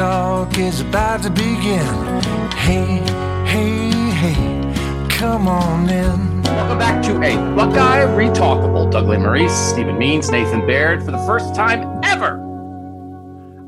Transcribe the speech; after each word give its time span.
Talk 0.00 0.56
is 0.56 0.80
about 0.80 1.22
to 1.24 1.28
begin. 1.28 1.84
Hey, 2.52 3.02
hey, 3.44 3.90
hey, 4.12 5.08
come 5.10 5.46
on 5.46 5.90
in. 5.90 6.42
Welcome 6.42 6.78
back 6.78 7.02
to 7.02 7.16
a 7.16 7.36
Buckeye 7.54 8.06
Retalkable. 8.06 8.90
Doug 8.90 9.04
Lesmerises, 9.04 9.50
Stephen 9.70 9.98
Means, 9.98 10.30
Nathan 10.30 10.66
Baird 10.66 11.04
for 11.04 11.10
the 11.10 11.18
first 11.26 11.54
time 11.54 12.00
ever. 12.02 12.40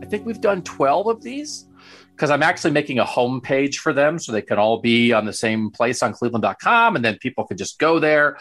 I 0.02 0.06
think 0.06 0.24
we've 0.24 0.40
done 0.40 0.62
12 0.62 1.06
of 1.08 1.22
these 1.22 1.66
because 2.12 2.30
I'm 2.30 2.42
actually 2.42 2.70
making 2.70 2.98
a 2.98 3.04
homepage 3.04 3.74
for 3.74 3.92
them 3.92 4.18
so 4.18 4.32
they 4.32 4.40
can 4.40 4.58
all 4.58 4.80
be 4.80 5.12
on 5.12 5.26
the 5.26 5.34
same 5.34 5.70
place 5.70 6.02
on 6.02 6.14
cleveland.com 6.14 6.96
and 6.96 7.04
then 7.04 7.18
people 7.18 7.44
can 7.44 7.58
just 7.58 7.78
go 7.78 7.98
there 7.98 8.38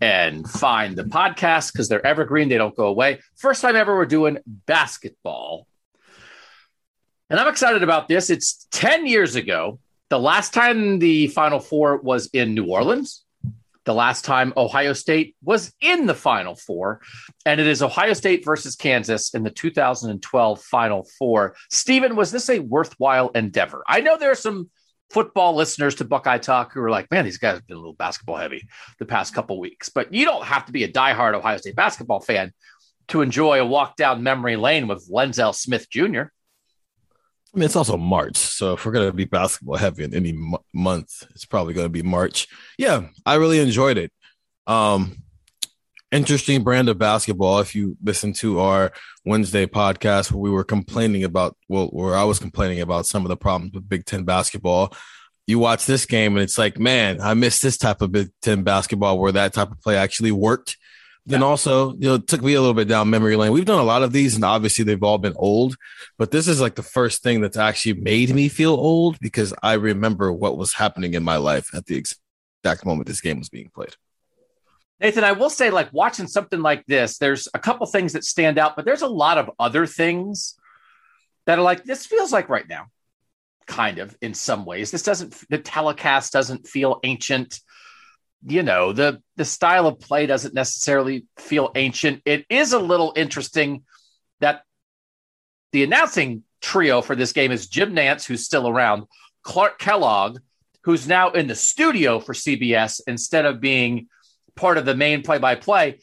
and 0.00 0.48
find 0.48 0.96
the 0.96 1.04
podcast 1.04 1.74
because 1.74 1.90
they're 1.90 2.06
evergreen. 2.06 2.48
They 2.48 2.56
don't 2.56 2.74
go 2.74 2.86
away. 2.86 3.20
First 3.36 3.60
time 3.60 3.76
ever 3.76 3.94
we're 3.94 4.06
doing 4.06 4.38
basketball. 4.46 5.66
And 7.30 7.38
I'm 7.38 7.48
excited 7.48 7.82
about 7.82 8.08
this. 8.08 8.30
It's 8.30 8.66
10 8.70 9.06
years 9.06 9.36
ago. 9.36 9.78
The 10.08 10.18
last 10.18 10.54
time 10.54 10.98
the 10.98 11.26
Final 11.28 11.60
Four 11.60 11.98
was 11.98 12.28
in 12.32 12.54
New 12.54 12.64
Orleans. 12.64 13.24
The 13.84 13.92
last 13.94 14.24
time 14.24 14.54
Ohio 14.56 14.94
State 14.94 15.36
was 15.42 15.72
in 15.82 16.06
the 16.06 16.14
Final 16.14 16.54
Four. 16.54 17.00
And 17.44 17.60
it 17.60 17.66
is 17.66 17.82
Ohio 17.82 18.14
State 18.14 18.44
versus 18.44 18.76
Kansas 18.76 19.34
in 19.34 19.42
the 19.42 19.50
2012 19.50 20.62
Final 20.62 21.06
Four. 21.18 21.54
Stephen, 21.70 22.16
was 22.16 22.32
this 22.32 22.48
a 22.48 22.60
worthwhile 22.60 23.28
endeavor? 23.30 23.82
I 23.86 24.00
know 24.00 24.16
there 24.16 24.30
are 24.30 24.34
some 24.34 24.70
football 25.10 25.54
listeners 25.54 25.96
to 25.96 26.04
Buckeye 26.04 26.38
Talk 26.38 26.72
who 26.72 26.80
are 26.80 26.90
like, 26.90 27.10
man, 27.10 27.24
these 27.24 27.38
guys 27.38 27.54
have 27.54 27.66
been 27.66 27.76
a 27.76 27.80
little 27.80 27.94
basketball 27.94 28.36
heavy 28.36 28.66
the 28.98 29.06
past 29.06 29.34
couple 29.34 29.60
weeks. 29.60 29.90
But 29.90 30.14
you 30.14 30.24
don't 30.24 30.44
have 30.44 30.64
to 30.66 30.72
be 30.72 30.84
a 30.84 30.92
diehard 30.92 31.34
Ohio 31.34 31.58
State 31.58 31.76
basketball 31.76 32.20
fan 32.20 32.52
to 33.08 33.20
enjoy 33.20 33.60
a 33.60 33.66
walk 33.66 33.96
down 33.96 34.22
memory 34.22 34.56
lane 34.56 34.86
with 34.86 35.08
Lenzelle 35.10 35.54
Smith 35.54 35.90
Jr. 35.90 36.24
I 37.54 37.58
mean, 37.58 37.64
it's 37.64 37.76
also 37.76 37.96
March. 37.96 38.36
So 38.36 38.74
if 38.74 38.84
we're 38.84 38.92
going 38.92 39.08
to 39.08 39.12
be 39.12 39.24
basketball 39.24 39.76
heavy 39.76 40.04
in 40.04 40.14
any 40.14 40.30
m- 40.30 40.56
month, 40.72 41.24
it's 41.30 41.46
probably 41.46 41.74
going 41.74 41.86
to 41.86 41.90
be 41.90 42.02
March. 42.02 42.46
Yeah, 42.76 43.08
I 43.24 43.34
really 43.36 43.58
enjoyed 43.58 43.96
it. 43.96 44.12
Um, 44.66 45.22
interesting 46.12 46.62
brand 46.62 46.88
of 46.88 46.98
basketball. 46.98 47.60
If 47.60 47.74
you 47.74 47.96
listen 48.02 48.32
to 48.34 48.60
our 48.60 48.92
Wednesday 49.24 49.66
podcast 49.66 50.30
where 50.30 50.40
we 50.40 50.50
were 50.50 50.64
complaining 50.64 51.24
about, 51.24 51.56
well, 51.68 51.86
where 51.86 52.16
I 52.16 52.24
was 52.24 52.38
complaining 52.38 52.80
about 52.80 53.06
some 53.06 53.24
of 53.24 53.28
the 53.28 53.36
problems 53.36 53.72
with 53.72 53.88
Big 53.88 54.04
Ten 54.04 54.24
basketball, 54.24 54.94
you 55.46 55.58
watch 55.58 55.86
this 55.86 56.04
game 56.04 56.34
and 56.34 56.42
it's 56.42 56.58
like, 56.58 56.78
man, 56.78 57.20
I 57.20 57.32
miss 57.32 57.60
this 57.60 57.78
type 57.78 58.02
of 58.02 58.12
Big 58.12 58.28
Ten 58.42 58.62
basketball 58.62 59.18
where 59.18 59.32
that 59.32 59.54
type 59.54 59.70
of 59.70 59.80
play 59.80 59.96
actually 59.96 60.32
worked. 60.32 60.76
Then 61.28 61.42
also, 61.42 61.92
you 61.94 62.08
know, 62.08 62.14
it 62.14 62.26
took 62.26 62.42
me 62.42 62.54
a 62.54 62.60
little 62.60 62.74
bit 62.74 62.88
down 62.88 63.10
memory 63.10 63.36
lane. 63.36 63.52
We've 63.52 63.64
done 63.64 63.80
a 63.80 63.84
lot 63.84 64.02
of 64.02 64.12
these, 64.12 64.34
and 64.34 64.44
obviously 64.44 64.84
they've 64.84 65.02
all 65.02 65.18
been 65.18 65.34
old, 65.36 65.76
but 66.16 66.30
this 66.30 66.48
is 66.48 66.60
like 66.60 66.74
the 66.74 66.82
first 66.82 67.22
thing 67.22 67.42
that's 67.42 67.58
actually 67.58 68.00
made 68.00 68.34
me 68.34 68.48
feel 68.48 68.72
old 68.72 69.18
because 69.20 69.52
I 69.62 69.74
remember 69.74 70.32
what 70.32 70.56
was 70.56 70.72
happening 70.72 71.12
in 71.12 71.22
my 71.22 71.36
life 71.36 71.74
at 71.74 71.84
the 71.84 71.96
exact 71.96 72.86
moment 72.86 73.08
this 73.08 73.20
game 73.20 73.38
was 73.38 73.50
being 73.50 73.70
played. 73.74 73.94
Nathan, 75.00 75.22
I 75.22 75.32
will 75.32 75.50
say, 75.50 75.70
like 75.70 75.92
watching 75.92 76.26
something 76.26 76.60
like 76.60 76.84
this, 76.86 77.18
there's 77.18 77.46
a 77.52 77.58
couple 77.58 77.86
things 77.86 78.14
that 78.14 78.24
stand 78.24 78.58
out, 78.58 78.74
but 78.74 78.84
there's 78.84 79.02
a 79.02 79.06
lot 79.06 79.38
of 79.38 79.50
other 79.58 79.86
things 79.86 80.54
that 81.46 81.58
are 81.58 81.62
like, 81.62 81.84
this 81.84 82.06
feels 82.06 82.32
like 82.32 82.48
right 82.48 82.68
now, 82.68 82.86
kind 83.66 83.98
of 83.98 84.16
in 84.20 84.34
some 84.34 84.64
ways. 84.64 84.90
This 84.90 85.02
doesn't, 85.02 85.44
the 85.50 85.58
telecast 85.58 86.32
doesn't 86.32 86.66
feel 86.66 87.00
ancient. 87.04 87.60
You 88.46 88.62
know, 88.62 88.92
the 88.92 89.20
the 89.36 89.44
style 89.44 89.86
of 89.86 90.00
play 90.00 90.26
doesn't 90.26 90.54
necessarily 90.54 91.26
feel 91.38 91.72
ancient. 91.74 92.22
It 92.24 92.46
is 92.48 92.72
a 92.72 92.78
little 92.78 93.12
interesting 93.16 93.82
that 94.40 94.62
the 95.72 95.82
announcing 95.82 96.44
trio 96.60 97.02
for 97.02 97.16
this 97.16 97.32
game 97.32 97.52
is 97.52 97.66
Jim 97.66 97.94
Nantz, 97.94 98.26
who's 98.26 98.44
still 98.44 98.68
around, 98.68 99.04
Clark 99.42 99.78
Kellogg, 99.78 100.38
who's 100.82 101.08
now 101.08 101.30
in 101.30 101.46
the 101.46 101.54
studio 101.54 102.20
for 102.20 102.32
CBS 102.32 103.00
instead 103.06 103.44
of 103.44 103.60
being 103.60 104.08
part 104.54 104.78
of 104.78 104.84
the 104.84 104.94
main 104.94 105.22
play 105.22 105.38
by 105.38 105.54
play, 105.54 105.98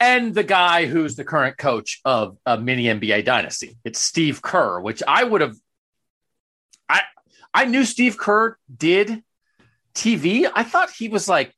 and 0.00 0.34
the 0.34 0.44
guy 0.44 0.86
who's 0.86 1.16
the 1.16 1.24
current 1.24 1.58
coach 1.58 2.00
of 2.04 2.36
a 2.46 2.58
mini 2.58 2.84
NBA 2.84 3.24
dynasty. 3.24 3.76
It's 3.84 4.00
Steve 4.00 4.42
Kerr, 4.42 4.80
which 4.80 5.02
I 5.06 5.24
would 5.24 5.40
have. 5.40 5.56
I 6.88 7.02
I 7.52 7.64
knew 7.64 7.84
Steve 7.84 8.16
Kerr 8.16 8.56
did 8.74 9.22
TV. 9.98 10.50
I 10.54 10.62
thought 10.62 10.90
he 10.90 11.08
was 11.08 11.28
like 11.28 11.52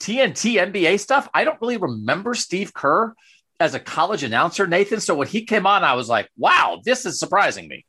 TNT 0.00 0.54
NBA 0.54 1.00
stuff. 1.00 1.28
I 1.32 1.44
don't 1.44 1.60
really 1.60 1.76
remember 1.76 2.34
Steve 2.34 2.74
Kerr 2.74 3.14
as 3.60 3.74
a 3.74 3.80
college 3.80 4.22
announcer, 4.22 4.66
Nathan. 4.66 5.00
So 5.00 5.14
when 5.14 5.28
he 5.28 5.44
came 5.44 5.66
on, 5.66 5.84
I 5.84 5.94
was 5.94 6.08
like, 6.08 6.28
wow, 6.36 6.80
this 6.84 7.06
is 7.06 7.18
surprising 7.18 7.68
me. 7.68 7.84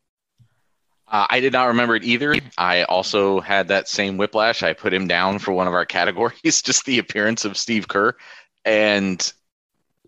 Uh, 1.07 1.25
I 1.29 1.39
did 1.39 1.53
not 1.53 1.69
remember 1.69 1.95
it 1.95 2.03
either. 2.03 2.35
I 2.57 2.83
also 2.83 3.39
had 3.39 3.69
that 3.69 3.87
same 3.87 4.17
whiplash. 4.17 4.61
I 4.61 4.73
put 4.73 4.93
him 4.93 5.07
down 5.07 5.39
for 5.39 5.51
one 5.51 5.67
of 5.67 5.73
our 5.73 5.85
categories, 5.97 6.61
just 6.61 6.85
the 6.85 6.99
appearance 6.99 7.45
of 7.45 7.57
Steve 7.57 7.87
Kerr. 7.87 8.15
And 8.63 9.19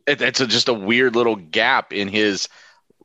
it, 0.06 0.22
it's 0.22 0.42
a, 0.42 0.48
just 0.48 0.70
a 0.70 0.74
weird 0.74 1.16
little 1.16 1.36
gap 1.36 1.92
in 1.92 2.08
his 2.08 2.48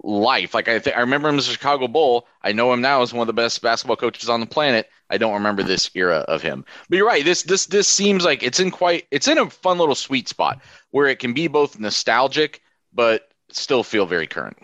life. 0.02 0.52
Like 0.52 0.68
I, 0.68 0.78
th- 0.78 0.94
I 0.94 1.00
remember 1.00 1.28
him 1.28 1.38
as 1.38 1.48
a 1.48 1.52
Chicago 1.52 1.88
Bull. 1.88 2.26
I 2.42 2.52
know 2.52 2.72
him 2.72 2.82
now 2.82 3.00
as 3.00 3.14
one 3.14 3.22
of 3.22 3.26
the 3.28 3.32
best 3.32 3.62
basketball 3.62 3.96
coaches 3.96 4.28
on 4.28 4.40
the 4.40 4.46
planet. 4.46 4.90
I 5.10 5.18
don't 5.18 5.34
remember 5.34 5.62
this 5.62 5.90
era 5.94 6.24
of 6.28 6.42
him. 6.42 6.64
But 6.88 6.96
you're 6.96 7.06
right. 7.06 7.24
This 7.24 7.42
this 7.42 7.66
this 7.66 7.88
seems 7.88 8.24
like 8.24 8.42
it's 8.42 8.60
in 8.60 8.70
quite 8.70 9.06
it's 9.10 9.28
in 9.28 9.38
a 9.38 9.48
fun 9.48 9.78
little 9.78 9.94
sweet 9.94 10.28
spot 10.28 10.60
where 10.90 11.06
it 11.06 11.18
can 11.18 11.32
be 11.32 11.48
both 11.48 11.78
nostalgic 11.78 12.60
but 12.92 13.28
still 13.50 13.82
feel 13.82 14.06
very 14.06 14.26
current. 14.26 14.56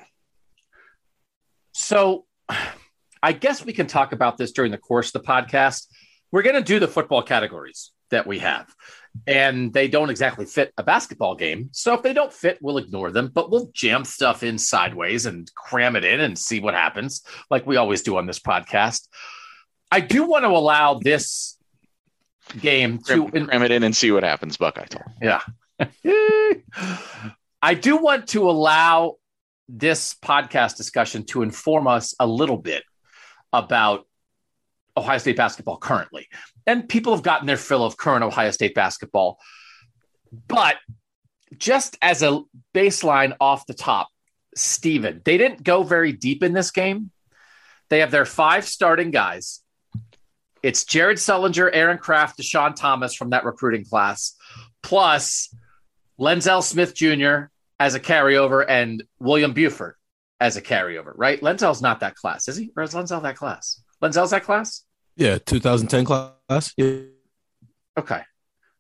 So 1.73 2.27
I 3.23 3.33
guess 3.33 3.65
we 3.65 3.73
can 3.73 3.87
talk 3.87 4.13
about 4.13 4.37
this 4.37 4.53
during 4.53 4.73
the 4.73 4.79
course 4.79 5.15
of 5.15 5.23
the 5.23 5.29
podcast. 5.29 5.87
We're 6.33 6.43
going 6.43 6.57
to 6.57 6.63
do 6.63 6.81
the 6.81 6.89
football 6.89 7.23
categories 7.23 7.93
that 8.11 8.27
we 8.27 8.41
have, 8.41 8.75
and 9.27 9.73
they 9.73 9.89
don't 9.89 10.11
exactly 10.11 10.45
fit 10.45 10.73
a 10.77 10.83
basketball 10.83 11.35
game. 11.35 11.69
So 11.73 11.95
if 11.95 12.03
they 12.03 12.13
don't 12.13 12.33
fit, 12.33 12.59
we'll 12.61 12.79
ignore 12.79 13.11
them, 13.11 13.31
but 13.33 13.51
we'll 13.51 13.71
jam 13.73 14.05
stuff 14.05 14.43
in 14.43 14.59
sideways 14.59 15.27
and 15.27 15.51
cram 15.55 15.97
it 15.97 16.05
in 16.05 16.21
and 16.21 16.39
see 16.39 16.61
what 16.61 16.75
happens, 16.75 17.23
like 17.51 17.67
we 17.67 17.77
always 17.77 18.03
do 18.03 18.17
on 18.17 18.27
this 18.27 18.41
podcast. 18.41 19.09
I 19.93 20.01
do 20.01 20.25
want 20.25 20.45
to 20.45 20.49
allow 20.49 20.95
this 20.95 21.59
game 22.59 22.99
to 23.07 23.29
Cram, 23.29 23.47
cram 23.47 23.63
it 23.63 23.71
in 23.71 23.83
and 23.83 23.95
see 23.95 24.11
what 24.11 24.23
happens, 24.23 24.57
Buckeye. 24.57 24.87
Talk. 24.87 25.11
yeah. 25.21 25.43
I 27.63 27.75
do 27.75 27.99
want 27.99 28.29
to 28.29 28.49
allow 28.49 29.17
this 29.69 30.15
podcast 30.15 30.77
discussion 30.77 31.25
to 31.27 31.43
inform 31.43 31.87
us 31.87 32.15
a 32.19 32.27
little 32.27 32.57
bit 32.57 32.85
about 33.53 34.07
Ohio 34.97 35.19
State 35.19 35.37
basketball 35.37 35.77
currently. 35.77 36.27
And 36.67 36.89
people 36.89 37.15
have 37.15 37.23
gotten 37.23 37.47
their 37.47 37.59
fill 37.59 37.85
of 37.85 37.99
current 37.99 38.25
Ohio 38.25 38.51
State 38.51 38.75
basketball. 38.75 39.39
But 40.49 40.77
just 41.59 41.99
as 42.01 42.23
a 42.23 42.41
baseline 42.75 43.37
off 43.41 43.67
the 43.67 43.75
top, 43.75 44.09
Steven. 44.55 45.21
They 45.23 45.39
didn't 45.39 45.63
go 45.63 45.83
very 45.83 46.13
deep 46.13 46.43
in 46.43 46.53
this 46.53 46.71
game. 46.71 47.11
They 47.91 48.01
have 48.01 48.11
their 48.11 48.25
five 48.25 48.67
starting 48.67 49.11
guys. 49.11 49.61
It's 50.63 50.85
Jared 50.85 51.19
Sullinger, 51.19 51.69
Aaron 51.73 51.99
Craft, 51.99 52.39
Deshaun 52.39 52.75
Thomas 52.77 53.15
from 53.15 53.31
that 53.31 53.45
recruiting 53.45 53.85
class, 53.85 54.37
plus 54.83 55.55
Lenzelle 56.21 56.63
Smith 56.63 56.95
Jr. 56.95 57.47
as 57.81 57.95
a 57.95 58.01
carryover 58.01 58.65
and 58.67 59.03
William 59.19 59.53
Buford 59.53 59.95
as 60.41 60.57
a 60.57 60.63
carryover, 60.63 61.13
right? 61.17 61.41
Lenzelle's 61.41 61.83
not 61.83 62.01
that 62.01 62.15
class, 62.15 62.49
is 62.49 62.57
he? 62.57 62.71
Or 62.77 62.83
is 62.83 62.95
Lenzelle 62.95 63.23
that 63.23 63.37
class? 63.37 63.83
Lenzelle's 64.03 64.31
that 64.31 64.45
class? 64.45 64.85
Yeah, 65.17 65.39
2010 65.39 66.05
class. 66.05 66.73
Yeah. 66.77 67.01
Okay. 67.99 68.23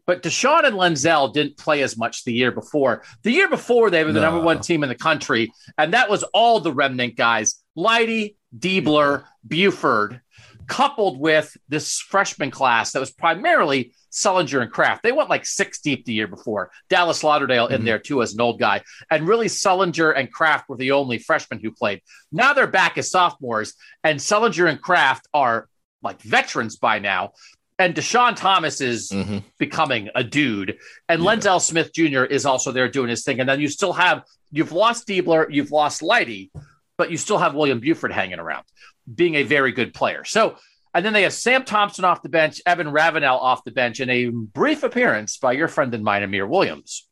But 0.06 0.22
Deshaun 0.22 0.64
and 0.64 0.76
Lenzelle 0.76 1.32
didn't 1.32 1.56
play 1.56 1.82
as 1.82 1.96
much 1.96 2.24
the 2.24 2.32
year 2.32 2.50
before. 2.50 3.04
The 3.22 3.30
year 3.30 3.48
before, 3.48 3.90
they 3.90 4.02
were 4.02 4.12
the 4.12 4.20
No. 4.20 4.30
number 4.30 4.44
one 4.44 4.60
team 4.60 4.82
in 4.82 4.88
the 4.88 4.96
country, 4.96 5.52
and 5.78 5.94
that 5.94 6.10
was 6.10 6.24
all 6.34 6.58
the 6.58 6.72
remnant 6.72 7.16
guys: 7.16 7.62
Lighty, 7.78 8.34
Diebler, 8.56 9.24
Buford, 9.46 10.20
coupled 10.66 11.18
with 11.18 11.56
this 11.68 11.98
freshman 12.00 12.50
class 12.50 12.92
that 12.92 13.00
was 13.00 13.10
primarily 13.10 13.92
Sullinger 14.10 14.60
and 14.60 14.70
Craft. 14.70 15.02
They 15.02 15.12
went 15.12 15.30
like 15.30 15.46
six 15.46 15.80
deep 15.80 16.04
the 16.04 16.12
year 16.12 16.26
before. 16.26 16.70
Dallas 16.90 17.24
Lauderdale 17.24 17.66
in 17.68 17.82
Mhm. 17.82 17.84
there 17.86 17.98
too 17.98 18.22
as 18.22 18.34
an 18.34 18.40
old 18.40 18.58
guy, 18.58 18.82
and 19.10 19.26
really 19.26 19.46
Sullinger 19.46 20.12
and 20.16 20.32
Craft 20.32 20.68
were 20.68 20.76
the 20.76 20.92
only 20.92 21.18
freshmen 21.18 21.60
who 21.60 21.70
played. 21.70 22.02
Now 22.30 22.52
they're 22.52 22.66
back 22.66 22.98
as 22.98 23.10
sophomores, 23.10 23.74
and 24.04 24.20
Sullinger 24.20 24.68
and 24.68 24.80
Kraft 24.80 25.26
are 25.32 25.68
like 26.02 26.20
veterans 26.20 26.76
by 26.76 26.98
now. 26.98 27.32
And 27.78 27.94
Deshaun 27.94 28.36
Thomas 28.36 28.80
is 28.80 29.10
Mhm. 29.10 29.44
becoming 29.58 30.10
a 30.14 30.22
dude. 30.22 30.78
And 31.08 31.22
Yeah. 31.22 31.30
Lenzelle 31.30 31.60
Smith 31.60 31.92
Jr. 31.92 32.24
is 32.24 32.44
also 32.44 32.70
there 32.70 32.88
doing 32.88 33.08
his 33.08 33.24
thing. 33.24 33.40
And 33.40 33.48
then 33.48 33.60
you 33.60 33.68
still 33.68 33.94
have, 33.94 34.22
you've 34.50 34.72
lost 34.72 35.08
Diebler, 35.08 35.46
you've 35.50 35.70
lost 35.72 36.02
Lighty, 36.02 36.50
but 36.98 37.10
you 37.10 37.16
still 37.16 37.38
have 37.38 37.54
William 37.54 37.80
Buford 37.80 38.12
hanging 38.12 38.38
around, 38.38 38.64
being 39.12 39.34
a 39.36 39.42
very 39.42 39.72
good 39.72 39.94
player. 39.94 40.24
So, 40.24 40.56
and 40.94 41.04
then 41.04 41.12
they 41.12 41.22
have 41.22 41.32
Sam 41.32 41.64
Thompson 41.64 42.04
off 42.04 42.22
the 42.22 42.28
bench, 42.28 42.60
Evan 42.66 42.90
Ravenel 42.90 43.38
off 43.38 43.64
the 43.64 43.70
bench, 43.70 44.00
and 44.00 44.10
a 44.10 44.28
brief 44.28 44.82
appearance 44.82 45.38
by 45.38 45.52
your 45.52 45.68
friend 45.68 45.92
and 45.94 46.04
mine, 46.04 46.22
Amir 46.22 46.46
Williams. 46.46 47.08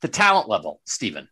The 0.00 0.08
talent 0.08 0.48
level, 0.48 0.80
Stephen. 0.84 1.28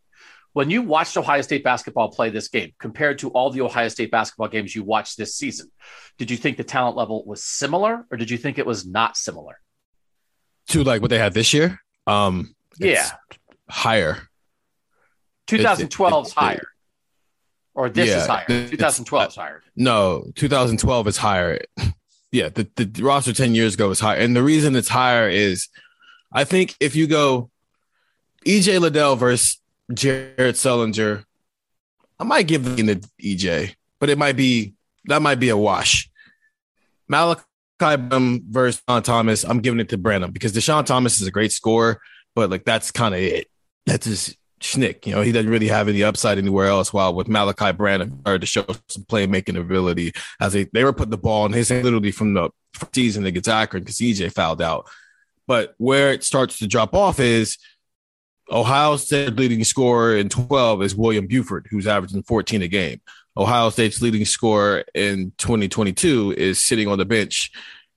When 0.53 0.69
you 0.69 0.81
watched 0.83 1.17
Ohio 1.17 1.41
State 1.41 1.63
basketball 1.63 2.09
play 2.09 2.29
this 2.29 2.47
game 2.47 2.73
compared 2.77 3.19
to 3.19 3.29
all 3.29 3.49
the 3.49 3.61
Ohio 3.61 3.87
State 3.87 4.11
basketball 4.11 4.49
games 4.49 4.75
you 4.75 4.83
watched 4.83 5.17
this 5.17 5.35
season, 5.35 5.71
did 6.17 6.29
you 6.29 6.37
think 6.37 6.57
the 6.57 6.63
talent 6.63 6.95
level 6.95 7.23
was 7.25 7.43
similar 7.43 8.05
or 8.11 8.17
did 8.17 8.29
you 8.29 8.37
think 8.37 8.59
it 8.59 8.65
was 8.65 8.85
not 8.85 9.17
similar? 9.17 9.59
To 10.67 10.83
like 10.83 11.01
what 11.01 11.09
they 11.09 11.17
had 11.17 11.33
this 11.33 11.53
year. 11.53 11.79
Um, 12.05 12.53
Yeah. 12.77 13.09
higher. 13.69 14.27
2012 15.47 16.25
is 16.25 16.31
it's- 16.31 16.43
higher. 16.43 16.67
Or 17.75 17.89
this 17.89 18.09
Yeah, 18.09 18.21
is 18.21 18.27
higher. 18.27 18.45
2012 18.47 19.23
uh, 19.23 19.27
is 19.27 19.35
higher. 19.35 19.63
No, 19.75 20.31
2012 20.35 21.07
is 21.07 21.17
higher. 21.17 21.59
Yeah, 22.31 22.49
the, 22.49 22.67
the 22.75 23.03
roster 23.03 23.31
10 23.31 23.53
years 23.53 23.75
ago 23.75 23.91
is 23.91 23.99
higher. 23.99 24.17
And 24.19 24.35
the 24.35 24.41
reason 24.41 24.75
it's 24.75 24.89
higher 24.89 25.29
is 25.29 25.67
I 26.31 26.43
think 26.45 26.75
if 26.79 26.95
you 26.95 27.05
go 27.05 27.51
EJ 28.45 28.79
Liddell 28.79 29.15
versus 29.15 29.59
Jared 29.93 30.55
Sullinger, 30.55 31.25
I 32.19 32.23
might 32.23 32.47
give 32.47 32.63
the 32.63 32.95
to 32.95 33.07
EJ, 33.21 33.75
but 33.99 34.09
it 34.09 34.17
might 34.17 34.35
be 34.35 34.73
that 35.05 35.21
might 35.21 35.39
be 35.39 35.49
a 35.49 35.57
wash. 35.57 36.09
Malaki 37.11 37.43
Branham 37.77 38.41
versus 38.49 38.81
Deshaun 38.87 39.03
Thomas, 39.03 39.43
I'm 39.43 39.59
giving 39.59 39.79
it 39.79 39.89
to 39.89 39.97
Branham 39.97 40.31
because 40.31 40.53
Deshaun 40.53 40.85
Thomas 40.85 41.21
is 41.21 41.27
a 41.27 41.31
great 41.31 41.51
scorer, 41.51 42.01
but 42.33 42.49
like 42.49 42.65
that's 42.65 42.91
kind 42.91 43.13
of 43.13 43.21
it. 43.21 43.47
That's 43.85 44.05
his 44.05 44.37
schnick. 44.63 45.05
You 45.05 45.13
know, 45.13 45.21
he 45.21 45.31
doesn't 45.31 45.51
really 45.51 45.67
have 45.67 45.87
any 45.87 46.03
upside 46.03 46.37
anywhere 46.37 46.67
else. 46.67 46.91
While 46.91 47.13
with 47.13 47.27
Malaki 47.27 47.75
Branham, 47.75 48.19
started 48.21 48.41
to 48.41 48.47
show 48.47 48.65
some 48.87 49.03
playmaking 49.03 49.59
ability 49.59 50.13
as 50.39 50.53
they, 50.53 50.65
they 50.73 50.83
were 50.83 50.93
putting 50.93 51.11
the 51.11 51.17
ball 51.17 51.45
in 51.45 51.53
his 51.53 51.69
hand 51.69 51.83
literally 51.83 52.11
from 52.11 52.33
the 52.33 52.49
season 52.93 53.25
against 53.25 53.49
Akron 53.49 53.83
because 53.83 53.97
EJ 53.97 54.33
fouled 54.33 54.61
out. 54.61 54.89
But 55.45 55.75
where 55.77 56.13
it 56.13 56.23
starts 56.23 56.57
to 56.59 56.67
drop 56.67 56.95
off 56.95 57.19
is 57.19 57.57
Ohio 58.49 58.95
State 58.97 59.35
leading 59.35 59.63
scorer 59.63 60.17
in 60.17 60.29
12 60.29 60.83
is 60.83 60.95
William 60.95 61.27
Buford, 61.27 61.67
who's 61.69 61.87
averaging 61.87 62.23
14 62.23 62.61
a 62.61 62.67
game. 62.67 63.01
Ohio 63.35 63.69
State's 63.69 64.01
leading 64.01 64.25
scorer 64.25 64.85
in 64.93 65.33
2022 65.37 66.35
is 66.37 66.61
sitting 66.61 66.87
on 66.87 66.97
the 66.97 67.05
bench 67.05 67.51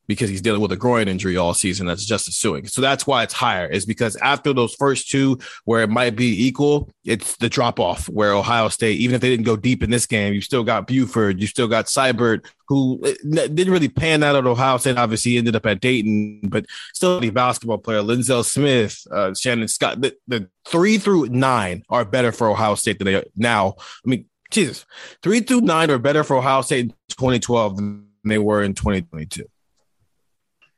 because 0.06 0.31
he's 0.31 0.43
dealing 0.43 0.61
with 0.61 0.73
a 0.73 0.76
groin 0.76 1.08
injury 1.08 1.37
all 1.37 1.55
season. 1.55 1.87
That's 1.87 2.05
Justice 2.05 2.41
Sueing. 2.41 2.69
So 2.70 2.81
that's 2.81 3.06
why 3.06 3.23
it's 3.23 3.35
higher, 3.35 3.67
is 3.67 3.87
because 3.87 4.17
after 4.17 4.53
those 4.53 4.75
first 4.75 5.11
two, 5.11 5.38
where 5.64 5.82
it 5.82 5.91
might 5.91 6.17
be 6.17 6.47
equal, 6.47 6.91
it's 7.05 7.37
the 7.37 7.49
drop 7.49 7.81
off 7.81 8.08
where 8.08 8.32
Ohio 8.32 8.69
State, 8.69 8.99
even 9.00 9.14
if 9.14 9.20
they 9.20 9.31
didn't 9.31 9.47
go 9.47 9.56
deep 9.56 9.82
in 9.82 9.91
this 9.91 10.06
game, 10.06 10.35
you 10.35 10.41
still 10.41 10.64
got 10.64 10.87
Buford, 10.87 11.41
you 11.41 11.47
still 11.47 11.69
got 11.69 11.87
Sibert, 11.87 12.47
who 12.69 13.00
eh, 13.05 13.14
didn't 13.23 13.73
really 13.73 13.88
pan 13.88 14.23
out 14.23 14.37
at 14.37 14.47
Ohio 14.47 14.76
State. 14.79 14.97
Obviously, 14.97 15.38
ended 15.38 15.56
up 15.56 15.67
at 15.67 15.81
Dayton, 15.81 16.41
but 16.44 16.67
still 16.93 17.23
a 17.23 17.31
basketball 17.31 17.79
player. 17.79 18.02
Lindell 18.02 18.44
Smith, 18.44 19.06
uh, 19.11 19.35
Shannon 19.35 19.69
Scott, 19.69 20.00
the, 20.00 20.17
the 20.26 20.49
three 20.67 20.99
through 20.99 21.26
nine 21.26 21.82
are 21.88 22.05
better 22.05 22.32
for 22.32 22.49
Ohio 22.49 22.75
State 22.75 22.99
than 22.99 23.06
they 23.06 23.14
are 23.14 23.25
now. 23.37 23.75
I 23.79 24.09
mean, 24.09 24.26
Jesus, 24.50 24.87
three 25.23 25.41
through 25.41 25.62
nine 25.62 25.91
are 25.91 25.99
better 25.99 26.25
for 26.25 26.37
Ohio 26.37 26.62
State 26.62 26.87
in 26.87 26.88
2012 27.11 27.76
than 27.76 28.06
they 28.25 28.38
were 28.38 28.62
in 28.62 28.75
2022. 28.75 29.44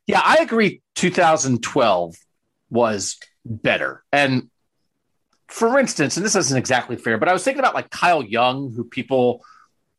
Yeah, 0.08 0.22
I 0.25 0.38
agree. 0.38 0.81
2012 0.94 2.16
was 2.70 3.19
better. 3.44 4.02
And 4.10 4.50
for 5.49 5.78
instance, 5.78 6.16
and 6.16 6.25
this 6.25 6.34
isn't 6.34 6.56
exactly 6.56 6.96
fair, 6.96 7.19
but 7.19 7.28
I 7.28 7.34
was 7.34 7.44
thinking 7.44 7.60
about 7.60 7.75
like 7.75 7.90
Kyle 7.90 8.25
Young, 8.25 8.72
who 8.75 8.84
people, 8.84 9.44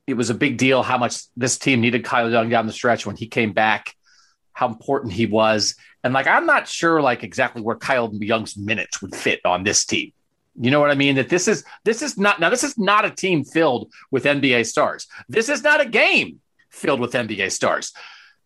it 0.08 0.16
was 0.16 0.32
a 0.32 0.34
big 0.34 0.58
deal 0.58 0.82
how 0.82 0.98
much 0.98 1.22
this 1.38 1.60
team 1.60 1.80
needed 1.80 2.04
Kyle 2.04 2.30
Young 2.30 2.50
down 2.50 2.66
the 2.66 2.74
stretch 2.74 3.06
when 3.06 3.16
he 3.16 3.28
came 3.28 3.54
back, 3.54 3.96
how 4.52 4.68
important 4.68 5.14
he 5.14 5.28
was. 5.28 5.76
And 6.04 6.12
like, 6.12 6.26
I'm 6.26 6.48
not 6.48 6.68
sure 6.68 7.02
like 7.04 7.24
exactly 7.24 7.62
where 7.62 7.76
Kyle 7.76 8.12
Young's 8.12 8.58
minutes 8.58 9.04
would 9.04 9.16
fit 9.16 9.42
on 9.46 9.64
this 9.64 9.86
team. 9.86 10.12
You 10.60 10.72
know 10.72 10.80
what 10.80 10.90
I 10.90 10.96
mean? 10.96 11.16
That 11.16 11.30
this 11.30 11.48
is 11.48 11.64
this 11.86 12.02
is 12.02 12.18
not 12.18 12.40
now 12.40 12.50
this 12.50 12.64
is 12.64 12.78
not 12.78 13.06
a 13.06 13.12
team 13.12 13.46
filled 13.46 13.94
with 14.12 14.26
NBA 14.26 14.66
stars. 14.66 15.08
This 15.30 15.48
is 15.48 15.64
not 15.64 15.80
a 15.80 15.86
game 15.86 16.42
filled 16.70 17.00
with 17.00 17.14
NBA 17.14 17.52
stars. 17.52 17.94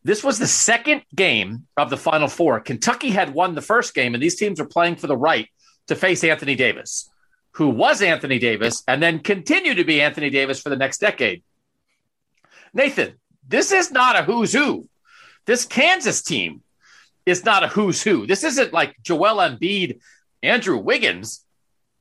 This 0.03 0.23
was 0.23 0.37
the 0.37 0.47
second 0.47 1.03
game 1.15 1.67
of 1.77 1.89
the 1.89 1.97
Final 1.97 2.27
Four. 2.27 2.59
Kentucky 2.59 3.09
had 3.09 3.33
won 3.33 3.55
the 3.55 3.61
first 3.61 3.93
game, 3.93 4.13
and 4.13 4.21
these 4.21 4.35
teams 4.35 4.59
are 4.59 4.65
playing 4.65 4.97
for 4.97 5.07
the 5.07 5.17
right 5.17 5.47
to 5.87 5.95
face 5.95 6.23
Anthony 6.23 6.55
Davis, 6.55 7.09
who 7.51 7.69
was 7.69 8.01
Anthony 8.01 8.39
Davis 8.39 8.83
and 8.87 9.01
then 9.01 9.19
continued 9.19 9.77
to 9.77 9.85
be 9.85 10.01
Anthony 10.01 10.29
Davis 10.29 10.61
for 10.61 10.69
the 10.69 10.75
next 10.75 10.99
decade. 10.99 11.43
Nathan, 12.73 13.13
this 13.47 13.71
is 13.71 13.91
not 13.91 14.17
a 14.17 14.23
who's 14.23 14.51
who. 14.51 14.89
This 15.45 15.65
Kansas 15.65 16.21
team 16.21 16.61
is 17.25 17.45
not 17.45 17.63
a 17.63 17.67
who's 17.67 18.01
who. 18.01 18.25
This 18.25 18.43
isn't 18.43 18.73
like 18.73 18.95
Joel 19.03 19.37
Embiid, 19.37 19.99
Andrew 20.41 20.77
Wiggins, 20.77 21.45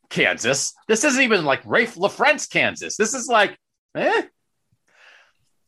Kansas. 0.08 0.74
This 0.88 1.04
isn't 1.04 1.22
even 1.22 1.44
like 1.44 1.62
Raef 1.64 1.96
LaFrentz, 1.96 2.48
Kansas. 2.50 2.96
This 2.96 3.14
is 3.14 3.28
like, 3.28 3.56
eh. 3.94 4.22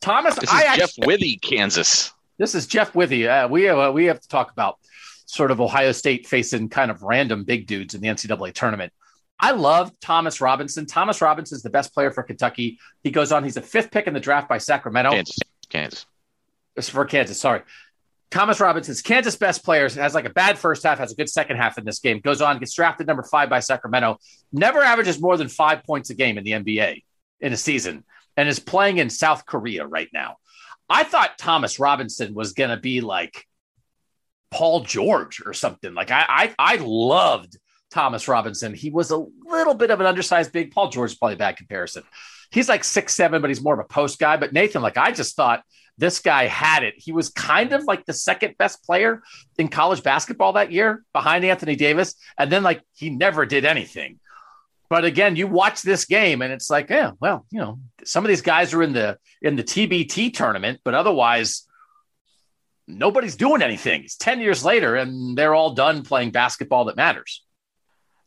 Thomas, 0.01 0.35
This 0.35 0.49
is 0.49 0.55
I 0.55 0.75
Jeff 0.75 0.89
actually, 0.89 1.07
Withey, 1.07 1.37
Kansas. 1.41 2.11
This 2.37 2.55
is 2.55 2.67
Jeff 2.67 2.93
Withey. 2.93 3.27
Uh, 3.27 3.47
we 3.47 3.63
have, 3.63 3.77
uh, 3.77 3.91
we 3.93 4.05
have 4.05 4.19
to 4.19 4.27
talk 4.27 4.51
about 4.51 4.77
sort 5.25 5.51
of 5.51 5.61
Ohio 5.61 5.91
State 5.91 6.27
facing 6.27 6.69
kind 6.69 6.91
of 6.91 7.01
random 7.03 7.43
big 7.43 7.67
dudes 7.67 7.93
in 7.93 8.01
the 8.01 8.07
NCAA 8.07 8.53
tournament. 8.53 8.91
I 9.39 9.51
love 9.51 9.91
Thomas 9.99 10.39
Robinson. 10.39 10.85
Thomas 10.85 11.21
Robinson 11.21 11.55
is 11.55 11.63
the 11.63 11.69
best 11.69 11.93
player 11.93 12.11
for 12.11 12.23
Kentucky. 12.23 12.79
He 13.03 13.11
goes 13.11 13.31
on. 13.31 13.43
He's 13.43 13.57
a 13.57 13.61
fifth 13.61 13.91
pick 13.91 14.07
in 14.07 14.13
the 14.13 14.19
draft 14.19 14.47
by 14.47 14.57
Sacramento. 14.57 15.11
Kansas. 15.11 15.37
Kansas. 15.69 16.05
It's 16.75 16.89
for 16.89 17.05
Kansas. 17.05 17.39
Sorry. 17.39 17.61
Thomas 18.31 18.59
Robinson's 18.59 19.01
Kansas 19.01 19.35
best 19.35 19.63
players 19.63 19.95
has 19.95 20.13
like 20.13 20.25
a 20.25 20.29
bad 20.29 20.57
first 20.57 20.83
half, 20.83 20.97
has 20.99 21.11
a 21.11 21.15
good 21.15 21.29
second 21.29 21.57
half 21.57 21.77
in 21.77 21.85
this 21.85 21.99
game. 21.99 22.19
Goes 22.19 22.41
on, 22.41 22.59
gets 22.59 22.73
drafted 22.73 23.07
number 23.07 23.23
five 23.23 23.49
by 23.49 23.59
Sacramento. 23.59 24.17
Never 24.51 24.81
averages 24.81 25.21
more 25.21 25.37
than 25.37 25.47
five 25.47 25.83
points 25.83 26.09
a 26.09 26.15
game 26.15 26.37
in 26.37 26.43
the 26.43 26.51
NBA 26.51 27.03
in 27.39 27.53
a 27.53 27.57
season, 27.57 28.03
and 28.35 28.49
is 28.49 28.59
playing 28.59 28.97
in 28.97 29.09
South 29.09 29.45
Korea 29.45 29.85
right 29.85 30.09
now. 30.13 30.37
I 30.89 31.03
thought 31.03 31.37
Thomas 31.37 31.79
Robinson 31.79 32.33
was 32.33 32.53
going 32.53 32.69
to 32.69 32.77
be 32.77 33.01
like 33.01 33.45
Paul 34.51 34.81
George 34.81 35.41
or 35.45 35.53
something. 35.53 35.93
Like 35.93 36.11
I, 36.11 36.25
I, 36.27 36.55
I 36.57 36.75
loved 36.77 37.57
Thomas 37.91 38.27
Robinson. 38.27 38.73
He 38.73 38.89
was 38.89 39.11
a 39.11 39.25
little 39.45 39.73
bit 39.73 39.91
of 39.91 39.99
an 39.99 40.05
undersized 40.05 40.51
big. 40.51 40.71
Paul 40.71 40.89
George 40.89 41.11
is 41.11 41.17
probably 41.17 41.35
a 41.35 41.37
bad 41.37 41.57
comparison. 41.57 42.03
He's 42.51 42.69
like 42.69 42.83
six 42.83 43.15
seven, 43.15 43.41
but 43.41 43.49
he's 43.49 43.63
more 43.63 43.73
of 43.73 43.79
a 43.79 43.87
post 43.87 44.19
guy. 44.19 44.37
But 44.37 44.53
Nathan, 44.53 44.81
like 44.81 44.97
I 44.97 45.11
just 45.11 45.35
thought 45.35 45.63
this 45.97 46.19
guy 46.19 46.47
had 46.47 46.83
it. 46.83 46.95
He 46.97 47.11
was 47.11 47.29
kind 47.29 47.73
of 47.73 47.85
like 47.85 48.05
the 48.05 48.13
second 48.13 48.57
best 48.57 48.83
player 48.83 49.23
in 49.57 49.69
college 49.69 50.03
basketball 50.03 50.53
that 50.53 50.71
year 50.71 51.03
behind 51.13 51.45
Anthony 51.45 51.75
Davis. 51.75 52.15
And 52.37 52.51
then 52.51 52.63
like 52.63 52.81
he 52.93 53.09
never 53.09 53.45
did 53.45 53.65
anything. 53.65 54.19
But 54.95 55.03
again, 55.03 55.35
you 55.35 55.45
watch 55.45 55.81
this 55.81 56.05
game 56.05 56.41
and 56.41 56.53
it's 56.53 56.69
like, 56.69 56.89
yeah, 56.89 57.11
well, 57.19 57.45
you 57.51 57.59
know, 57.59 57.79
some 58.05 58.23
of 58.23 58.29
these 58.29 58.41
guys 58.41 58.73
are 58.73 58.81
in 58.81 58.93
the 58.93 59.17
in 59.41 59.57
the 59.57 59.63
TBT 59.63 60.33
tournament, 60.33 60.79
but 60.85 60.93
otherwise 60.93 61.67
nobody's 62.87 63.35
doing 63.35 63.61
anything. 63.61 64.05
It's 64.05 64.15
10 64.15 64.39
years 64.39 64.63
later 64.63 64.95
and 64.95 65.37
they're 65.37 65.53
all 65.53 65.73
done 65.73 66.03
playing 66.03 66.31
basketball 66.31 66.85
that 66.85 66.95
matters. 66.95 67.43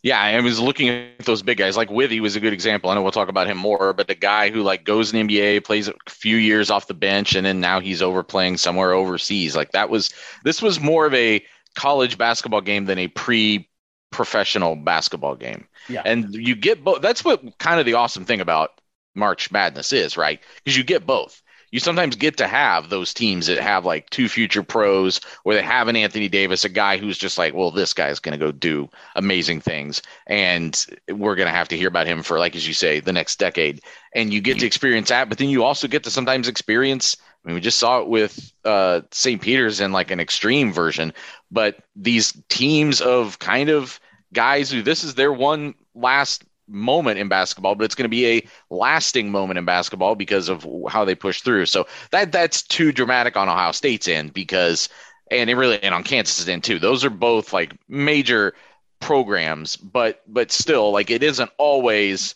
Yeah, 0.02 0.20
I 0.20 0.38
was 0.40 0.60
looking 0.60 0.90
at 0.90 1.25
those 1.25 1.40
big 1.40 1.56
guys. 1.56 1.75
Like 1.75 1.88
Withey 1.90 2.20
was 2.20 2.37
a 2.37 2.40
good 2.40 2.52
example. 2.52 2.90
I 2.90 2.94
know 2.94 3.02
we'll 3.02 3.12
talk 3.12 3.30
about 3.30 3.46
him 3.46 3.56
more, 3.56 3.94
but 3.94 4.06
the 4.06 4.14
guy 4.14 4.50
who 4.50 4.62
like 4.62 4.84
goes 4.84 5.14
in 5.14 5.26
NBA, 5.26 5.64
plays 5.64 5.88
a 5.88 5.94
few 6.06 6.37
years 6.37 6.68
off 6.68 6.87
the 6.87 6.92
bench, 6.92 7.34
and 7.34 7.46
then 7.46 7.60
now 7.60 7.80
he's 7.80 8.02
over 8.02 8.22
playing 8.22 8.58
somewhere 8.58 8.92
overseas. 8.92 9.56
Like 9.56 9.72
that 9.72 9.88
was 9.88 10.10
this 10.44 10.60
was 10.60 10.78
more 10.78 11.06
of 11.06 11.14
a 11.14 11.42
college 11.75 12.18
basketball 12.18 12.60
game 12.60 12.84
than 12.84 12.98
a 12.98 13.08
pre 13.08 13.70
professional 14.10 14.76
basketball 14.76 15.34
game. 15.34 15.66
Yeah. 15.88 16.02
And 16.04 16.35
you 16.35 16.54
get 16.54 16.85
both. 16.85 17.02
That's 17.02 17.25
what 17.25 17.59
kind 17.59 17.80
of 17.80 17.87
the 17.87 17.95
awesome 17.95 18.25
thing 18.25 18.40
about 18.40 18.80
March 19.14 19.50
Madness 19.50 19.92
is, 19.92 20.16
right? 20.16 20.40
Because 20.62 20.76
you 20.76 20.85
get 20.85 21.07
both 21.07 21.42
you 21.71 21.80
sometimes 21.80 22.16
get 22.16 22.37
to 22.38 22.47
have 22.47 22.88
those 22.88 23.12
teams 23.12 23.47
that 23.47 23.59
have 23.59 23.85
like 23.85 24.09
two 24.11 24.28
future 24.28 24.62
pros 24.62 25.21
where 25.42 25.57
they 25.57 25.62
have 25.62 25.88
an 25.88 25.97
Anthony 25.97 26.28
Davis, 26.28 26.64
a 26.64 26.68
guy 26.68 26.97
who's 26.97 27.18
just 27.18 27.37
like, 27.37 27.54
well, 27.54 27.71
this 27.71 27.92
guy's 27.92 28.18
going 28.18 28.38
to 28.38 28.45
go 28.45 28.52
do 28.52 28.88
amazing 29.16 29.61
things. 29.61 30.00
And 30.26 30.87
we're 31.09 31.35
going 31.35 31.47
to 31.47 31.54
have 31.54 31.68
to 31.68 31.76
hear 31.76 31.88
about 31.88 32.07
him 32.07 32.23
for, 32.23 32.38
like, 32.38 32.57
as 32.57 32.66
you 32.66 32.75
say, 32.75 33.00
the 33.00 33.12
next 33.12 33.38
decade. 33.38 33.83
And 34.14 34.33
you 34.33 34.40
get 34.40 34.59
to 34.61 34.66
experience 34.66 35.11
that, 35.11 35.28
but 35.28 35.38
then 35.38 35.50
you 35.50 35.62
also 35.62 35.88
get 35.88 36.04
to 36.04 36.11
sometimes 36.11 36.49
experience. 36.49 37.16
I 37.45 37.49
mean, 37.49 37.54
we 37.54 37.61
just 37.61 37.78
saw 37.78 38.00
it 38.00 38.09
with 38.09 38.52
uh, 38.64 39.02
St. 39.11 39.40
Peter's 39.40 39.80
in 39.80 39.92
like 39.92 40.11
an 40.11 40.21
extreme 40.21 40.73
version, 40.73 41.12
but 41.50 41.78
these 41.95 42.37
teams 42.49 43.00
of 43.00 43.38
kind 43.38 43.68
of 43.68 44.00
guys 44.32 44.70
who 44.70 44.82
this 44.82 45.04
is 45.04 45.14
their 45.14 45.32
one 45.32 45.75
last 45.94 46.44
moment 46.68 47.18
in 47.18 47.28
basketball, 47.28 47.75
but 47.75 47.85
it's 47.85 47.94
going 47.94 48.04
to 48.04 48.08
be 48.08 48.26
a 48.26 48.47
lasting 48.70 49.30
moment 49.30 49.58
in 49.58 49.64
basketball 49.64 50.14
because 50.14 50.49
of 50.49 50.66
how 50.88 51.04
they 51.04 51.14
push 51.14 51.40
through. 51.40 51.66
So 51.66 51.87
that 52.11 52.32
that's 52.32 52.62
too 52.62 52.92
dramatic 52.92 53.37
on 53.37 53.49
Ohio 53.49 53.73
State's 53.73 54.08
end 54.08 54.35
because, 54.35 54.88
and 55.30 55.49
it 55.49 55.54
really 55.54 55.82
and 55.82 55.94
on 55.94 56.04
Kansas's 56.04 56.49
end 56.49 56.64
too. 56.64 56.78
Those 56.78 57.04
are 57.04 57.11
both 57.11 57.52
like 57.52 57.75
major 57.88 58.54
programs, 59.00 59.76
but 59.76 60.23
but 60.26 60.50
still, 60.50 60.92
like 60.92 61.11
it 61.11 61.23
isn't 61.23 61.50
always 61.58 62.35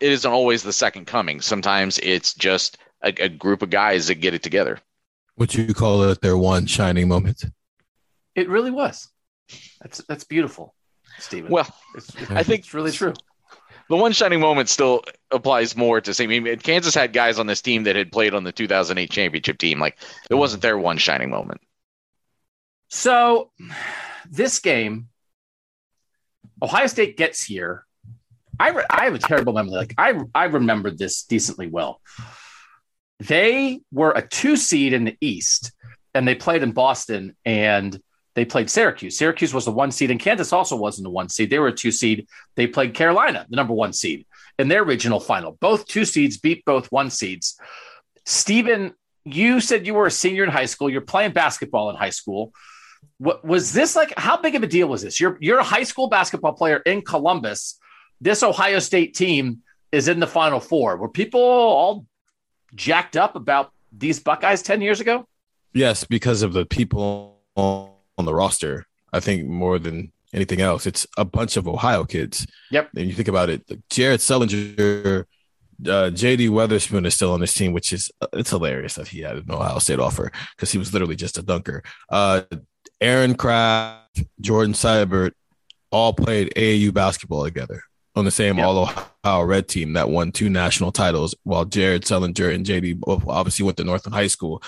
it 0.00 0.12
isn't 0.12 0.30
always 0.30 0.62
the 0.62 0.72
second 0.72 1.06
coming. 1.06 1.40
Sometimes 1.40 1.98
it's 2.02 2.34
just 2.34 2.78
a, 3.02 3.14
a 3.22 3.28
group 3.28 3.62
of 3.62 3.70
guys 3.70 4.08
that 4.08 4.16
get 4.16 4.34
it 4.34 4.42
together. 4.42 4.78
Would 5.36 5.54
you 5.54 5.72
call 5.72 6.02
it 6.02 6.20
their 6.20 6.36
one 6.36 6.66
shining 6.66 7.08
moment? 7.08 7.44
It 8.34 8.48
really 8.48 8.70
was. 8.70 9.08
That's 9.80 9.98
that's 10.08 10.24
beautiful, 10.24 10.74
Stephen. 11.18 11.50
Well, 11.50 11.68
it's, 11.94 12.14
I 12.30 12.42
think 12.42 12.60
it's 12.60 12.74
really 12.74 12.92
true 12.92 13.14
the 13.88 13.96
one 13.96 14.12
shining 14.12 14.40
moment 14.40 14.68
still 14.68 15.02
applies 15.30 15.76
more 15.76 16.00
to 16.00 16.12
say. 16.12 16.24
I 16.24 16.26
mean, 16.26 16.58
Kansas 16.58 16.94
had 16.94 17.12
guys 17.12 17.38
on 17.38 17.46
this 17.46 17.62
team 17.62 17.84
that 17.84 17.96
had 17.96 18.12
played 18.12 18.34
on 18.34 18.44
the 18.44 18.52
2008 18.52 19.10
championship 19.10 19.58
team. 19.58 19.80
Like 19.80 19.94
it 19.94 20.04
mm-hmm. 20.04 20.38
wasn't 20.38 20.62
their 20.62 20.78
one 20.78 20.98
shining 20.98 21.30
moment. 21.30 21.60
So 22.88 23.50
this 24.30 24.58
game, 24.58 25.08
Ohio 26.62 26.86
State 26.86 27.16
gets 27.16 27.42
here. 27.42 27.84
I, 28.60 28.70
re- 28.70 28.86
I 28.90 29.04
have 29.04 29.14
a 29.14 29.18
terrible 29.18 29.52
memory. 29.52 29.72
Like 29.72 29.94
I 29.96 30.20
I 30.34 30.44
remembered 30.46 30.98
this 30.98 31.22
decently 31.22 31.68
well. 31.68 32.00
They 33.20 33.80
were 33.92 34.12
a 34.12 34.26
two 34.26 34.56
seed 34.56 34.92
in 34.92 35.04
the 35.04 35.16
East, 35.20 35.72
and 36.14 36.26
they 36.26 36.34
played 36.34 36.62
in 36.62 36.72
Boston, 36.72 37.36
and 37.44 37.98
they 38.38 38.44
played 38.44 38.70
Syracuse. 38.70 39.18
Syracuse 39.18 39.52
was 39.52 39.64
the 39.64 39.72
one 39.72 39.90
seed, 39.90 40.12
and 40.12 40.20
Kansas 40.20 40.52
also 40.52 40.76
wasn't 40.76 41.02
the 41.02 41.10
one 41.10 41.28
seed. 41.28 41.50
They 41.50 41.58
were 41.58 41.68
a 41.68 41.72
two 41.72 41.90
seed. 41.90 42.28
They 42.54 42.68
played 42.68 42.94
Carolina, 42.94 43.44
the 43.50 43.56
number 43.56 43.74
one 43.74 43.92
seed, 43.92 44.26
in 44.60 44.68
their 44.68 44.84
regional 44.84 45.18
final. 45.18 45.58
Both 45.60 45.86
two 45.86 46.04
seeds 46.04 46.36
beat 46.38 46.64
both 46.64 46.86
one 46.92 47.10
seeds. 47.10 47.58
Stephen, 48.26 48.94
you 49.24 49.60
said 49.60 49.88
you 49.88 49.94
were 49.94 50.06
a 50.06 50.10
senior 50.10 50.44
in 50.44 50.50
high 50.50 50.66
school. 50.66 50.88
You're 50.88 51.00
playing 51.00 51.32
basketball 51.32 51.90
in 51.90 51.96
high 51.96 52.10
school. 52.10 52.52
What 53.18 53.44
was 53.44 53.72
this 53.72 53.96
like? 53.96 54.14
How 54.16 54.36
big 54.36 54.54
of 54.54 54.62
a 54.62 54.68
deal 54.68 54.86
was 54.86 55.02
this? 55.02 55.18
You're 55.18 55.36
you're 55.40 55.58
a 55.58 55.64
high 55.64 55.82
school 55.82 56.08
basketball 56.08 56.52
player 56.52 56.76
in 56.76 57.02
Columbus. 57.02 57.76
This 58.20 58.44
Ohio 58.44 58.78
State 58.78 59.16
team 59.16 59.62
is 59.90 60.06
in 60.06 60.20
the 60.20 60.28
Final 60.28 60.60
Four. 60.60 60.96
Were 60.96 61.08
people 61.08 61.40
all 61.40 62.06
jacked 62.76 63.16
up 63.16 63.34
about 63.34 63.72
these 63.90 64.20
Buckeyes 64.20 64.62
ten 64.62 64.80
years 64.80 65.00
ago? 65.00 65.26
Yes, 65.72 66.04
because 66.04 66.42
of 66.42 66.52
the 66.52 66.66
people 66.66 67.40
on 68.18 68.24
the 68.24 68.34
roster. 68.34 68.86
I 69.12 69.20
think 69.20 69.48
more 69.48 69.78
than 69.78 70.12
anything 70.34 70.60
else, 70.60 70.86
it's 70.86 71.06
a 71.16 71.24
bunch 71.24 71.56
of 71.56 71.66
Ohio 71.66 72.04
kids. 72.04 72.46
Yep. 72.70 72.90
And 72.96 73.06
you 73.06 73.14
think 73.14 73.28
about 73.28 73.48
it, 73.48 73.62
Jared 73.88 74.20
Sullinger, 74.20 75.24
uh, 75.86 76.10
JD 76.10 76.50
Weatherspoon 76.50 77.06
is 77.06 77.14
still 77.14 77.32
on 77.32 77.40
this 77.40 77.54
team, 77.54 77.72
which 77.72 77.92
is 77.92 78.10
uh, 78.20 78.26
it's 78.32 78.50
hilarious 78.50 78.94
that 78.94 79.08
he 79.08 79.20
had 79.20 79.36
an 79.36 79.50
Ohio 79.50 79.78
State 79.78 80.00
offer 80.00 80.32
because 80.56 80.72
he 80.72 80.78
was 80.78 80.92
literally 80.92 81.16
just 81.16 81.38
a 81.38 81.42
dunker. 81.42 81.82
Uh, 82.08 82.42
Aaron 83.00 83.34
Craft, 83.34 84.24
Jordan 84.40 84.74
Sibert, 84.74 85.32
all 85.90 86.12
played 86.12 86.52
AAU 86.56 86.92
basketball 86.92 87.44
together 87.44 87.82
on 88.16 88.24
the 88.24 88.30
same 88.30 88.58
yep. 88.58 88.66
All 88.66 88.90
Ohio 89.24 89.42
Red 89.42 89.68
team 89.68 89.92
that 89.92 90.10
won 90.10 90.32
two 90.32 90.50
national 90.50 90.90
titles, 90.90 91.34
while 91.44 91.64
Jared 91.64 92.02
Sullinger 92.02 92.52
and 92.52 92.66
JD 92.66 93.00
obviously 93.28 93.64
went 93.64 93.76
to 93.78 93.84
Northland 93.84 94.14
High 94.14 94.26
School 94.26 94.62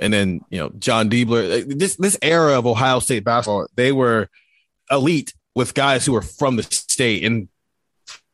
and 0.00 0.12
then 0.12 0.40
you 0.50 0.58
know 0.58 0.70
Jon 0.78 1.10
Diebler. 1.10 1.62
Eh, 1.62 1.64
this 1.66 1.96
this 1.96 2.18
era 2.22 2.58
of 2.58 2.66
Ohio 2.66 3.00
State 3.00 3.24
basketball, 3.24 3.66
they 3.74 3.92
were 3.92 4.28
elite 4.90 5.34
with 5.54 5.74
guys 5.74 6.04
who 6.04 6.12
were 6.12 6.22
from 6.22 6.56
the 6.56 6.62
state 6.64 7.24
and 7.24 7.48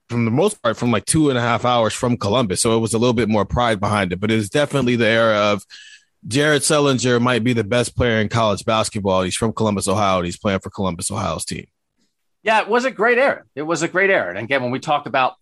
from 0.08 0.24
the 0.24 0.30
most 0.30 0.60
part 0.62 0.76
from 0.76 0.90
like 0.90 1.04
two 1.04 1.28
and 1.28 1.38
a 1.38 1.42
half 1.42 1.64
hours 1.64 1.94
from 1.94 2.16
Columbus. 2.16 2.60
So 2.60 2.76
it 2.76 2.80
was 2.80 2.94
a 2.94 2.98
little 2.98 3.14
bit 3.14 3.28
more 3.28 3.44
pride 3.44 3.78
behind 3.78 4.12
it, 4.12 4.20
but 4.20 4.30
it 4.30 4.36
was 4.36 4.50
definitely 4.50 4.96
the 4.96 5.06
era 5.06 5.36
of 5.36 5.64
Jared 6.26 6.62
Sullinger 6.62 7.20
might 7.20 7.44
be 7.44 7.52
the 7.52 7.64
best 7.64 7.96
player 7.96 8.20
in 8.20 8.28
college 8.28 8.64
basketball. 8.64 9.22
He's 9.22 9.36
from 9.36 9.52
Columbus, 9.52 9.88
Ohio. 9.88 10.18
And 10.18 10.26
he's 10.26 10.38
playing 10.38 10.60
for 10.60 10.70
Columbus, 10.70 11.10
Ohio's 11.10 11.44
team. 11.44 11.66
Yeah, 12.42 12.60
it 12.60 12.68
was 12.68 12.84
a 12.84 12.90
great 12.90 13.18
era. 13.18 13.44
It 13.54 13.62
was 13.62 13.82
a 13.82 13.88
great 13.88 14.10
era. 14.10 14.30
And 14.30 14.38
again, 14.38 14.62
when 14.62 14.70
we 14.70 14.80
talk 14.80 15.06
about 15.06 15.34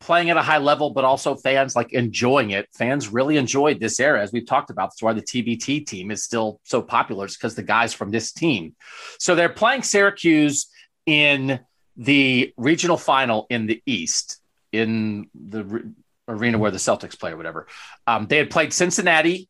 playing 0.00 0.30
at 0.30 0.36
a 0.36 0.42
high 0.42 0.58
level, 0.58 0.90
but 0.90 1.04
also 1.04 1.36
fans 1.36 1.76
like 1.76 1.92
enjoying 1.92 2.50
it. 2.50 2.68
Fans 2.72 3.08
really 3.08 3.36
enjoyed 3.36 3.78
this 3.78 4.00
era, 4.00 4.22
as 4.22 4.32
we've 4.32 4.46
talked 4.46 4.70
about. 4.70 4.90
That's 4.90 5.02
why 5.02 5.12
the 5.12 5.22
TBT 5.22 5.86
team 5.86 6.10
is 6.10 6.24
still 6.24 6.60
so 6.64 6.82
popular. 6.82 7.26
It's 7.26 7.36
because 7.36 7.54
the 7.54 7.62
guys 7.62 7.92
from 7.92 8.10
this 8.10 8.32
team. 8.32 8.74
So 9.18 9.34
they're 9.34 9.50
playing 9.50 9.82
Syracuse 9.82 10.70
in 11.06 11.60
the 11.96 12.52
regional 12.56 12.96
final 12.96 13.46
in 13.50 13.66
the 13.66 13.82
East, 13.84 14.40
in 14.72 15.28
the 15.34 15.64
re- 15.64 15.82
arena 16.28 16.58
where 16.58 16.70
the 16.70 16.78
Celtics 16.78 17.18
play 17.18 17.32
or 17.32 17.36
whatever. 17.36 17.66
Um, 18.06 18.26
they 18.26 18.38
had 18.38 18.50
played 18.50 18.72
Cincinnati 18.72 19.48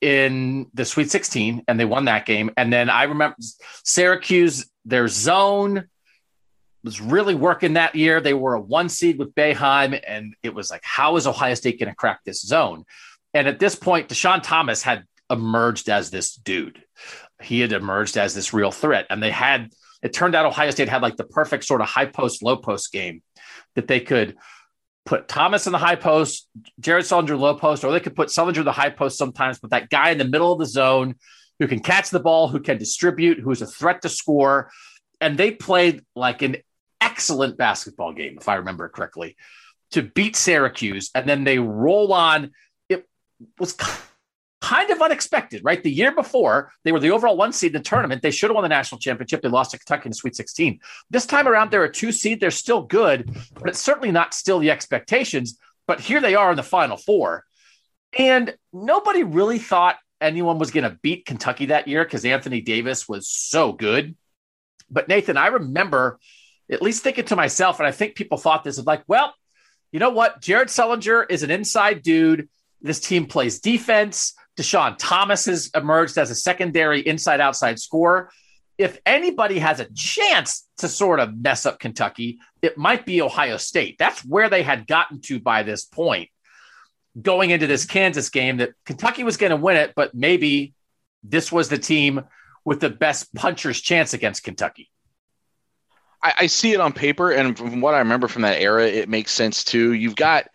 in 0.00 0.66
the 0.72 0.84
Sweet 0.84 1.10
16 1.10 1.64
and 1.68 1.78
they 1.78 1.84
won 1.84 2.06
that 2.06 2.24
game. 2.24 2.50
And 2.56 2.72
then 2.72 2.88
I 2.88 3.04
remember 3.04 3.36
Syracuse, 3.84 4.70
their 4.84 5.06
zone 5.06 5.88
was 6.84 7.00
really 7.00 7.34
working 7.34 7.74
that 7.74 7.94
year. 7.94 8.20
They 8.20 8.34
were 8.34 8.54
a 8.54 8.60
one 8.60 8.88
seed 8.88 9.18
with 9.18 9.34
Boeheim, 9.34 10.00
and 10.06 10.34
it 10.42 10.54
was 10.54 10.70
like, 10.70 10.82
how 10.84 11.16
is 11.16 11.26
Ohio 11.26 11.54
State 11.54 11.78
going 11.78 11.90
to 11.90 11.94
crack 11.94 12.20
this 12.24 12.42
zone? 12.42 12.84
And 13.34 13.48
at 13.48 13.58
this 13.58 13.74
point, 13.74 14.08
Deshaun 14.08 14.42
Thomas 14.42 14.82
had 14.82 15.04
emerged 15.30 15.88
as 15.88 16.10
this 16.10 16.34
dude. 16.34 16.82
He 17.40 17.60
had 17.60 17.72
emerged 17.72 18.16
as 18.16 18.34
this 18.34 18.52
real 18.52 18.70
threat. 18.70 19.06
And 19.10 19.22
they 19.22 19.30
had, 19.30 19.72
it 20.02 20.12
turned 20.12 20.34
out 20.34 20.46
Ohio 20.46 20.70
State 20.70 20.88
had 20.88 21.02
like 21.02 21.16
the 21.16 21.24
perfect 21.24 21.64
sort 21.64 21.80
of 21.80 21.88
high 21.88 22.06
post, 22.06 22.42
low 22.42 22.56
post 22.56 22.92
game 22.92 23.22
that 23.74 23.88
they 23.88 24.00
could 24.00 24.36
put 25.04 25.28
Thomas 25.28 25.66
in 25.66 25.72
the 25.72 25.78
high 25.78 25.96
post, 25.96 26.48
Jared 26.78 27.04
Sullinger 27.04 27.38
low 27.38 27.54
post, 27.54 27.84
or 27.84 27.90
they 27.90 28.00
could 28.00 28.14
put 28.14 28.28
Sullinger 28.28 28.58
in 28.58 28.64
the 28.64 28.72
high 28.72 28.90
post 28.90 29.18
sometimes, 29.18 29.58
but 29.58 29.70
that 29.70 29.90
guy 29.90 30.10
in 30.10 30.18
the 30.18 30.24
middle 30.24 30.52
of 30.52 30.58
the 30.58 30.66
zone 30.66 31.16
who 31.58 31.66
can 31.66 31.80
catch 31.80 32.10
the 32.10 32.20
ball, 32.20 32.48
who 32.48 32.60
can 32.60 32.78
distribute, 32.78 33.38
who's 33.38 33.62
a 33.62 33.66
threat 33.66 34.02
to 34.02 34.08
score. 34.08 34.70
And 35.20 35.36
they 35.36 35.50
played 35.50 36.02
like 36.14 36.42
an 36.42 36.56
excellent 37.22 37.56
basketball 37.56 38.12
game, 38.12 38.36
if 38.40 38.48
I 38.48 38.56
remember 38.56 38.88
correctly, 38.88 39.36
to 39.92 40.02
beat 40.02 40.34
Syracuse. 40.34 41.10
And 41.14 41.28
then 41.28 41.44
they 41.44 41.60
roll 41.60 42.12
on. 42.12 42.50
It 42.88 43.06
was 43.60 43.76
kind 44.60 44.90
of 44.90 45.00
unexpected, 45.00 45.62
right? 45.62 45.80
The 45.80 45.90
year 45.90 46.12
before, 46.12 46.72
they 46.82 46.90
were 46.90 46.98
the 46.98 47.12
overall 47.12 47.36
one 47.36 47.52
seed 47.52 47.76
in 47.76 47.80
the 47.80 47.88
tournament. 47.88 48.22
They 48.22 48.32
should 48.32 48.50
have 48.50 48.56
won 48.56 48.64
the 48.64 48.68
national 48.68 48.98
championship. 48.98 49.40
They 49.40 49.48
lost 49.48 49.70
to 49.70 49.78
Kentucky 49.78 50.06
in 50.06 50.10
the 50.10 50.16
Sweet 50.16 50.34
16. 50.34 50.80
This 51.10 51.24
time 51.24 51.46
around, 51.46 51.70
they're 51.70 51.84
a 51.84 51.92
two 51.92 52.10
seed. 52.10 52.40
They're 52.40 52.50
still 52.50 52.82
good, 52.82 53.30
but 53.54 53.68
it's 53.68 53.78
certainly 53.78 54.10
not 54.10 54.34
still 54.34 54.58
the 54.58 54.72
expectations. 54.72 55.58
But 55.86 56.00
here 56.00 56.20
they 56.20 56.34
are 56.34 56.50
in 56.50 56.56
the 56.56 56.64
final 56.64 56.96
four. 56.96 57.44
And 58.18 58.52
nobody 58.72 59.22
really 59.22 59.60
thought 59.60 59.96
anyone 60.20 60.58
was 60.58 60.72
going 60.72 60.90
to 60.90 60.98
beat 61.02 61.24
Kentucky 61.24 61.66
that 61.66 61.86
year 61.86 62.02
because 62.02 62.24
Anthony 62.24 62.62
Davis 62.62 63.08
was 63.08 63.28
so 63.28 63.72
good. 63.72 64.16
But 64.90 65.06
Nathan, 65.06 65.36
I 65.36 65.46
remember 65.46 66.18
at 66.72 66.82
least 66.82 67.02
thinking 67.02 67.26
to 67.26 67.36
myself, 67.36 67.78
and 67.78 67.86
I 67.86 67.92
think 67.92 68.14
people 68.14 68.38
thought 68.38 68.64
this 68.64 68.78
of 68.78 68.86
like, 68.86 69.02
well, 69.06 69.34
you 69.92 70.00
know 70.00 70.10
what? 70.10 70.40
Jared 70.40 70.68
Sullinger 70.68 71.26
is 71.28 71.42
an 71.42 71.50
inside 71.50 72.02
dude. 72.02 72.48
This 72.80 72.98
team 72.98 73.26
plays 73.26 73.60
defense. 73.60 74.34
Deshaun 74.56 74.96
Thomas 74.98 75.46
has 75.46 75.70
emerged 75.74 76.18
as 76.18 76.30
a 76.30 76.34
secondary 76.34 77.00
inside 77.00 77.40
outside 77.40 77.78
scorer. 77.78 78.30
If 78.78 78.98
anybody 79.04 79.58
has 79.58 79.80
a 79.80 79.92
chance 79.94 80.66
to 80.78 80.88
sort 80.88 81.20
of 81.20 81.36
mess 81.36 81.66
up 81.66 81.78
Kentucky, 81.78 82.38
it 82.62 82.78
might 82.78 83.04
be 83.04 83.22
Ohio 83.22 83.58
State. 83.58 83.96
That's 83.98 84.24
where 84.24 84.48
they 84.48 84.62
had 84.62 84.86
gotten 84.86 85.20
to 85.22 85.40
by 85.40 85.62
this 85.62 85.84
point 85.84 86.30
going 87.20 87.50
into 87.50 87.66
this 87.66 87.84
Kansas 87.84 88.30
game 88.30 88.58
that 88.58 88.72
Kentucky 88.86 89.24
was 89.24 89.36
going 89.36 89.50
to 89.50 89.56
win 89.56 89.76
it, 89.76 89.92
but 89.94 90.14
maybe 90.14 90.74
this 91.22 91.52
was 91.52 91.68
the 91.68 91.78
team 91.78 92.24
with 92.64 92.80
the 92.80 92.90
best 92.90 93.34
puncher's 93.34 93.80
chance 93.80 94.14
against 94.14 94.42
Kentucky. 94.42 94.90
I, 96.22 96.34
I 96.40 96.46
see 96.46 96.72
it 96.72 96.80
on 96.80 96.92
paper, 96.92 97.30
and 97.30 97.56
from 97.56 97.80
what 97.80 97.94
I 97.94 97.98
remember 97.98 98.28
from 98.28 98.42
that 98.42 98.60
era, 98.60 98.86
it 98.86 99.08
makes 99.08 99.32
sense 99.32 99.64
too. 99.64 99.92
You've 99.92 100.16
got 100.16 100.48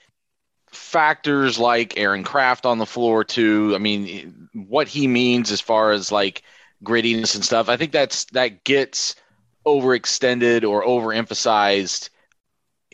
factors 0.72 1.58
like 1.58 1.98
Aaron 1.98 2.24
Craft 2.24 2.66
on 2.66 2.78
the 2.78 2.86
floor 2.86 3.24
too. 3.24 3.74
I 3.76 3.78
mean, 3.78 4.50
what 4.54 4.88
he 4.88 5.08
means 5.08 5.52
as 5.52 5.62
far 5.62 5.92
as 5.92 6.12
like 6.12 6.44
grittiness 6.84 7.36
and 7.36 7.44
stuff. 7.44 7.70
I 7.70 7.78
think 7.78 7.92
that's 7.92 8.26
that 8.26 8.64
gets 8.64 9.16
overextended 9.66 10.68
or 10.68 10.86
overemphasized 10.86 12.10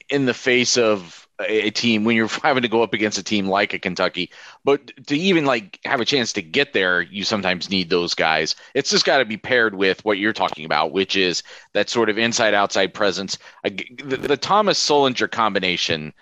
in 0.10 0.26
the 0.26 0.34
face 0.34 0.78
of 0.78 1.23
a 1.48 1.70
team 1.72 2.04
when 2.04 2.16
you're 2.16 2.28
having 2.44 2.64
to 2.64 2.70
go 2.70 2.84
up 2.84 2.94
against 2.94 3.18
a 3.18 3.24
team 3.24 3.48
like 3.48 3.74
a 3.74 3.80
Kentucky. 3.80 4.32
But 4.64 4.92
to 5.08 5.18
even 5.18 5.46
like 5.46 5.80
have 5.86 6.02
a 6.02 6.06
chance 6.06 6.34
to 6.34 6.42
get 6.42 6.74
there, 6.74 7.02
you 7.02 7.24
sometimes 7.24 7.70
need 7.70 7.90
those 7.90 8.14
guys. 8.14 8.56
It's 8.74 8.90
just 8.90 9.06
got 9.06 9.20
to 9.20 9.26
be 9.26 9.38
paired 9.38 9.76
with 9.76 10.04
what 10.06 10.18
you're 10.18 10.34
talking 10.34 10.66
about, 10.66 10.92
which 10.92 11.16
is 11.16 11.44
that 11.74 11.90
sort 11.90 12.10
of 12.10 12.18
inside 12.18 12.54
outside 12.54 12.94
presence. 12.94 13.38
The, 13.64 14.18
the 14.18 14.38
Thomas 14.38 14.80
Sullinger 14.80 15.30
combination. 15.30 16.14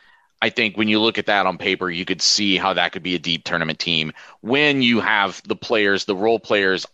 I 0.44 0.50
think 0.50 0.76
when 0.76 0.88
you 0.88 1.00
look 1.00 1.20
at 1.20 1.28
that 1.28 1.46
on 1.46 1.60
paper, 1.60 1.92
you 1.92 2.04
could 2.04 2.22
see 2.22 2.58
how 2.58 2.74
that 2.74 2.94
could 2.94 3.04
be 3.04 3.14
a 3.14 3.20
deep 3.20 3.44
tournament 3.44 3.78
team 3.78 4.12
when 4.42 4.82
you 4.82 5.00
have 5.00 5.40
the 5.48 5.56
players, 5.56 6.06
the 6.06 6.16
role 6.16 6.40
players 6.40 6.88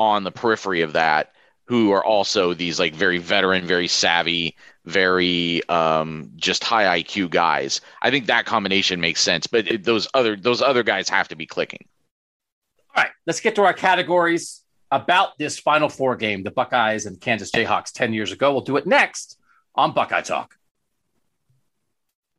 on 0.00 0.24
the 0.24 0.32
periphery 0.32 0.82
of 0.82 0.94
that 0.94 1.32
who 1.68 1.92
are 1.92 2.04
also 2.04 2.54
these 2.54 2.80
like 2.80 2.94
very 2.94 3.18
veteran, 3.18 3.66
very 3.66 3.88
savvy, 3.88 4.56
very 4.88 5.66
um, 5.68 6.32
just 6.36 6.64
high 6.64 7.00
IQ 7.02 7.30
guys. 7.30 7.80
I 8.02 8.10
think 8.10 8.26
that 8.26 8.46
combination 8.46 9.00
makes 9.00 9.20
sense, 9.20 9.46
but 9.46 9.68
it, 9.68 9.84
those 9.84 10.08
other 10.14 10.36
those 10.36 10.62
other 10.62 10.82
guys 10.82 11.08
have 11.08 11.28
to 11.28 11.36
be 11.36 11.46
clicking. 11.46 11.86
All 12.96 13.04
right, 13.04 13.12
let's 13.26 13.40
get 13.40 13.54
to 13.56 13.62
our 13.62 13.74
categories 13.74 14.62
about 14.90 15.38
this 15.38 15.58
Final 15.58 15.88
Four 15.88 16.16
game, 16.16 16.42
the 16.42 16.50
Buckeyes 16.50 17.06
and 17.06 17.20
Kansas 17.20 17.50
Jayhawks 17.50 17.92
ten 17.92 18.12
years 18.12 18.32
ago. 18.32 18.52
We'll 18.52 18.62
do 18.62 18.76
it 18.76 18.86
next 18.86 19.38
on 19.74 19.92
Buckeye 19.92 20.22
Talk. 20.22 20.54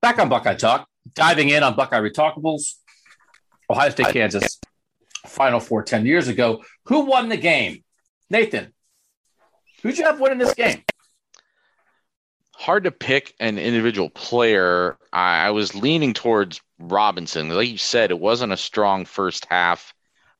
Back 0.02 0.20
on 0.20 0.30
Buckeye 0.30 0.56
Talk, 0.56 0.88
diving 1.14 1.50
in 1.50 1.64
on 1.64 1.76
Buckeye 1.76 2.00
Retalkables, 2.00 2.76
Ohio 3.70 3.90
State, 3.90 4.14
Kansas, 4.14 4.60
Final 5.26 5.60
Four 5.60 5.84
10 5.84 6.06
years 6.06 6.28
ago. 6.28 6.64
Who 6.86 7.02
won 7.02 7.30
the 7.30 7.38
game? 7.38 7.84
Nathan, 8.30 8.74
who'd 9.82 9.98
you 9.98 10.06
have 10.06 10.20
winning 10.20 10.38
this 10.38 10.54
game? 10.54 10.84
Hard 12.60 12.84
to 12.84 12.92
pick 12.92 13.34
an 13.40 13.58
individual 13.58 14.10
player. 14.10 14.98
I, 15.14 15.48
I, 15.48 15.52
was 15.52 15.76
leaning 15.76 16.14
towards 16.14 16.60
Robinson. 16.78 17.48
Like 17.48 17.70
you 17.70 17.78
said, 17.78 18.12
it 18.12 18.20
wasn't 18.20 18.52
a 18.52 18.58
strong 18.58 19.06
first 19.06 19.46
half, 19.50 19.94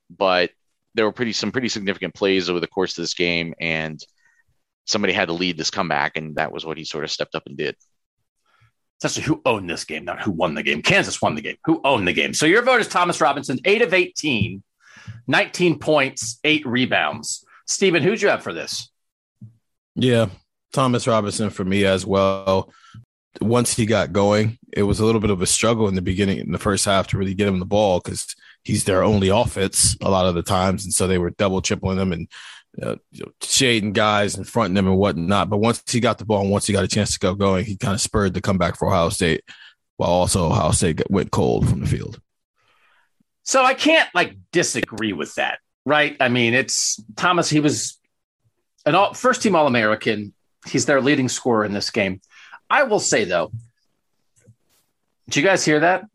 but 0.10 0.52
there 0.96 1.06
were 1.06 1.14
pretty 1.14 1.32
some 1.32 1.54
pretty 1.54 1.70
significant 1.70 2.14
plays 2.14 2.50
over 2.50 2.60
the 2.60 2.68
course 2.68 2.98
of 2.98 3.04
this 3.04 3.14
game, 3.14 3.54
and 3.62 4.04
somebody 4.86 5.14
had 5.14 5.30
to 5.30 5.34
lead 5.34 5.58
this 5.58 5.72
comeback, 5.72 6.18
and 6.18 6.36
that 6.36 6.52
was 6.52 6.66
what 6.66 6.78
he 6.78 6.84
sort 6.84 7.06
of 7.06 7.12
stepped 7.12 7.36
up 7.36 7.44
and 7.46 7.56
did. 7.56 7.78
It's 8.98 9.06
actually 9.06 9.24
who 9.24 9.42
owned 9.46 9.70
this 9.70 9.86
game, 9.86 10.04
not 10.04 10.22
who 10.22 10.32
won 10.32 10.56
the 10.56 10.64
game. 10.64 10.82
Kansas 10.82 11.22
won 11.22 11.36
the 11.36 11.42
game. 11.42 11.56
Who 11.64 11.80
owned 11.86 12.06
the 12.06 12.12
game? 12.12 12.34
So 12.34 12.46
your 12.46 12.64
vote 12.64 12.82
is 12.82 12.90
Thomas 12.90 13.22
Robinson, 13.22 13.60
eight 13.64 13.82
of 13.82 13.94
18, 13.94 14.62
19 15.28 15.80
points, 15.80 16.38
eight 16.44 16.68
rebounds. 16.68 17.46
Stephen, 17.66 18.04
who'd 18.04 18.22
you 18.22 18.28
have 18.28 18.44
for 18.44 18.52
this? 18.52 18.92
Yeah, 19.96 20.28
Thomas 20.74 21.08
Robinson 21.08 21.50
for 21.50 21.66
me 21.66 21.86
as 21.86 22.06
well. 22.06 22.72
Once 23.42 23.76
he 23.76 23.86
got 23.86 24.12
going, 24.12 24.58
it 24.74 24.84
was 24.84 25.00
a 25.00 25.06
little 25.06 25.22
bit 25.22 25.30
of 25.30 25.42
a 25.42 25.48
struggle 25.48 25.88
in 25.88 25.96
the 25.96 26.02
beginning, 26.02 26.40
in 26.40 26.52
the 26.52 26.58
first 26.58 26.86
half, 26.86 27.08
to 27.08 27.18
really 27.18 27.34
get 27.34 27.48
him 27.48 27.60
the 27.60 27.66
ball 27.66 28.00
because 28.00 28.36
he's 28.64 28.84
their 28.84 29.04
only 29.04 29.30
offense 29.30 29.96
a 30.02 30.10
lot 30.10 30.26
of 30.26 30.36
the 30.36 30.44
times, 30.44 30.84
and 30.84 30.94
so 30.94 31.08
they 31.08 31.18
were 31.18 31.30
double 31.32 31.62
tripling 31.62 31.98
him 31.98 32.12
and 32.12 32.28
uh, 32.82 32.96
shading 33.42 33.94
guys 33.94 34.36
and 34.36 34.48
fronting 34.48 34.76
them 34.76 34.88
and 34.88 34.98
whatnot. 34.98 35.50
But 35.50 35.58
once 35.58 35.84
he 35.90 36.00
got 36.00 36.18
the 36.18 36.26
ball 36.26 36.42
and 36.42 36.52
once 36.52 36.68
he 36.68 36.74
got 36.74 36.84
a 36.84 36.88
chance 36.88 37.14
to 37.14 37.20
go 37.20 37.36
going, 37.36 37.66
he 37.66 37.78
kind 37.78 37.94
of 37.94 38.02
spurred 38.02 38.34
the 38.34 38.42
comeback 38.42 38.78
for 38.78 38.88
Ohio 38.88 39.10
State, 39.10 39.44
while 39.98 40.10
also 40.10 40.48
Ohio 40.48 40.72
State 40.72 41.02
went 41.10 41.32
cold 41.32 41.70
from 41.70 41.82
the 41.82 41.88
field. 41.88 42.20
So 43.44 43.64
I 43.64 43.74
can't 43.74 44.10
like 44.14 44.38
disagree 44.52 45.14
with 45.14 45.34
that, 45.36 45.60
right? 45.86 46.16
I 46.20 46.30
mean, 46.30 46.54
it's 46.54 47.02
Thomas. 47.16 47.50
He 47.50 47.60
was 47.60 47.98
an 48.86 48.96
all, 48.96 49.14
first 49.14 49.42
team 49.42 49.56
All 49.56 49.68
American 49.68 50.34
He's 50.68 50.86
their 50.86 51.02
leading 51.02 51.30
scorer 51.30 51.66
in 51.66 51.74
this 51.74 51.90
game. 51.90 52.22
I 52.70 52.84
will 52.84 53.00
say 53.00 53.24
though, 53.24 53.52
do 55.30 55.40
you 55.40 55.46
guys 55.46 55.64
hear 55.64 55.80
that? 55.80 56.06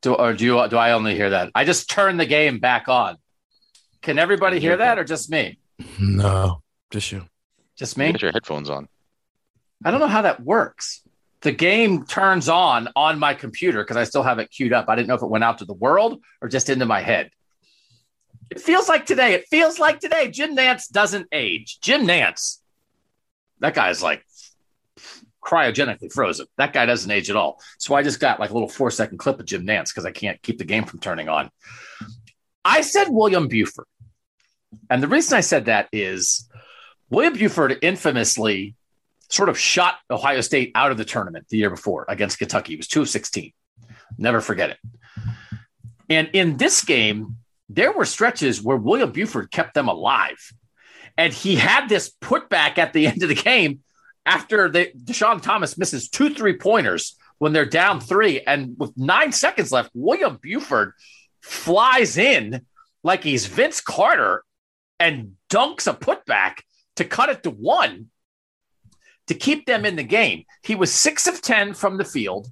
Do 0.00 0.14
or 0.14 0.32
do 0.32 0.44
you 0.44 0.68
do 0.68 0.76
I 0.76 0.92
only 0.92 1.14
hear 1.14 1.30
that? 1.30 1.50
I 1.54 1.64
just 1.64 1.88
turned 1.88 2.18
the 2.18 2.26
game 2.26 2.58
back 2.58 2.88
on. 2.88 3.16
Can 4.00 4.18
everybody 4.18 4.58
hear 4.58 4.76
that 4.76 4.98
or 4.98 5.04
just 5.04 5.30
me? 5.30 5.58
No, 6.00 6.62
just 6.90 7.12
you. 7.12 7.26
Just 7.76 7.96
me. 7.96 8.12
Get 8.12 8.22
your 8.22 8.32
headphones 8.32 8.68
on. 8.68 8.88
I 9.84 9.90
don't 9.90 10.00
know 10.00 10.08
how 10.08 10.22
that 10.22 10.40
works. 10.42 11.02
The 11.42 11.52
game 11.52 12.04
turns 12.04 12.48
on 12.48 12.88
on 12.94 13.18
my 13.18 13.34
computer 13.34 13.82
because 13.82 13.96
I 13.96 14.04
still 14.04 14.22
have 14.22 14.38
it 14.38 14.50
queued 14.50 14.72
up. 14.72 14.88
I 14.88 14.94
didn't 14.94 15.08
know 15.08 15.14
if 15.14 15.22
it 15.22 15.30
went 15.30 15.44
out 15.44 15.58
to 15.58 15.64
the 15.64 15.72
world 15.74 16.20
or 16.40 16.48
just 16.48 16.68
into 16.68 16.86
my 16.86 17.00
head. 17.00 17.30
It 18.50 18.60
feels 18.60 18.88
like 18.88 19.06
today. 19.06 19.34
It 19.34 19.46
feels 19.48 19.78
like 19.78 19.98
today. 19.98 20.30
Jim 20.30 20.56
Nantz 20.56 20.90
doesn't 20.90 21.26
age. 21.32 21.78
Jim 21.80 22.06
Nantz 22.06 22.58
that 23.62 23.74
guy's 23.74 24.02
like 24.02 24.24
cryogenically 25.42 26.12
frozen. 26.12 26.46
That 26.58 26.72
guy 26.72 26.86
doesn't 26.86 27.10
age 27.10 27.30
at 27.30 27.36
all. 27.36 27.60
So 27.78 27.94
I 27.94 28.02
just 28.02 28.20
got 28.20 28.38
like 28.38 28.50
a 28.50 28.52
little 28.52 28.68
four 28.68 28.90
second 28.90 29.18
clip 29.18 29.40
of 29.40 29.46
Jim 29.46 29.66
Nantz 29.66 29.88
because 29.88 30.04
I 30.04 30.12
can't 30.12 30.40
keep 30.42 30.58
the 30.58 30.64
game 30.64 30.84
from 30.84 31.00
turning 31.00 31.28
on. 31.28 31.50
I 32.64 32.82
said 32.82 33.06
William 33.08 33.48
Buford. 33.48 33.86
And 34.88 35.02
the 35.02 35.08
reason 35.08 35.36
I 35.36 35.40
said 35.40 35.66
that 35.66 35.88
is 35.92 36.48
William 37.10 37.34
Buford 37.34 37.78
infamously 37.82 38.74
sort 39.28 39.48
of 39.48 39.58
shot 39.58 39.96
Ohio 40.10 40.40
State 40.40 40.72
out 40.74 40.90
of 40.90 40.98
the 40.98 41.04
tournament 41.04 41.46
the 41.48 41.58
year 41.58 41.70
before 41.70 42.04
against 42.08 42.38
Kentucky. 42.38 42.72
He 42.72 42.76
was 42.76 42.88
two 42.88 43.02
of 43.02 43.08
16. 43.08 43.52
Never 44.18 44.40
forget 44.40 44.70
it. 44.70 44.78
And 46.08 46.30
in 46.32 46.56
this 46.56 46.84
game, 46.84 47.36
there 47.68 47.92
were 47.92 48.04
stretches 48.04 48.62
where 48.62 48.76
William 48.76 49.12
Buford 49.12 49.50
kept 49.50 49.74
them 49.74 49.88
alive. 49.88 50.52
And 51.22 51.32
he 51.32 51.54
had 51.54 51.88
this 51.88 52.12
putback 52.20 52.78
at 52.78 52.92
the 52.92 53.06
end 53.08 53.22
of 53.22 53.28
the 53.28 53.36
game 53.36 53.78
after 54.26 54.68
the 54.68 54.90
Deshaun 55.04 55.40
Thomas 55.40 55.78
misses 55.78 56.08
two 56.08 56.34
three 56.34 56.56
pointers 56.58 57.16
when 57.38 57.52
they're 57.52 57.64
down 57.64 58.00
three. 58.00 58.40
And 58.40 58.74
with 58.76 58.90
nine 58.96 59.30
seconds 59.30 59.70
left, 59.70 59.92
William 59.94 60.40
Buford 60.42 60.94
flies 61.40 62.18
in 62.18 62.66
like 63.04 63.22
he's 63.22 63.46
Vince 63.46 63.80
Carter 63.80 64.42
and 64.98 65.36
dunks 65.48 65.86
a 65.86 65.94
putback 65.94 66.62
to 66.96 67.04
cut 67.04 67.28
it 67.28 67.44
to 67.44 67.50
one 67.50 68.10
to 69.28 69.34
keep 69.34 69.64
them 69.66 69.84
in 69.84 69.94
the 69.94 70.02
game. 70.02 70.44
He 70.64 70.74
was 70.74 70.92
six 70.92 71.28
of 71.28 71.40
10 71.40 71.74
from 71.74 71.98
the 71.98 72.04
field. 72.04 72.48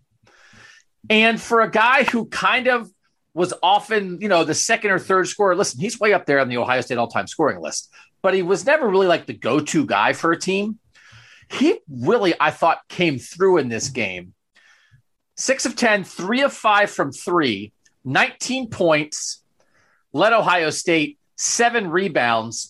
And 1.09 1.41
for 1.41 1.61
a 1.61 1.71
guy 1.71 2.05
who 2.05 2.27
kind 2.27 2.69
of 2.69 2.89
was 3.35 3.53
often, 3.65 4.21
you 4.21 4.29
know, 4.29 4.45
the 4.45 4.55
second 4.55 4.93
or 4.93 5.01
third 5.01 5.27
scorer, 5.27 5.57
listen, 5.57 5.81
he's 5.81 5.99
way 5.99 6.13
up 6.13 6.27
there 6.27 6.39
on 6.39 6.49
the 6.49 6.59
Ohio 6.59 6.83
State 6.83 6.99
all 6.99 7.09
time 7.09 7.27
scoring 7.27 7.61
list 7.61 7.91
but 8.23 8.35
he 8.35 8.43
was 8.43 8.67
never 8.67 8.89
really 8.89 9.07
like 9.07 9.27
the 9.27 9.33
go 9.33 9.61
to 9.61 9.87
guy 9.87 10.13
for 10.13 10.33
a 10.33 10.39
team. 10.39 10.79
He 11.51 11.79
really, 11.89 12.35
I 12.39 12.51
thought, 12.51 12.87
came 12.89 13.19
through 13.19 13.59
in 13.59 13.69
this 13.69 13.89
game. 13.89 14.35
Six 15.37 15.67
of 15.67 15.75
10, 15.75 16.05
three 16.05 16.43
of 16.43 16.53
five 16.53 16.91
from 16.91 17.13
three, 17.13 17.73
19 18.05 18.71
points, 18.71 19.43
led 20.13 20.33
Ohio 20.33 20.71
State, 20.71 21.19
seven 21.37 21.91
rebounds. 21.91 22.70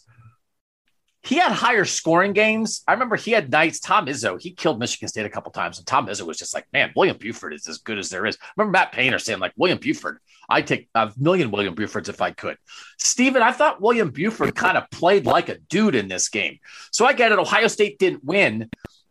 He 1.22 1.37
had 1.37 1.52
higher 1.52 1.85
scoring 1.85 2.33
games. 2.33 2.83
I 2.88 2.92
remember 2.92 3.16
he 3.16 3.30
had 3.33 3.50
nights. 3.50 3.78
Tom 3.78 4.06
Izzo, 4.06 4.40
he 4.40 4.52
killed 4.52 4.78
Michigan 4.78 5.09
State 5.09 5.26
a 5.26 5.30
couple 5.30 5.52
times, 5.52 5.76
and 5.76 5.87
Tom 5.87 6.06
Izzo 6.06 6.22
was 6.22 6.38
just 6.38 6.54
like, 6.54 6.66
"Man, 6.72 6.92
William 6.96 7.18
Buford 7.18 7.52
is 7.52 7.68
as 7.68 7.78
good 7.78 7.98
as 7.98 8.09
there 8.09 8.24
is." 8.24 8.38
I 8.40 8.46
remember 8.56 8.72
Matt 8.72 8.92
Painter 8.92 9.18
saying, 9.18 9.38
"Like 9.38 9.52
William 9.56 9.78
Buford, 9.78 10.18
I'd 10.48 10.66
take 10.66 10.88
a 10.94 11.12
million 11.16 11.50
William 11.50 11.74
Bufords 11.74 12.09
if 12.09 12.20
I 12.20 12.33
could. 12.33 12.56
Steven, 12.98 13.42
I 13.42 13.52
thought 13.52 13.80
William 13.80 14.11
Buford 14.11 14.54
kind 14.54 14.76
of 14.76 14.90
played 14.90 15.24
like 15.24 15.48
a 15.48 15.59
dude 15.59 15.94
in 15.94 16.09
this 16.09 16.28
game. 16.28 16.59
So 16.90 17.06
I 17.06 17.12
get 17.12 17.33
it. 17.33 17.38
Ohio 17.38 17.68
State 17.68 17.98
didn't 17.98 18.24
win, 18.24 18.68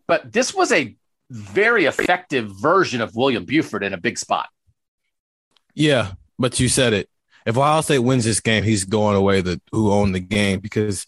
but 0.07 0.31
this 0.31 0.53
was 0.53 0.71
a 0.71 0.95
very 1.29 1.85
effective 1.85 2.51
version 2.59 3.01
of 3.01 3.15
William 3.15 3.45
Buford 3.45 3.83
in 3.83 3.93
a 3.93 3.97
big 3.97 4.17
spot. 4.17 4.49
Yeah, 5.75 6.13
but 6.37 6.59
you 6.59 6.67
said 6.67 6.93
it. 6.93 7.09
If 7.45 7.57
Ohio 7.57 7.81
State 7.81 7.99
wins 7.99 8.25
this 8.25 8.41
game, 8.41 8.63
he's 8.63 8.83
going 8.83 9.15
away 9.15 9.41
the 9.41 9.61
who 9.71 9.91
owned 9.91 10.13
the 10.13 10.19
game 10.19 10.59
because 10.59 11.05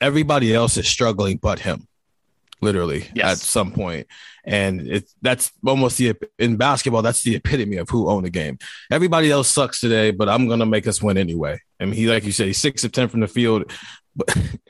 everybody 0.00 0.54
else 0.54 0.76
is 0.76 0.88
struggling 0.88 1.36
but 1.36 1.58
him 1.58 1.86
literally 2.60 3.08
yes. 3.14 3.32
at 3.32 3.38
some. 3.38 3.72
And 4.44 4.80
it's 4.80 5.14
that's 5.20 5.52
almost 5.66 5.98
the 5.98 6.14
in 6.38 6.56
basketball, 6.56 7.02
that's 7.02 7.22
the 7.22 7.36
epitome 7.36 7.76
of 7.76 7.88
who 7.88 8.08
owned 8.08 8.26
the 8.26 8.30
game. 8.30 8.58
Everybody 8.90 9.30
else 9.30 9.48
sucks 9.48 9.80
today, 9.80 10.10
but 10.10 10.28
I'm 10.28 10.48
gonna 10.48 10.66
make 10.66 10.86
us 10.86 11.02
win 11.02 11.18
anyway. 11.18 11.60
I 11.78 11.84
mean, 11.84 11.94
he 11.94 12.08
like 12.08 12.24
you 12.24 12.32
say, 12.32 12.52
six 12.52 12.84
of 12.84 12.92
ten 12.92 13.08
from 13.08 13.20
the 13.20 13.28
field. 13.28 13.70
But 14.16 14.36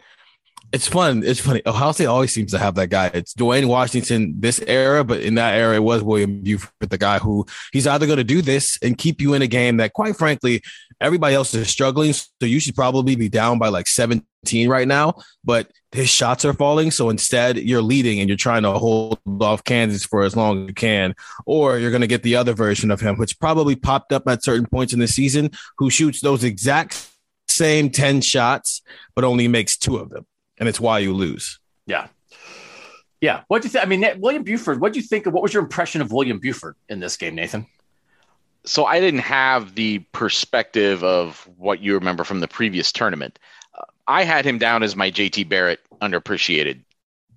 it's 0.72 0.86
fun. 0.86 1.22
It's 1.24 1.40
funny. 1.40 1.62
Ohio 1.66 1.92
State 1.92 2.06
always 2.06 2.32
seems 2.32 2.52
to 2.52 2.58
have 2.58 2.76
that 2.76 2.88
guy. 2.88 3.10
It's 3.12 3.34
Duane 3.34 3.66
Washington 3.66 4.34
this 4.38 4.60
era, 4.66 5.02
but 5.02 5.20
in 5.20 5.34
that 5.34 5.54
era, 5.54 5.74
it 5.74 5.82
was 5.82 6.02
William 6.02 6.42
Buford, 6.42 6.70
the 6.80 6.98
guy 6.98 7.18
who 7.18 7.44
he's 7.72 7.86
either 7.86 8.06
going 8.06 8.18
to 8.18 8.24
do 8.24 8.40
this 8.40 8.78
and 8.82 8.96
keep 8.96 9.20
you 9.20 9.34
in 9.34 9.42
a 9.42 9.48
game 9.48 9.78
that, 9.78 9.92
quite 9.94 10.16
frankly, 10.16 10.62
everybody 11.00 11.34
else 11.34 11.54
is 11.54 11.68
struggling. 11.68 12.12
So 12.12 12.28
you 12.42 12.60
should 12.60 12.76
probably 12.76 13.16
be 13.16 13.28
down 13.28 13.58
by 13.58 13.68
like 13.68 13.88
17 13.88 14.68
right 14.68 14.86
now, 14.86 15.14
but 15.44 15.72
his 15.90 16.08
shots 16.08 16.44
are 16.44 16.52
falling. 16.52 16.92
So 16.92 17.10
instead, 17.10 17.56
you're 17.58 17.82
leading 17.82 18.20
and 18.20 18.28
you're 18.28 18.36
trying 18.36 18.62
to 18.62 18.72
hold 18.72 19.18
off 19.40 19.64
Kansas 19.64 20.04
for 20.04 20.22
as 20.22 20.36
long 20.36 20.62
as 20.62 20.68
you 20.68 20.74
can. 20.74 21.16
Or 21.46 21.78
you're 21.78 21.90
going 21.90 22.02
to 22.02 22.06
get 22.06 22.22
the 22.22 22.36
other 22.36 22.52
version 22.52 22.92
of 22.92 23.00
him, 23.00 23.16
which 23.16 23.40
probably 23.40 23.74
popped 23.74 24.12
up 24.12 24.28
at 24.28 24.44
certain 24.44 24.66
points 24.66 24.92
in 24.92 25.00
the 25.00 25.08
season, 25.08 25.50
who 25.78 25.90
shoots 25.90 26.20
those 26.20 26.44
exact 26.44 27.08
same 27.48 27.90
10 27.90 28.20
shots, 28.20 28.82
but 29.16 29.24
only 29.24 29.48
makes 29.48 29.76
two 29.76 29.96
of 29.96 30.10
them 30.10 30.26
and 30.60 30.68
it's 30.68 30.78
why 30.78 31.00
you 31.00 31.12
lose. 31.12 31.58
Yeah. 31.86 32.06
Yeah. 33.20 33.42
What 33.48 33.62
do 33.62 33.66
you 33.66 33.72
think? 33.72 33.84
I 33.84 33.88
mean, 33.88 34.04
William 34.20 34.44
Buford, 34.44 34.80
what 34.80 34.92
do 34.92 35.00
you 35.00 35.04
think 35.04 35.26
of 35.26 35.32
what 35.32 35.42
was 35.42 35.52
your 35.52 35.62
impression 35.62 36.00
of 36.00 36.12
William 36.12 36.38
Buford 36.38 36.76
in 36.88 37.00
this 37.00 37.16
game, 37.16 37.34
Nathan? 37.34 37.66
So 38.64 38.84
I 38.84 39.00
didn't 39.00 39.20
have 39.20 39.74
the 39.74 40.00
perspective 40.12 41.02
of 41.02 41.48
what 41.56 41.80
you 41.80 41.94
remember 41.94 42.24
from 42.24 42.40
the 42.40 42.48
previous 42.48 42.92
tournament. 42.92 43.38
Uh, 43.74 43.84
I 44.06 44.24
had 44.24 44.44
him 44.44 44.58
down 44.58 44.82
as 44.82 44.94
my 44.94 45.10
JT 45.10 45.48
Barrett 45.48 45.80
underappreciated 46.00 46.80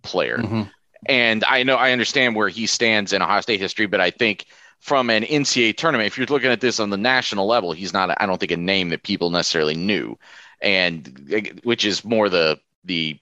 player. 0.02 0.38
Mm-hmm. 0.38 0.64
And 1.06 1.44
I 1.46 1.64
know 1.64 1.76
I 1.76 1.92
understand 1.92 2.36
where 2.36 2.50
he 2.50 2.68
stands 2.68 3.14
in 3.14 3.22
Ohio 3.22 3.42
State 3.42 3.60
history, 3.60 3.88
but 3.88 4.02
I 4.02 4.12
think 4.12 4.46
from 4.80 5.10
an 5.10 5.24
NCAA 5.24 5.78
tournament, 5.78 6.08
if 6.08 6.18
you're 6.18 6.28
looking 6.28 6.52
at 6.52 6.62
this 6.62 6.80
on 6.80 6.90
the 6.90 6.98
national 6.98 7.48
level, 7.48 7.72
he's 7.72 7.94
not, 7.94 8.16
I 8.22 8.26
don't 8.26 8.38
think, 8.38 8.52
a 8.52 8.58
name 8.58 8.90
that 8.90 9.04
people 9.04 9.30
necessarily 9.30 9.76
knew. 9.76 10.18
And 10.62 11.60
which 11.64 11.84
is 11.84 12.06
more 12.06 12.30
the 12.30 12.60
the 12.84 13.20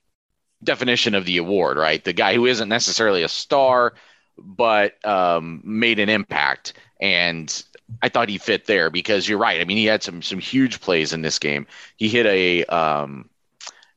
definition 0.63 1.15
of 1.15 1.25
the 1.25 1.37
award, 1.37 1.77
right? 1.77 2.03
The 2.03 2.13
guy 2.13 2.35
who 2.35 2.45
isn't 2.45 2.69
necessarily 2.69 3.23
a 3.23 3.29
star, 3.29 3.93
but 4.37 5.03
um, 5.05 5.61
made 5.63 5.99
an 5.99 6.09
impact. 6.09 6.73
And 6.99 7.63
I 8.01 8.09
thought 8.09 8.29
he 8.29 8.37
fit 8.37 8.65
there 8.65 8.89
because 8.89 9.27
you're 9.27 9.39
right. 9.39 9.59
I 9.59 9.65
mean, 9.65 9.77
he 9.77 9.85
had 9.85 10.03
some 10.03 10.21
some 10.21 10.39
huge 10.39 10.81
plays 10.81 11.13
in 11.13 11.21
this 11.21 11.39
game. 11.39 11.67
He 11.97 12.07
hit 12.07 12.25
a 12.25 12.63
um, 12.65 13.29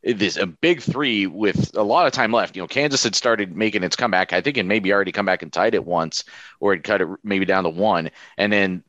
this 0.02 0.36
a 0.36 0.46
big 0.46 0.82
three 0.82 1.26
with 1.26 1.76
a 1.76 1.82
lot 1.82 2.06
of 2.06 2.12
time 2.12 2.32
left. 2.32 2.56
You 2.56 2.62
know, 2.62 2.68
Kansas 2.68 3.04
had 3.04 3.14
started 3.14 3.56
making 3.56 3.82
its 3.82 3.96
comeback. 3.96 4.32
I 4.32 4.40
think 4.40 4.56
it 4.56 4.64
maybe 4.64 4.92
already 4.92 5.12
come 5.12 5.26
back 5.26 5.42
and 5.42 5.52
tied 5.52 5.74
it 5.74 5.84
once, 5.84 6.24
or 6.60 6.74
it 6.74 6.84
cut 6.84 7.00
it 7.00 7.08
maybe 7.22 7.44
down 7.44 7.64
to 7.64 7.70
one, 7.70 8.10
and 8.36 8.52
then 8.52 8.82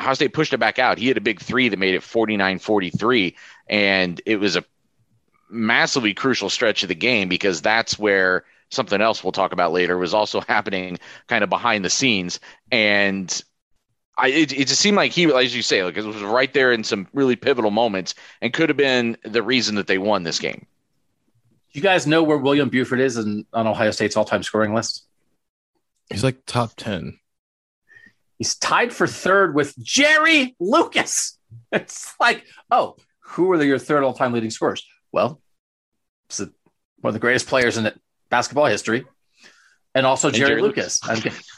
Ohio 0.00 0.14
State 0.14 0.32
pushed 0.32 0.52
it 0.52 0.58
back 0.58 0.78
out. 0.78 0.98
He 0.98 1.08
had 1.08 1.16
a 1.16 1.22
big 1.22 1.40
three 1.40 1.68
that 1.68 1.78
made 1.78 1.94
it 1.94 2.02
49-43, 2.02 3.34
and 3.68 4.20
it 4.26 4.36
was 4.36 4.56
a 4.56 4.64
massively 5.54 6.14
crucial 6.14 6.50
stretch 6.50 6.82
of 6.82 6.88
the 6.88 6.94
game 6.94 7.28
because 7.28 7.62
that's 7.62 7.98
where 7.98 8.44
something 8.70 9.00
else 9.00 9.22
we'll 9.22 9.32
talk 9.32 9.52
about 9.52 9.72
later 9.72 9.96
was 9.96 10.14
also 10.14 10.40
happening 10.48 10.98
kind 11.28 11.44
of 11.44 11.50
behind 11.50 11.84
the 11.84 11.90
scenes 11.90 12.40
and 12.70 13.42
I, 14.16 14.28
it, 14.28 14.52
it 14.52 14.68
just 14.68 14.80
seemed 14.80 14.96
like 14.96 15.10
he, 15.10 15.24
as 15.24 15.56
you 15.56 15.62
say, 15.62 15.82
like 15.82 15.96
it 15.96 16.04
was 16.04 16.22
right 16.22 16.52
there 16.52 16.72
in 16.72 16.84
some 16.84 17.08
really 17.12 17.36
pivotal 17.36 17.70
moments 17.70 18.14
and 18.40 18.52
could 18.52 18.68
have 18.68 18.76
been 18.76 19.16
the 19.24 19.42
reason 19.42 19.74
that 19.74 19.86
they 19.86 19.98
won 19.98 20.22
this 20.22 20.38
game. 20.38 20.66
You 21.72 21.80
guys 21.80 22.06
know 22.06 22.22
where 22.22 22.38
William 22.38 22.68
Buford 22.68 23.00
is 23.00 23.16
in, 23.16 23.44
on 23.52 23.66
Ohio 23.66 23.90
State's 23.90 24.16
all-time 24.16 24.44
scoring 24.44 24.72
list? 24.72 25.04
He's 26.08 26.22
like 26.22 26.46
top 26.46 26.74
ten. 26.76 27.18
He's 28.38 28.54
tied 28.54 28.92
for 28.92 29.08
third 29.08 29.54
with 29.54 29.76
Jerry 29.82 30.56
Lucas. 30.58 31.38
It's 31.70 32.14
like, 32.18 32.44
oh, 32.70 32.96
who 33.20 33.50
are 33.52 33.58
the, 33.58 33.66
your 33.66 33.78
third 33.78 34.02
all-time 34.02 34.32
leading 34.32 34.50
scorers? 34.50 34.84
Well, 35.12 35.40
it's 36.28 36.40
one 36.40 37.10
of 37.10 37.14
the 37.14 37.20
greatest 37.20 37.46
players 37.46 37.76
in 37.76 37.90
basketball 38.30 38.66
history, 38.66 39.04
and 39.94 40.06
also 40.06 40.28
and 40.28 40.36
Jerry, 40.36 40.50
Jerry, 40.50 40.62
Lucas. 40.62 41.00
Lucas. 41.06 41.48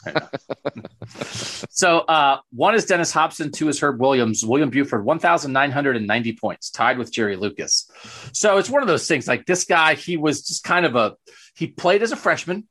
so 1.70 2.00
uh, 2.00 2.38
one 2.52 2.74
is 2.74 2.84
Dennis 2.84 3.12
Hopson, 3.12 3.50
two 3.50 3.68
is 3.68 3.80
Herb 3.80 4.00
Williams. 4.00 4.44
William 4.44 4.70
Buford, 4.70 5.04
1,990 5.04 6.32
points, 6.36 6.70
tied 6.70 6.98
with 6.98 7.12
Jerry 7.12 7.36
Lucas. 7.36 7.90
So 8.32 8.58
it's 8.58 8.68
one 8.68 8.82
of 8.82 8.88
those 8.88 9.08
things 9.08 9.26
like 9.26 9.46
this 9.46 9.64
guy, 9.64 9.94
he 9.94 10.16
was 10.16 10.42
just 10.42 10.64
kind 10.64 10.84
of 10.84 10.96
a, 10.96 11.16
he 11.54 11.66
played 11.68 12.02
as 12.02 12.12
a 12.12 12.16
freshman. 12.16 12.68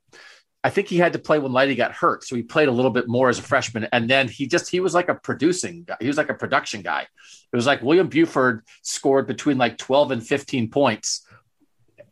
I 0.64 0.70
think 0.70 0.88
he 0.88 0.98
had 0.98 1.14
to 1.14 1.20
play 1.20 1.38
when 1.38 1.52
Lighty 1.52 1.78
got 1.78 1.92
hurt. 1.94 2.24
So 2.24 2.36
he 2.36 2.42
played 2.42 2.68
a 2.68 2.72
little 2.72 2.90
bit 2.90 3.08
more 3.08 3.30
as 3.30 3.38
a 3.38 3.44
freshman. 3.44 3.88
And 3.92 4.10
then 4.10 4.28
he 4.28 4.48
just, 4.48 4.70
he 4.70 4.80
was 4.80 4.96
like 4.96 5.10
a 5.10 5.16
producing 5.16 5.84
guy. 5.84 5.96
He 6.00 6.08
was 6.08 6.18
like 6.18 6.30
a 6.30 6.34
production 6.34 6.82
guy. 6.82 7.02
It 7.02 7.56
was 7.56 7.68
like 7.68 7.84
William 7.84 8.08
Buford 8.08 8.64
scored 8.82 9.28
between 9.28 9.60
like 9.60 9.78
12 9.78 10.12
and 10.12 10.26
15 10.26 10.72
points 10.72 11.25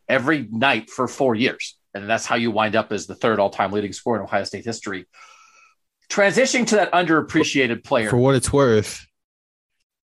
every 0.08 0.48
night 0.52 0.90
for 0.90 1.08
four 1.08 1.36
years. 1.36 1.78
And 1.94 2.10
that's 2.10 2.26
how 2.26 2.36
you 2.36 2.52
wind 2.52 2.76
up 2.76 2.92
as 2.92 3.06
the 3.06 3.16
third 3.16 3.40
all 3.40 3.50
time 3.50 3.72
leading 3.72 3.94
scorer 3.94 4.18
in 4.18 4.24
Ohio 4.24 4.44
State 4.44 4.66
history. 4.66 5.06
Transitioning 6.10 6.68
to 6.68 6.76
that 6.76 6.92
underappreciated 6.92 7.84
player. 7.84 8.10
For 8.10 8.18
what 8.18 8.36
it's 8.36 8.52
worth, 8.52 9.06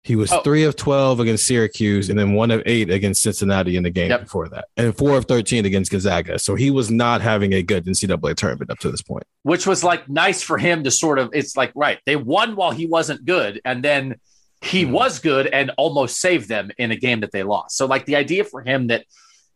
he 0.04 0.16
was 0.16 0.32
oh. 0.32 0.40
three 0.42 0.64
of 0.64 0.76
12 0.76 1.20
against 1.20 1.46
Syracuse 1.46 2.08
and 2.08 2.18
then 2.18 2.32
one 2.32 2.50
of 2.50 2.62
eight 2.66 2.88
against 2.88 3.20
Cincinnati 3.20 3.76
in 3.76 3.82
the 3.82 3.90
game 3.90 4.10
yep. 4.10 4.22
before 4.22 4.48
that, 4.48 4.66
and 4.76 4.96
four 4.96 5.18
of 5.18 5.26
13 5.26 5.66
against 5.66 5.90
Gonzaga. 5.90 6.38
So 6.38 6.54
he 6.54 6.70
was 6.70 6.90
not 6.90 7.20
having 7.20 7.52
a 7.52 7.62
good 7.62 7.84
NCAA 7.84 8.34
tournament 8.36 8.70
up 8.70 8.78
to 8.78 8.90
this 8.90 9.02
point. 9.02 9.24
Which 9.42 9.66
was 9.66 9.84
like 9.84 10.08
nice 10.08 10.42
for 10.42 10.56
him 10.56 10.84
to 10.84 10.90
sort 10.90 11.18
of, 11.18 11.30
it's 11.34 11.56
like, 11.56 11.72
right, 11.74 11.98
they 12.06 12.16
won 12.16 12.56
while 12.56 12.70
he 12.70 12.86
wasn't 12.86 13.24
good. 13.24 13.60
And 13.64 13.84
then 13.84 14.16
he 14.62 14.84
mm. 14.84 14.92
was 14.92 15.18
good 15.18 15.46
and 15.46 15.72
almost 15.76 16.20
saved 16.20 16.48
them 16.48 16.70
in 16.78 16.90
a 16.90 16.96
game 16.96 17.20
that 17.20 17.32
they 17.32 17.42
lost. 17.42 17.76
So, 17.76 17.86
like, 17.86 18.06
the 18.06 18.16
idea 18.16 18.44
for 18.44 18.62
him 18.62 18.86
that 18.86 19.04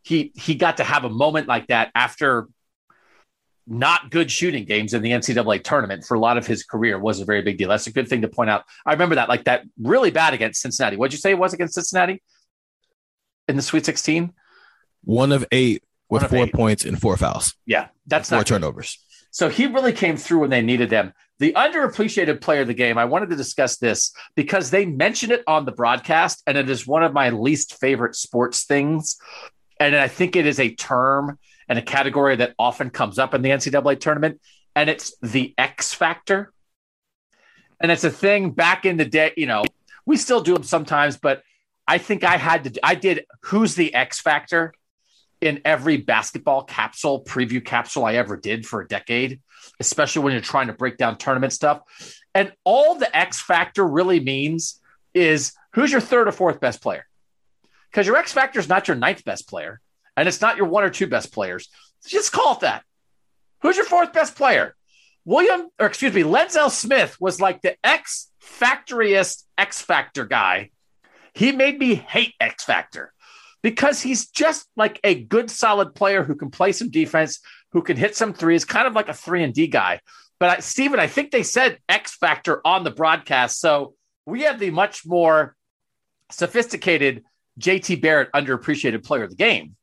he 0.03 0.31
he 0.35 0.55
got 0.55 0.77
to 0.77 0.83
have 0.83 1.05
a 1.05 1.09
moment 1.09 1.47
like 1.47 1.67
that 1.67 1.91
after 1.95 2.47
not 3.65 4.11
good 4.11 4.29
shooting 4.29 4.65
games 4.65 4.93
in 4.93 5.01
the 5.01 5.11
NCAA 5.11 5.63
tournament 5.63 6.03
for 6.03 6.15
a 6.15 6.19
lot 6.19 6.37
of 6.37 6.45
his 6.45 6.63
career 6.63 6.99
was 6.99 7.19
a 7.19 7.25
very 7.25 7.41
big 7.41 7.57
deal. 7.57 7.69
That's 7.69 7.87
a 7.87 7.93
good 7.93 8.07
thing 8.07 8.21
to 8.21 8.27
point 8.27 8.49
out. 8.49 8.63
I 8.85 8.91
remember 8.91 9.15
that, 9.15 9.29
like 9.29 9.45
that 9.45 9.63
really 9.81 10.11
bad 10.11 10.33
against 10.33 10.61
Cincinnati. 10.61 10.97
What'd 10.97 11.13
you 11.13 11.19
say 11.19 11.31
it 11.31 11.39
was 11.39 11.53
against 11.53 11.75
Cincinnati 11.75 12.21
in 13.47 13.55
the 13.55 13.61
Sweet 13.61 13.85
16? 13.85 14.33
One 15.05 15.31
of 15.31 15.45
eight 15.51 15.83
with 16.09 16.23
of 16.23 16.29
four 16.29 16.45
eight. 16.45 16.53
points 16.53 16.85
and 16.85 16.99
four 16.99 17.17
fouls. 17.17 17.55
Yeah, 17.65 17.87
that's 18.05 18.29
four 18.29 18.43
turnovers. 18.43 18.97
Good. 18.97 19.13
So 19.31 19.49
he 19.49 19.65
really 19.65 19.93
came 19.93 20.15
through 20.17 20.39
when 20.39 20.49
they 20.49 20.61
needed 20.61 20.89
them. 20.89 21.13
The 21.39 21.53
underappreciated 21.53 22.39
player 22.39 22.61
of 22.61 22.67
the 22.67 22.73
game, 22.75 22.97
I 22.99 23.05
wanted 23.05 23.31
to 23.31 23.35
discuss 23.35 23.77
this 23.77 24.13
because 24.35 24.69
they 24.69 24.85
mentioned 24.85 25.31
it 25.31 25.43
on 25.47 25.65
the 25.65 25.71
broadcast, 25.71 26.43
and 26.45 26.57
it 26.57 26.69
is 26.69 26.85
one 26.85 27.03
of 27.03 27.13
my 27.13 27.31
least 27.31 27.79
favorite 27.79 28.15
sports 28.15 28.65
things. 28.65 29.17
And 29.79 29.95
I 29.95 30.07
think 30.07 30.35
it 30.35 30.45
is 30.45 30.59
a 30.59 30.73
term 30.73 31.39
and 31.67 31.79
a 31.79 31.81
category 31.81 32.35
that 32.37 32.53
often 32.59 32.89
comes 32.89 33.19
up 33.19 33.33
in 33.33 33.41
the 33.41 33.49
NCAA 33.49 33.99
tournament, 33.99 34.41
and 34.75 34.89
it's 34.89 35.15
the 35.21 35.53
X 35.57 35.93
factor. 35.93 36.51
And 37.79 37.91
it's 37.91 38.03
a 38.03 38.09
thing 38.09 38.51
back 38.51 38.85
in 38.85 38.97
the 38.97 39.05
day, 39.05 39.33
you 39.35 39.45
know, 39.45 39.63
we 40.05 40.17
still 40.17 40.41
do 40.41 40.53
them 40.53 40.63
sometimes, 40.63 41.17
but 41.17 41.43
I 41.87 41.97
think 41.97 42.23
I 42.23 42.37
had 42.37 42.63
to, 42.65 42.85
I 42.85 42.95
did 42.95 43.25
Who's 43.43 43.75
the 43.75 43.93
X 43.93 44.19
Factor 44.21 44.73
in 45.41 45.61
every 45.65 45.97
basketball 45.97 46.63
capsule, 46.63 47.23
preview 47.23 47.63
capsule 47.63 48.05
I 48.05 48.15
ever 48.15 48.37
did 48.37 48.65
for 48.65 48.81
a 48.81 48.87
decade, 48.87 49.41
especially 49.79 50.23
when 50.23 50.33
you're 50.33 50.41
trying 50.41 50.67
to 50.67 50.73
break 50.73 50.97
down 50.97 51.17
tournament 51.17 51.51
stuff. 51.51 51.81
And 52.33 52.53
all 52.63 52.95
the 52.95 53.15
X 53.15 53.41
Factor 53.41 53.85
really 53.85 54.21
means 54.21 54.79
is 55.13 55.53
who's 55.73 55.91
your 55.91 56.01
third 56.01 56.27
or 56.27 56.31
fourth 56.31 56.59
best 56.59 56.81
player? 56.81 57.05
Because 57.93 58.07
your 58.07 58.17
X 58.17 58.33
Factor 58.33 58.59
is 58.59 58.67
not 58.67 58.87
your 58.87 58.97
ninth 58.97 59.23
best 59.23 59.47
player 59.47 59.79
and 60.17 60.27
it's 60.27 60.41
not 60.41 60.57
your 60.57 60.65
one 60.65 60.83
or 60.83 60.89
two 60.89 61.05
best 61.05 61.31
players. 61.31 61.69
Just 62.07 62.31
call 62.31 62.55
it 62.55 62.61
that. 62.61 62.83
Who's 63.61 63.77
your 63.77 63.85
fourth 63.85 64.11
best 64.13 64.35
player? 64.35 64.75
William, 65.25 65.69
or 65.79 65.85
excuse 65.85 66.13
me, 66.13 66.23
Lenzelle 66.23 66.71
Smith 66.71 67.15
was 67.19 67.39
like 67.39 67.61
the 67.61 67.77
X 67.83 68.31
Factoriest 68.41 69.43
X 69.59 69.79
Factor 69.79 70.25
guy. 70.25 70.71
He 71.35 71.51
made 71.51 71.77
me 71.77 71.93
hate 71.93 72.33
X 72.39 72.63
Factor 72.63 73.13
because 73.61 74.01
he's 74.01 74.27
just 74.27 74.67
like 74.75 74.99
a 75.03 75.13
good, 75.13 75.51
solid 75.51 75.93
player 75.93 76.23
who 76.23 76.35
can 76.35 76.49
play 76.49 76.71
some 76.71 76.89
defense, 76.89 77.39
who 77.73 77.83
can 77.83 77.95
hit 77.95 78.15
some 78.15 78.33
threes, 78.33 78.65
kind 78.65 78.87
of 78.87 78.93
like 78.93 79.07
a 79.07 79.13
three 79.13 79.43
and 79.43 79.53
D 79.53 79.67
guy. 79.67 79.99
But 80.39 80.49
I, 80.49 80.59
Stephen, 80.61 80.99
I 80.99 81.07
think 81.07 81.29
they 81.29 81.43
said 81.43 81.77
X 81.87 82.15
Factor 82.15 82.59
on 82.65 82.83
the 82.83 82.91
broadcast, 82.91 83.59
so 83.59 83.93
we 84.25 84.41
have 84.41 84.59
the 84.59 84.71
much 84.71 85.05
more 85.05 85.55
sophisticated 86.31 87.23
JT 87.59 88.01
Barrett 88.01 88.31
underappreciated 88.33 89.03
player 89.03 89.23
of 89.23 89.29
the 89.29 89.35
game 89.35 89.75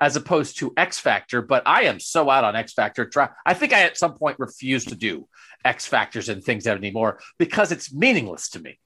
as 0.00 0.16
opposed 0.16 0.58
to 0.58 0.72
X 0.76 0.98
Factor. 0.98 1.42
But 1.42 1.62
I 1.66 1.84
am 1.84 2.00
so 2.00 2.28
out 2.28 2.44
on 2.44 2.56
X 2.56 2.72
Factor. 2.72 3.10
I 3.46 3.54
think 3.54 3.72
I 3.72 3.82
at 3.82 3.96
some 3.96 4.14
point 4.14 4.38
refuse 4.38 4.84
to 4.86 4.94
do 4.94 5.28
X 5.64 5.86
Factors 5.86 6.28
and 6.28 6.42
things 6.42 6.66
anymore 6.66 7.20
because 7.38 7.70
it's 7.72 7.94
meaningless 7.94 8.50
to 8.50 8.60
me. 8.60 8.78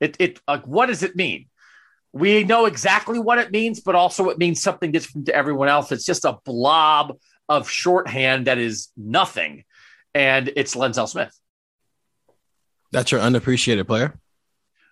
It, 0.00 0.16
it 0.18 0.40
like 0.46 0.66
what 0.66 0.86
does 0.86 1.02
it 1.02 1.16
mean? 1.16 1.46
We 2.12 2.44
know 2.44 2.66
exactly 2.66 3.18
what 3.18 3.38
it 3.38 3.52
means, 3.52 3.80
but 3.80 3.94
also 3.94 4.30
it 4.30 4.38
means 4.38 4.60
something 4.60 4.90
different 4.90 5.26
to 5.26 5.34
everyone 5.34 5.68
else. 5.68 5.92
It's 5.92 6.04
just 6.04 6.24
a 6.24 6.38
blob 6.44 7.16
of 7.48 7.70
shorthand 7.70 8.46
that 8.46 8.58
is 8.58 8.88
nothing, 8.96 9.64
and 10.14 10.52
it's 10.56 10.74
Lenzelle 10.74 11.08
Smith. 11.08 11.34
That's 12.92 13.12
your 13.12 13.20
unappreciated 13.20 13.86
player. 13.86 14.18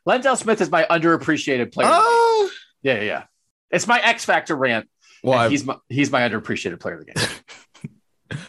Lenzelle 0.06 0.38
Smith 0.38 0.60
is 0.60 0.70
my 0.70 0.86
underappreciated 0.88 1.72
player. 1.72 1.90
Oh, 1.90 2.50
yeah, 2.88 3.02
yeah. 3.02 3.24
It's 3.70 3.86
my 3.86 4.00
X 4.00 4.24
Factor 4.24 4.56
rant 4.56 4.88
Well, 5.22 5.48
he's 5.50 5.64
my 5.64 5.76
he's 5.88 6.10
my 6.10 6.22
underappreciated 6.28 6.80
player 6.80 6.98
of 6.98 7.06
the 7.06 7.12
game. 7.12 8.38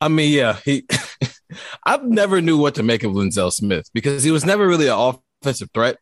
I 0.00 0.08
mean, 0.08 0.32
yeah, 0.32 0.58
he. 0.64 0.86
I 1.86 1.98
never 1.98 2.40
knew 2.40 2.58
what 2.58 2.74
to 2.74 2.82
make 2.82 3.04
of 3.04 3.12
Lenzelle 3.12 3.52
Smith 3.52 3.88
because 3.94 4.24
he 4.24 4.30
was 4.30 4.44
never 4.44 4.66
really 4.66 4.88
an 4.88 5.14
offensive 5.42 5.70
threat, 5.72 5.98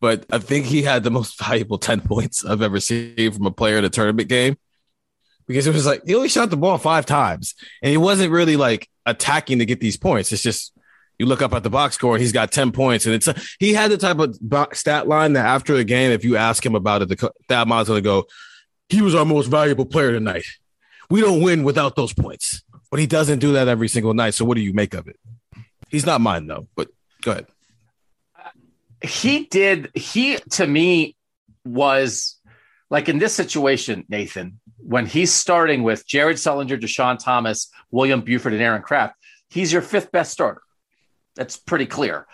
but 0.00 0.26
I 0.30 0.38
think 0.38 0.66
he 0.66 0.82
had 0.82 1.02
the 1.02 1.10
most 1.10 1.38
valuable 1.42 1.78
ten 1.78 2.00
points 2.00 2.44
I've 2.44 2.62
ever 2.62 2.78
seen 2.78 3.32
from 3.32 3.46
a 3.46 3.50
player 3.50 3.78
in 3.78 3.84
a 3.84 3.90
tournament 3.90 4.28
game. 4.28 4.56
Because 5.48 5.66
it 5.66 5.74
was 5.74 5.86
like 5.86 6.02
he 6.06 6.14
only 6.14 6.28
shot 6.28 6.50
the 6.50 6.56
ball 6.56 6.78
five 6.78 7.04
times, 7.04 7.54
and 7.82 7.90
he 7.90 7.96
wasn't 7.96 8.30
really 8.30 8.56
like 8.56 8.88
attacking 9.06 9.58
to 9.58 9.64
get 9.64 9.80
these 9.80 9.96
points. 9.96 10.30
It's 10.32 10.42
just 10.42 10.72
you 11.22 11.28
look 11.28 11.42
up 11.42 11.54
at 11.54 11.62
the 11.62 11.70
box 11.70 11.94
score, 11.94 12.18
he's 12.18 12.32
got 12.32 12.52
ten 12.52 12.72
points, 12.72 13.06
and 13.06 13.14
it's 13.14 13.28
a, 13.28 13.34
he 13.58 13.72
had 13.72 13.90
the 13.90 13.96
type 13.96 14.18
of 14.18 14.36
stat 14.76 15.08
line 15.08 15.32
that 15.34 15.46
after 15.46 15.76
the 15.76 15.84
game, 15.84 16.12
if 16.12 16.24
you 16.24 16.36
ask 16.36 16.64
him 16.64 16.74
about 16.74 17.02
it, 17.02 17.08
the 17.08 17.16
co- 17.16 17.32
that 17.48 17.66
mind's 17.68 17.88
gonna 17.88 18.00
go, 18.00 18.26
he 18.88 19.00
was 19.00 19.14
our 19.14 19.24
most 19.24 19.46
valuable 19.46 19.86
player 19.86 20.12
tonight. 20.12 20.44
We 21.08 21.20
don't 21.20 21.42
win 21.42 21.62
without 21.62 21.96
those 21.96 22.12
points 22.12 22.62
but 22.92 23.00
he 23.00 23.06
doesn't 23.06 23.38
do 23.38 23.54
that 23.54 23.68
every 23.68 23.88
single 23.88 24.12
night. 24.12 24.34
So 24.34 24.44
what 24.44 24.54
do 24.54 24.60
you 24.60 24.74
make 24.74 24.92
of 24.92 25.08
it? 25.08 25.18
He's 25.88 26.04
not 26.04 26.20
mine 26.20 26.46
though. 26.46 26.68
But 26.76 26.88
go 27.22 27.30
ahead. 27.30 27.46
he 29.02 29.46
did 29.46 29.90
he 29.94 30.36
to 30.50 30.66
me 30.66 31.16
was 31.64 32.38
like 32.90 33.08
in 33.08 33.18
this 33.18 33.32
situation 33.32 34.04
nathan 34.08 34.60
when 34.78 35.06
he's 35.06 35.32
starting 35.32 35.84
with 35.84 36.06
jared 36.06 36.36
sullinger 36.36 36.80
deshaun 36.80 37.16
thomas 37.18 37.70
william 37.92 38.20
buford 38.20 38.52
and 38.52 38.60
aaron 38.60 38.82
craft 38.82 39.14
he's 39.48 39.72
your 39.72 39.82
fifth 39.82 40.10
best 40.10 40.32
starter 40.32 40.60
that's 41.34 41.56
pretty 41.56 41.86
clear 41.86 42.26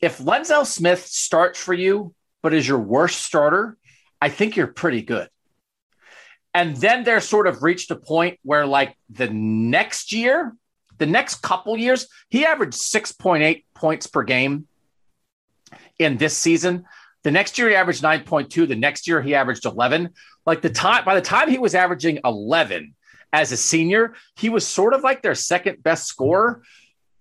if 0.00 0.18
lenzelle 0.18 0.66
smith 0.66 1.06
starts 1.06 1.58
for 1.58 1.74
you 1.74 2.14
but 2.42 2.54
is 2.54 2.66
your 2.66 2.78
worst 2.78 3.22
starter 3.22 3.76
i 4.20 4.28
think 4.28 4.56
you're 4.56 4.66
pretty 4.66 5.02
good 5.02 5.28
and 6.52 6.76
then 6.76 7.04
they're 7.04 7.20
sort 7.20 7.46
of 7.46 7.62
reached 7.62 7.90
a 7.90 7.96
point 7.96 8.38
where 8.42 8.66
like 8.66 8.96
the 9.08 9.28
next 9.30 10.12
year 10.12 10.54
the 10.98 11.06
next 11.06 11.36
couple 11.42 11.76
years 11.76 12.06
he 12.28 12.44
averaged 12.44 12.74
6.8 12.74 13.64
points 13.74 14.06
per 14.06 14.22
game 14.22 14.68
in 15.98 16.16
this 16.16 16.36
season. 16.36 16.84
The 17.22 17.30
next 17.30 17.58
year 17.58 17.68
he 17.68 17.74
averaged 17.74 18.02
9.2. 18.02 18.68
The 18.68 18.76
next 18.76 19.08
year 19.08 19.20
he 19.20 19.34
averaged 19.34 19.64
11. 19.64 20.10
Like 20.46 20.62
the 20.62 20.70
time 20.70 21.04
by 21.04 21.14
the 21.14 21.20
time 21.20 21.50
he 21.50 21.58
was 21.58 21.74
averaging 21.74 22.20
11 22.24 22.94
as 23.32 23.52
a 23.52 23.56
senior, 23.56 24.14
he 24.36 24.48
was 24.48 24.66
sort 24.66 24.94
of 24.94 25.02
like 25.02 25.22
their 25.22 25.34
second 25.34 25.82
best 25.82 26.06
scorer 26.06 26.62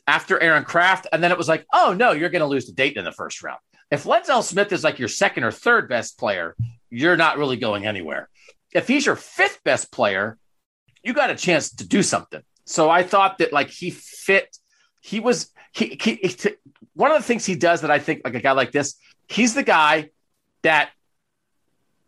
after 0.09 0.41
Aaron 0.41 0.63
Craft. 0.63 1.05
And 1.13 1.23
then 1.23 1.31
it 1.31 1.37
was 1.37 1.47
like, 1.47 1.67
oh 1.71 1.93
no, 1.93 2.13
you're 2.13 2.31
going 2.31 2.41
to 2.41 2.47
lose 2.47 2.65
to 2.65 2.73
Dayton 2.73 2.97
in 2.97 3.05
the 3.05 3.11
first 3.11 3.43
round. 3.43 3.59
If 3.91 4.05
Lenzel 4.05 4.43
Smith 4.43 4.71
is 4.71 4.83
like 4.83 4.97
your 4.97 5.07
second 5.07 5.43
or 5.43 5.51
third 5.51 5.87
best 5.87 6.17
player, 6.17 6.55
you're 6.89 7.15
not 7.15 7.37
really 7.37 7.57
going 7.57 7.85
anywhere. 7.85 8.27
If 8.73 8.87
he's 8.87 9.05
your 9.05 9.15
fifth 9.15 9.63
best 9.63 9.91
player, 9.91 10.39
you 11.03 11.13
got 11.13 11.29
a 11.29 11.35
chance 11.35 11.75
to 11.75 11.87
do 11.87 12.01
something. 12.01 12.41
So 12.65 12.89
I 12.89 13.03
thought 13.03 13.37
that 13.37 13.53
like 13.53 13.69
he 13.69 13.91
fit. 13.91 14.57
He 14.99 15.19
was 15.19 15.51
he, 15.73 15.95
he, 16.01 16.15
he 16.15 16.35
one 16.93 17.11
of 17.11 17.17
the 17.17 17.23
things 17.23 17.45
he 17.45 17.55
does 17.55 17.81
that 17.81 17.91
I 17.91 17.99
think 17.99 18.21
like 18.25 18.33
a 18.33 18.41
guy 18.41 18.53
like 18.53 18.71
this, 18.71 18.95
he's 19.27 19.53
the 19.53 19.63
guy 19.63 20.09
that 20.63 20.89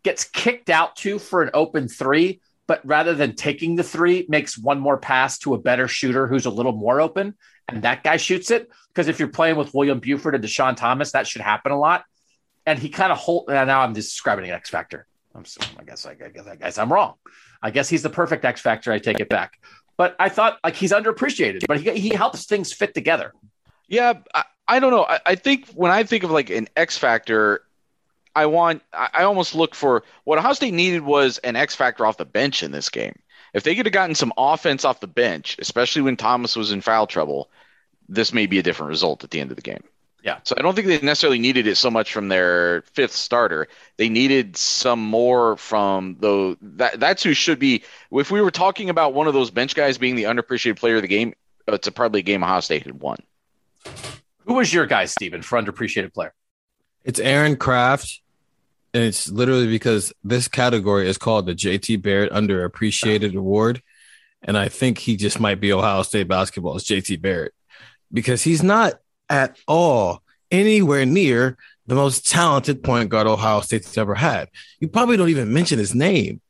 gets 0.02 0.24
kicked 0.24 0.70
out 0.70 0.96
to 0.96 1.20
for 1.20 1.42
an 1.42 1.50
open 1.54 1.86
three, 1.86 2.40
but 2.66 2.80
rather 2.84 3.14
than 3.14 3.36
taking 3.36 3.76
the 3.76 3.84
three, 3.84 4.26
makes 4.28 4.58
one 4.58 4.80
more 4.80 4.98
pass 4.98 5.38
to 5.38 5.54
a 5.54 5.58
better 5.58 5.86
shooter 5.86 6.26
who's 6.26 6.46
a 6.46 6.50
little 6.50 6.72
more 6.72 7.00
open, 7.00 7.34
and 7.74 7.82
that 7.82 8.02
guy 8.02 8.16
shoots 8.16 8.50
it. 8.50 8.70
Because 8.88 9.08
if 9.08 9.18
you're 9.18 9.28
playing 9.28 9.56
with 9.56 9.72
William 9.72 10.00
Buford 10.00 10.34
and 10.34 10.44
Deshaun 10.44 10.76
Thomas, 10.76 11.12
that 11.12 11.26
should 11.26 11.40
happen 11.40 11.72
a 11.72 11.78
lot. 11.78 12.04
And 12.66 12.78
he 12.78 12.88
kind 12.88 13.10
of 13.10 13.18
hold. 13.18 13.48
Now 13.48 13.80
I'm 13.80 13.94
just 13.94 14.10
describing 14.10 14.44
an 14.44 14.52
X 14.52 14.68
factor. 14.70 15.06
I'm 15.34 15.44
so, 15.44 15.60
I 15.78 15.84
guess 15.84 16.04
I 16.06 16.14
guess 16.14 16.46
I 16.46 16.56
guess 16.56 16.78
I'm 16.78 16.92
wrong. 16.92 17.14
I 17.62 17.70
guess 17.70 17.88
he's 17.88 18.02
the 18.02 18.10
perfect 18.10 18.44
X 18.44 18.60
factor. 18.60 18.92
I 18.92 18.98
take 18.98 19.20
it 19.20 19.28
back. 19.28 19.58
But 19.96 20.16
I 20.18 20.28
thought 20.28 20.58
like 20.62 20.74
he's 20.74 20.92
underappreciated, 20.92 21.64
but 21.66 21.80
he, 21.80 21.90
he 21.92 22.08
helps 22.10 22.46
things 22.46 22.72
fit 22.72 22.94
together. 22.94 23.32
Yeah, 23.88 24.14
I, 24.34 24.44
I 24.68 24.80
don't 24.80 24.90
know. 24.90 25.04
I, 25.04 25.20
I 25.26 25.34
think 25.34 25.68
when 25.70 25.90
I 25.90 26.02
think 26.04 26.24
of 26.24 26.30
like 26.30 26.50
an 26.50 26.68
X 26.76 26.98
factor, 26.98 27.62
I 28.34 28.46
want 28.46 28.82
I, 28.92 29.08
I 29.12 29.22
almost 29.24 29.54
look 29.54 29.74
for 29.74 30.02
what 30.24 30.38
Ohio 30.38 30.52
State 30.52 30.74
needed 30.74 31.02
was 31.02 31.38
an 31.38 31.56
X 31.56 31.74
factor 31.74 32.06
off 32.06 32.16
the 32.16 32.24
bench 32.24 32.62
in 32.62 32.72
this 32.72 32.88
game. 32.88 33.18
If 33.54 33.64
they 33.64 33.74
could 33.74 33.86
have 33.86 33.92
gotten 33.92 34.14
some 34.14 34.32
offense 34.36 34.84
off 34.84 35.00
the 35.00 35.06
bench, 35.06 35.56
especially 35.58 36.02
when 36.02 36.16
Thomas 36.16 36.56
was 36.56 36.72
in 36.72 36.80
foul 36.80 37.06
trouble, 37.06 37.50
this 38.12 38.32
may 38.32 38.46
be 38.46 38.58
a 38.58 38.62
different 38.62 38.90
result 38.90 39.24
at 39.24 39.30
the 39.30 39.40
end 39.40 39.50
of 39.50 39.56
the 39.56 39.62
game. 39.62 39.82
Yeah. 40.22 40.38
So 40.44 40.54
I 40.56 40.62
don't 40.62 40.74
think 40.74 40.86
they 40.86 41.00
necessarily 41.00 41.40
needed 41.40 41.66
it 41.66 41.76
so 41.76 41.90
much 41.90 42.12
from 42.12 42.28
their 42.28 42.82
fifth 42.92 43.12
starter. 43.12 43.66
They 43.96 44.08
needed 44.08 44.56
some 44.56 45.00
more 45.00 45.56
from 45.56 46.16
the 46.20 46.56
that 46.62 47.00
that's 47.00 47.24
who 47.24 47.34
should 47.34 47.58
be. 47.58 47.82
If 48.12 48.30
we 48.30 48.40
were 48.40 48.52
talking 48.52 48.88
about 48.88 49.14
one 49.14 49.26
of 49.26 49.34
those 49.34 49.50
bench 49.50 49.74
guys 49.74 49.98
being 49.98 50.14
the 50.14 50.24
underappreciated 50.24 50.78
player 50.78 50.96
of 50.96 51.02
the 51.02 51.08
game, 51.08 51.34
uh, 51.68 51.74
it's 51.74 51.88
a, 51.88 51.92
probably 51.92 52.20
a 52.20 52.22
game 52.22 52.44
Ohio 52.44 52.60
State 52.60 52.84
had 52.84 53.00
won. 53.00 53.18
Who 54.46 54.54
was 54.54 54.72
your 54.72 54.86
guy, 54.86 55.06
Steven, 55.06 55.42
for 55.42 55.60
underappreciated 55.60 56.14
player? 56.14 56.34
It's 57.04 57.18
Aaron 57.18 57.56
Craft. 57.56 58.20
And 58.94 59.02
it's 59.02 59.30
literally 59.30 59.68
because 59.68 60.12
this 60.22 60.48
category 60.48 61.08
is 61.08 61.16
called 61.16 61.46
the 61.46 61.54
JT 61.54 62.02
Barrett 62.02 62.30
Underappreciated 62.30 63.34
Award. 63.34 63.82
And 64.42 64.58
I 64.58 64.68
think 64.68 64.98
he 64.98 65.16
just 65.16 65.40
might 65.40 65.60
be 65.60 65.72
Ohio 65.72 66.02
State 66.02 66.28
basketball's 66.28 66.84
JT 66.84 67.22
Barrett 67.22 67.54
because 68.12 68.42
he's 68.42 68.62
not 68.62 68.94
at 69.28 69.56
all 69.66 70.22
anywhere 70.50 71.06
near 71.06 71.56
the 71.86 71.94
most 71.94 72.28
talented 72.30 72.82
point 72.82 73.08
guard 73.08 73.26
Ohio 73.26 73.60
State's 73.60 73.96
ever 73.98 74.14
had. 74.14 74.48
You 74.80 74.88
probably 74.88 75.16
don't 75.16 75.30
even 75.30 75.52
mention 75.52 75.78
his 75.78 75.94
name. 75.94 76.40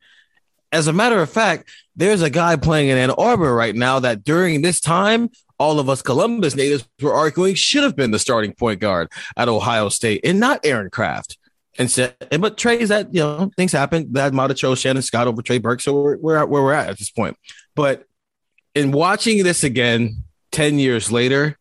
As 0.70 0.86
a 0.86 0.92
matter 0.92 1.20
of 1.20 1.30
fact, 1.30 1.68
there's 1.96 2.22
a 2.22 2.30
guy 2.30 2.56
playing 2.56 2.88
in 2.88 2.98
Ann 2.98 3.10
Arbor 3.10 3.54
right 3.54 3.74
now 3.74 3.98
that 4.00 4.24
during 4.24 4.62
this 4.62 4.80
time, 4.80 5.30
all 5.58 5.78
of 5.78 5.88
us 5.88 6.02
Columbus 6.02 6.56
natives 6.56 6.88
were 7.00 7.14
arguing 7.14 7.54
should 7.54 7.82
have 7.82 7.94
been 7.94 8.10
the 8.10 8.18
starting 8.18 8.52
point 8.52 8.80
guard 8.80 9.10
at 9.36 9.48
Ohio 9.48 9.88
State 9.88 10.22
and 10.24 10.40
not 10.40 10.60
Aaron 10.64 10.90
Craft. 10.90 11.38
And 11.78 11.90
said, 11.90 12.14
but 12.38 12.58
Trey's 12.58 12.90
that 12.90 13.14
you 13.14 13.20
know 13.20 13.50
things 13.56 13.72
happen. 13.72 14.12
That 14.12 14.34
might 14.34 14.50
have 14.50 14.58
chose 14.58 14.78
Shannon 14.78 15.00
Scott 15.00 15.26
over 15.26 15.40
Trey 15.40 15.56
Burke, 15.56 15.80
so 15.80 15.94
we're, 15.94 16.18
we're 16.18 16.36
at 16.36 16.50
where 16.50 16.62
we're 16.62 16.74
at 16.74 16.90
at 16.90 16.98
this 16.98 17.10
point. 17.10 17.34
But 17.74 18.04
in 18.74 18.92
watching 18.92 19.42
this 19.42 19.64
again, 19.64 20.22
ten 20.52 20.78
years 20.78 21.10
later, 21.10 21.58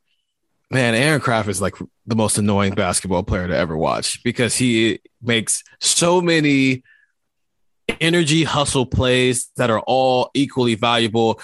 man, 0.70 0.94
Aaron 0.94 1.22
Craft 1.22 1.50
is 1.50 1.62
like 1.62 1.76
the 2.06 2.16
most 2.16 2.38
annoying 2.38 2.74
basketball 2.74 3.24
player 3.24 3.48
to 3.48 3.56
ever 3.56 3.76
watch 3.76 4.24
because 4.24 4.56
he 4.56 5.00
makes 5.22 5.64
so 5.80 6.22
many 6.22 6.84
energy 8.00 8.44
hustle 8.44 8.86
plays 8.86 9.50
that 9.58 9.70
are 9.70 9.82
all 9.82 10.30
equally 10.34 10.76
valuable. 10.76 11.40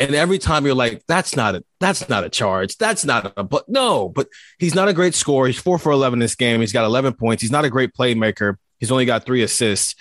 And 0.00 0.14
every 0.14 0.38
time 0.38 0.66
you're 0.66 0.74
like, 0.74 1.02
that's 1.06 1.36
not 1.36 1.54
a 1.54 1.64
that's 1.78 2.08
not 2.08 2.24
a 2.24 2.28
charge. 2.28 2.76
That's 2.76 3.04
not 3.04 3.32
a 3.36 3.44
but 3.44 3.68
no, 3.68 4.08
but 4.08 4.28
he's 4.58 4.74
not 4.74 4.88
a 4.88 4.92
great 4.92 5.14
scorer. 5.14 5.46
He's 5.46 5.58
four 5.58 5.78
for 5.78 5.92
eleven 5.92 6.18
this 6.18 6.34
game. 6.34 6.60
He's 6.60 6.72
got 6.72 6.84
11 6.84 7.14
points. 7.14 7.42
He's 7.42 7.52
not 7.52 7.64
a 7.64 7.70
great 7.70 7.92
playmaker. 7.92 8.56
He's 8.80 8.90
only 8.90 9.06
got 9.06 9.24
three 9.24 9.42
assists, 9.42 9.94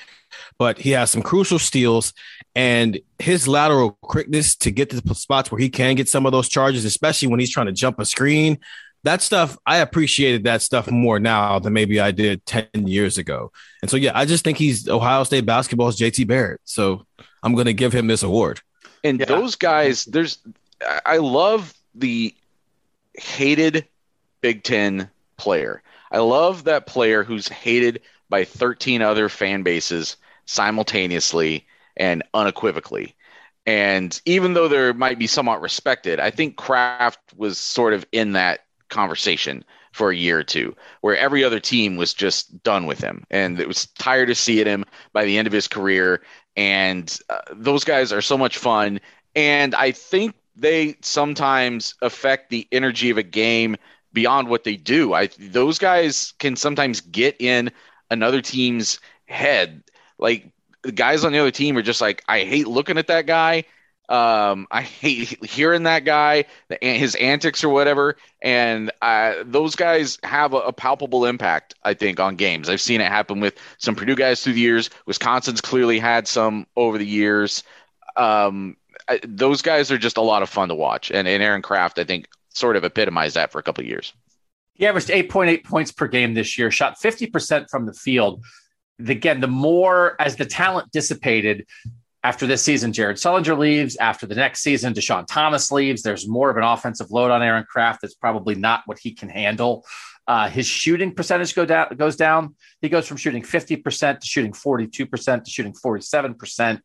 but 0.58 0.80
he 0.80 0.92
has 0.92 1.12
some 1.12 1.22
crucial 1.22 1.60
steals 1.60 2.14
and 2.56 3.00
his 3.20 3.48
lateral 3.48 3.98
quickness 4.02 4.56
to 4.58 4.72
get 4.72 4.90
to 4.92 5.02
the 5.02 5.16
spots 5.16 5.52
where 5.52 5.60
he 5.60 5.70
can 5.70 5.96
get 5.96 6.08
some 6.10 6.26
of 6.26 6.32
those 6.32 6.48
charges, 6.50 6.86
especially 6.86 7.28
when 7.28 7.40
he's 7.40 7.52
trying 7.52 7.66
to 7.68 7.72
jump 7.72 8.00
a 8.00 8.06
screen. 8.06 8.60
That 9.04 9.22
stuff, 9.22 9.58
I 9.66 9.78
appreciated 9.78 10.44
that 10.46 10.62
stuff 10.62 10.90
more 10.90 11.20
now 11.20 11.60
than 11.60 11.74
maybe 11.74 12.00
I 12.00 12.12
did 12.12 12.46
10 12.46 12.68
years 12.88 13.18
ago. 13.18 13.52
And 13.82 13.92
so, 13.92 13.98
yeah, 13.98 14.12
I 14.16 14.24
just 14.26 14.44
think 14.46 14.58
he's 14.58 14.88
Ohio 14.88 15.24
State 15.26 15.46
basketball's 15.46 15.98
JT 15.98 16.26
Barrett. 16.28 16.62
So 16.64 17.06
I'm 17.42 17.54
going 17.54 17.66
to 17.66 17.74
give 17.74 17.92
him 17.92 18.08
this 18.08 18.24
award. 18.24 18.62
And 19.04 19.20
Yeah. 19.20 19.26
those 19.26 19.56
guys, 19.56 20.06
there's, 20.06 20.38
I- 20.82 21.02
I 21.06 21.18
love 21.18 21.74
the 21.96 22.34
hated 23.16 23.86
Big 24.42 24.64
Ten 24.64 25.10
player. 25.38 25.82
I 26.12 26.20
love 26.20 26.64
that 26.66 26.86
player 26.86 27.24
who's 27.24 27.48
hated 27.48 28.02
by 28.30 28.46
13 28.46 29.02
other 29.02 29.28
fan 29.28 29.64
bases 29.64 30.16
simultaneously 30.46 31.66
and 31.98 32.24
unequivocally. 32.34 33.16
And 33.66 34.20
even 34.26 34.54
though 34.54 34.68
there 34.68 34.94
might 34.94 35.20
be 35.20 35.28
somewhat 35.28 35.62
respected, 35.62 36.20
I 36.20 36.32
think 36.32 36.58
Craft 36.58 37.20
was 37.36 37.58
sort 37.58 37.94
of 37.94 38.06
in 38.12 38.34
that 38.34 38.66
conversation 38.90 39.64
for 39.94 40.12
a 40.12 40.16
year 40.16 40.40
or 40.40 40.44
two, 40.44 40.76
where 41.02 41.16
every 41.16 41.44
other 41.44 41.60
team 41.60 41.96
was 41.96 42.14
just 42.14 42.64
done 42.64 42.86
with 42.88 43.00
him, 43.00 43.24
and 43.30 43.60
it 43.60 43.68
was 43.68 43.86
tired 43.86 44.30
of 44.30 44.38
seeing 44.38 44.66
him 44.66 44.86
by 45.14 45.24
the 45.24 45.38
end 45.38 45.48
of 45.48 45.54
his 45.54 45.68
career. 45.68 46.22
And 46.58 47.16
uh, 47.30 47.40
those 47.52 47.84
guys 47.84 48.12
are 48.12 48.22
so 48.22 48.38
much 48.38 48.58
fun, 48.58 49.00
and 49.36 49.74
I 49.76 49.92
think 49.92 50.36
they 50.56 50.98
sometimes 51.02 51.96
affect 52.02 52.50
the 52.50 52.68
energy 52.72 53.10
of 53.10 53.18
a 53.18 53.24
game 53.24 53.76
beyond 54.14 54.48
what 54.48 54.64
they 54.64 54.76
do. 54.76 55.14
I 55.14 55.30
those 55.40 55.80
guys 55.80 56.34
can 56.40 56.56
sometimes 56.56 57.02
get 57.02 57.36
in 57.40 57.72
another 58.10 58.42
team's 58.42 59.00
head. 59.26 59.84
Like 60.20 60.53
the 60.84 60.92
guys 60.92 61.24
on 61.24 61.32
the 61.32 61.40
other 61.40 61.52
team 61.52 61.78
are 61.78 61.82
just 61.82 62.02
like, 62.02 62.24
I 62.28 62.44
hate 62.44 62.68
looking 62.68 62.98
at 62.98 63.08
that 63.08 63.26
guy, 63.26 63.66
Um, 64.10 64.68
I 64.70 64.82
hate 64.82 65.44
hearing 65.46 65.84
that 65.84 66.04
guy, 66.04 66.46
his 66.82 67.16
antics 67.16 67.64
or 67.64 67.70
whatever. 67.70 68.18
And 68.42 68.92
those 69.46 69.76
guys 69.76 70.20
have 70.24 70.54
a, 70.54 70.58
a, 70.58 70.74
palpable 70.74 71.26
impact, 71.26 71.74
I 71.84 71.94
think, 71.94 72.20
on 72.20 72.36
games. 72.36 72.68
I've 72.68 72.82
seen 72.82 73.00
it 73.00 73.08
happen 73.08 73.40
with 73.40 73.58
some 73.78 73.96
Purdue 73.96 74.16
guys 74.16 74.44
through 74.44 74.54
the 74.54 74.60
years. 74.60 74.90
Wisconsin's 75.06 75.62
clearly 75.62 76.00
had 76.00 76.28
some 76.28 76.68
over 76.76 76.98
the 76.98 77.08
years. 77.08 77.64
Um, 78.18 78.76
I, 79.08 79.20
those 79.26 79.62
guys 79.62 79.90
are 79.90 79.98
just 79.98 80.18
a 80.18 80.22
lot 80.22 80.44
of 80.44 80.50
fun 80.50 80.68
to 80.70 80.76
watch. 80.76 81.10
And, 81.10 81.28
and 81.28 81.42
Aaron 81.42 81.62
Craft, 81.62 81.98
I 81.98 82.04
think, 82.04 82.28
sort 82.50 82.76
of 82.76 82.84
epitomized 82.84 83.36
that 83.36 83.52
for 83.52 83.60
a 83.60 83.64
couple 83.64 83.84
of 83.84 83.90
years. 83.90 84.14
He 84.74 84.88
averaged 84.88 85.10
8.8 85.10 85.64
points 85.64 85.92
per 85.92 86.08
game 86.08 86.34
this 86.34 86.58
year, 86.58 86.72
shot 86.72 86.98
50% 87.02 87.70
from 87.70 87.86
the 87.86 87.94
field. 87.94 88.44
Again, 89.00 89.42
the 89.42 89.48
more 89.48 90.16
as 90.20 90.36
the 90.36 90.46
talent 90.46 90.92
dissipated, 90.92 91.66
after 92.24 92.48
this 92.48 92.62
season, 92.62 92.94
Jared 92.94 93.18
Sullinger 93.18 93.58
leaves. 93.58 93.98
After 93.98 94.26
the 94.26 94.36
next 94.36 94.62
season, 94.62 94.94
Deshaun 94.94 95.26
Thomas 95.28 95.72
leaves. 95.72 96.04
There's 96.04 96.28
more 96.28 96.50
of 96.50 96.56
an 96.56 96.64
offensive 96.64 97.12
load 97.12 97.32
on 97.32 97.42
Aaron 97.42 97.66
Craft. 97.66 98.02
That's 98.02 98.16
probably 98.16 98.56
not 98.56 98.84
what 98.86 98.98
he 98.98 99.14
can 99.14 99.28
handle. 99.28 99.86
Uh, 100.26 100.48
his 100.48 100.66
shooting 100.66 101.14
percentage 101.14 101.54
go 101.54 101.66
down, 101.66 101.90
goes 101.98 102.16
down. 102.16 102.56
He 102.82 102.88
goes 102.88 103.06
from 103.06 103.18
shooting 103.18 103.44
50% 103.44 104.22
to 104.22 104.26
shooting 104.26 104.54
42% 104.54 105.44
to 105.44 105.52
shooting 105.52 105.74
47%. 105.74 106.80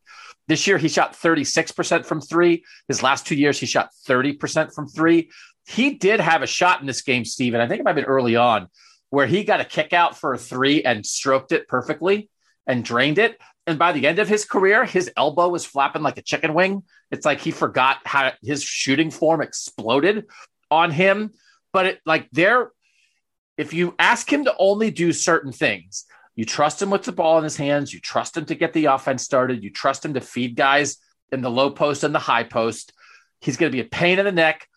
This 0.49 0.67
year, 0.67 0.77
he 0.77 0.89
shot 0.89 1.13
36% 1.13 2.05
from 2.05 2.19
three. 2.19 2.65
His 2.89 3.01
last 3.01 3.25
two 3.25 3.35
years, 3.35 3.57
he 3.57 3.65
shot 3.65 3.91
30% 4.09 4.73
from 4.73 4.89
three. 4.89 5.31
He 5.65 5.91
did 5.93 6.19
have 6.19 6.41
a 6.41 6.47
shot 6.47 6.81
in 6.81 6.87
this 6.87 7.01
game, 7.01 7.23
Steven. 7.23 7.61
I 7.61 7.67
think 7.67 7.79
it 7.79 7.83
might 7.83 7.91
have 7.91 7.95
been 7.95 8.05
early 8.05 8.35
on 8.35 8.67
where 9.09 9.27
he 9.27 9.43
got 9.43 9.61
a 9.61 9.65
kick 9.65 9.93
out 9.93 10.17
for 10.17 10.33
a 10.33 10.37
three 10.37 10.83
and 10.83 11.05
stroked 11.05 11.51
it 11.51 11.67
perfectly 11.67 12.29
and 12.67 12.83
drained 12.83 13.17
it. 13.17 13.37
And 13.65 13.77
by 13.77 13.91
the 13.91 14.07
end 14.07 14.19
of 14.19 14.27
his 14.27 14.45
career, 14.45 14.85
his 14.85 15.11
elbow 15.17 15.49
was 15.49 15.65
flapping 15.65 16.01
like 16.01 16.17
a 16.17 16.23
chicken 16.23 16.53
wing. 16.53 16.83
It's 17.11 17.25
like 17.25 17.39
he 17.39 17.51
forgot 17.51 17.97
how 18.05 18.31
his 18.41 18.63
shooting 18.63 19.11
form 19.11 19.41
exploded 19.41 20.25
on 20.71 20.91
him. 20.91 21.31
But 21.73 21.85
it 21.85 21.99
like 22.05 22.29
there, 22.31 22.71
if 23.57 23.73
you 23.73 23.95
ask 23.99 24.31
him 24.31 24.45
to 24.45 24.55
only 24.57 24.91
do 24.91 25.11
certain 25.11 25.51
things, 25.51 26.05
you 26.35 26.45
trust 26.45 26.81
him 26.81 26.89
with 26.89 27.03
the 27.03 27.11
ball 27.11 27.37
in 27.37 27.43
his 27.43 27.57
hands, 27.57 27.93
you 27.93 27.99
trust 27.99 28.37
him 28.37 28.45
to 28.45 28.55
get 28.55 28.73
the 28.73 28.85
offense 28.85 29.23
started, 29.23 29.63
you 29.63 29.71
trust 29.71 30.05
him 30.05 30.13
to 30.13 30.21
feed 30.21 30.55
guys 30.55 30.97
in 31.31 31.41
the 31.41 31.51
low 31.51 31.69
post 31.69 32.03
and 32.03 32.15
the 32.15 32.19
high 32.19 32.43
post. 32.43 32.93
He's 33.41 33.57
going 33.57 33.71
to 33.71 33.75
be 33.75 33.81
a 33.81 33.89
pain 33.89 34.19
in 34.19 34.25
the 34.25 34.31
neck 34.31 34.67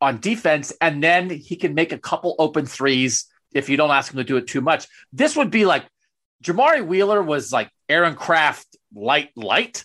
on 0.00 0.20
defense, 0.20 0.72
and 0.80 1.02
then 1.02 1.30
he 1.30 1.56
can 1.56 1.74
make 1.74 1.92
a 1.92 1.98
couple 1.98 2.34
open 2.38 2.66
threes 2.66 3.26
if 3.56 3.68
you 3.68 3.76
don't 3.76 3.90
ask 3.90 4.12
him 4.12 4.18
to 4.18 4.24
do 4.24 4.36
it 4.36 4.46
too 4.46 4.60
much. 4.60 4.86
This 5.12 5.34
would 5.34 5.50
be 5.50 5.64
like 5.64 5.84
Jamari 6.44 6.86
Wheeler 6.86 7.22
was 7.22 7.52
like 7.52 7.70
Aaron 7.88 8.14
Craft 8.14 8.76
light 8.94 9.30
light 9.34 9.84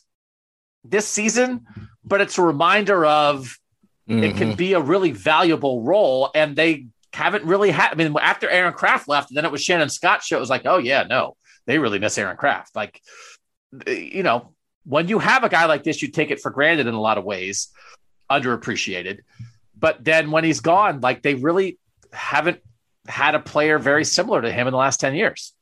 this 0.83 1.07
season, 1.07 1.65
but 2.03 2.21
it's 2.21 2.37
a 2.37 2.41
reminder 2.41 3.05
of 3.05 3.57
mm-hmm. 4.09 4.23
it 4.23 4.35
can 4.35 4.49
mm-hmm. 4.49 4.57
be 4.57 4.73
a 4.73 4.81
really 4.81 5.11
valuable 5.11 5.83
role, 5.83 6.29
and 6.35 6.55
they 6.55 6.87
haven't 7.13 7.45
really 7.45 7.71
had. 7.71 7.91
I 7.91 7.95
mean, 7.95 8.15
after 8.19 8.49
Aaron 8.49 8.73
Craft 8.73 9.07
left, 9.07 9.31
and 9.31 9.37
then 9.37 9.45
it 9.45 9.51
was 9.51 9.63
Shannon 9.63 9.89
Scott 9.89 10.23
show. 10.23 10.37
It 10.37 10.41
was 10.41 10.49
like, 10.49 10.65
oh 10.65 10.77
yeah, 10.77 11.03
no, 11.03 11.37
they 11.65 11.79
really 11.79 11.99
miss 11.99 12.17
Aaron 12.17 12.37
Craft. 12.37 12.75
Like, 12.75 13.01
you 13.87 14.23
know, 14.23 14.53
when 14.85 15.07
you 15.07 15.19
have 15.19 15.43
a 15.43 15.49
guy 15.49 15.65
like 15.65 15.83
this, 15.83 16.01
you 16.01 16.09
take 16.09 16.31
it 16.31 16.41
for 16.41 16.51
granted 16.51 16.87
in 16.87 16.93
a 16.93 17.01
lot 17.01 17.17
of 17.17 17.23
ways, 17.23 17.69
underappreciated. 18.29 19.19
But 19.77 20.03
then 20.03 20.31
when 20.31 20.43
he's 20.43 20.59
gone, 20.59 20.99
like 20.99 21.21
they 21.21 21.35
really 21.35 21.79
haven't 22.11 22.59
had 23.07 23.35
a 23.35 23.39
player 23.39 23.79
very 23.79 24.05
similar 24.05 24.41
to 24.41 24.51
him 24.51 24.67
in 24.67 24.71
the 24.71 24.77
last 24.77 24.99
10 24.99 25.15
years 25.15 25.53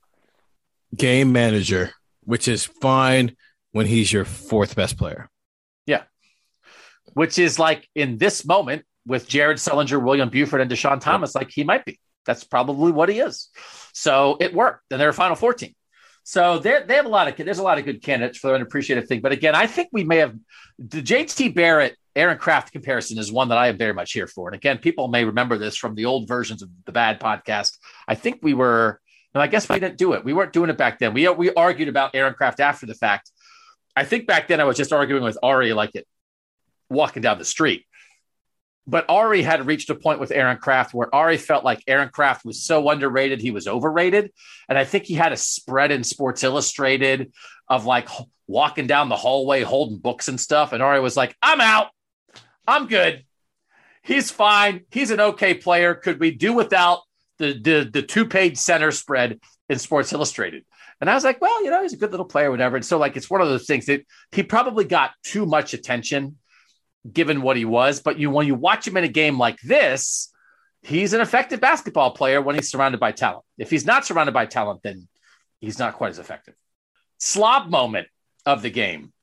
game 0.96 1.32
manager, 1.32 1.92
which 2.22 2.48
is 2.48 2.66
fine 2.66 3.36
when 3.72 3.86
he's 3.86 4.12
your 4.12 4.26
fourth 4.26 4.76
best 4.76 4.98
player. 4.98 5.30
Yeah. 5.86 6.04
Which 7.14 7.38
is 7.38 7.60
like 7.60 7.88
in 7.96 8.18
this 8.18 8.46
moment 8.46 8.86
with 9.06 9.28
Jared 9.28 9.58
Sullinger, 9.58 10.02
William 10.02 10.30
Buford, 10.30 10.62
and 10.62 10.70
Deshaun 10.70 11.00
Thomas, 11.00 11.36
like 11.36 11.50
he 11.52 11.64
might 11.64 11.86
be. 11.86 12.00
That's 12.26 12.44
probably 12.44 12.92
what 12.92 13.10
he 13.10 13.20
is. 13.20 13.50
So 13.94 14.38
it 14.40 14.54
worked. 14.54 14.84
And 14.92 15.00
they're 15.00 15.10
a 15.10 15.14
final 15.14 15.36
14. 15.36 15.74
So 16.24 16.60
they 16.60 16.84
they 16.86 16.96
have 16.96 17.08
a 17.08 17.10
lot 17.10 17.28
of 17.28 17.36
there's 17.44 17.58
a 17.58 17.64
lot 17.64 17.80
of 17.80 17.86
good 17.86 18.04
candidates 18.04 18.38
for 18.38 18.50
an 18.50 18.56
unappreciated 18.56 19.08
thing. 19.08 19.22
But 19.22 19.32
again, 19.32 19.56
I 19.56 19.66
think 19.66 19.90
we 19.92 20.04
may 20.04 20.18
have 20.18 20.36
the 20.78 21.02
JT 21.02 21.56
Barrett 21.56 21.96
Aaron 22.16 22.38
Craft 22.38 22.72
comparison 22.72 23.18
is 23.18 23.32
one 23.32 23.50
that 23.50 23.58
I 23.58 23.68
am 23.68 23.78
very 23.78 23.94
much 23.94 24.12
here 24.12 24.28
for. 24.28 24.50
And 24.50 24.56
again, 24.56 24.78
people 24.80 25.08
may 25.08 25.26
remember 25.26 25.58
this 25.58 25.76
from 25.76 25.96
the 25.96 26.06
old 26.06 26.28
versions 26.28 26.62
of 26.62 26.70
the 26.86 26.92
bad 26.92 27.20
podcast. 27.20 27.78
I 28.08 28.16
think 28.16 28.40
we 28.42 28.54
were 28.54 29.00
and 29.34 29.44
I 29.44 29.48
guess 29.48 29.70
we 29.70 29.80
didn't 29.80 29.98
do 29.98 30.14
it. 30.14 30.26
We 30.26 30.34
weren't 30.34 30.54
doing 30.54 30.70
it 30.70 30.78
back 30.78 31.00
then. 31.00 31.14
We 31.14 31.28
we 31.30 31.54
argued 31.54 31.88
about 31.88 32.16
Aaron 32.16 32.34
Craft 32.34 32.60
after 32.60 32.86
the 32.86 32.96
fact. 32.96 33.32
I 33.96 34.04
think 34.04 34.28
back 34.28 34.48
then 34.48 34.60
I 34.60 34.64
was 34.64 34.78
just 34.78 34.94
arguing 34.94 35.24
with 35.24 35.38
Ari 35.44 35.74
like 35.74 35.96
it 35.96 36.08
walking 36.90 37.22
down 37.22 37.38
the 37.38 37.46
street. 37.46 37.86
But 38.88 39.06
Ari 39.08 39.44
had 39.44 39.68
reached 39.68 39.92
a 39.92 39.96
point 39.96 40.20
with 40.20 40.32
Aaron 40.32 40.58
Craft 40.58 40.96
where 40.96 41.14
Ari 41.14 41.38
felt 41.38 41.64
like 41.64 41.84
Aaron 41.86 42.10
Craft 42.10 42.44
was 42.44 42.64
so 42.64 42.90
underrated, 42.90 43.40
he 43.40 43.52
was 43.52 43.68
overrated. 43.68 44.32
And 44.68 44.80
I 44.80 44.84
think 44.84 45.04
he 45.04 45.14
had 45.14 45.32
a 45.32 45.38
spread 45.38 45.92
in 45.92 46.04
Sports 46.04 46.44
Illustrated 46.44 47.32
of 47.68 47.86
like 47.86 48.10
walking 48.48 48.88
down 48.88 49.10
the 49.10 49.16
hallway 49.16 49.62
holding 49.62 50.00
books 50.00 50.28
and 50.28 50.40
stuff. 50.40 50.74
And 50.74 50.82
Ari 50.82 51.02
was 51.02 51.16
like, 51.16 51.36
I'm 51.40 51.62
out. 51.62 51.90
I'm 52.70 52.88
good. 52.88 53.26
He's 54.04 54.32
fine. 54.32 54.86
He's 54.92 55.12
an 55.12 55.20
okay 55.20 55.54
player. 55.54 55.94
Could 55.96 56.20
we 56.20 56.32
do 56.32 56.54
without 56.54 57.00
the 57.38 57.54
the, 57.54 57.90
the 57.92 58.02
two 58.02 58.26
page 58.26 58.58
center 58.58 58.92
spread 58.92 59.40
in 59.70 59.80
Sports 59.80 60.12
Illustrated. 60.12 60.66
And 61.00 61.10
I 61.10 61.14
was 61.14 61.24
like, 61.24 61.40
well, 61.40 61.64
you 61.64 61.70
know, 61.70 61.82
he's 61.82 61.94
a 61.94 61.98
good 61.98 62.12
little 62.12 62.26
player, 62.26 62.52
whatever. 62.52 62.76
And 62.76 62.84
so, 62.84 62.98
like, 62.98 63.16
it's 63.16 63.30
one 63.30 63.40
of 63.40 63.48
those 63.48 63.66
things 63.66 63.86
that 63.86 64.06
he 64.32 64.44
probably 64.44 64.84
got 64.84 65.12
too 65.24 65.46
much 65.46 65.74
attention 65.74 66.38
given 67.10 67.42
what 67.42 67.56
he 67.56 67.64
was. 67.64 68.02
But 68.02 68.20
you, 68.20 68.30
when 68.30 68.48
you 68.48 68.56
watch 68.56 68.86
him 68.86 68.98
in 68.98 69.06
a 69.06 69.10
game 69.10 69.38
like 69.38 69.60
this, 69.62 70.30
he's 70.82 71.14
an 71.14 71.22
effective 71.22 71.62
basketball 71.62 72.12
player 72.12 72.42
when 72.42 72.56
he's 72.56 72.70
surrounded 72.70 73.00
by 73.00 73.14
talent. 73.14 73.46
If 73.58 73.70
he's 73.70 73.86
not 73.86 74.06
surrounded 74.06 74.34
by 74.34 74.46
talent, 74.46 74.82
then 74.84 75.08
he's 75.62 75.80
not 75.80 75.94
quite 75.94 76.10
as 76.10 76.20
effective. 76.20 76.56
Slob 77.18 77.70
moment 77.70 78.08
of 78.46 78.62
the 78.62 78.70
game 78.70 79.14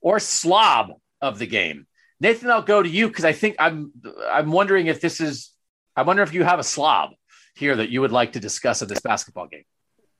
or 0.00 0.20
slob 0.20 0.92
of 1.20 1.40
the 1.40 1.46
game. 1.46 1.86
Nathan, 2.20 2.50
I'll 2.50 2.62
go 2.62 2.82
to 2.82 2.88
you 2.88 3.08
because 3.08 3.24
I 3.24 3.32
think 3.32 3.56
I'm 3.58 3.92
I'm 4.30 4.50
wondering 4.50 4.86
if 4.86 5.00
this 5.00 5.20
is 5.20 5.52
I 5.96 6.02
wonder 6.02 6.22
if 6.22 6.32
you 6.34 6.44
have 6.44 6.58
a 6.58 6.64
slob 6.64 7.10
here 7.58 7.76
that 7.76 7.90
you 7.90 8.00
would 8.00 8.12
like 8.12 8.32
to 8.32 8.40
discuss 8.40 8.80
in 8.82 8.88
this 8.88 9.00
basketball 9.00 9.46
game? 9.46 9.64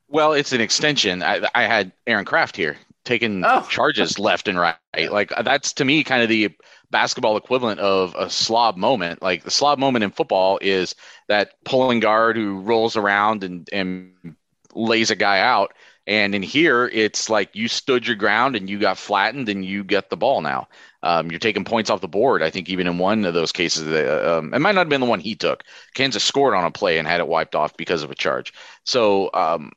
Well, 0.08 0.32
it's 0.32 0.52
an 0.52 0.60
extension. 0.60 1.22
I, 1.22 1.46
I 1.54 1.62
had 1.64 1.92
Aaron 2.06 2.24
Craft 2.24 2.56
here 2.56 2.76
taking 3.04 3.44
oh. 3.44 3.62
charges 3.70 4.18
left 4.18 4.48
and 4.48 4.58
right. 4.58 4.76
Like 5.10 5.32
that's 5.44 5.72
to 5.74 5.84
me 5.84 6.04
kind 6.04 6.22
of 6.22 6.28
the 6.28 6.50
basketball 6.90 7.36
equivalent 7.36 7.80
of 7.80 8.14
a 8.18 8.28
slob 8.28 8.76
moment. 8.76 9.22
Like 9.22 9.44
the 9.44 9.50
slob 9.50 9.78
moment 9.78 10.04
in 10.04 10.10
football 10.10 10.58
is 10.60 10.94
that 11.28 11.52
pulling 11.64 12.00
guard 12.00 12.36
who 12.36 12.60
rolls 12.60 12.96
around 12.96 13.44
and, 13.44 13.68
and 13.72 14.36
lays 14.74 15.10
a 15.10 15.16
guy 15.16 15.40
out. 15.40 15.74
And 16.06 16.34
in 16.34 16.42
here, 16.42 16.86
it's 16.86 17.28
like 17.28 17.54
you 17.54 17.68
stood 17.68 18.06
your 18.06 18.16
ground 18.16 18.56
and 18.56 18.68
you 18.68 18.78
got 18.78 18.96
flattened 18.96 19.50
and 19.50 19.62
you 19.62 19.84
get 19.84 20.08
the 20.08 20.16
ball 20.16 20.40
now. 20.40 20.68
Um, 21.02 21.30
you're 21.30 21.38
taking 21.38 21.64
points 21.64 21.90
off 21.90 22.00
the 22.00 22.08
board. 22.08 22.42
I 22.42 22.50
think 22.50 22.68
even 22.68 22.86
in 22.86 22.98
one 22.98 23.24
of 23.24 23.34
those 23.34 23.52
cases, 23.52 23.86
uh, 23.86 24.38
um, 24.38 24.52
it 24.52 24.58
might 24.58 24.74
not 24.74 24.82
have 24.82 24.88
been 24.88 25.00
the 25.00 25.06
one 25.06 25.20
he 25.20 25.36
took. 25.36 25.62
Kansas 25.94 26.24
scored 26.24 26.54
on 26.54 26.64
a 26.64 26.70
play 26.70 26.98
and 26.98 27.06
had 27.06 27.20
it 27.20 27.28
wiped 27.28 27.54
off 27.54 27.76
because 27.76 28.02
of 28.02 28.10
a 28.10 28.16
charge. 28.16 28.52
So 28.84 29.30
um, 29.32 29.72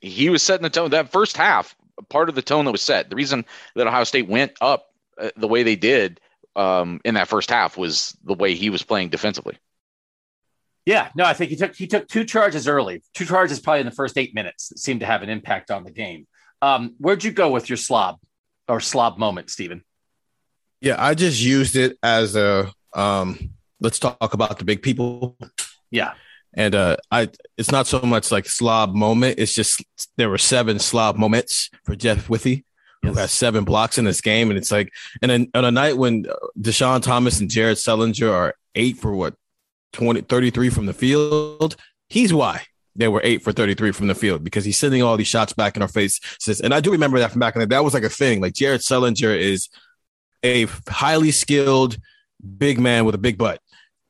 he 0.00 0.30
was 0.30 0.42
setting 0.42 0.62
the 0.62 0.70
tone. 0.70 0.90
That 0.90 1.10
first 1.10 1.36
half, 1.36 1.74
part 2.08 2.28
of 2.28 2.34
the 2.34 2.42
tone 2.42 2.64
that 2.64 2.72
was 2.72 2.82
set. 2.82 3.10
The 3.10 3.16
reason 3.16 3.44
that 3.74 3.86
Ohio 3.86 4.04
State 4.04 4.28
went 4.28 4.52
up 4.60 4.86
uh, 5.18 5.30
the 5.36 5.48
way 5.48 5.62
they 5.62 5.76
did 5.76 6.20
um, 6.56 7.00
in 7.04 7.14
that 7.14 7.28
first 7.28 7.50
half 7.50 7.76
was 7.76 8.16
the 8.24 8.34
way 8.34 8.54
he 8.54 8.70
was 8.70 8.82
playing 8.82 9.10
defensively. 9.10 9.58
Yeah, 10.86 11.10
no, 11.14 11.24
I 11.24 11.34
think 11.34 11.50
he 11.50 11.56
took 11.56 11.76
he 11.76 11.86
took 11.86 12.08
two 12.08 12.24
charges 12.24 12.66
early. 12.66 13.02
Two 13.14 13.26
charges 13.26 13.60
probably 13.60 13.80
in 13.80 13.86
the 13.86 13.92
first 13.92 14.16
eight 14.16 14.34
minutes 14.34 14.68
that 14.68 14.78
seemed 14.78 15.00
to 15.00 15.06
have 15.06 15.22
an 15.22 15.28
impact 15.28 15.70
on 15.70 15.84
the 15.84 15.90
game. 15.90 16.26
Um, 16.62 16.94
where'd 16.98 17.22
you 17.22 17.32
go 17.32 17.50
with 17.50 17.68
your 17.68 17.76
slob 17.76 18.18
or 18.66 18.80
slob 18.80 19.18
moment, 19.18 19.50
Stephen? 19.50 19.84
Yeah, 20.80 20.96
I 20.98 21.14
just 21.14 21.40
used 21.40 21.76
it 21.76 21.98
as 22.02 22.36
a 22.36 22.72
um 22.94 23.50
let's 23.80 23.98
talk 23.98 24.34
about 24.34 24.58
the 24.58 24.64
big 24.64 24.82
people. 24.82 25.36
Yeah. 25.90 26.14
And 26.54 26.74
uh 26.74 26.96
I 27.10 27.28
it's 27.56 27.70
not 27.70 27.86
so 27.86 28.00
much 28.00 28.32
like 28.32 28.46
slob 28.46 28.94
moment, 28.94 29.38
it's 29.38 29.54
just 29.54 29.84
there 30.16 30.30
were 30.30 30.38
seven 30.38 30.78
slob 30.78 31.16
moments 31.16 31.70
for 31.84 31.94
Jeff 31.94 32.28
Withey. 32.28 32.64
Yes. 33.02 33.14
Who 33.14 33.18
has 33.18 33.30
seven 33.30 33.64
blocks 33.64 33.96
in 33.96 34.04
this 34.04 34.20
game, 34.20 34.50
and 34.50 34.58
it's 34.58 34.70
like, 34.70 34.92
and 35.22 35.30
then 35.30 35.48
on 35.54 35.64
a 35.64 35.70
night 35.70 35.96
when 35.96 36.26
Deshaun 36.60 37.02
Thomas 37.02 37.40
and 37.40 37.48
Jared 37.48 37.78
Sullinger 37.78 38.30
are 38.30 38.54
eight 38.74 38.98
for 38.98 39.14
what 39.14 39.34
20, 39.94 40.20
33 40.20 40.68
from 40.68 40.84
the 40.84 40.92
field, 40.92 41.76
he's 42.10 42.34
why 42.34 42.62
they 42.96 43.08
were 43.08 43.20
eight 43.24 43.42
for 43.42 43.52
33 43.52 43.92
from 43.92 44.08
the 44.08 44.14
field 44.14 44.44
because 44.44 44.64
he's 44.64 44.78
sending 44.78 45.02
all 45.02 45.16
these 45.16 45.26
shots 45.26 45.52
back 45.52 45.76
in 45.76 45.82
our 45.82 45.88
face. 45.88 46.20
And 46.62 46.74
I 46.74 46.80
do 46.80 46.92
remember 46.92 47.18
that 47.18 47.30
from 47.30 47.40
back 47.40 47.54
in 47.54 47.60
the 47.60 47.66
that 47.68 47.84
was 47.84 47.94
like 47.94 48.02
a 48.02 48.10
thing. 48.10 48.40
Like 48.40 48.54
Jared 48.54 48.82
Sullinger 48.82 49.34
is 49.36 49.68
a 50.44 50.66
highly 50.88 51.30
skilled 51.30 51.98
big 52.58 52.78
man 52.78 53.04
with 53.04 53.14
a 53.14 53.18
big 53.18 53.36
butt. 53.38 53.60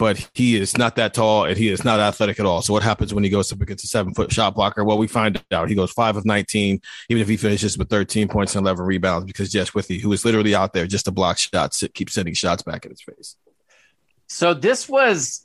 but 0.01 0.31
he 0.33 0.57
is 0.57 0.79
not 0.79 0.97
that 0.97 1.13
tall 1.13 1.45
and 1.45 1.59
he 1.59 1.69
is 1.69 1.85
not 1.85 2.01
athletic 2.01 2.41
at 2.41 2.47
all. 2.47 2.63
So 2.63 2.73
what 2.73 2.83
happens 2.83 3.13
when 3.13 3.23
he 3.23 3.29
goes 3.29 3.53
up 3.53 3.61
against 3.61 3.85
a 3.85 3.87
seven 3.87 4.15
foot 4.15 4.33
shot 4.33 4.55
blocker? 4.55 4.83
Well, 4.83 4.97
we 4.97 5.07
find 5.07 5.45
out 5.53 5.69
he 5.69 5.75
goes 5.75 5.93
five 5.93 6.17
of 6.17 6.25
19, 6.25 6.81
even 7.11 7.21
if 7.21 7.29
he 7.29 7.37
finishes 7.37 7.77
with 7.77 7.91
13 7.91 8.27
points 8.27 8.57
and 8.57 8.65
11 8.65 8.87
rebounds, 8.87 9.27
because 9.27 9.53
Jeff 9.53 9.75
Withey, 9.75 10.01
who 10.01 10.11
is 10.15 10.25
literally 10.25 10.55
out 10.55 10.73
there 10.73 10.87
just 10.87 11.05
to 11.05 11.11
block 11.11 11.37
shots, 11.37 11.85
keeps 11.93 12.15
sending 12.15 12.33
shots 12.33 12.63
back 12.63 12.87
in 12.87 12.93
his 12.93 13.03
face. 13.03 13.37
So 14.27 14.55
this 14.55 14.89
was 14.89 15.45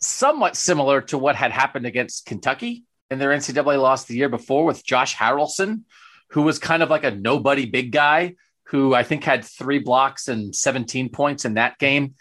somewhat 0.00 0.56
similar 0.56 1.00
to 1.02 1.16
what 1.16 1.36
had 1.36 1.52
happened 1.52 1.86
against 1.86 2.26
Kentucky 2.26 2.82
in 3.12 3.20
their 3.20 3.30
NCAA 3.30 3.80
loss 3.80 4.06
the 4.06 4.16
year 4.16 4.28
before 4.28 4.64
with 4.64 4.84
Josh 4.84 5.14
Harrelson, 5.14 5.82
who 6.30 6.42
was 6.42 6.58
kind 6.58 6.82
of 6.82 6.90
like 6.90 7.04
a 7.04 7.12
nobody 7.12 7.64
big 7.64 7.92
guy 7.92 8.34
who 8.68 8.94
I 8.94 9.02
think 9.02 9.24
had 9.24 9.44
three 9.44 9.78
blocks 9.78 10.28
and 10.28 10.54
17 10.54 11.10
points 11.10 11.44
in 11.44 11.54
that 11.54 11.78
game. 11.78 12.14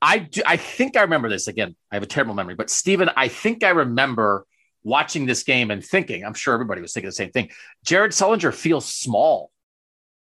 I 0.00 0.18
do, 0.18 0.42
I 0.46 0.56
think 0.56 0.96
I 0.96 1.02
remember 1.02 1.28
this 1.28 1.48
again. 1.48 1.74
I 1.90 1.96
have 1.96 2.02
a 2.02 2.06
terrible 2.06 2.34
memory, 2.34 2.54
but 2.54 2.70
Stephen, 2.70 3.10
I 3.16 3.28
think 3.28 3.64
I 3.64 3.70
remember 3.70 4.46
watching 4.82 5.24
this 5.24 5.42
game 5.42 5.70
and 5.70 5.84
thinking, 5.84 6.24
I'm 6.24 6.34
sure 6.34 6.52
everybody 6.52 6.82
was 6.82 6.92
thinking 6.92 7.08
the 7.08 7.12
same 7.12 7.30
thing. 7.30 7.50
Jared 7.84 8.12
Sullinger 8.12 8.52
feels 8.52 8.86
small 8.86 9.50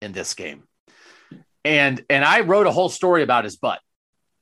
in 0.00 0.12
this 0.12 0.34
game. 0.34 0.64
And 1.64 2.04
and 2.10 2.24
I 2.24 2.40
wrote 2.40 2.66
a 2.66 2.72
whole 2.72 2.88
story 2.88 3.22
about 3.22 3.44
his 3.44 3.56
butt 3.56 3.80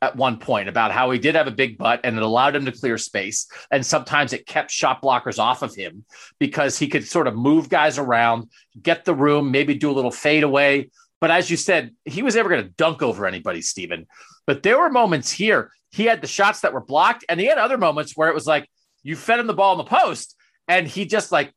at 0.03 0.17
one 0.17 0.39
point 0.39 0.69
about 0.69 0.93
how 0.93 1.11
he 1.11 1.19
did 1.19 1.35
have 1.35 1.47
a 1.47 1.51
big 1.51 1.77
butt 1.77 2.01
and 2.05 2.17
it 2.17 2.23
allowed 2.23 2.57
him 2.57 2.65
to 2.65 2.73
clear 2.73 2.97
space. 2.97 3.47
And 3.71 3.85
sometimes 3.85 4.33
it 4.33 4.47
kept 4.47 4.71
shot 4.71 5.03
blockers 5.03 5.39
off 5.39 5.63
of 5.63 5.75
him 5.75 6.05
because 6.39 6.79
he 6.79 6.89
could 6.89 7.07
sort 7.07 7.27
of 7.27 7.37
move 7.37 7.69
guys 7.69 7.99
around, 7.99 8.51
get 8.81 9.05
the 9.05 9.15
room, 9.15 9.51
maybe 9.51 9.75
do 9.75 9.91
a 9.91 9.93
little 9.93 10.11
fade 10.11 10.43
away. 10.43 10.91
But 11.21 11.31
as 11.31 11.51
you 11.51 11.57
said, 11.57 11.95
he 12.05 12.23
was 12.23 12.35
never 12.35 12.49
going 12.49 12.65
to 12.65 12.71
dunk 12.71 13.03
over 13.03 13.27
anybody, 13.27 13.63
Stephen. 13.63 14.07
But 14.47 14.63
there 14.63 14.79
were 14.79 14.91
moments 14.91 15.31
here, 15.31 15.71
he 15.91 16.05
had 16.05 16.21
the 16.21 16.27
shots 16.27 16.61
that 16.61 16.73
were 16.73 16.81
blocked, 16.81 17.25
and 17.29 17.39
he 17.39 17.47
had 17.47 17.59
other 17.59 17.79
moments 17.79 18.17
where 18.17 18.29
it 18.29 18.35
was 18.35 18.47
like 18.47 18.69
you 19.03 19.17
fed 19.17 19.41
him 19.41 19.47
the 19.47 19.55
ball 19.55 19.73
in 19.73 19.79
the 19.79 19.85
post, 19.85 20.37
and 20.69 20.87
he 20.87 21.05
just 21.05 21.33
like 21.33 21.53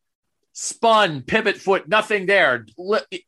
spun, 0.54 1.22
pivot 1.22 1.58
foot, 1.58 1.88
nothing 1.88 2.26
there. 2.26 2.66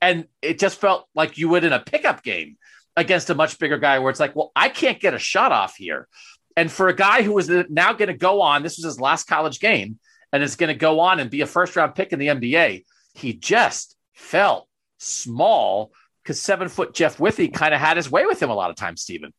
And 0.01 0.27
it 0.41 0.59
just 0.59 0.79
felt 0.79 1.07
like 1.15 1.37
you 1.37 1.49
would 1.49 1.63
in 1.63 1.73
a 1.73 1.79
pickup 1.79 2.23
game 2.23 2.57
against 2.97 3.29
a 3.29 3.35
much 3.35 3.59
bigger 3.59 3.77
guy 3.77 3.99
where 3.99 4.09
it's 4.09 4.19
like, 4.19 4.35
well, 4.35 4.51
I 4.55 4.69
can't 4.69 4.99
get 4.99 5.13
a 5.13 5.19
shot 5.19 5.51
off 5.51 5.75
here. 5.75 6.07
And 6.55 6.71
for 6.71 6.87
a 6.87 6.95
guy 6.95 7.21
who 7.21 7.33
was 7.33 7.49
now 7.69 7.93
going 7.93 8.07
to 8.07 8.17
go 8.17 8.41
on, 8.41 8.63
this 8.63 8.77
was 8.77 8.85
his 8.85 9.01
last 9.01 9.27
college 9.27 9.59
game 9.59 9.99
and 10.31 10.41
is 10.41 10.55
going 10.55 10.69
to 10.69 10.79
go 10.79 11.01
on 11.01 11.19
and 11.19 11.29
be 11.29 11.41
a 11.41 11.45
first 11.45 11.75
round 11.75 11.95
pick 11.95 12.13
in 12.13 12.19
the 12.19 12.27
NBA, 12.27 12.85
he 13.13 13.33
just 13.33 13.95
felt 14.13 14.67
small 14.97 15.91
because 16.25 16.41
seven 16.41 16.67
foot 16.67 16.93
Jeff 16.93 17.19
Withey 17.19 17.53
kind 17.53 17.73
of 17.73 17.79
had 17.79 17.97
his 17.97 18.09
way 18.09 18.25
with 18.25 18.41
him 18.41 18.49
a 18.49 18.55
lot 18.55 18.71
of 18.71 18.75
times, 18.75 19.01
Stephen. 19.01 19.31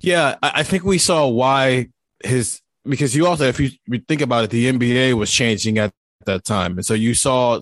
Yeah, 0.00 0.36
I 0.42 0.62
think 0.62 0.84
we 0.84 0.96
saw 0.96 1.28
why 1.28 1.88
his 2.24 2.60
because 2.84 3.14
you 3.14 3.26
also, 3.26 3.44
if 3.44 3.60
you 3.60 3.70
think 4.08 4.22
about 4.22 4.44
it, 4.44 4.50
the 4.50 4.72
NBA 4.72 5.14
was 5.14 5.30
changing 5.30 5.76
at 5.78 5.92
that 6.24 6.44
time, 6.44 6.78
and 6.78 6.86
so 6.86 6.94
you 6.94 7.14
saw 7.14 7.60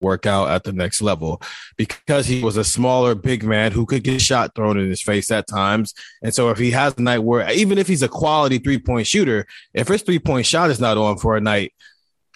work 0.00 0.26
out 0.26 0.50
at 0.50 0.64
the 0.64 0.72
next 0.72 1.00
level 1.00 1.40
because 1.78 2.26
he 2.26 2.42
was 2.42 2.58
a 2.58 2.64
smaller 2.64 3.14
big 3.14 3.42
man 3.42 3.72
who 3.72 3.86
could 3.86 4.04
get 4.04 4.20
shot 4.20 4.54
thrown 4.54 4.78
in 4.78 4.90
his 4.90 5.00
face 5.00 5.30
at 5.30 5.48
times. 5.48 5.94
And 6.22 6.34
so 6.34 6.50
if 6.50 6.58
he 6.58 6.72
has 6.72 6.94
a 6.98 7.00
night 7.00 7.20
where 7.20 7.50
even 7.50 7.78
if 7.78 7.88
he's 7.88 8.02
a 8.02 8.08
quality 8.08 8.58
three 8.58 8.78
point 8.78 9.06
shooter, 9.06 9.46
if 9.72 9.88
his 9.88 10.02
three 10.02 10.18
point 10.18 10.44
shot 10.46 10.70
is 10.70 10.78
not 10.78 10.98
on 10.98 11.16
for 11.16 11.36
a 11.36 11.40
night, 11.40 11.72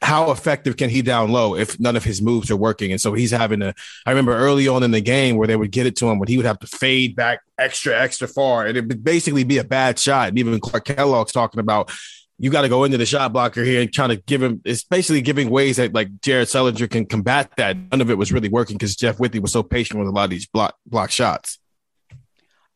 how 0.03 0.31
effective 0.31 0.77
can 0.77 0.91
he 0.91 1.03
down 1.03 1.31
low 1.31 1.57
if 1.57 1.79
none 1.81 1.97
of 1.97 2.05
his 2.05 2.23
moves 2.23 2.51
are 2.51 2.57
working? 2.57 2.93
And 2.93 3.01
so 3.01 3.15
he's 3.15 3.31
having 3.31 3.61
to. 3.61 3.75
I 4.07 4.11
remember 4.11 4.37
early 4.37 4.69
on 4.69 4.83
in 4.83 4.91
the 4.91 5.01
game 5.01 5.37
where 5.37 5.49
they 5.49 5.57
would 5.57 5.73
get 5.73 5.87
it 5.87 5.97
to 5.97 6.09
him 6.09 6.19
when 6.19 6.29
he 6.29 6.37
would 6.37 6.47
have 6.47 6.59
to 6.61 6.67
fade 6.67 7.17
back 7.17 7.41
extra, 7.59 7.99
extra 7.99 8.29
far. 8.29 8.67
And 8.67 8.77
it 8.77 8.87
would 8.87 9.03
basically 9.03 9.45
be 9.45 9.59
a 9.59 9.65
bad 9.65 9.99
shot. 9.99 10.29
And 10.29 10.39
even 10.39 10.61
Clark 10.61 10.85
Kellogg's 10.85 11.33
talking 11.33 11.61
about 11.61 11.91
you 12.39 12.51
got 12.51 12.63
to 12.63 12.69
go 12.69 12.85
into 12.85 12.97
the 12.97 13.07
shot 13.07 13.33
blocker 13.33 13.65
here 13.65 13.81
and 13.83 13.93
trying 13.93 14.11
to 14.11 14.17
give 14.17 14.43
him 14.43 14.63
it's 14.65 14.85
basically 14.85 15.21
giving 15.21 15.51
ways 15.51 15.77
that 15.77 15.93
like 15.93 16.21
Jared 16.21 16.47
Sullinger 16.47 16.89
can 16.89 17.05
combat 17.05 17.51
that. 17.57 17.77
None 17.77 18.01
of 18.01 18.11
it 18.11 18.19
was 18.19 18.33
really 18.33 18.49
working 18.49 18.77
because 18.77 18.95
Jeff 18.95 19.19
Withey 19.19 19.41
was 19.41 19.53
so 19.53 19.63
patient 19.63 19.99
with 19.99 20.09
a 20.09 20.13
lot 20.13 20.25
of 20.25 20.31
these 20.31 20.47
block 20.47 20.77
block 20.87 21.11
shots. 21.11 21.59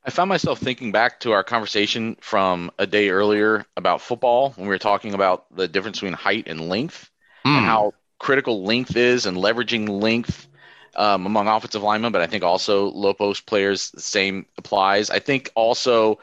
I 0.04 0.10
found 0.10 0.28
myself 0.28 0.58
thinking 0.58 0.90
back 0.90 1.20
to 1.20 1.30
our 1.30 1.44
conversation 1.44 2.16
from 2.20 2.72
a 2.76 2.88
day 2.88 3.10
earlier 3.10 3.64
about 3.76 4.00
football 4.00 4.50
when 4.56 4.66
we 4.66 4.74
were 4.74 4.78
talking 4.78 5.14
about 5.14 5.44
the 5.54 5.68
difference 5.68 6.00
between 6.00 6.14
height 6.14 6.48
and 6.48 6.68
length 6.68 7.08
mm. 7.44 7.50
and 7.50 7.60
hmm. 7.60 7.66
how 7.66 7.94
critical 8.18 8.64
length 8.64 8.96
is 8.96 9.26
and 9.26 9.36
leveraging 9.36 9.88
length 9.88 10.48
um, 10.96 11.26
among 11.26 11.48
offensive 11.48 11.82
linemen, 11.82 12.12
but 12.12 12.22
I 12.22 12.26
think 12.26 12.44
also 12.44 12.86
low 12.90 13.14
post 13.14 13.46
players, 13.46 13.90
the 13.90 14.00
same 14.00 14.46
applies. 14.58 15.10
I 15.10 15.18
think 15.18 15.50
also 15.54 16.18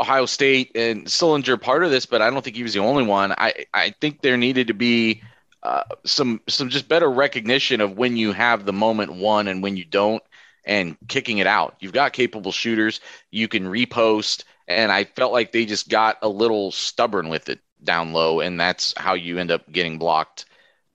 Ohio 0.00 0.26
State 0.26 0.72
and 0.74 1.06
Sullinger 1.06 1.60
part 1.60 1.84
of 1.84 1.90
this, 1.90 2.06
but 2.06 2.22
I 2.22 2.30
don't 2.30 2.42
think 2.42 2.56
he 2.56 2.62
was 2.62 2.74
the 2.74 2.80
only 2.80 3.04
one. 3.04 3.32
I, 3.32 3.66
I 3.72 3.94
think 4.00 4.22
there 4.22 4.36
needed 4.36 4.68
to 4.68 4.74
be 4.74 5.22
uh, 5.62 5.84
some 6.04 6.40
some 6.48 6.68
just 6.68 6.88
better 6.88 7.10
recognition 7.10 7.80
of 7.80 7.96
when 7.96 8.16
you 8.16 8.32
have 8.32 8.64
the 8.64 8.72
moment 8.72 9.14
one 9.14 9.48
and 9.48 9.62
when 9.62 9.76
you 9.76 9.84
don't, 9.84 10.22
and 10.64 10.96
kicking 11.08 11.38
it 11.38 11.46
out. 11.46 11.76
You've 11.80 11.92
got 11.92 12.12
capable 12.12 12.52
shooters. 12.52 13.00
You 13.30 13.48
can 13.48 13.64
repost, 13.64 14.44
and 14.66 14.90
I 14.90 15.04
felt 15.04 15.32
like 15.32 15.52
they 15.52 15.64
just 15.64 15.88
got 15.88 16.18
a 16.22 16.28
little 16.28 16.70
stubborn 16.72 17.28
with 17.28 17.48
it 17.48 17.60
down 17.84 18.12
low, 18.12 18.40
and 18.40 18.58
that's 18.58 18.94
how 18.96 19.14
you 19.14 19.38
end 19.38 19.50
up 19.50 19.70
getting 19.70 19.98
blocked 19.98 20.46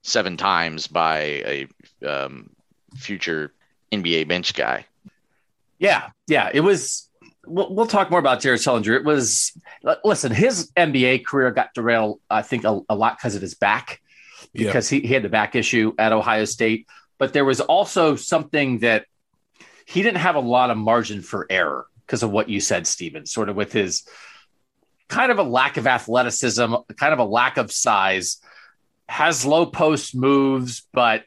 seven 0.02 0.38
times 0.38 0.88
by 0.88 1.20
a 1.22 1.68
um, 2.06 2.50
future 2.96 3.54
NBA 3.92 4.28
bench 4.28 4.54
guy. 4.54 4.86
Yeah, 5.78 6.10
yeah, 6.28 6.50
it 6.54 6.62
was 6.62 7.10
we'll, 7.46 7.74
we'll 7.74 7.88
talk 7.88 8.10
more 8.10 8.20
about 8.20 8.42
Jared 8.42 8.60
Sullinger. 8.60 8.96
It 8.96 9.04
was 9.04 9.52
listen, 10.04 10.32
his 10.32 10.72
NBA 10.76 11.26
career 11.26 11.52
got 11.52 11.74
derailed, 11.74 12.20
I 12.30 12.42
think, 12.42 12.64
a, 12.64 12.80
a 12.90 12.96
lot 12.96 13.18
because 13.18 13.36
of 13.36 13.42
his 13.42 13.56
back, 13.56 14.02
because 14.54 14.92
yeah. 14.92 15.00
he, 15.02 15.08
he 15.08 15.14
had 15.14 15.24
the 15.24 15.30
back 15.30 15.56
issue 15.56 15.94
at 15.98 16.12
Ohio 16.12 16.46
State. 16.46 16.88
But 17.18 17.34
there 17.34 17.46
was 17.46 17.60
also 17.60 18.16
something 18.16 18.80
that 18.80 19.06
he 19.86 20.02
didn't 20.04 20.20
have 20.20 20.36
a 20.36 20.42
lot 20.42 20.70
of 20.70 20.78
margin 20.78 21.22
for 21.22 21.48
error 21.50 21.88
because 22.06 22.24
of 22.24 22.32
what 22.32 22.50
you 22.50 22.60
said, 22.60 22.88
Stephen, 22.88 23.26
sort 23.26 23.50
of 23.50 23.56
with 23.56 23.74
his 23.74 24.08
kind 25.10 25.32
of 25.32 25.40
a 25.40 25.44
lack 25.44 25.78
of 25.78 25.88
athleticism, 25.88 26.74
kind 26.96 27.14
of 27.14 27.20
a 27.20 27.26
lack 27.26 27.58
of 27.58 27.72
size, 27.72 28.38
has 29.10 29.46
low 29.46 29.66
post 29.66 30.16
moves, 30.16 30.88
but 30.94 31.24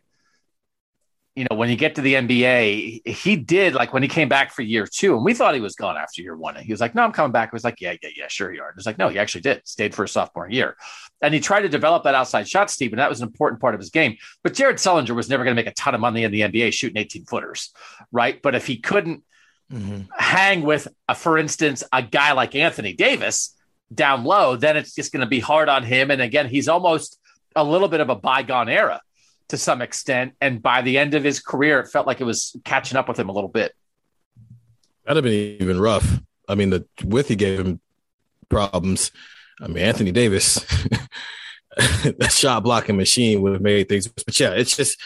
you 1.35 1.47
know, 1.51 1.57
when 1.57 1.71
you 1.71 1.77
get 1.77 1.95
to 1.95 2.03
the 2.03 2.15
NBA, 2.15 3.09
he 3.09 3.37
did 3.37 3.75
like 3.75 3.95
when 3.95 4.03
he 4.03 4.09
came 4.09 4.29
back 4.29 4.53
for 4.53 4.61
year 4.61 4.87
two, 4.87 5.17
and 5.17 5.25
we 5.25 5.33
thought 5.33 5.55
he 5.55 5.63
was 5.63 5.75
gone 5.75 5.97
after 5.97 6.21
year 6.21 6.37
one. 6.37 6.57
And 6.57 6.67
he 6.67 6.73
was 6.73 6.81
like, 6.81 6.95
No, 6.95 7.03
I'm 7.03 7.13
coming 7.13 7.33
back. 7.33 7.51
He 7.51 7.55
was 7.55 7.65
like, 7.65 7.81
Yeah, 7.81 7.95
yeah, 8.03 8.11
yeah, 8.15 8.29
sure 8.29 8.53
you 8.53 8.61
are. 8.61 8.69
And 8.69 8.77
was 8.77 8.85
like, 8.85 8.99
No, 8.99 9.09
he 9.09 9.19
actually 9.19 9.41
did, 9.41 9.67
stayed 9.67 9.95
for 9.95 10.05
a 10.05 10.09
sophomore 10.09 10.49
year. 10.51 10.77
And 11.23 11.33
he 11.33 11.41
tried 11.41 11.63
to 11.63 11.71
develop 11.71 12.05
that 12.05 12.15
outside 12.15 12.47
shot, 12.49 12.71
Steve, 12.71 12.93
and 12.93 12.99
that 12.99 13.09
was 13.09 13.23
an 13.23 13.29
important 13.29 13.63
part 13.63 13.75
of 13.75 13.81
his 13.81 13.89
game. 13.89 14.19
But 14.43 14.53
Jared 14.53 14.77
Sullinger 14.77 15.17
was 15.17 15.31
never 15.31 15.43
going 15.43 15.57
to 15.57 15.61
make 15.61 15.71
a 15.71 15.75
ton 15.75 15.95
of 15.95 16.03
money 16.03 16.25
in 16.25 16.33
the 16.33 16.43
NBA 16.43 16.75
shooting 16.75 16.99
18 16.99 17.25
footers, 17.25 17.73
right? 18.11 18.41
But 18.43 18.55
if 18.55 18.67
he 18.67 18.77
couldn't 18.77 19.25
mm-hmm. 19.73 20.03
hang 20.15 20.63
with, 20.63 20.87
a, 21.09 21.15
for 21.15 21.39
instance, 21.39 21.83
a 21.93 22.03
guy 22.03 22.33
like 22.33 22.55
Anthony 22.55 22.93
Davis 22.93 23.57
down 23.95 24.25
low, 24.25 24.57
then 24.57 24.77
it's 24.77 24.95
just 24.95 25.13
going 25.13 25.21
to 25.21 25.27
be 25.27 25.41
hard 25.41 25.69
on 25.69 25.83
him. 25.83 26.11
And 26.11 26.21
again, 26.21 26.49
he's 26.49 26.69
almost 26.69 27.19
a 27.55 27.65
little 27.65 27.89
bit 27.89 28.01
of 28.01 28.09
a 28.09 28.15
bygone 28.15 28.69
era 28.69 29.01
to 29.49 29.59
some 29.59 29.83
extent. 29.83 30.35
And 30.41 30.63
by 30.63 30.83
the 30.83 30.99
end 30.99 31.15
of 31.15 31.25
his 31.25 31.41
career, 31.41 31.81
it 31.81 31.89
felt 31.89 32.07
like 32.07 32.21
it 32.21 32.25
was 32.25 32.57
catching 32.65 32.97
up 32.97 33.09
with 33.09 33.19
him 33.19 33.29
a 33.29 33.33
little 33.33 33.51
bit. 33.51 33.75
That'd 35.05 35.23
have 35.23 35.31
been 35.31 35.59
even 35.61 35.81
rough. 35.81 36.21
I 36.49 36.55
mean, 36.55 36.71
the 36.71 36.87
Withey 37.05 37.37
gave 37.37 37.61
him 37.61 37.81
problems. 38.49 39.11
I 39.61 39.69
mean, 39.69 39.79
Anthony 39.79 40.13
Davis, 40.13 40.55
that 41.77 42.33
shot 42.33 42.63
blocking 42.63 42.97
machine 42.97 43.43
would 43.43 43.55
have 43.55 43.63
made 43.63 43.89
things. 43.89 44.07
But 44.07 44.39
yeah, 44.39 44.51
it's 44.51 44.77
just 44.77 45.01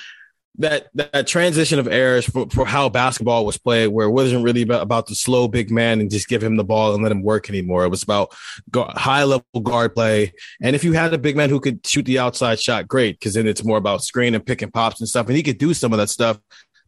that 0.59 0.88
that 0.94 1.26
transition 1.26 1.78
of 1.78 1.86
errors 1.86 2.24
for, 2.24 2.48
for 2.48 2.64
how 2.64 2.88
basketball 2.88 3.44
was 3.44 3.59
played, 3.59 3.88
where 3.88 4.07
it 4.07 4.12
wasn't 4.12 4.44
really 4.44 4.62
about, 4.62 4.82
about 4.82 5.07
the 5.07 5.14
slow 5.14 5.48
big 5.48 5.70
man 5.70 6.00
and 6.00 6.11
just 6.11 6.28
give 6.28 6.42
him 6.42 6.57
the 6.57 6.64
ball 6.64 6.94
and 6.94 7.02
let 7.02 7.12
him 7.12 7.22
work 7.22 7.50
anymore. 7.50 7.84
It 7.84 7.90
was 7.90 8.02
about 8.02 8.34
high 8.74 9.24
level 9.24 9.44
guard 9.62 9.94
play. 9.94 10.32
And 10.62 10.74
if 10.74 10.82
you 10.82 10.92
had 10.94 11.12
a 11.12 11.18
big 11.18 11.36
man 11.36 11.50
who 11.50 11.61
could 11.61 11.86
shoot 11.86 12.07
the 12.07 12.18
outside 12.18 12.59
shot, 12.59 12.88
great, 12.88 13.18
because 13.18 13.34
then 13.34 13.46
it's 13.46 13.64
more 13.64 13.76
about 13.76 14.02
screen 14.02 14.34
and 14.34 14.44
pick 14.44 14.62
and 14.62 14.72
pops 14.72 15.00
and 15.00 15.09
stuff. 15.09 15.26
And 15.26 15.36
he 15.36 15.42
could 15.42 15.59
do 15.59 15.74
some 15.74 15.92
of 15.92 15.98
that 15.98 16.09
stuff, 16.09 16.38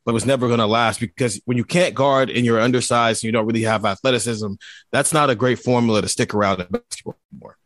but 0.04 0.12
it 0.12 0.14
was 0.14 0.26
never 0.26 0.46
going 0.46 0.60
to 0.60 0.66
last 0.66 1.00
because 1.00 1.38
when 1.44 1.58
you 1.58 1.64
can't 1.64 1.94
guard 1.94 2.30
and 2.30 2.46
you're 2.46 2.60
undersized 2.60 3.22
and 3.22 3.28
you 3.28 3.32
don't 3.32 3.46
really 3.46 3.62
have 3.62 3.84
athleticism, 3.84 4.54
that's 4.92 5.12
not 5.12 5.28
a 5.28 5.34
great 5.34 5.58
formula 5.58 6.00
to 6.00 6.08
stick 6.08 6.32
around 6.32 6.60
in 6.60 6.68
basketball 6.68 7.18
anymore. 7.32 7.57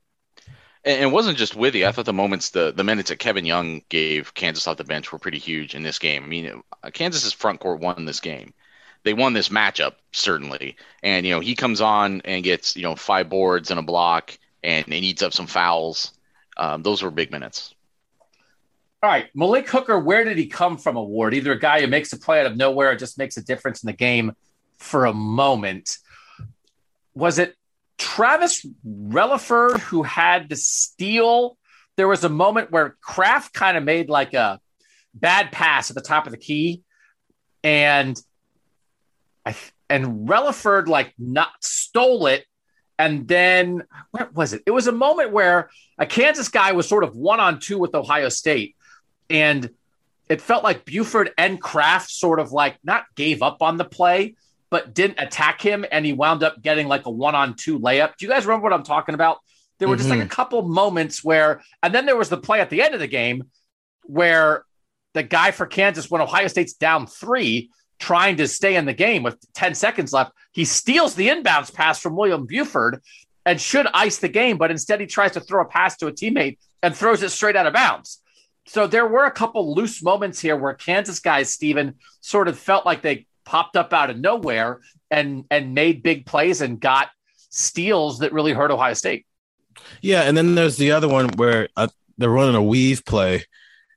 And 0.84 1.00
it 1.00 1.12
wasn't 1.12 1.38
just 1.38 1.54
Withey. 1.54 1.86
I 1.86 1.92
thought 1.92 2.06
the 2.06 2.12
moments, 2.12 2.50
the, 2.50 2.72
the 2.72 2.82
minutes 2.82 3.10
that 3.10 3.20
Kevin 3.20 3.46
Young 3.46 3.82
gave 3.88 4.34
Kansas 4.34 4.66
off 4.66 4.78
the 4.78 4.84
bench 4.84 5.12
were 5.12 5.18
pretty 5.18 5.38
huge 5.38 5.74
in 5.74 5.82
this 5.82 5.98
game. 5.98 6.24
I 6.24 6.26
mean, 6.26 6.62
Kansas's 6.92 7.32
front 7.32 7.60
court 7.60 7.80
won 7.80 8.04
this 8.04 8.20
game. 8.20 8.52
They 9.04 9.14
won 9.14 9.32
this 9.32 9.48
matchup 9.48 9.94
certainly, 10.12 10.76
and 11.02 11.26
you 11.26 11.32
know 11.32 11.40
he 11.40 11.56
comes 11.56 11.80
on 11.80 12.20
and 12.24 12.44
gets 12.44 12.76
you 12.76 12.82
know 12.82 12.94
five 12.94 13.28
boards 13.28 13.70
and 13.70 13.80
a 13.80 13.82
block 13.82 14.38
and, 14.62 14.84
and 14.84 14.94
eats 14.94 15.22
up 15.22 15.32
some 15.32 15.46
fouls. 15.46 16.12
Um, 16.56 16.82
those 16.82 17.02
were 17.02 17.10
big 17.10 17.32
minutes. 17.32 17.74
All 19.02 19.10
right, 19.10 19.26
Malik 19.34 19.68
Hooker, 19.68 19.98
where 19.98 20.22
did 20.22 20.38
he 20.38 20.46
come 20.46 20.78
from? 20.78 20.96
Award 20.96 21.34
either 21.34 21.50
a 21.50 21.58
guy 21.58 21.80
who 21.80 21.88
makes 21.88 22.12
a 22.12 22.18
play 22.18 22.38
out 22.38 22.46
of 22.46 22.56
nowhere 22.56 22.92
or 22.92 22.94
just 22.94 23.18
makes 23.18 23.36
a 23.36 23.42
difference 23.42 23.82
in 23.82 23.88
the 23.88 23.92
game 23.92 24.36
for 24.78 25.06
a 25.06 25.12
moment. 25.12 25.98
was 27.14 27.40
it 27.40 27.56
Travis 27.98 28.66
Releford 28.86 29.78
who 29.80 30.02
had 30.02 30.50
to 30.50 30.56
steal? 30.56 31.56
There 31.96 32.08
was 32.08 32.24
a 32.24 32.28
moment 32.28 32.70
where 32.70 32.96
Craft 33.00 33.52
kind 33.52 33.76
of 33.76 33.84
made 33.84 34.08
like 34.08 34.34
a 34.34 34.60
bad 35.14 35.52
pass 35.52 35.90
at 35.90 35.94
the 35.94 36.02
top 36.02 36.26
of 36.26 36.32
the 36.32 36.38
key, 36.38 36.82
and 37.62 38.20
I 39.44 39.54
and 39.88 40.28
Releford 40.28 40.88
like 40.88 41.12
not 41.18 41.50
stole 41.60 42.26
it, 42.26 42.44
and 42.98 43.28
then 43.28 43.82
what 44.10 44.34
was 44.34 44.52
it? 44.52 44.62
It 44.66 44.70
was 44.70 44.86
a 44.86 44.92
moment 44.92 45.32
where 45.32 45.70
a 45.98 46.06
Kansas 46.06 46.48
guy 46.48 46.72
was 46.72 46.88
sort 46.88 47.04
of 47.04 47.14
one 47.14 47.40
on 47.40 47.60
two 47.60 47.78
with 47.78 47.94
Ohio 47.94 48.28
State, 48.30 48.74
and 49.28 49.70
it 50.28 50.40
felt 50.40 50.64
like 50.64 50.84
Buford 50.84 51.30
and 51.36 51.60
Craft 51.60 52.10
sort 52.10 52.40
of 52.40 52.52
like 52.52 52.78
not 52.82 53.04
gave 53.14 53.42
up 53.42 53.60
on 53.60 53.76
the 53.76 53.84
play, 53.84 54.34
but 54.72 54.94
didn't 54.94 55.20
attack 55.20 55.60
him, 55.60 55.84
and 55.92 56.06
he 56.06 56.14
wound 56.14 56.42
up 56.42 56.62
getting 56.62 56.88
like 56.88 57.04
a 57.04 57.10
one 57.10 57.34
on 57.34 57.52
two 57.54 57.78
layup. 57.78 58.16
Do 58.16 58.24
you 58.24 58.32
guys 58.32 58.46
remember 58.46 58.64
what 58.64 58.72
I'm 58.72 58.82
talking 58.82 59.14
about? 59.14 59.40
There 59.78 59.86
were 59.86 59.96
just 59.96 60.08
like 60.08 60.20
a 60.20 60.22
mm-hmm. 60.22 60.30
couple 60.30 60.62
moments 60.62 61.22
where, 61.22 61.60
and 61.82 61.94
then 61.94 62.06
there 62.06 62.16
was 62.16 62.30
the 62.30 62.38
play 62.38 62.58
at 62.60 62.70
the 62.70 62.80
end 62.80 62.94
of 62.94 63.00
the 63.00 63.06
game 63.06 63.50
where 64.04 64.64
the 65.12 65.22
guy 65.22 65.50
for 65.50 65.66
Kansas, 65.66 66.10
when 66.10 66.22
Ohio 66.22 66.46
State's 66.46 66.72
down 66.72 67.06
three, 67.06 67.68
trying 67.98 68.38
to 68.38 68.48
stay 68.48 68.76
in 68.76 68.86
the 68.86 68.94
game 68.94 69.22
with 69.22 69.36
10 69.52 69.74
seconds 69.74 70.10
left, 70.10 70.32
he 70.52 70.64
steals 70.64 71.16
the 71.16 71.28
inbounds 71.28 71.70
pass 71.70 72.00
from 72.00 72.16
William 72.16 72.46
Buford 72.46 73.02
and 73.44 73.60
should 73.60 73.86
ice 73.92 74.18
the 74.18 74.28
game, 74.28 74.56
but 74.56 74.70
instead 74.70 75.00
he 75.00 75.06
tries 75.06 75.32
to 75.32 75.40
throw 75.40 75.62
a 75.62 75.68
pass 75.68 75.98
to 75.98 76.06
a 76.06 76.12
teammate 76.12 76.56
and 76.82 76.96
throws 76.96 77.22
it 77.22 77.28
straight 77.28 77.56
out 77.56 77.66
of 77.66 77.74
bounds. 77.74 78.22
So 78.68 78.86
there 78.86 79.06
were 79.06 79.26
a 79.26 79.30
couple 79.30 79.74
loose 79.74 80.02
moments 80.02 80.40
here 80.40 80.56
where 80.56 80.72
Kansas 80.72 81.20
guys, 81.20 81.52
Stephen, 81.52 81.96
sort 82.22 82.48
of 82.48 82.58
felt 82.58 82.86
like 82.86 83.02
they 83.02 83.26
popped 83.44 83.76
up 83.76 83.92
out 83.92 84.10
of 84.10 84.18
nowhere 84.18 84.80
and 85.10 85.44
and 85.50 85.74
made 85.74 86.02
big 86.02 86.26
plays 86.26 86.60
and 86.60 86.80
got 86.80 87.08
steals 87.50 88.20
that 88.20 88.32
really 88.32 88.52
hurt 88.52 88.70
Ohio 88.70 88.94
State. 88.94 89.26
Yeah, 90.00 90.22
and 90.22 90.36
then 90.36 90.54
there's 90.54 90.76
the 90.76 90.92
other 90.92 91.08
one 91.08 91.28
where 91.36 91.68
uh, 91.76 91.88
they're 92.18 92.30
running 92.30 92.54
a 92.54 92.62
weave 92.62 93.04
play, 93.04 93.44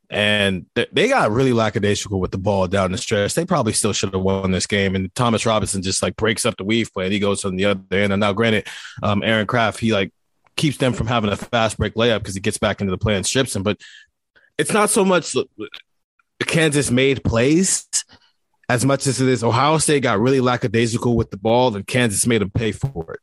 and 0.10 0.66
they, 0.76 0.88
they 0.92 1.10
got 1.10 1.32
really 1.32 1.54
lackadaisical 1.54 2.20
with 2.20 2.32
the 2.32 2.38
ball 2.38 2.68
down 2.68 2.92
the 2.92 2.98
stretch. 2.98 3.34
They 3.34 3.46
probably 3.46 3.74
still 3.74 3.94
should 3.94 4.14
have 4.14 4.22
won 4.22 4.52
this 4.52 4.68
game. 4.68 4.96
And 4.96 5.14
Thomas 5.16 5.46
Robinson 5.46 5.82
just 5.82 6.04
like 6.04 6.16
breaks 6.16 6.46
up 6.46 6.58
the 6.58 6.64
weave 6.64 6.94
play, 6.94 7.06
and 7.06 7.14
he 7.14 7.20
goes 7.20 7.46
on 7.46 7.56
the 7.56 7.66
other 7.66 7.82
end. 7.92 8.14
And 8.14 8.20
now, 8.20 8.34
granted, 8.34 8.68
um, 9.04 9.24
Aaron 9.24 9.48
Craft 9.48 9.80
he 9.80 9.94
like 9.94 10.12
keeps 10.56 10.78
them 10.78 10.94
from 10.94 11.08
having 11.08 11.30
a 11.30 11.36
fast 11.36 11.78
break 11.78 11.96
layup 11.96 12.20
because 12.20 12.36
he 12.36 12.42
gets 12.42 12.58
back 12.58 12.82
into 12.82 12.92
the 12.92 12.98
play 12.98 13.16
and 13.16 13.26
strips 13.26 13.56
him. 13.56 13.64
But 13.64 13.80
it's 14.58 14.72
not 14.74 14.90
so 14.90 15.04
much 15.04 15.36
Kansas 16.46 16.92
made 16.92 17.24
plays 17.24 17.88
as 18.70 18.86
much 18.86 19.08
as 19.08 19.22
it 19.22 19.28
is 19.28 19.44
Ohio 19.44 19.78
State 19.78 20.04
got 20.04 20.20
really 20.20 20.42
lackadaisical 20.42 21.16
with 21.16 21.32
the 21.32 21.38
ball, 21.38 21.76
and 21.76 21.86
Kansas 21.86 22.26
made 22.26 22.42
them 22.42 22.50
pay 22.50 22.72
for 22.72 23.14
it. 23.14 23.20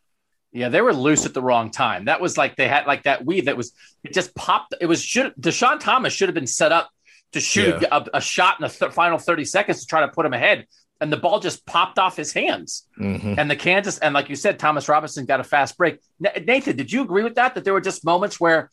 Yeah, 0.53 0.69
they 0.69 0.83
were 0.83 0.93
loose 0.93 1.25
at 1.25 1.35
the 1.35 1.43
wrong 1.43 1.71
time. 1.71 2.05
That 2.05 2.21
was 2.21 2.37
like 2.37 2.57
they 2.57 2.69
had 2.69 2.87
like 2.87 3.05
that 3.05 3.25
weave 3.25 3.47
that 3.47 3.57
was 3.57 3.73
it 4.05 4.13
just 4.13 4.35
popped. 4.35 4.75
It 4.81 4.87
was 4.87 5.03
should 5.03 5.35
Deshaun 5.41 5.81
Thomas 5.81 6.13
should 6.13 6.29
have 6.29 6.35
been 6.35 6.47
set 6.47 6.73
up 6.73 6.91
to 7.33 7.41
shoot 7.41 7.81
Yeah. 7.81 7.89
a, 7.91 8.19
a 8.19 8.21
shot 8.21 8.57
in 8.61 8.65
the 8.65 8.69
th- 8.69 8.93
final 8.93 9.19
thirty 9.19 9.45
seconds 9.47 9.81
to 9.81 9.87
try 9.87 10.01
to 10.03 10.09
put 10.09 10.27
him 10.27 10.35
ahead, 10.35 10.67
and 11.01 11.11
the 11.11 11.17
ball 11.17 11.41
just 11.41 11.65
popped 11.65 11.99
off 11.99 12.17
his 12.19 12.33
hands. 12.35 12.87
Mhm. 13.01 13.39
And 13.39 13.51
the 13.51 13.57
Kansas 13.57 13.97
and 13.99 14.13
like 14.15 14.29
you 14.29 14.37
said, 14.37 14.59
Thomas 14.59 14.89
Robinson 14.91 15.25
got 15.25 15.41
a 15.41 15.45
fast 15.45 15.79
break. 15.79 15.99
Na- 16.21 16.31
Nathan, 16.47 16.77
did 16.77 16.93
you 16.93 17.01
agree 17.03 17.23
with 17.23 17.37
that? 17.37 17.55
That 17.55 17.65
there 17.65 17.73
were 17.73 17.81
just 17.81 18.05
moments 18.05 18.39
where 18.39 18.71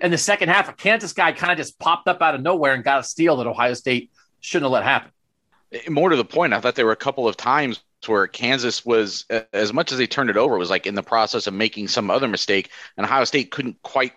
in 0.00 0.10
the 0.10 0.18
second 0.18 0.48
half, 0.48 0.68
a 0.68 0.72
Kansas 0.72 1.12
guy 1.12 1.30
kind 1.32 1.52
of 1.52 1.58
just 1.58 1.78
popped 1.78 2.08
up 2.08 2.20
out 2.22 2.34
of 2.34 2.40
nowhere 2.42 2.74
and 2.74 2.82
got 2.82 2.98
a 3.00 3.04
steal 3.04 3.36
that 3.36 3.46
Ohio 3.46 3.74
State 3.74 4.10
shouldn't 4.40 4.64
have 4.64 4.72
let 4.72 4.82
happen. 4.82 5.10
More 5.88 6.10
to 6.10 6.16
the 6.16 6.24
point, 6.24 6.52
I 6.52 6.60
thought 6.60 6.74
there 6.74 6.86
were 6.86 6.92
a 6.92 6.96
couple 6.96 7.28
of 7.28 7.36
times 7.36 7.82
where 8.06 8.26
Kansas 8.26 8.84
was, 8.84 9.24
as 9.52 9.72
much 9.72 9.90
as 9.92 9.98
they 9.98 10.06
turned 10.06 10.30
it 10.30 10.36
over, 10.36 10.58
was 10.58 10.70
like 10.70 10.86
in 10.86 10.94
the 10.94 11.02
process 11.02 11.46
of 11.46 11.54
making 11.54 11.88
some 11.88 12.10
other 12.10 12.28
mistake, 12.28 12.70
and 12.96 13.06
Ohio 13.06 13.24
State 13.24 13.50
couldn't 13.50 13.80
quite 13.82 14.12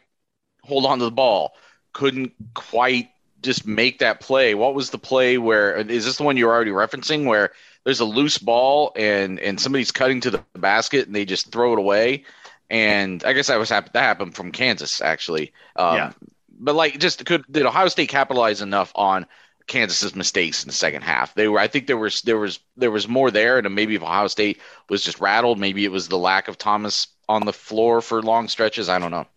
hold 0.64 0.86
on 0.86 1.00
to 1.00 1.06
the 1.06 1.12
ball, 1.12 1.54
couldn't 1.94 2.34
quite 2.54 3.10
just 3.42 3.66
make 3.68 4.00
that 4.00 4.20
play. 4.20 4.56
What 4.56 4.76
was 4.76 4.90
the 4.90 4.98
play 4.98 5.38
where 5.38 5.78
is 5.78 6.06
this 6.06 6.18
the 6.18 6.24
one 6.24 6.38
you're 6.38 6.52
already 6.52 6.72
referencing 6.72 7.26
where 7.26 7.52
there's 7.84 8.00
a 8.00 8.06
loose 8.06 8.38
ball 8.38 8.92
and 8.96 9.40
and 9.40 9.60
somebody's 9.60 9.92
cutting 9.92 10.22
to 10.22 10.32
the 10.32 10.44
basket 10.56 11.08
and 11.08 11.16
they 11.16 11.26
just 11.26 11.52
throw 11.52 11.74
it 11.74 11.80
away? 11.80 12.26
And 12.70 13.24
I 13.24 13.34
guess 13.34 13.48
that 13.48 13.60
was 13.60 13.70
that 13.70 13.96
happened 13.96 14.36
from 14.36 14.52
Kansas 14.52 15.02
actually. 15.02 15.54
Um, 15.76 15.96
Yeah. 15.96 16.14
But 16.60 16.76
like, 16.76 17.00
just 17.00 17.24
could 17.26 17.46
did 17.52 17.66
Ohio 17.66 17.88
State 17.88 18.10
capitalize 18.10 18.62
enough 18.62 18.92
on 18.96 19.28
Kansas's 19.68 20.16
mistakes 20.16 20.64
in 20.64 20.68
the 20.68 20.74
second 20.74 21.04
half. 21.04 21.34
They 21.36 21.48
were 21.48 21.60
I 21.60 21.68
think 21.68 21.88
there 21.88 21.98
was 21.98 22.22
there 22.22 22.38
was 22.38 22.60
there 22.76 22.92
was 22.92 23.08
more 23.08 23.30
there 23.32 23.60
and 23.60 23.76
maybe 23.76 23.96
if 23.96 24.02
Ohio 24.02 24.28
State 24.28 24.60
was 24.90 25.04
just 25.04 25.20
rattled, 25.20 25.60
maybe 25.60 25.86
it 25.86 25.92
was 25.92 26.08
the 26.08 26.18
lack 26.18 26.48
of 26.48 26.58
Thomas 26.58 27.08
on 27.30 27.46
the 27.46 27.54
floor 27.54 28.02
for 28.02 28.22
long 28.22 28.48
stretches, 28.48 28.90
I 28.90 29.00
don't 29.00 29.12
know. 29.12 29.28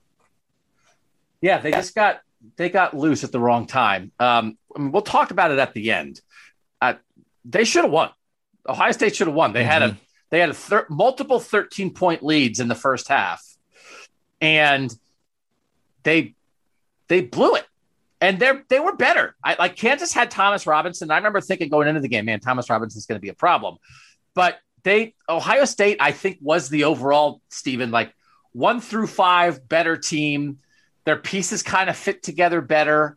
Yeah, 1.41 1.59
they 1.59 1.73
just 1.73 1.95
got 1.95 2.21
they 2.57 2.69
got 2.69 2.97
loose 2.97 3.25
at 3.25 3.33
the 3.33 3.41
wrong 3.41 3.67
time. 3.67 4.13
Um, 4.19 4.57
I 4.75 4.79
mean, 4.79 4.93
we'll 4.93 5.03
talk 5.03 5.31
about 5.31 5.51
it 5.51 5.59
at 5.59 5.75
the 5.75 5.91
end. 5.91 6.21
Uh, 6.81 6.95
they 7.45 7.65
should 7.65 7.85
have 7.85 7.93
won. 7.93 8.11
Ohio 8.69 8.93
State 8.93 9.17
should 9.17 9.27
have 9.27 9.37
won. 9.37 9.53
They 9.53 9.65
had 9.65 9.83
a 9.83 9.97
they 10.31 10.39
had 10.39 10.51
a 10.51 10.55
thir- 10.55 10.87
multiple 10.89 11.41
thirteen 11.41 11.93
point 11.93 12.23
leads 12.23 12.61
in 12.61 12.69
the 12.69 12.75
first 12.75 13.09
half, 13.09 13.43
and 14.41 14.95
they 16.03 16.35
they 17.09 17.23
blew 17.23 17.57
it. 17.57 17.67
And 18.21 18.39
they 18.39 18.53
they 18.69 18.81
were 18.81 18.95
better. 18.97 19.35
I, 19.43 19.57
like 19.59 19.77
Kansas 19.77 20.13
had 20.13 20.31
Thomas 20.31 20.67
Robinson. 20.67 21.11
I 21.11 21.17
remember 21.17 21.41
thinking 21.41 21.71
going 21.71 21.89
into 21.89 22.01
the 22.01 22.09
game, 22.09 22.27
man, 22.27 22.41
Thomas 22.41 22.69
Robinson's 22.69 23.07
going 23.07 23.17
to 23.17 23.23
be 23.23 23.31
a 23.31 23.35
problem. 23.35 23.77
But 24.35 24.59
they 24.83 25.15
Ohio 25.29 25.65
State, 25.65 25.99
I 26.01 26.13
think, 26.13 26.39
was 26.41 26.69
the 26.69 26.85
overall 26.85 27.41
Stephen 27.49 27.91
like 27.91 28.15
one 28.53 28.81
through 28.81 29.07
five 29.07 29.67
better 29.69 29.97
team. 29.97 30.59
Their 31.05 31.17
pieces 31.17 31.63
kind 31.63 31.89
of 31.89 31.97
fit 31.97 32.23
together 32.23 32.61
better. 32.61 33.17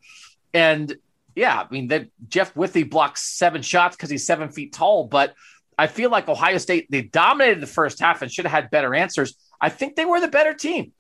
And 0.54 0.96
yeah, 1.36 1.60
I 1.60 1.68
mean, 1.72 1.88
that 1.90 2.08
Jeff 2.28 2.56
Withey 2.56 2.84
blocks 2.84 3.24
seven 3.24 3.62
shots 3.62 3.96
because 3.96 4.10
he's 4.10 4.26
seven 4.26 4.50
feet 4.50 4.74
tall. 4.74 5.06
But 5.06 5.34
I 5.78 5.88
feel 5.88 6.10
like 6.10 6.30
Ohio 6.30 6.58
State, 6.60 6.88
they 6.90 7.02
dominated 7.02 7.62
the 7.62 7.68
first 7.68 8.00
half 8.00 8.22
and 8.22 8.32
should 8.32 8.46
have 8.46 8.64
had 8.64 8.72
better 8.72 8.94
answers. 8.94 9.36
I 9.60 9.70
think 9.70 9.96
they 9.96 10.06
were 10.06 10.20
the 10.20 10.28
better 10.28 10.54
team. 10.54 10.92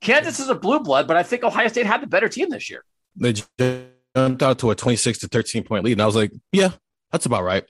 Kansas 0.00 0.40
is 0.40 0.48
a 0.48 0.54
blue 0.54 0.80
blood, 0.80 1.06
but 1.06 1.16
I 1.16 1.22
think 1.22 1.44
Ohio 1.44 1.68
State 1.68 1.86
had 1.86 2.00
the 2.00 2.06
better 2.06 2.28
team 2.28 2.48
this 2.48 2.70
year. 2.70 2.84
They 3.16 3.34
jumped 4.16 4.42
out 4.42 4.58
to 4.60 4.70
a 4.70 4.74
26 4.74 5.18
to 5.18 5.28
13 5.28 5.64
point 5.64 5.84
lead. 5.84 5.92
And 5.92 6.02
I 6.02 6.06
was 6.06 6.16
like, 6.16 6.32
yeah, 6.52 6.70
that's 7.12 7.26
about 7.26 7.44
right. 7.44 7.64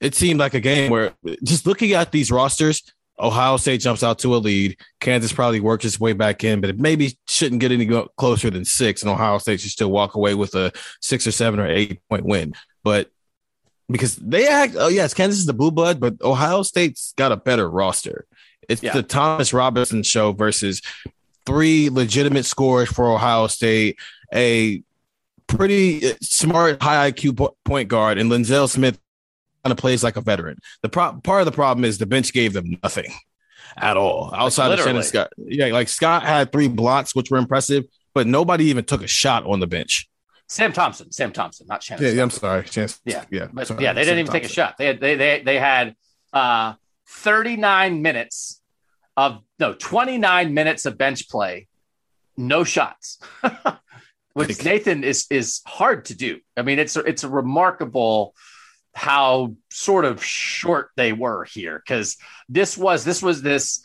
It 0.00 0.14
seemed 0.14 0.40
like 0.40 0.54
a 0.54 0.60
game 0.60 0.90
where 0.90 1.12
just 1.44 1.66
looking 1.66 1.92
at 1.92 2.10
these 2.10 2.32
rosters, 2.32 2.82
Ohio 3.20 3.56
State 3.56 3.80
jumps 3.80 4.02
out 4.02 4.18
to 4.20 4.34
a 4.34 4.38
lead. 4.38 4.76
Kansas 5.00 5.32
probably 5.32 5.60
works 5.60 5.84
its 5.84 6.00
way 6.00 6.12
back 6.12 6.42
in, 6.42 6.60
but 6.60 6.70
it 6.70 6.78
maybe 6.78 7.16
shouldn't 7.28 7.60
get 7.60 7.70
any 7.70 7.88
closer 8.16 8.50
than 8.50 8.64
six. 8.64 9.02
And 9.02 9.10
Ohio 9.10 9.38
State 9.38 9.60
should 9.60 9.70
still 9.70 9.90
walk 9.92 10.14
away 10.16 10.34
with 10.34 10.54
a 10.54 10.72
six 11.00 11.26
or 11.26 11.30
seven 11.30 11.60
or 11.60 11.68
eight 11.68 12.00
point 12.08 12.24
win. 12.24 12.52
But 12.82 13.10
because 13.88 14.16
they 14.16 14.48
act, 14.48 14.74
oh, 14.76 14.88
yes, 14.88 15.14
Kansas 15.14 15.38
is 15.38 15.46
the 15.46 15.52
blue 15.52 15.70
blood, 15.70 16.00
but 16.00 16.14
Ohio 16.22 16.62
State's 16.62 17.12
got 17.16 17.30
a 17.30 17.36
better 17.36 17.70
roster. 17.70 18.26
It's 18.68 18.82
Yeah. 18.82 18.94
the 18.94 19.02
Thomas 19.02 19.52
Robinson 19.52 20.02
show 20.02 20.32
versus 20.32 20.82
three 21.46 21.90
legitimate 21.90 22.44
scores 22.44 22.88
for 22.90 23.10
Ohio 23.10 23.46
State, 23.46 23.98
a 24.34 24.82
pretty 25.46 26.00
smart, 26.22 26.82
high 26.82 27.10
IQ 27.10 27.54
point 27.64 27.88
guard, 27.88 28.18
and 28.18 28.30
Lenzelle 28.30 28.68
Smith 28.68 28.98
kind 29.64 29.72
of 29.72 29.76
plays 29.78 30.02
like 30.02 30.16
a 30.16 30.20
veteran. 30.20 30.58
The 30.82 30.88
pro- 30.88 31.20
part 31.20 31.40
of 31.42 31.46
the 31.46 31.52
problem 31.52 31.84
is 31.84 31.98
the 31.98 32.06
bench 32.06 32.32
gave 32.32 32.52
them 32.52 32.78
nothing 32.82 33.12
at 33.76 33.96
all 33.96 34.32
outside 34.34 34.72
of. 34.72 34.80
Shannon 34.84 35.02
Scott. 35.02 35.32
Yeah, 35.36 35.66
like 35.66 35.88
Scott 35.88 36.22
had 36.24 36.52
three 36.52 36.68
blocks, 36.68 37.14
which 37.14 37.30
were 37.30 37.38
impressive, 37.38 37.84
but 38.14 38.26
nobody 38.26 38.64
even 38.66 38.84
took 38.84 39.02
a 39.02 39.06
shot 39.06 39.44
on 39.46 39.60
the 39.60 39.66
bench. 39.66 40.08
Sam 40.48 40.72
Thompson, 40.72 41.10
Sam 41.12 41.32
Thompson, 41.32 41.66
not 41.66 41.82
Shannon. 41.82 42.04
Yeah, 42.04 42.10
Scott. 42.10 42.22
I'm 42.22 42.30
sorry. 42.30 42.64
Chance, 42.64 43.00
Yeah, 43.04 43.24
yeah, 43.30 43.48
But 43.52 43.66
sorry. 43.68 43.82
yeah, 43.84 43.92
they 43.94 44.04
didn't 44.04 44.18
even 44.18 44.32
take 44.32 44.44
a 44.44 44.48
shot. 44.48 44.76
They 44.78 44.86
had 44.86 45.00
they 45.00 45.14
they 45.14 45.42
they 45.42 45.58
had 45.58 45.96
uh 46.32 46.74
39 47.06 48.02
minutes 48.02 48.60
of 49.16 49.42
no 49.62 49.72
29 49.74 50.52
minutes 50.52 50.86
of 50.86 50.98
bench 50.98 51.28
play, 51.28 51.68
no 52.36 52.64
shots. 52.64 53.20
Which 54.34 54.48
Like- 54.48 54.64
Nathan 54.64 55.04
is 55.04 55.26
is 55.30 55.60
hard 55.66 56.06
to 56.06 56.14
do. 56.16 56.40
I 56.56 56.62
mean, 56.62 56.78
it's 56.78 56.96
it's 56.96 57.22
a 57.22 57.28
remarkable 57.28 58.34
how 58.94 59.54
sort 59.70 60.04
of 60.04 60.22
short 60.24 60.90
they 60.96 61.12
were 61.12 61.44
here 61.44 61.78
because 61.78 62.16
this 62.48 62.76
was 62.76 63.04
this 63.04 63.22
was 63.22 63.40
this 63.40 63.84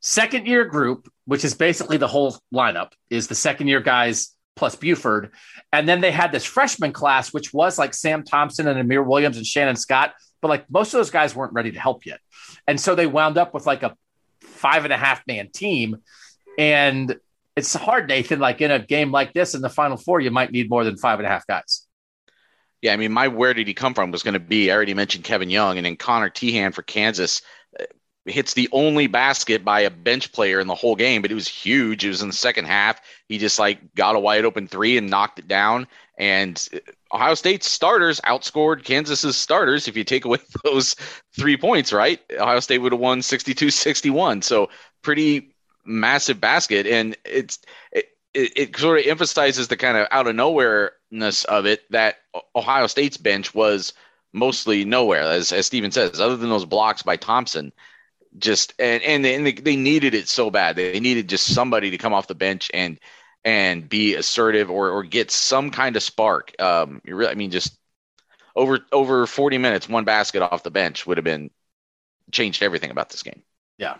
second 0.00 0.46
year 0.46 0.64
group, 0.64 1.08
which 1.24 1.44
is 1.44 1.54
basically 1.54 1.96
the 1.96 2.06
whole 2.06 2.38
lineup, 2.54 2.92
is 3.10 3.26
the 3.26 3.34
second 3.34 3.66
year 3.68 3.80
guys 3.80 4.34
plus 4.54 4.76
Buford. 4.76 5.32
And 5.72 5.88
then 5.88 6.00
they 6.00 6.12
had 6.12 6.30
this 6.30 6.44
freshman 6.44 6.92
class, 6.92 7.32
which 7.32 7.52
was 7.52 7.78
like 7.78 7.94
Sam 7.94 8.22
Thompson 8.22 8.68
and 8.68 8.78
Amir 8.78 9.02
Williams 9.02 9.36
and 9.38 9.46
Shannon 9.46 9.76
Scott, 9.76 10.14
but 10.40 10.48
like 10.48 10.70
most 10.70 10.94
of 10.94 10.98
those 10.98 11.10
guys 11.10 11.34
weren't 11.34 11.52
ready 11.52 11.72
to 11.72 11.80
help 11.80 12.06
yet. 12.06 12.20
And 12.66 12.80
so 12.80 12.94
they 12.94 13.06
wound 13.06 13.38
up 13.38 13.54
with 13.54 13.66
like 13.66 13.82
a 13.82 13.96
five 14.58 14.84
and 14.84 14.92
a 14.92 14.96
half 14.96 15.26
man 15.26 15.50
team. 15.52 15.96
And 16.58 17.16
it's 17.56 17.74
hard, 17.74 18.08
Nathan, 18.08 18.40
like 18.40 18.60
in 18.60 18.70
a 18.70 18.78
game 18.78 19.10
like 19.10 19.32
this 19.32 19.54
in 19.54 19.60
the 19.60 19.70
final 19.70 19.96
four, 19.96 20.20
you 20.20 20.30
might 20.30 20.52
need 20.52 20.70
more 20.70 20.84
than 20.84 20.96
five 20.96 21.18
and 21.18 21.26
a 21.26 21.30
half 21.30 21.46
guys. 21.46 21.86
Yeah, 22.82 22.92
I 22.92 22.96
mean, 22.96 23.12
my 23.12 23.28
where 23.28 23.54
did 23.54 23.66
he 23.66 23.74
come 23.74 23.94
from 23.94 24.12
was 24.12 24.22
going 24.22 24.34
to 24.34 24.40
be. 24.40 24.70
I 24.70 24.74
already 24.74 24.94
mentioned 24.94 25.24
Kevin 25.24 25.50
Young, 25.50 25.78
and 25.78 25.86
then 25.86 25.96
Conner 25.96 26.30
Teahan 26.30 26.72
for 26.72 26.82
Kansas. 26.82 27.42
Uh, 27.78 27.84
hits 28.26 28.54
the 28.54 28.68
only 28.72 29.06
basket 29.06 29.64
by 29.64 29.80
a 29.80 29.90
bench 29.90 30.32
player 30.32 30.60
in 30.60 30.66
the 30.66 30.74
whole 30.74 30.94
game, 30.94 31.22
but 31.22 31.30
it 31.30 31.34
was 31.34 31.48
huge. 31.48 32.04
It 32.04 32.08
was 32.08 32.22
in 32.22 32.28
the 32.28 32.34
second 32.34 32.66
half. 32.66 33.00
He 33.28 33.38
just 33.38 33.58
like 33.58 33.94
got 33.94 34.16
a 34.16 34.20
wide 34.20 34.44
open 34.44 34.68
three 34.68 34.98
and 34.98 35.10
knocked 35.10 35.38
it 35.38 35.48
down. 35.48 35.88
And 36.18 36.68
Ohio 37.14 37.34
State's 37.34 37.70
starters 37.70 38.20
outscored 38.22 38.84
Kansas's 38.84 39.36
starters. 39.36 39.86
If 39.86 39.96
you 39.96 40.04
take 40.04 40.24
away 40.24 40.38
those 40.64 40.96
three 41.38 41.56
points, 41.56 41.92
right? 41.92 42.20
Ohio 42.38 42.60
State 42.60 42.78
would 42.78 42.92
have 42.92 43.00
won 43.00 43.22
62 43.22 43.70
61. 43.70 44.42
So 44.42 44.68
pretty 45.02 45.54
massive 45.84 46.40
basket. 46.40 46.86
And 46.86 47.16
it's, 47.24 47.60
it, 47.92 48.08
it, 48.34 48.76
sort 48.76 48.98
of 48.98 49.06
emphasizes 49.06 49.68
the 49.68 49.76
kind 49.76 49.96
of 49.96 50.08
out 50.10 50.26
of 50.26 50.34
nowhereness 50.34 51.44
of 51.44 51.66
it 51.66 51.90
that 51.90 52.16
Ohio 52.54 52.88
State's 52.88 53.16
bench 53.16 53.54
was 53.54 53.94
mostly 54.32 54.84
nowhere, 54.84 55.22
as, 55.22 55.52
as 55.52 55.66
Steven 55.66 55.92
says, 55.92 56.20
other 56.20 56.36
than 56.36 56.50
those 56.50 56.66
blocks 56.66 57.02
by 57.02 57.16
Thompson 57.16 57.72
just 58.36 58.74
and 58.78 59.02
and 59.02 59.24
they, 59.24 59.34
and 59.34 59.46
they 59.46 59.76
needed 59.76 60.14
it 60.14 60.28
so 60.28 60.50
bad. 60.50 60.76
They 60.76 61.00
needed 61.00 61.28
just 61.28 61.54
somebody 61.54 61.90
to 61.90 61.98
come 61.98 62.12
off 62.12 62.26
the 62.26 62.34
bench 62.34 62.70
and 62.74 62.98
and 63.48 63.88
be 63.88 64.14
assertive 64.14 64.70
or 64.70 64.90
or 64.90 65.02
get 65.02 65.30
some 65.30 65.70
kind 65.70 65.96
of 65.96 66.02
spark. 66.02 66.52
Um, 66.60 67.00
you 67.02 67.16
really, 67.16 67.30
I 67.30 67.34
mean, 67.34 67.50
just 67.50 67.78
over 68.54 68.80
over 68.92 69.26
40 69.26 69.56
minutes, 69.56 69.88
one 69.88 70.04
basket 70.04 70.42
off 70.42 70.62
the 70.62 70.70
bench 70.70 71.06
would 71.06 71.16
have 71.16 71.24
been 71.24 71.50
changed 72.30 72.62
everything 72.62 72.90
about 72.90 73.08
this 73.08 73.22
game. 73.22 73.42
Yeah. 73.78 73.96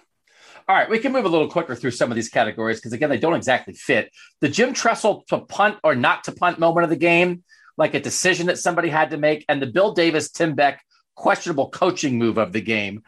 All 0.68 0.76
right, 0.76 0.90
we 0.90 0.99
can 0.99 1.12
move 1.12 1.24
a 1.24 1.30
little 1.30 1.49
quicker 1.49 1.74
through 1.74 1.92
some 1.92 2.11
of 2.12 2.14
these 2.14 2.28
categories 2.28 2.76
because 2.76 2.92
again, 2.92 3.09
they 3.09 3.16
don't 3.16 3.32
exactly 3.32 3.72
fit. 3.72 4.12
The 4.42 4.51
Jim 4.51 4.74
Tressel 4.74 5.24
to 5.28 5.38
punt 5.38 5.78
or 5.82 5.94
not 5.94 6.24
to 6.24 6.32
punt 6.32 6.59
moment 6.59 6.84
of 6.84 6.90
the 6.90 6.96
game, 6.96 7.42
like 7.78 7.94
a 7.94 8.01
decision 8.01 8.49
that 8.49 8.59
somebody 8.59 8.90
had 8.90 9.11
to 9.11 9.16
make, 9.16 9.46
and 9.49 9.62
the 9.62 9.66
Bill 9.66 9.94
Davis 9.94 10.30
Tim 10.30 10.55
Beck 10.55 10.82
questionable 11.14 11.70
coaching 11.70 12.18
move 12.18 12.36
of 12.36 12.53
the 12.53 12.61
game. 12.61 13.03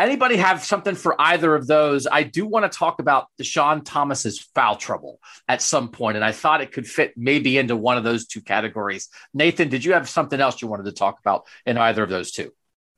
Anybody 0.00 0.36
have 0.36 0.64
something 0.64 0.94
for 0.94 1.14
either 1.20 1.54
of 1.54 1.66
those? 1.66 2.06
I 2.06 2.22
do 2.22 2.46
want 2.46 2.70
to 2.70 2.78
talk 2.78 3.00
about 3.00 3.26
Deshaun 3.38 3.82
Thomas's 3.84 4.40
foul 4.54 4.76
trouble 4.76 5.20
at 5.46 5.60
some 5.60 5.90
point, 5.90 6.16
and 6.16 6.24
I 6.24 6.32
thought 6.32 6.62
it 6.62 6.72
could 6.72 6.86
fit 6.86 7.12
maybe 7.18 7.58
into 7.58 7.76
one 7.76 7.98
of 7.98 8.04
those 8.04 8.26
two 8.26 8.40
categories. 8.40 9.10
Nathan, 9.34 9.68
did 9.68 9.84
you 9.84 9.92
have 9.92 10.08
something 10.08 10.40
else 10.40 10.62
you 10.62 10.68
wanted 10.68 10.86
to 10.86 10.92
talk 10.92 11.20
about 11.20 11.46
in 11.66 11.76
either 11.76 12.02
of 12.02 12.08
those 12.08 12.32
two? 12.32 12.50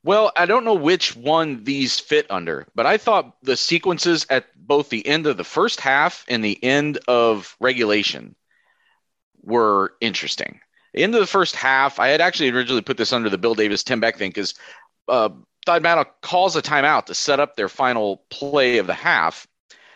Well, 0.04 0.30
I 0.36 0.46
don't 0.46 0.64
know 0.64 0.74
which 0.74 1.16
one 1.16 1.64
these 1.64 1.98
fit 1.98 2.30
under, 2.30 2.68
but 2.76 2.86
I 2.86 2.98
thought 2.98 3.34
the 3.42 3.56
sequences 3.56 4.24
at 4.30 4.46
both 4.56 4.88
the 4.88 5.04
end 5.04 5.26
of 5.26 5.36
the 5.36 5.44
first 5.44 5.80
half 5.80 6.24
and 6.28 6.44
the 6.44 6.62
end 6.62 6.98
of 7.08 7.56
regulation 7.58 8.36
were 9.42 9.94
interesting. 10.00 10.60
Of 10.94 11.12
the 11.12 11.26
first 11.26 11.56
half, 11.56 11.98
I 11.98 12.08
had 12.08 12.20
actually 12.20 12.50
originally 12.50 12.82
put 12.82 12.98
this 12.98 13.14
under 13.14 13.30
the 13.30 13.38
Bill 13.38 13.54
Davis 13.54 13.82
Tim 13.82 13.98
Beck 13.98 14.18
thing 14.18 14.30
because 14.30 14.54
uh, 15.12 15.28
Battle 15.66 16.06
calls 16.22 16.56
a 16.56 16.62
timeout 16.62 17.06
to 17.06 17.14
set 17.14 17.38
up 17.38 17.54
their 17.54 17.68
final 17.68 18.24
play 18.30 18.78
of 18.78 18.86
the 18.86 18.94
half. 18.94 19.46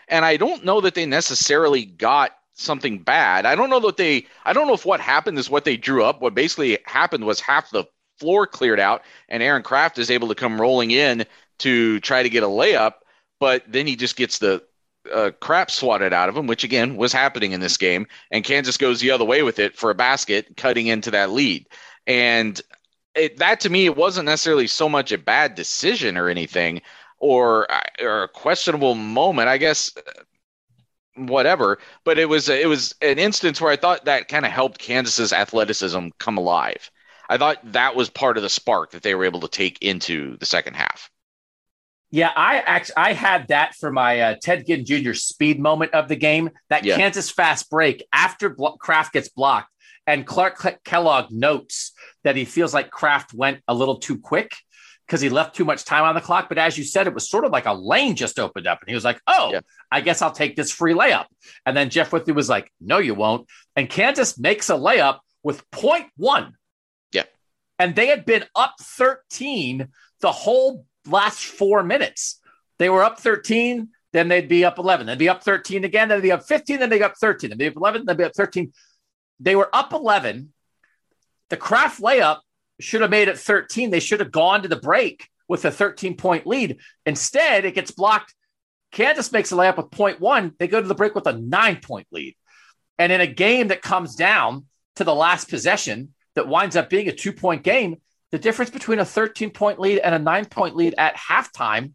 And 0.07 0.23
I 0.23 0.37
don't 0.37 0.63
know 0.63 0.79
that 0.81 0.95
they 0.95 1.05
necessarily 1.05 1.83
got 1.83 2.31
something 2.53 2.99
bad. 2.99 3.45
I 3.45 3.55
don't 3.55 3.69
know 3.69 3.81
that 3.81 3.97
they, 3.97 4.25
I 4.45 4.53
don't 4.53 4.67
know 4.67 4.73
if 4.73 4.85
what 4.85 5.01
happened 5.01 5.37
is 5.37 5.49
what 5.49 5.65
they 5.65 5.75
drew 5.75 6.03
up. 6.03 6.21
What 6.21 6.33
basically 6.33 6.79
happened 6.85 7.25
was 7.25 7.41
half 7.41 7.69
the 7.71 7.83
floor 8.19 8.47
cleared 8.47 8.79
out, 8.79 9.03
and 9.29 9.43
Aaron 9.43 9.63
Craft 9.63 9.97
is 9.97 10.09
able 10.09 10.29
to 10.29 10.35
come 10.35 10.59
rolling 10.59 10.91
in 10.91 11.25
to 11.59 11.99
try 11.99 12.23
to 12.23 12.29
get 12.29 12.43
a 12.43 12.47
layup, 12.47 12.93
but 13.39 13.63
then 13.67 13.85
he 13.85 13.95
just 13.95 14.15
gets 14.15 14.39
the 14.39 14.63
uh, 15.13 15.31
crap 15.39 15.71
swatted 15.71 16.13
out 16.13 16.29
of 16.29 16.35
him, 16.37 16.47
which 16.47 16.63
again 16.63 16.97
was 16.97 17.13
happening 17.13 17.51
in 17.51 17.59
this 17.59 17.77
game, 17.77 18.07
and 18.31 18.43
Kansas 18.43 18.77
goes 18.77 18.99
the 18.99 19.11
other 19.11 19.25
way 19.25 19.43
with 19.43 19.59
it 19.59 19.75
for 19.75 19.89
a 19.89 19.95
basket, 19.95 20.57
cutting 20.57 20.87
into 20.87 21.11
that 21.11 21.31
lead. 21.31 21.67
And 22.05 22.59
it, 23.17 23.37
that 23.37 23.59
to 23.61 23.69
me, 23.69 23.85
it 23.85 23.97
wasn't 23.97 24.25
necessarily 24.25 24.67
so 24.67 24.87
much 24.87 25.11
a 25.11 25.17
bad 25.17 25.55
decision 25.55 26.17
or 26.17 26.29
anything, 26.29 26.81
or 27.19 27.67
or 28.01 28.23
a 28.23 28.27
questionable 28.27 28.95
moment. 28.95 29.49
I 29.49 29.57
guess 29.57 29.91
whatever, 31.15 31.79
but 32.03 32.19
it 32.19 32.29
was 32.29 32.49
it 32.49 32.67
was 32.67 32.95
an 33.01 33.19
instance 33.19 33.59
where 33.59 33.71
I 33.71 33.75
thought 33.75 34.05
that 34.05 34.27
kind 34.27 34.45
of 34.45 34.51
helped 34.51 34.79
Kansas's 34.79 35.33
athleticism 35.33 36.09
come 36.19 36.37
alive. 36.37 36.89
I 37.29 37.37
thought 37.37 37.59
that 37.73 37.95
was 37.95 38.09
part 38.09 38.37
of 38.37 38.43
the 38.43 38.49
spark 38.49 38.91
that 38.91 39.03
they 39.03 39.15
were 39.15 39.25
able 39.25 39.41
to 39.41 39.49
take 39.49 39.81
into 39.81 40.37
the 40.37 40.45
second 40.45 40.75
half. 40.75 41.09
Yeah, 42.09 42.31
I 42.33 42.59
actually 42.59 42.95
I 42.97 43.13
had 43.13 43.49
that 43.49 43.75
for 43.75 43.91
my 43.91 44.19
uh, 44.21 44.35
Ted 44.41 44.65
Ginn 44.65 44.85
Jr. 44.85 45.13
speed 45.13 45.59
moment 45.59 45.93
of 45.93 46.07
the 46.07 46.15
game. 46.15 46.51
That 46.69 46.85
yeah. 46.85 46.95
Kansas 46.95 47.29
fast 47.29 47.69
break 47.69 48.05
after 48.13 48.55
Craft 48.79 49.11
gets 49.11 49.27
blocked, 49.27 49.71
and 50.05 50.25
Clark 50.25 50.83
Kellogg 50.85 51.31
notes 51.31 51.91
that 52.23 52.35
he 52.35 52.45
feels 52.45 52.73
like 52.73 52.91
Craft 52.91 53.33
went 53.33 53.61
a 53.67 53.73
little 53.73 53.97
too 53.97 54.19
quick 54.19 54.55
because 55.07 55.21
he 55.21 55.29
left 55.29 55.55
too 55.55 55.63
much 55.65 55.85
time 55.85 56.03
on 56.03 56.15
the 56.15 56.21
clock. 56.21 56.49
But 56.49 56.57
as 56.57 56.77
you 56.77 56.83
said, 56.83 57.07
it 57.07 57.13
was 57.13 57.29
sort 57.29 57.45
of 57.45 57.51
like 57.51 57.65
a 57.65 57.73
lane 57.73 58.15
just 58.15 58.39
opened 58.39 58.67
up, 58.67 58.81
and 58.81 58.89
he 58.89 58.95
was 58.95 59.05
like, 59.05 59.19
"Oh, 59.25 59.51
yeah. 59.53 59.61
I 59.91 60.01
guess 60.01 60.21
I'll 60.21 60.31
take 60.31 60.55
this 60.55 60.71
free 60.71 60.93
layup." 60.93 61.25
And 61.65 61.75
then 61.75 61.89
Jeff 61.89 62.11
Withey 62.11 62.33
was 62.33 62.49
like, 62.49 62.71
"No, 62.81 62.97
you 62.97 63.15
won't." 63.15 63.47
And 63.75 63.89
Kansas 63.89 64.37
makes 64.37 64.69
a 64.69 64.73
layup 64.73 65.19
with 65.43 65.69
point 65.71 66.07
one. 66.17 66.53
Yeah, 67.11 67.23
and 67.79 67.95
they 67.95 68.07
had 68.07 68.25
been 68.25 68.45
up 68.55 68.75
thirteen 68.81 69.89
the 70.21 70.31
whole 70.31 70.85
last 71.05 71.45
four 71.45 71.83
minutes. 71.83 72.39
They 72.79 72.89
were 72.89 73.03
up 73.03 73.19
thirteen. 73.19 73.89
Then 74.13 74.29
they'd 74.29 74.47
be 74.47 74.63
up 74.63 74.79
11. 74.79 75.05
They'd 75.05 75.17
be 75.17 75.27
up 75.29 75.43
13 75.43 75.83
again. 75.83 76.07
Then 76.07 76.19
they'd 76.21 76.29
be 76.29 76.31
up 76.31 76.47
15. 76.47 76.79
Then 76.79 76.89
they'd 76.89 76.99
be 76.99 77.03
up 77.03 77.17
13. 77.19 77.49
Then 77.49 77.59
they'd 77.59 77.69
be 77.69 77.75
up 77.75 77.77
11. 77.77 78.05
Then 78.05 78.15
they'd 78.15 78.23
be 78.23 78.27
up 78.27 78.35
13. 78.35 78.71
They 79.39 79.55
were 79.55 79.69
up 79.75 79.93
11 79.93 80.53
the 81.49 81.57
Craft 81.57 82.01
layup 82.01 82.39
should 82.79 83.01
have 83.01 83.09
made 83.09 83.27
it 83.27 83.39
13. 83.39 83.89
They 83.89 83.99
should 83.99 84.19
have 84.19 84.31
gone 84.31 84.63
to 84.63 84.67
the 84.67 84.75
break 84.75 85.27
with 85.47 85.65
a 85.65 85.71
13 85.71 86.17
point 86.17 86.45
lead. 86.45 86.77
Instead, 87.05 87.65
it 87.65 87.75
gets 87.75 87.91
blocked. 87.91 88.33
Kansas 88.91 89.31
makes 89.31 89.51
a 89.51 89.55
layup 89.55 89.77
with 89.77 89.91
point 89.91 90.19
one. 90.19 90.53
They 90.59 90.67
go 90.67 90.81
to 90.81 90.87
the 90.87 90.95
break 90.95 91.15
with 91.15 91.27
a 91.27 91.33
nine 91.33 91.77
point 91.77 92.07
lead. 92.11 92.35
And 92.99 93.11
in 93.11 93.21
a 93.21 93.27
game 93.27 93.67
that 93.67 93.81
comes 93.81 94.15
down 94.15 94.65
to 94.95 95.03
the 95.03 95.15
last 95.15 95.49
possession 95.49 96.13
that 96.35 96.47
winds 96.47 96.75
up 96.75 96.89
being 96.89 97.07
a 97.07 97.13
two 97.13 97.33
point 97.33 97.63
game, 97.63 97.97
the 98.31 98.39
difference 98.39 98.71
between 98.71 98.99
a 98.99 99.05
13 99.05 99.51
point 99.51 99.79
lead 99.79 99.99
and 99.99 100.13
a 100.13 100.19
nine 100.19 100.45
point 100.45 100.75
lead 100.75 100.95
at 100.97 101.15
halftime 101.15 101.93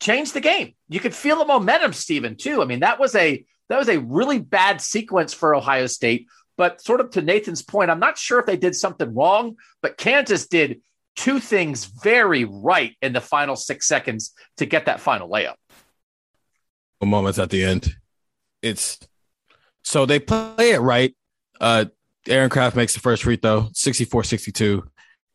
changed 0.00 0.34
the 0.34 0.40
game. 0.40 0.74
You 0.88 1.00
could 1.00 1.14
feel 1.14 1.38
the 1.38 1.44
momentum, 1.44 1.92
Stephen, 1.92 2.36
too. 2.36 2.62
I 2.62 2.64
mean, 2.64 2.80
that 2.80 2.98
was 2.98 3.14
a 3.14 3.44
that 3.68 3.78
was 3.78 3.88
a 3.88 4.00
really 4.00 4.40
bad 4.40 4.80
sequence 4.80 5.32
for 5.32 5.54
Ohio 5.54 5.86
State 5.86 6.26
but 6.60 6.82
sort 6.82 7.00
of 7.00 7.10
to 7.12 7.22
Nathan's 7.22 7.62
point, 7.62 7.90
I'm 7.90 8.00
not 8.00 8.18
sure 8.18 8.38
if 8.38 8.44
they 8.44 8.58
did 8.58 8.76
something 8.76 9.14
wrong, 9.14 9.56
but 9.80 9.96
Kansas 9.96 10.46
did 10.46 10.82
two 11.16 11.40
things 11.40 11.86
very 11.86 12.44
right 12.44 12.94
in 13.00 13.14
the 13.14 13.20
final 13.22 13.56
six 13.56 13.88
seconds 13.88 14.34
to 14.58 14.66
get 14.66 14.84
that 14.84 15.00
final 15.00 15.26
layup. 15.30 15.54
Moments 17.02 17.38
at 17.38 17.48
the 17.48 17.64
end. 17.64 17.96
It's 18.60 18.98
so 19.82 20.04
they 20.04 20.18
play 20.18 20.72
it 20.72 20.82
right. 20.82 21.16
Uh, 21.58 21.86
Aaron 22.28 22.50
Craft 22.50 22.76
makes 22.76 22.92
the 22.92 23.00
first 23.00 23.22
free 23.22 23.36
throw, 23.36 23.70
64 23.72 24.24
62 24.24 24.84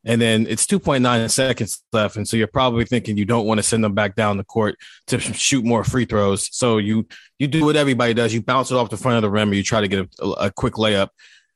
and 0.05 0.21
then 0.21 0.45
it's 0.47 0.67
2.9 0.67 1.29
seconds 1.31 1.83
left 1.91 2.15
and 2.15 2.27
so 2.27 2.37
you're 2.37 2.47
probably 2.47 2.85
thinking 2.85 3.17
you 3.17 3.25
don't 3.25 3.47
want 3.47 3.57
to 3.57 3.63
send 3.63 3.83
them 3.83 3.95
back 3.95 4.15
down 4.15 4.37
the 4.37 4.43
court 4.43 4.77
to 5.07 5.19
shoot 5.19 5.65
more 5.65 5.83
free 5.83 6.05
throws. 6.05 6.55
So 6.55 6.77
you 6.77 7.07
you 7.39 7.47
do 7.47 7.65
what 7.65 7.75
everybody 7.75 8.13
does. 8.13 8.33
You 8.33 8.41
bounce 8.41 8.71
it 8.71 8.75
off 8.75 8.89
the 8.89 8.97
front 8.97 9.17
of 9.17 9.23
the 9.23 9.29
rim 9.29 9.49
or 9.49 9.55
you 9.55 9.63
try 9.63 9.81
to 9.81 9.87
get 9.87 10.07
a, 10.19 10.25
a 10.25 10.51
quick 10.51 10.75
layup. 10.75 11.09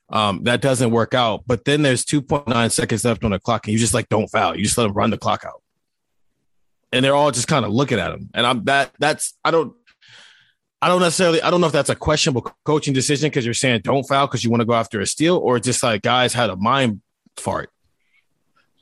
Um, 0.10 0.44
that 0.46 0.60
doesn't 0.60 0.90
work 0.90 1.14
out 1.14 1.44
but 1.46 1.66
then 1.66 1.84
there's 1.84 2.04
2.9 2.04 2.72
seconds 2.72 3.06
left 3.06 3.24
on 3.24 3.30
the 3.30 3.40
clock 3.40 3.68
and 3.68 3.74
you 3.74 3.80
just 3.80 3.94
like 3.94 4.10
don't 4.10 4.28
foul. 4.28 4.58
You 4.58 4.64
just 4.64 4.78
let 4.78 4.86
them 4.86 4.94
run 4.94 5.12
the 5.12 5.20
clock 5.20 5.46
out. 5.46 5.62
And 6.92 7.06
they're 7.06 7.16
all 7.16 7.30
just 7.30 7.48
kind 7.48 7.64
of 7.64 7.72
looking 7.72 8.00
at 8.00 8.12
him 8.12 8.32
and 8.34 8.48
i'm 8.48 8.64
that 8.64 8.92
that's 9.00 9.38
i 9.46 9.52
don't 9.52 9.76
I 10.82 10.88
don't 10.88 11.02
necessarily. 11.02 11.42
I 11.42 11.52
don't 11.52 11.60
know 11.60 11.68
if 11.68 11.74
that's 11.74 11.90
a 11.90 11.96
questionable 11.96 12.56
coaching 12.64 12.94
decision 12.94 13.30
because 13.30 13.44
you're 13.44 13.54
saying 13.54 13.82
don't 13.84 14.04
foul 14.04 14.28
because 14.28 14.46
you 14.46 14.50
want 14.50 14.62
to 14.62 14.66
go 14.66 14.74
after 14.74 15.02
a 15.02 15.06
steal, 15.06 15.36
or 15.36 15.60
just 15.60 15.84
like 15.84 16.02
guys 16.04 16.34
had 16.34 16.50
a 16.50 16.56
mind 16.56 17.02
fart 17.36 17.70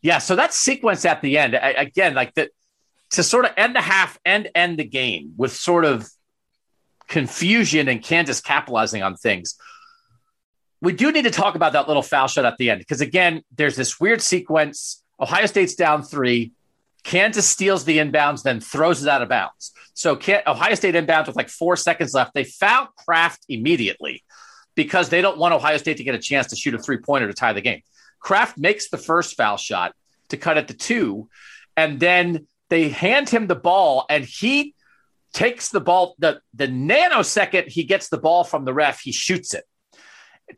yeah, 0.07 0.19
so 0.19 0.37
that 0.37 0.53
sequence 0.53 1.03
at 1.03 1.21
the 1.21 1.37
end, 1.37 1.53
again, 1.53 2.13
like 2.13 2.33
that 2.35 2.51
to 3.09 3.23
sort 3.23 3.43
of 3.43 3.51
end 3.57 3.75
the 3.75 3.81
half 3.81 4.17
and 4.23 4.49
end 4.55 4.79
the 4.79 4.85
game 4.85 5.33
with 5.35 5.51
sort 5.51 5.83
of 5.83 6.09
confusion 7.09 7.89
and 7.89 8.01
Kansas 8.01 8.39
capitalizing 8.39 9.03
on 9.03 9.17
things. 9.17 9.55
We 10.79 10.93
do 10.93 11.11
need 11.11 11.23
to 11.23 11.29
talk 11.29 11.55
about 11.55 11.73
that 11.73 11.89
little 11.89 12.01
foul 12.01 12.29
shot 12.29 12.45
at 12.45 12.55
the 12.57 12.69
end 12.69 12.79
because 12.79 13.01
again, 13.01 13.41
there's 13.53 13.75
this 13.75 13.99
weird 13.99 14.21
sequence. 14.21 15.03
Ohio 15.19 15.45
State's 15.45 15.75
down 15.75 16.03
three. 16.03 16.53
Kansas 17.03 17.45
steals 17.45 17.83
the 17.83 17.97
inbounds, 17.97 18.43
then 18.43 18.61
throws 18.61 19.03
it 19.03 19.09
out 19.09 19.21
of 19.21 19.27
bounds. 19.27 19.73
So 19.93 20.17
Ohio 20.47 20.75
State 20.75 20.95
inbounds 20.95 21.27
with 21.27 21.35
like 21.35 21.49
four 21.49 21.75
seconds 21.75 22.13
left. 22.13 22.33
They 22.33 22.45
foul 22.45 22.87
Craft 23.05 23.43
immediately 23.49 24.23
because 24.73 25.09
they 25.09 25.21
don't 25.21 25.37
want 25.37 25.53
Ohio 25.53 25.75
State 25.75 25.97
to 25.97 26.05
get 26.05 26.15
a 26.15 26.19
chance 26.19 26.47
to 26.47 26.55
shoot 26.55 26.75
a 26.75 26.79
three 26.79 26.97
pointer 26.97 27.27
to 27.27 27.33
tie 27.33 27.51
the 27.51 27.59
game. 27.59 27.81
Craft 28.19 28.57
makes 28.57 28.89
the 28.89 28.97
first 28.97 29.37
foul 29.37 29.57
shot 29.57 29.93
to 30.29 30.37
cut 30.37 30.57
it 30.57 30.67
to 30.67 30.73
two. 30.73 31.29
And 31.75 31.99
then 31.99 32.47
they 32.69 32.89
hand 32.89 33.29
him 33.29 33.47
the 33.47 33.55
ball 33.55 34.05
and 34.09 34.25
he 34.25 34.73
takes 35.33 35.69
the 35.69 35.79
ball 35.81 36.15
the 36.17 36.41
the 36.53 36.67
nanosecond 36.67 37.67
he 37.67 37.83
gets 37.83 38.09
the 38.09 38.17
ball 38.17 38.43
from 38.43 38.65
the 38.65 38.73
ref 38.73 39.01
he 39.01 39.11
shoots 39.11 39.53
it 39.53 39.65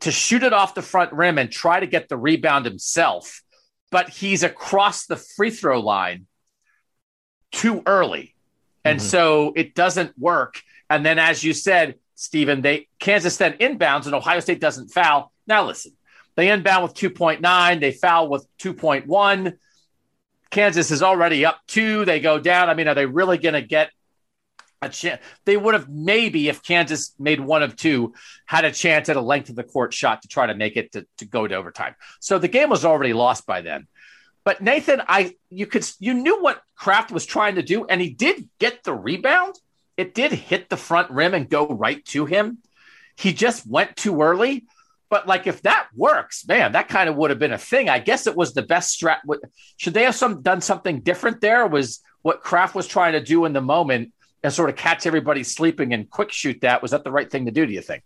to 0.00 0.10
shoot 0.10 0.42
it 0.42 0.52
off 0.52 0.74
the 0.74 0.80
front 0.80 1.12
rim 1.12 1.38
and 1.38 1.50
try 1.50 1.80
to 1.80 1.86
get 1.86 2.08
the 2.08 2.16
rebound 2.16 2.64
himself 2.64 3.42
but 3.90 4.08
he's 4.08 4.42
across 4.42 5.06
the 5.06 5.16
free 5.16 5.50
throw 5.50 5.80
line 5.80 6.26
too 7.52 7.82
early. 7.86 8.34
And 8.84 9.00
Mhm. 9.00 9.02
so 9.02 9.52
it 9.56 9.74
doesn't 9.74 10.16
work. 10.18 10.62
And 10.88 11.04
then, 11.04 11.18
as 11.18 11.42
you 11.44 11.52
said, 11.52 11.96
Stephen, 12.14 12.62
they 12.62 12.88
Kansas 12.98 13.36
then 13.36 13.54
inbounds 13.54 14.06
and 14.06 14.14
Ohio 14.14 14.40
State 14.40 14.60
doesn't 14.60 14.88
foul. 14.88 15.32
Now 15.46 15.66
listen, 15.66 15.96
they 16.40 16.50
inbound 16.50 16.82
with 16.82 16.94
2.9, 16.94 17.80
they 17.80 17.92
foul 17.92 18.30
with 18.30 18.46
2.1. 18.62 19.58
Kansas 20.50 20.90
is 20.90 21.02
already 21.02 21.44
up 21.44 21.60
two. 21.68 22.06
They 22.06 22.18
go 22.18 22.38
down. 22.38 22.70
I 22.70 22.74
mean, 22.74 22.88
are 22.88 22.94
they 22.94 23.04
really 23.04 23.36
going 23.36 23.52
to 23.52 23.60
get 23.60 23.90
a 24.80 24.88
chance? 24.88 25.20
They 25.44 25.58
would 25.58 25.74
have 25.74 25.90
maybe, 25.90 26.48
if 26.48 26.62
Kansas 26.62 27.14
made 27.18 27.40
one 27.40 27.62
of 27.62 27.76
two, 27.76 28.14
had 28.46 28.64
a 28.64 28.72
chance 28.72 29.10
at 29.10 29.18
a 29.18 29.20
length 29.20 29.50
of 29.50 29.56
the 29.56 29.64
court 29.64 29.92
shot 29.92 30.22
to 30.22 30.28
try 30.28 30.46
to 30.46 30.54
make 30.54 30.78
it 30.78 30.92
to, 30.92 31.06
to 31.18 31.26
go 31.26 31.46
to 31.46 31.54
overtime. 31.54 31.94
So 32.20 32.38
the 32.38 32.48
game 32.48 32.70
was 32.70 32.86
already 32.86 33.12
lost 33.12 33.46
by 33.46 33.60
then. 33.60 33.86
But 34.42 34.62
Nathan, 34.62 35.02
I 35.06 35.34
you 35.50 35.66
could 35.66 35.86
you 35.98 36.14
knew 36.14 36.42
what 36.42 36.62
Craft 36.74 37.12
was 37.12 37.26
trying 37.26 37.56
to 37.56 37.62
do, 37.62 37.84
and 37.84 38.00
he 38.00 38.08
did 38.08 38.48
get 38.58 38.82
the 38.82 38.94
rebound. 38.94 39.56
It 39.98 40.14
did 40.14 40.32
hit 40.32 40.70
the 40.70 40.78
front 40.78 41.10
rim 41.10 41.34
and 41.34 41.50
go 41.50 41.68
right 41.68 42.02
to 42.06 42.24
him. 42.24 42.58
He 43.18 43.34
just 43.34 43.66
went 43.66 43.96
too 43.96 44.22
early. 44.22 44.64
But 45.10 45.26
like 45.26 45.48
if 45.48 45.60
that 45.62 45.88
works, 45.94 46.46
man, 46.46 46.72
that 46.72 46.88
kind 46.88 47.08
of 47.08 47.16
would 47.16 47.30
have 47.30 47.38
been 47.38 47.52
a 47.52 47.58
thing. 47.58 47.88
I 47.88 47.98
guess 47.98 48.26
it 48.26 48.36
was 48.36 48.54
the 48.54 48.62
best 48.62 48.98
strat. 48.98 49.18
Should 49.76 49.92
they 49.92 50.04
have 50.04 50.14
some 50.14 50.40
done 50.40 50.60
something 50.60 51.00
different 51.00 51.40
there? 51.40 51.66
Was 51.66 52.00
what 52.22 52.40
Craft 52.40 52.76
was 52.76 52.86
trying 52.86 53.12
to 53.12 53.20
do 53.20 53.44
in 53.44 53.52
the 53.52 53.60
moment 53.60 54.12
and 54.42 54.52
sort 54.52 54.70
of 54.70 54.76
catch 54.76 55.06
everybody 55.06 55.42
sleeping 55.42 55.92
and 55.92 56.08
quick 56.08 56.30
shoot 56.30 56.60
that? 56.60 56.80
Was 56.80 56.92
that 56.92 57.02
the 57.02 57.10
right 57.10 57.30
thing 57.30 57.46
to 57.46 57.50
do? 57.50 57.66
Do 57.66 57.72
you 57.72 57.82
think? 57.82 58.04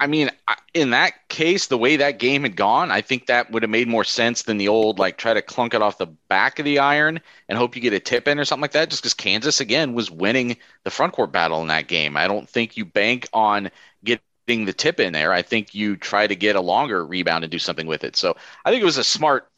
I 0.00 0.06
mean, 0.06 0.30
in 0.74 0.90
that 0.90 1.28
case, 1.28 1.66
the 1.66 1.78
way 1.78 1.96
that 1.96 2.20
game 2.20 2.42
had 2.42 2.54
gone, 2.54 2.92
I 2.92 3.00
think 3.00 3.26
that 3.26 3.50
would 3.50 3.62
have 3.62 3.70
made 3.70 3.88
more 3.88 4.04
sense 4.04 4.42
than 4.42 4.56
the 4.56 4.68
old 4.68 4.98
like 4.98 5.16
try 5.16 5.34
to 5.34 5.42
clunk 5.42 5.74
it 5.74 5.82
off 5.82 5.98
the 5.98 6.06
back 6.28 6.58
of 6.58 6.64
the 6.64 6.78
iron 6.78 7.20
and 7.48 7.58
hope 7.58 7.74
you 7.74 7.82
get 7.82 7.92
a 7.92 7.98
tip 7.98 8.28
in 8.28 8.38
or 8.38 8.44
something 8.44 8.62
like 8.62 8.72
that. 8.72 8.90
Just 8.90 9.02
because 9.02 9.14
Kansas 9.14 9.60
again 9.60 9.94
was 9.94 10.10
winning 10.10 10.56
the 10.84 10.90
front 10.90 11.14
court 11.14 11.32
battle 11.32 11.60
in 11.62 11.68
that 11.68 11.88
game, 11.88 12.16
I 12.16 12.28
don't 12.28 12.48
think 12.48 12.76
you 12.76 12.84
bank 12.84 13.28
on 13.32 13.70
the 14.48 14.72
tip 14.72 15.00
in 15.00 15.12
there. 15.12 15.32
I 15.32 15.42
think 15.42 15.74
you 15.74 15.96
try 15.96 16.26
to 16.26 16.34
get 16.34 16.56
a 16.56 16.60
longer 16.60 17.04
rebound 17.04 17.44
and 17.44 17.50
do 17.50 17.58
something 17.58 17.86
with 17.86 18.04
it. 18.04 18.16
So 18.16 18.36
I 18.64 18.70
think 18.70 18.82
it 18.82 18.86
was 18.86 18.98
a 18.98 19.04
smart 19.04 19.48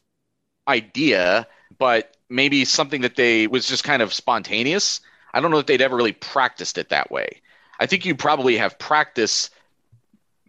idea, 0.68 1.46
but 1.78 2.16
maybe 2.28 2.64
something 2.64 3.00
that 3.02 3.16
they 3.16 3.46
was 3.46 3.66
just 3.66 3.84
kind 3.84 4.02
of 4.02 4.12
spontaneous. 4.12 5.00
I 5.32 5.40
don't 5.40 5.50
know 5.50 5.58
if 5.58 5.66
they'd 5.66 5.82
ever 5.82 5.96
really 5.96 6.12
practiced 6.12 6.78
it 6.78 6.90
that 6.90 7.10
way. 7.10 7.40
I 7.78 7.86
think 7.86 8.04
you 8.04 8.14
probably 8.14 8.56
have 8.58 8.78
practice 8.78 9.50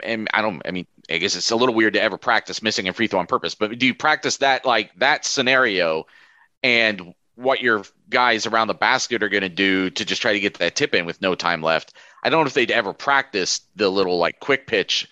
and 0.03 0.27
I 0.33 0.41
don't. 0.41 0.61
I 0.65 0.71
mean, 0.71 0.87
I 1.09 1.17
guess 1.17 1.35
it's 1.35 1.51
a 1.51 1.55
little 1.55 1.75
weird 1.75 1.93
to 1.93 2.01
ever 2.01 2.17
practice 2.17 2.61
missing 2.61 2.87
a 2.87 2.93
free 2.93 3.07
throw 3.07 3.19
on 3.19 3.27
purpose. 3.27 3.55
But 3.55 3.77
do 3.77 3.85
you 3.85 3.95
practice 3.95 4.37
that 4.37 4.65
like 4.65 4.91
that 4.97 5.25
scenario, 5.25 6.07
and 6.63 7.13
what 7.35 7.61
your 7.61 7.83
guys 8.09 8.45
around 8.45 8.67
the 8.67 8.73
basket 8.73 9.23
are 9.23 9.29
going 9.29 9.41
to 9.41 9.49
do 9.49 9.89
to 9.89 10.05
just 10.05 10.21
try 10.21 10.33
to 10.33 10.39
get 10.39 10.55
that 10.55 10.75
tip 10.75 10.93
in 10.93 11.05
with 11.05 11.21
no 11.21 11.35
time 11.35 11.61
left? 11.61 11.93
I 12.23 12.29
don't 12.29 12.43
know 12.43 12.47
if 12.47 12.53
they'd 12.53 12.71
ever 12.71 12.93
practice 12.93 13.61
the 13.75 13.89
little 13.89 14.17
like 14.17 14.39
quick 14.39 14.67
pitch 14.67 15.09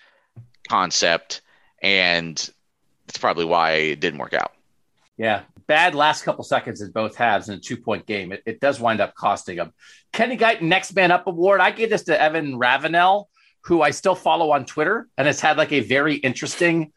concept, 0.68 1.40
and 1.82 2.36
that's 3.06 3.18
probably 3.18 3.44
why 3.44 3.72
it 3.72 4.00
didn't 4.00 4.20
work 4.20 4.34
out. 4.34 4.52
Yeah, 5.16 5.42
bad 5.66 5.94
last 5.94 6.24
couple 6.24 6.44
seconds 6.44 6.80
in 6.80 6.90
both 6.90 7.16
halves 7.16 7.48
in 7.48 7.54
a 7.56 7.60
two 7.60 7.76
point 7.76 8.06
game. 8.06 8.32
It, 8.32 8.42
it 8.46 8.60
does 8.60 8.80
wind 8.80 9.00
up 9.00 9.14
costing 9.14 9.56
them. 9.56 9.72
Kenny 10.12 10.36
Guiton 10.36 10.62
Next 10.62 10.94
Man 10.94 11.10
Up 11.10 11.26
Award. 11.26 11.60
I 11.60 11.70
gave 11.70 11.90
this 11.90 12.04
to 12.04 12.20
Evan 12.20 12.58
Ravenel, 12.58 13.28
who 13.62 13.82
I 13.82 13.90
still 13.90 14.14
follow 14.14 14.50
on 14.52 14.64
Twitter 14.64 15.08
and 15.16 15.26
has 15.26 15.40
had 15.40 15.58
like 15.58 15.72
a 15.72 15.80
very 15.80 16.16
interesting 16.16 16.92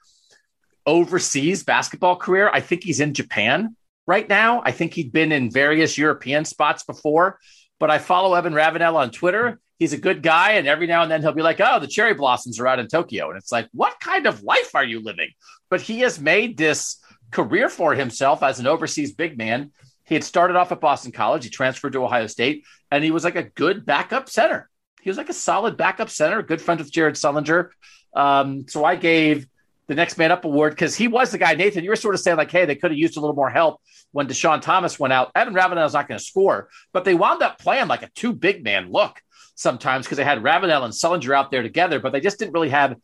overseas 0.86 1.64
basketball 1.64 2.16
career. 2.16 2.50
I 2.52 2.60
think 2.62 2.84
he's 2.84 3.00
in 3.00 3.14
Japan 3.14 3.76
right 4.08 4.28
now. 4.28 4.62
I 4.66 4.72
think 4.72 4.94
he'd 4.94 5.12
been 5.12 5.32
in 5.32 5.52
various 5.52 5.98
European 5.98 6.46
spots 6.46 6.84
before, 6.84 7.40
but 7.80 7.90
I 7.90 8.00
follow 8.00 8.34
Evan 8.34 8.54
Ravenel 8.54 8.98
on 8.98 9.12
Twitter. 9.12 9.60
He's 9.84 9.92
a 9.92 9.98
good 9.98 10.24
guy, 10.24 10.54
and 10.54 10.66
every 10.66 10.88
now 10.88 11.02
and 11.02 11.12
then 11.12 11.22
he'll 11.22 11.34
be 11.34 11.42
like, 11.42 11.60
"Oh, 11.60 11.78
the 11.78 11.88
cherry 11.88 12.14
blossoms 12.14 12.58
are 12.58 12.68
out 12.70 12.80
in 12.80 12.88
Tokyo," 12.88 13.28
and 13.28 13.38
it's 13.38 13.52
like, 13.52 13.68
"What 13.74 14.00
kind 14.00 14.28
of 14.28 14.42
life 14.42 14.76
are 14.76 14.84
you 14.86 15.02
living?" 15.02 15.28
But 15.70 15.82
he 15.82 16.00
has 16.00 16.22
made 16.22 16.56
this 16.56 17.04
career 17.32 17.68
for 17.68 17.94
himself 17.94 18.44
as 18.44 18.62
an 18.62 18.66
overseas 18.66 19.12
big 19.12 19.38
man. 19.38 19.74
He 20.06 20.16
had 20.16 20.24
started 20.24 20.56
off 20.56 20.72
at 20.72 20.80
Boston 20.80 21.12
College. 21.12 21.44
He 21.44 21.50
transferred 21.50 21.92
to 21.94 22.04
Ohio 22.06 22.28
State, 22.28 22.64
and 22.92 23.04
he 23.04 23.12
was 23.12 23.26
like 23.26 23.36
a 23.36 23.44
good 23.44 23.86
backup 23.86 24.30
center. 24.30 24.70
He 25.02 25.10
was 25.10 25.18
like 25.18 25.28
a 25.28 25.34
solid 25.34 25.76
backup 25.76 26.10
center, 26.10 26.42
good 26.42 26.62
friend 26.62 26.80
with 26.80 26.90
Jared 26.90 27.16
Sullinger. 27.16 27.72
Um, 28.16 28.66
so 28.70 28.86
I 28.86 28.96
gave 28.96 29.48
the 29.88 29.96
next 29.96 30.18
man 30.18 30.32
up 30.32 30.46
award 30.46 30.72
because 30.72 30.96
he 30.96 31.10
was 31.10 31.32
the 31.32 31.38
guy. 31.38 31.56
Nathan, 31.56 31.84
you 31.84 31.90
were 31.90 31.98
sort 31.98 32.16
of 32.16 32.22
saying 32.22 32.38
like, 32.38 32.52
hey, 32.52 32.64
they 32.64 32.76
could 32.76 32.92
have 32.92 32.98
used 32.98 33.18
a 33.18 33.20
little 33.20 33.36
more 33.36 33.50
help 33.50 33.82
when 34.14 34.28
Deshaun 34.28 34.62
Thomas 34.62 34.98
went 34.98 35.12
out. 35.12 35.32
Evan 35.36 35.54
Ravenel 35.54 35.86
is 35.86 35.94
not 35.94 36.08
going 36.08 36.20
to 36.20 36.24
score, 36.24 36.70
but 36.94 37.04
they 37.04 37.16
wound 37.16 37.42
up 37.42 37.60
playing 37.60 37.88
like 37.88 38.04
a 38.04 38.10
two 38.16 38.32
big 38.32 38.64
man 38.64 38.90
look 38.90 39.20
sometimes 39.56 40.06
because 40.06 40.18
they 40.18 40.24
had 40.24 40.44
Ravenel 40.44 40.84
and 40.84 40.94
Sullinger 40.94 41.36
out 41.36 41.52
there 41.52 41.64
together, 41.64 42.00
but 42.00 42.12
they 42.12 42.20
just 42.20 42.40
didn't 42.40 42.54
really 42.54 42.70
have 42.70 42.96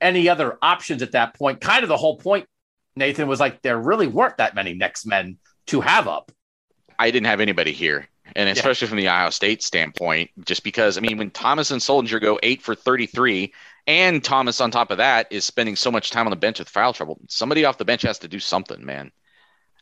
any 0.00 0.28
other 0.28 0.58
options 0.62 1.02
at 1.02 1.12
that 1.12 1.34
point. 1.34 1.60
Kind 1.60 1.82
of 1.82 1.88
the 1.88 1.96
whole 1.96 2.18
point, 2.18 2.46
Nathan, 2.96 3.28
was 3.28 3.40
like 3.40 3.62
there 3.62 3.78
really 3.78 4.06
weren't 4.06 4.38
that 4.38 4.54
many 4.54 4.74
next 4.74 5.06
men 5.06 5.38
to 5.66 5.80
have 5.80 6.08
up. 6.08 6.32
I 6.98 7.10
didn't 7.10 7.26
have 7.26 7.40
anybody 7.40 7.72
here. 7.72 8.08
And 8.34 8.48
especially 8.48 8.88
from 8.88 8.96
the 8.96 9.08
Ohio 9.08 9.30
State 9.30 9.62
standpoint, 9.62 10.30
just 10.44 10.64
because, 10.64 10.96
I 10.96 11.00
mean, 11.00 11.18
when 11.18 11.30
Thomas 11.30 11.70
and 11.70 11.80
Sullinger 11.80 12.20
go 12.20 12.38
eight 12.42 12.62
for 12.62 12.74
33, 12.74 13.52
and 13.86 14.22
Thomas 14.22 14.60
on 14.60 14.70
top 14.70 14.90
of 14.90 14.98
that 14.98 15.26
is 15.30 15.44
spending 15.44 15.76
so 15.76 15.90
much 15.90 16.10
time 16.10 16.26
on 16.26 16.30
the 16.30 16.36
bench 16.36 16.58
with 16.58 16.68
foul 16.68 16.92
trouble, 16.92 17.20
somebody 17.28 17.64
off 17.64 17.78
the 17.78 17.84
bench 17.84 18.02
has 18.02 18.20
to 18.20 18.28
do 18.28 18.38
something, 18.38 18.84
man. 18.84 19.10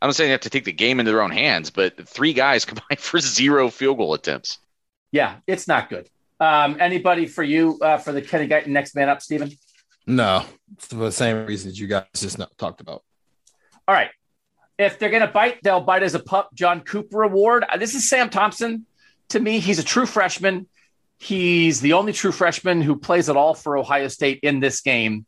I'm 0.01 0.09
not 0.09 0.17
saying 0.17 0.29
they 0.29 0.33
have 0.33 0.41
to 0.41 0.51
take 0.51 0.65
the 0.65 0.73
game 0.73 0.99
into 0.99 1.13
their 1.13 1.23
own 1.23 1.31
hands, 1.31 1.71
but 1.71 2.09
three 2.09 2.33
guys 2.33 2.65
combined 2.67 2.99
for 2.99 3.21
zero 3.21 3.71
field 3.71 3.99
goal 3.99 4.15
attempts. 4.15 4.59
Yeah, 5.13 5.37
it's 5.47 5.67
not 5.67 5.91
good. 5.91 6.09
Um, 6.39 6.77
anybody 6.81 7.27
for 7.27 7.43
you 7.43 7.79
uh, 7.83 7.99
for 7.99 8.13
the 8.13 8.23
Kenny 8.23 8.49
Guiton 8.49 8.69
next 8.69 8.95
man 8.95 9.09
up, 9.09 9.21
Stephen? 9.21 9.51
No, 10.07 10.45
it's 10.73 10.87
for 10.87 10.97
the 10.97 11.13
same 11.13 11.47
reasons 11.47 11.79
you 11.79 11.87
guys 11.87 12.05
just 12.15 12.41
talked 12.57 12.81
about. 12.81 13.03
All 13.87 13.95
right. 13.95 14.11
If 14.79 14.99
they're 14.99 15.11
going 15.11 15.27
to 15.27 15.29
bite, 15.29 15.63
they'll 15.63 15.83
bite 15.83 16.03
as 16.03 16.15
a 16.15 16.19
pup. 16.19 16.51
John 16.55 16.81
Cooper 16.81 17.23
Award. 17.23 17.65
Uh, 17.69 17.77
This 17.77 17.95
is 17.95 18.09
Sam 18.09 18.31
Thompson. 18.31 18.87
To 19.31 19.41
me, 19.41 19.61
he's 19.61 19.79
a 19.79 19.85
true 19.85 20.07
freshman. 20.07 20.67
He's 21.19 21.83
the 21.83 21.93
only 21.93 22.15
true 22.15 22.33
freshman 22.33 22.81
who 22.81 22.97
plays 22.97 23.29
at 23.29 23.37
all 23.37 23.53
for 23.55 23.77
Ohio 23.77 24.09
State 24.09 24.41
in 24.43 24.61
this 24.61 24.81
game. 24.81 25.27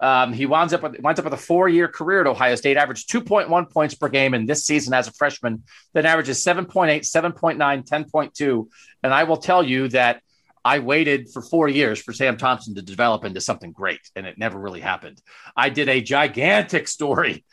Um, 0.00 0.32
he 0.32 0.46
winds 0.46 0.72
up 0.72 0.82
with 0.82 0.98
winds 1.00 1.20
up 1.20 1.24
with 1.24 1.34
a 1.34 1.38
four 1.38 1.68
year 1.68 1.86
career 1.86 2.22
at 2.22 2.26
Ohio 2.26 2.54
State, 2.54 2.76
averaged 2.76 3.10
2.1 3.10 3.70
points 3.70 3.94
per 3.94 4.08
game 4.08 4.34
in 4.34 4.46
this 4.46 4.64
season 4.64 4.94
as 4.94 5.06
a 5.06 5.12
freshman, 5.12 5.62
then 5.92 6.06
averages 6.06 6.44
7.8, 6.44 7.00
7.9, 7.00 7.56
10.2. 7.88 8.68
And 9.02 9.12
I 9.12 9.24
will 9.24 9.36
tell 9.36 9.62
you 9.62 9.88
that 9.88 10.22
I 10.64 10.78
waited 10.78 11.30
for 11.30 11.42
four 11.42 11.68
years 11.68 12.00
for 12.00 12.12
Sam 12.12 12.36
Thompson 12.36 12.74
to 12.76 12.82
develop 12.82 13.24
into 13.24 13.40
something 13.40 13.72
great, 13.72 14.00
and 14.14 14.26
it 14.26 14.38
never 14.38 14.58
really 14.58 14.80
happened. 14.80 15.20
I 15.56 15.68
did 15.68 15.88
a 15.88 16.00
gigantic 16.00 16.88
story 16.88 17.44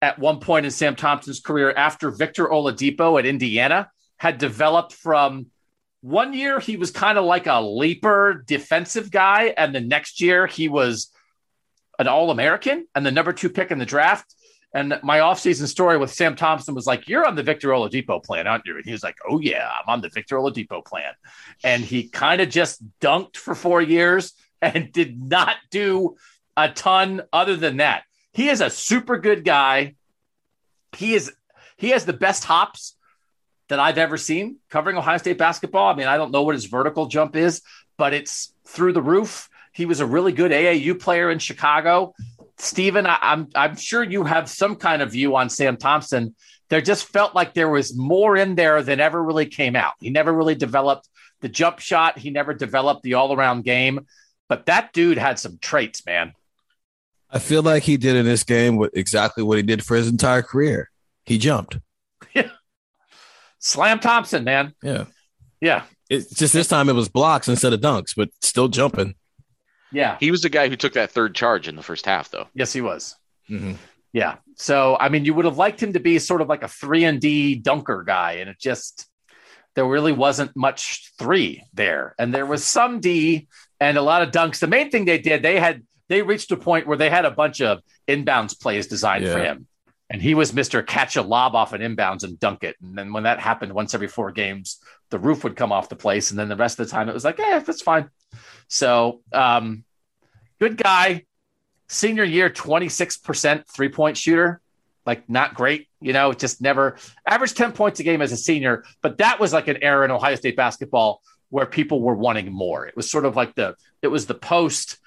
at 0.00 0.18
one 0.18 0.38
point 0.38 0.66
in 0.66 0.70
Sam 0.70 0.94
Thompson's 0.96 1.40
career 1.40 1.72
after 1.72 2.10
Victor 2.10 2.46
Oladipo 2.46 3.18
at 3.18 3.26
Indiana 3.26 3.90
had 4.18 4.38
developed 4.38 4.92
from 4.92 5.46
one 6.00 6.34
year 6.34 6.60
he 6.60 6.76
was 6.76 6.90
kind 6.90 7.16
of 7.16 7.24
like 7.24 7.46
a 7.46 7.62
leaper 7.62 8.44
defensive 8.46 9.10
guy, 9.10 9.54
and 9.56 9.74
the 9.74 9.80
next 9.80 10.20
year 10.20 10.46
he 10.46 10.68
was 10.68 11.10
an 11.98 12.08
All 12.08 12.30
American 12.30 12.86
and 12.94 13.04
the 13.04 13.10
number 13.10 13.32
two 13.32 13.48
pick 13.48 13.70
in 13.70 13.78
the 13.78 13.86
draft. 13.86 14.34
And 14.72 14.98
my 15.04 15.20
offseason 15.20 15.68
story 15.68 15.96
with 15.98 16.12
Sam 16.12 16.34
Thompson 16.34 16.74
was 16.74 16.86
like, 16.86 17.08
You're 17.08 17.24
on 17.24 17.36
the 17.36 17.44
Victor 17.44 17.68
Oladipo 17.68 18.22
plan, 18.22 18.46
aren't 18.46 18.66
you? 18.66 18.76
And 18.76 18.84
he 18.84 18.92
was 18.92 19.04
like, 19.04 19.16
Oh, 19.28 19.38
yeah, 19.38 19.68
I'm 19.68 19.92
on 19.92 20.00
the 20.00 20.08
Victor 20.08 20.36
Oladipo 20.36 20.84
plan. 20.84 21.12
And 21.62 21.84
he 21.84 22.08
kind 22.08 22.40
of 22.40 22.50
just 22.50 22.82
dunked 23.00 23.36
for 23.36 23.54
four 23.54 23.80
years 23.80 24.32
and 24.60 24.92
did 24.92 25.22
not 25.22 25.56
do 25.70 26.16
a 26.56 26.68
ton 26.70 27.22
other 27.32 27.56
than 27.56 27.76
that. 27.76 28.02
He 28.32 28.48
is 28.48 28.60
a 28.60 28.68
super 28.68 29.16
good 29.18 29.44
guy. 29.44 29.94
He 30.96 31.14
is 31.14 31.32
he 31.76 31.90
has 31.90 32.04
the 32.04 32.12
best 32.12 32.44
hops 32.44 32.96
that 33.68 33.80
I've 33.80 33.98
ever 33.98 34.16
seen 34.16 34.56
covering 34.70 34.96
Ohio 34.96 35.18
State 35.18 35.38
basketball. 35.38 35.92
I 35.92 35.94
mean, 35.94 36.06
I 36.06 36.16
don't 36.16 36.32
know 36.32 36.42
what 36.42 36.54
his 36.54 36.66
vertical 36.66 37.06
jump 37.06 37.36
is, 37.36 37.62
but 37.96 38.12
it's 38.12 38.52
through 38.66 38.92
the 38.92 39.02
roof. 39.02 39.48
He 39.74 39.86
was 39.86 40.00
a 40.00 40.06
really 40.06 40.32
good 40.32 40.52
AAU 40.52 40.98
player 40.98 41.30
in 41.30 41.38
Chicago. 41.38 42.14
Stephen, 42.58 43.06
I, 43.06 43.18
I'm 43.20 43.48
I'm 43.54 43.76
sure 43.76 44.02
you 44.02 44.22
have 44.24 44.48
some 44.48 44.76
kind 44.76 45.02
of 45.02 45.12
view 45.12 45.34
on 45.36 45.50
Sam 45.50 45.76
Thompson. 45.76 46.34
There 46.70 46.80
just 46.80 47.06
felt 47.06 47.34
like 47.34 47.52
there 47.52 47.68
was 47.68 47.96
more 47.96 48.36
in 48.36 48.54
there 48.54 48.82
than 48.82 49.00
ever 49.00 49.22
really 49.22 49.46
came 49.46 49.76
out. 49.76 49.94
He 50.00 50.10
never 50.10 50.32
really 50.32 50.54
developed 50.54 51.08
the 51.40 51.48
jump 51.48 51.80
shot. 51.80 52.18
He 52.18 52.30
never 52.30 52.54
developed 52.54 53.02
the 53.02 53.14
all 53.14 53.34
around 53.34 53.64
game. 53.64 54.06
But 54.48 54.66
that 54.66 54.92
dude 54.92 55.18
had 55.18 55.38
some 55.38 55.58
traits, 55.60 56.06
man. 56.06 56.32
I 57.28 57.40
feel 57.40 57.62
like 57.62 57.82
he 57.82 57.96
did 57.96 58.14
in 58.14 58.24
this 58.24 58.44
game 58.44 58.76
what 58.76 58.92
exactly 58.94 59.42
what 59.42 59.56
he 59.56 59.62
did 59.62 59.84
for 59.84 59.96
his 59.96 60.08
entire 60.08 60.42
career. 60.42 60.90
He 61.24 61.38
jumped. 61.38 61.78
Yeah. 62.32 62.48
Slam 63.60 64.00
Thompson, 64.00 64.44
man. 64.44 64.74
Yeah. 64.82 65.04
Yeah. 65.60 65.84
It's 66.10 66.34
just 66.34 66.52
this 66.52 66.66
time 66.66 66.88
it 66.88 66.94
was 66.94 67.08
blocks 67.08 67.48
instead 67.48 67.72
of 67.72 67.80
dunks, 67.80 68.14
but 68.16 68.28
still 68.42 68.68
jumping. 68.68 69.14
Yeah. 69.94 70.16
He 70.20 70.30
was 70.30 70.42
the 70.42 70.48
guy 70.48 70.68
who 70.68 70.76
took 70.76 70.94
that 70.94 71.10
third 71.10 71.34
charge 71.34 71.68
in 71.68 71.76
the 71.76 71.82
first 71.82 72.04
half, 72.06 72.30
though. 72.30 72.48
Yes, 72.54 72.72
he 72.72 72.80
was. 72.80 73.16
Mhm. 73.50 73.76
Yeah. 74.12 74.36
So, 74.56 74.96
I 75.00 75.08
mean, 75.08 75.24
you 75.24 75.34
would 75.34 75.44
have 75.44 75.58
liked 75.58 75.82
him 75.82 75.92
to 75.94 76.00
be 76.00 76.18
sort 76.18 76.40
of 76.40 76.48
like 76.48 76.62
a 76.62 76.68
three 76.68 77.04
and 77.04 77.20
D 77.20 77.54
dunker 77.56 78.02
guy, 78.06 78.32
and 78.34 78.48
it 78.50 78.58
just 78.58 79.06
there 79.74 79.86
really 79.86 80.12
wasn't 80.12 80.54
much 80.54 81.12
three 81.18 81.64
there, 81.72 82.14
and 82.18 82.32
there 82.32 82.46
was 82.46 82.64
some 82.64 83.00
D 83.00 83.48
and 83.80 83.98
a 83.98 84.02
lot 84.02 84.22
of 84.22 84.30
dunks. 84.30 84.60
The 84.60 84.68
main 84.68 84.90
thing 84.90 85.04
they 85.04 85.18
did, 85.18 85.42
they 85.42 85.58
had 85.58 85.82
they 86.08 86.22
reached 86.22 86.52
a 86.52 86.56
point 86.56 86.86
where 86.86 86.96
they 86.98 87.10
had 87.10 87.24
a 87.24 87.30
bunch 87.30 87.60
of 87.60 87.80
inbounds 88.06 88.58
plays 88.58 88.86
designed 88.86 89.24
for 89.26 89.38
him. 89.38 89.66
And 90.10 90.20
he 90.20 90.34
was 90.34 90.52
Mr. 90.52 90.86
Catch 90.86 91.16
a 91.16 91.22
lob 91.22 91.54
off 91.56 91.72
an 91.72 91.80
inbounds 91.80 92.24
and 92.24 92.38
dunk 92.38 92.62
it. 92.62 92.76
And 92.82 92.96
then 92.96 93.12
when 93.12 93.22
that 93.22 93.40
happened 93.40 93.72
once 93.72 93.94
every 93.94 94.06
four 94.06 94.30
games, 94.32 94.78
the 95.10 95.18
roof 95.18 95.42
would 95.42 95.56
come 95.56 95.72
off 95.72 95.88
the 95.88 95.96
place. 95.96 96.30
And 96.30 96.38
then 96.38 96.48
the 96.50 96.56
rest 96.56 96.78
of 96.78 96.86
the 96.86 96.90
time 96.92 97.08
it 97.08 97.14
was 97.14 97.24
like, 97.24 97.40
eh, 97.40 97.58
that's 97.60 97.80
fine. 97.80 98.10
So 98.68 99.22
um, 99.32 99.84
good 100.58 100.76
guy. 100.76 101.24
Senior 101.88 102.24
year, 102.24 102.50
26% 102.50 103.64
three 103.68 103.88
point 103.88 104.16
shooter. 104.16 104.60
Like 105.06 105.28
not 105.28 105.54
great, 105.54 105.88
you 106.00 106.14
know, 106.14 106.32
just 106.32 106.62
never 106.62 106.96
averaged 107.26 107.58
10 107.58 107.72
points 107.72 108.00
a 108.00 108.02
game 108.02 108.22
as 108.22 108.32
a 108.32 108.38
senior. 108.38 108.84
But 109.02 109.18
that 109.18 109.38
was 109.38 109.52
like 109.52 109.68
an 109.68 109.82
era 109.82 110.04
in 110.06 110.10
Ohio 110.10 110.34
State 110.34 110.56
basketball 110.56 111.20
where 111.50 111.66
people 111.66 112.00
were 112.00 112.14
wanting 112.14 112.50
more. 112.50 112.86
It 112.86 112.96
was 112.96 113.10
sort 113.10 113.26
of 113.26 113.36
like 113.36 113.54
the, 113.54 113.76
it 114.00 114.08
was 114.08 114.24
the 114.24 114.34
post 114.34 114.98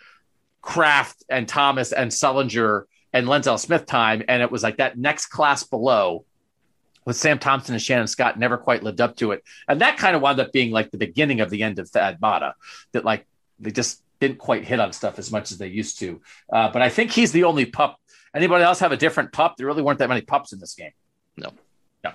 Craft 0.62 1.24
and 1.30 1.48
Thomas 1.48 1.94
and 1.94 2.12
Sullinger 2.12 2.84
and 3.12 3.26
Lenzelle 3.26 3.60
Smith 3.60 3.86
time. 3.86 4.24
And 4.28 4.44
it 4.44 4.52
was 4.52 4.64
like 4.64 4.78
that 4.78 4.98
next 4.98 5.28
class 5.28 5.64
below 5.64 6.26
with 7.08 7.16
Sam 7.16 7.40
Thompson 7.40 7.74
and 7.74 7.82
Shannon 7.82 8.06
Scott 8.06 8.38
never 8.38 8.58
quite 8.58 8.84
lived 8.84 9.00
up 9.00 9.16
to 9.16 9.32
it. 9.32 9.42
And 9.66 9.80
that 9.80 9.98
kind 9.98 10.14
of 10.14 10.22
wound 10.22 10.42
up 10.42 10.52
being 10.52 10.72
like 10.72 10.92
the 10.92 10.98
beginning 10.98 11.40
of 11.40 11.50
the 11.50 11.64
end 11.64 11.80
of 11.80 11.90
Thad 11.90 12.20
Matta, 12.22 12.54
that 12.92 13.06
like 13.06 13.26
they 13.60 13.72
just 13.72 14.04
didn't 14.20 14.40
quite 14.40 14.66
hit 14.66 14.82
on 14.82 14.92
stuff 14.92 15.18
as 15.18 15.32
much 15.32 15.54
as 15.54 15.58
they 15.58 15.68
used 15.68 16.00
to. 16.00 16.22
Uh, 16.52 16.70
but 16.70 16.82
I 16.82 16.90
think 16.90 17.12
he's 17.12 17.32
the 17.32 17.46
only 17.46 17.66
pup. 17.66 17.98
Anybody 18.36 18.66
else 18.66 18.80
have 18.80 18.92
a 18.92 18.98
different 18.98 19.32
pup? 19.32 19.56
There 19.56 19.66
really 19.68 19.84
weren't 19.84 20.00
that 20.00 20.10
many 20.10 20.20
pups 20.20 20.52
in 20.52 20.60
this 20.60 20.74
game. 20.74 20.92
No. 21.38 21.52
No. 22.04 22.12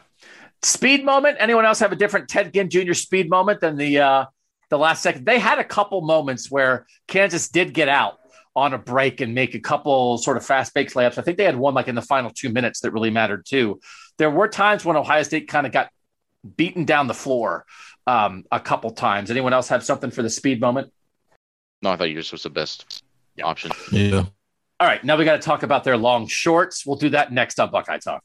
Speed 0.62 1.06
moment. 1.06 1.38
Anyone 1.40 1.64
else 1.64 1.78
have 1.78 1.92
a 1.92 1.96
different 1.96 2.28
Ted 2.28 2.52
Ginn 2.52 2.68
Jr. 2.68 2.92
speed 2.92 3.30
moment 3.30 3.60
than 3.60 3.78
the 3.78 3.98
uh, 3.98 4.24
the 4.68 4.76
last 4.76 5.02
second? 5.02 5.24
They 5.24 5.38
had 5.38 5.58
a 5.58 5.64
couple 5.64 6.02
moments 6.02 6.50
where 6.50 6.86
Kansas 7.08 7.48
did 7.48 7.72
get 7.72 7.88
out 7.88 8.18
on 8.54 8.74
a 8.74 8.78
break 8.78 9.22
and 9.22 9.34
make 9.34 9.54
a 9.54 9.60
couple 9.60 10.18
sort 10.18 10.36
of 10.36 10.44
fast 10.44 10.74
baked 10.74 10.92
layups. 10.92 11.16
I 11.16 11.22
think 11.22 11.38
they 11.38 11.44
had 11.44 11.56
one 11.56 11.72
like 11.72 11.88
in 11.88 11.94
the 11.94 12.02
final 12.02 12.30
two 12.30 12.50
minutes 12.50 12.80
that 12.80 12.92
really 12.92 13.08
mattered 13.10 13.46
too. 13.46 13.80
There 14.18 14.30
were 14.30 14.48
times 14.48 14.84
when 14.84 14.96
Ohio 14.96 15.22
State 15.22 15.48
kind 15.48 15.66
of 15.66 15.72
got 15.72 15.90
beaten 16.56 16.84
down 16.84 17.06
the 17.06 17.14
floor 17.14 17.64
um, 18.06 18.44
a 18.50 18.60
couple 18.60 18.90
times. 18.90 19.30
Anyone 19.30 19.52
else 19.52 19.68
have 19.68 19.84
something 19.84 20.10
for 20.10 20.22
the 20.22 20.30
speed 20.30 20.60
moment? 20.60 20.92
No, 21.82 21.90
I 21.90 21.96
thought 21.96 22.10
yours 22.10 22.32
was 22.32 22.42
the 22.42 22.50
best 22.50 23.02
Yeah. 23.36 23.46
option. 23.46 23.72
Yeah. 23.90 24.24
All 24.80 24.88
right, 24.88 25.02
now 25.04 25.16
we 25.16 25.24
got 25.24 25.36
to 25.40 25.42
talk 25.42 25.62
about 25.62 25.84
their 25.84 25.96
long 25.96 26.26
shorts. 26.26 26.84
We'll 26.84 26.96
do 26.96 27.10
that 27.10 27.32
next 27.32 27.60
on 27.60 27.70
Buckeye 27.70 27.98
Talk. 27.98 28.22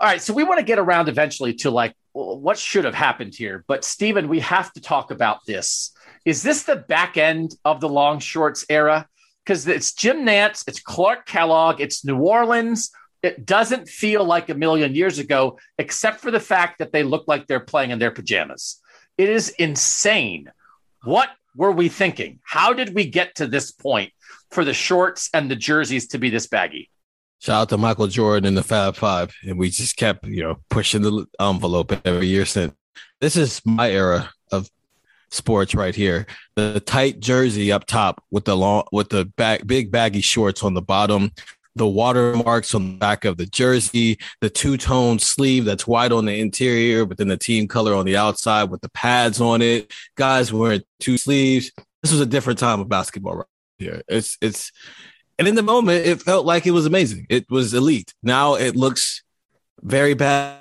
All 0.00 0.08
right, 0.08 0.20
so 0.20 0.32
we 0.32 0.42
want 0.44 0.58
to 0.58 0.64
get 0.64 0.78
around 0.78 1.08
eventually 1.08 1.54
to 1.54 1.70
like 1.70 1.94
what 2.12 2.58
should 2.58 2.84
have 2.84 2.94
happened 2.94 3.34
here. 3.34 3.64
But 3.68 3.84
Stephen, 3.84 4.28
we 4.28 4.40
have 4.40 4.72
to 4.72 4.80
talk 4.80 5.10
about 5.10 5.38
this. 5.46 5.92
Is 6.24 6.42
this 6.42 6.62
the 6.64 6.76
back 6.76 7.16
end 7.16 7.54
of 7.64 7.80
the 7.80 7.88
long 7.88 8.18
shorts 8.18 8.64
era? 8.68 9.06
Because 9.44 9.66
it's 9.68 9.92
Jim 9.92 10.24
Nantz, 10.24 10.64
it's 10.66 10.80
Clark 10.80 11.26
Kellogg, 11.26 11.80
it's 11.80 12.04
New 12.04 12.16
Orleans. 12.18 12.90
It 13.24 13.46
doesn't 13.46 13.88
feel 13.88 14.22
like 14.22 14.50
a 14.50 14.54
million 14.54 14.94
years 14.94 15.18
ago, 15.18 15.58
except 15.78 16.20
for 16.20 16.30
the 16.30 16.38
fact 16.38 16.78
that 16.78 16.92
they 16.92 17.02
look 17.02 17.24
like 17.26 17.46
they're 17.46 17.58
playing 17.58 17.90
in 17.90 17.98
their 17.98 18.10
pajamas. 18.10 18.82
It 19.16 19.30
is 19.30 19.48
insane. 19.48 20.52
What 21.04 21.30
were 21.56 21.72
we 21.72 21.88
thinking? 21.88 22.40
How 22.42 22.74
did 22.74 22.94
we 22.94 23.06
get 23.06 23.36
to 23.36 23.46
this 23.46 23.70
point 23.70 24.12
for 24.50 24.62
the 24.62 24.74
shorts 24.74 25.30
and 25.32 25.50
the 25.50 25.56
jerseys 25.56 26.06
to 26.08 26.18
be 26.18 26.28
this 26.28 26.46
baggy? 26.46 26.90
Shout 27.38 27.62
out 27.62 27.68
to 27.70 27.78
Michael 27.78 28.08
Jordan 28.08 28.46
and 28.46 28.58
the 28.58 28.62
Fab 28.62 28.94
Five, 28.94 29.34
and 29.42 29.58
we 29.58 29.70
just 29.70 29.96
kept, 29.96 30.26
you 30.26 30.42
know, 30.42 30.58
pushing 30.68 31.00
the 31.00 31.26
envelope 31.40 31.98
every 32.04 32.26
year 32.26 32.44
since. 32.44 32.74
This 33.22 33.36
is 33.36 33.62
my 33.64 33.90
era 33.90 34.28
of 34.52 34.68
sports 35.30 35.74
right 35.74 35.94
here. 35.94 36.26
The 36.56 36.80
tight 36.80 37.20
jersey 37.20 37.72
up 37.72 37.86
top 37.86 38.22
with 38.30 38.44
the 38.44 38.54
long, 38.54 38.84
with 38.92 39.08
the 39.08 39.24
back, 39.24 39.66
big 39.66 39.90
baggy 39.90 40.20
shorts 40.20 40.62
on 40.62 40.74
the 40.74 40.82
bottom, 40.82 41.32
the 41.76 41.86
watermarks 41.86 42.74
on 42.74 42.92
the 42.92 42.96
back 42.98 43.24
of 43.24 43.36
the 43.36 43.46
jersey, 43.46 44.18
the 44.40 44.50
two 44.50 44.76
tone 44.76 45.18
sleeve 45.18 45.64
that's 45.64 45.86
white 45.86 46.12
on 46.12 46.24
the 46.24 46.38
interior, 46.40 47.04
but 47.04 47.18
then 47.18 47.28
the 47.28 47.36
team 47.36 47.66
color 47.68 47.94
on 47.94 48.06
the 48.06 48.16
outside 48.16 48.70
with 48.70 48.80
the 48.80 48.90
pads 48.90 49.40
on 49.40 49.62
it. 49.62 49.92
Guys 50.16 50.52
wearing 50.52 50.82
two 51.00 51.16
sleeves. 51.16 51.72
This 52.02 52.12
was 52.12 52.20
a 52.20 52.26
different 52.26 52.58
time 52.58 52.80
of 52.80 52.88
basketball 52.88 53.36
right 53.36 53.46
here. 53.78 54.02
It's 54.08 54.38
it's 54.40 54.70
and 55.38 55.48
in 55.48 55.56
the 55.56 55.62
moment, 55.62 56.06
it 56.06 56.22
felt 56.22 56.46
like 56.46 56.66
it 56.66 56.70
was 56.70 56.86
amazing. 56.86 57.26
It 57.28 57.50
was 57.50 57.74
elite. 57.74 58.14
Now 58.22 58.54
it 58.54 58.76
looks 58.76 59.24
very 59.82 60.14
bad. 60.14 60.60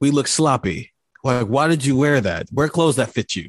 We 0.00 0.10
look 0.10 0.26
sloppy. 0.26 0.92
Like, 1.24 1.46
why 1.46 1.68
did 1.68 1.84
you 1.84 1.96
wear 1.96 2.20
that? 2.20 2.48
Wear 2.52 2.68
clothes 2.68 2.96
that 2.96 3.10
fit 3.10 3.36
you. 3.36 3.48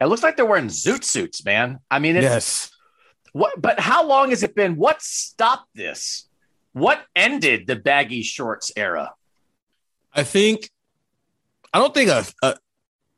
It 0.00 0.06
looks 0.06 0.22
like 0.22 0.36
they're 0.36 0.46
wearing 0.46 0.68
zoot 0.68 1.04
suits, 1.04 1.44
man. 1.44 1.78
I 1.90 1.98
mean, 1.98 2.16
it's, 2.16 2.24
yes. 2.24 2.70
What? 3.36 3.60
But 3.60 3.78
how 3.78 4.06
long 4.06 4.30
has 4.30 4.42
it 4.42 4.54
been? 4.54 4.76
What 4.76 5.02
stopped 5.02 5.68
this? 5.74 6.28
What 6.72 7.04
ended 7.14 7.66
the 7.66 7.76
baggy 7.76 8.22
shorts 8.22 8.72
era? 8.76 9.14
I 10.12 10.22
think, 10.22 10.70
I 11.72 11.78
don't 11.78 11.92
think 11.92 12.10
a, 12.10 12.24
a 12.42 12.56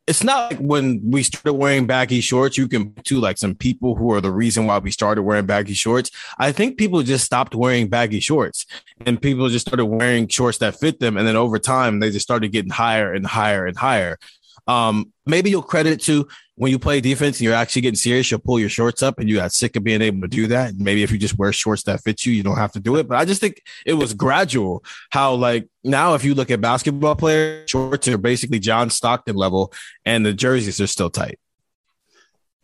it's 0.08 0.24
not 0.24 0.50
like 0.50 0.58
when 0.58 1.00
we 1.04 1.22
started 1.22 1.52
wearing 1.52 1.86
baggy 1.86 2.20
shorts, 2.20 2.56
you 2.56 2.66
can 2.66 2.94
to 2.94 3.20
like 3.20 3.36
some 3.36 3.54
people 3.54 3.94
who 3.94 4.10
are 4.12 4.20
the 4.20 4.32
reason 4.32 4.66
why 4.66 4.78
we 4.78 4.90
started 4.90 5.22
wearing 5.22 5.46
baggy 5.46 5.74
shorts. 5.74 6.10
I 6.38 6.50
think 6.50 6.78
people 6.78 7.02
just 7.02 7.24
stopped 7.24 7.54
wearing 7.54 7.88
baggy 7.88 8.20
shorts 8.20 8.64
and 9.04 9.20
people 9.20 9.48
just 9.50 9.66
started 9.66 9.84
wearing 9.84 10.26
shorts 10.26 10.58
that 10.58 10.80
fit 10.80 10.98
them. 10.98 11.16
And 11.16 11.28
then 11.28 11.36
over 11.36 11.58
time, 11.58 12.00
they 12.00 12.10
just 12.10 12.24
started 12.24 12.52
getting 12.52 12.70
higher 12.70 13.12
and 13.12 13.26
higher 13.26 13.66
and 13.66 13.76
higher. 13.76 14.18
Um, 14.66 15.12
maybe 15.26 15.50
you'll 15.50 15.62
credit 15.62 15.92
it 15.92 16.00
to 16.02 16.26
when 16.58 16.72
you 16.72 16.78
play 16.78 17.00
defense 17.00 17.38
and 17.38 17.44
you're 17.44 17.54
actually 17.54 17.82
getting 17.82 17.96
serious, 17.96 18.30
you'll 18.30 18.40
pull 18.40 18.58
your 18.58 18.68
shorts 18.68 19.00
up 19.00 19.20
and 19.20 19.28
you 19.28 19.36
got 19.36 19.52
sick 19.52 19.76
of 19.76 19.84
being 19.84 20.02
able 20.02 20.22
to 20.22 20.28
do 20.28 20.48
that. 20.48 20.74
Maybe 20.76 21.04
if 21.04 21.12
you 21.12 21.16
just 21.16 21.38
wear 21.38 21.52
shorts 21.52 21.84
that 21.84 22.02
fit 22.02 22.26
you, 22.26 22.32
you 22.32 22.42
don't 22.42 22.56
have 22.56 22.72
to 22.72 22.80
do 22.80 22.96
it. 22.96 23.06
But 23.06 23.18
I 23.18 23.24
just 23.24 23.40
think 23.40 23.62
it 23.86 23.94
was 23.94 24.12
gradual 24.12 24.82
how 25.10 25.34
like 25.34 25.68
now 25.84 26.14
if 26.14 26.24
you 26.24 26.34
look 26.34 26.50
at 26.50 26.60
basketball 26.60 27.14
players, 27.14 27.70
shorts 27.70 28.08
are 28.08 28.18
basically 28.18 28.58
John 28.58 28.90
Stockton 28.90 29.36
level 29.36 29.72
and 30.04 30.26
the 30.26 30.32
jerseys 30.32 30.80
are 30.80 30.88
still 30.88 31.10
tight. 31.10 31.38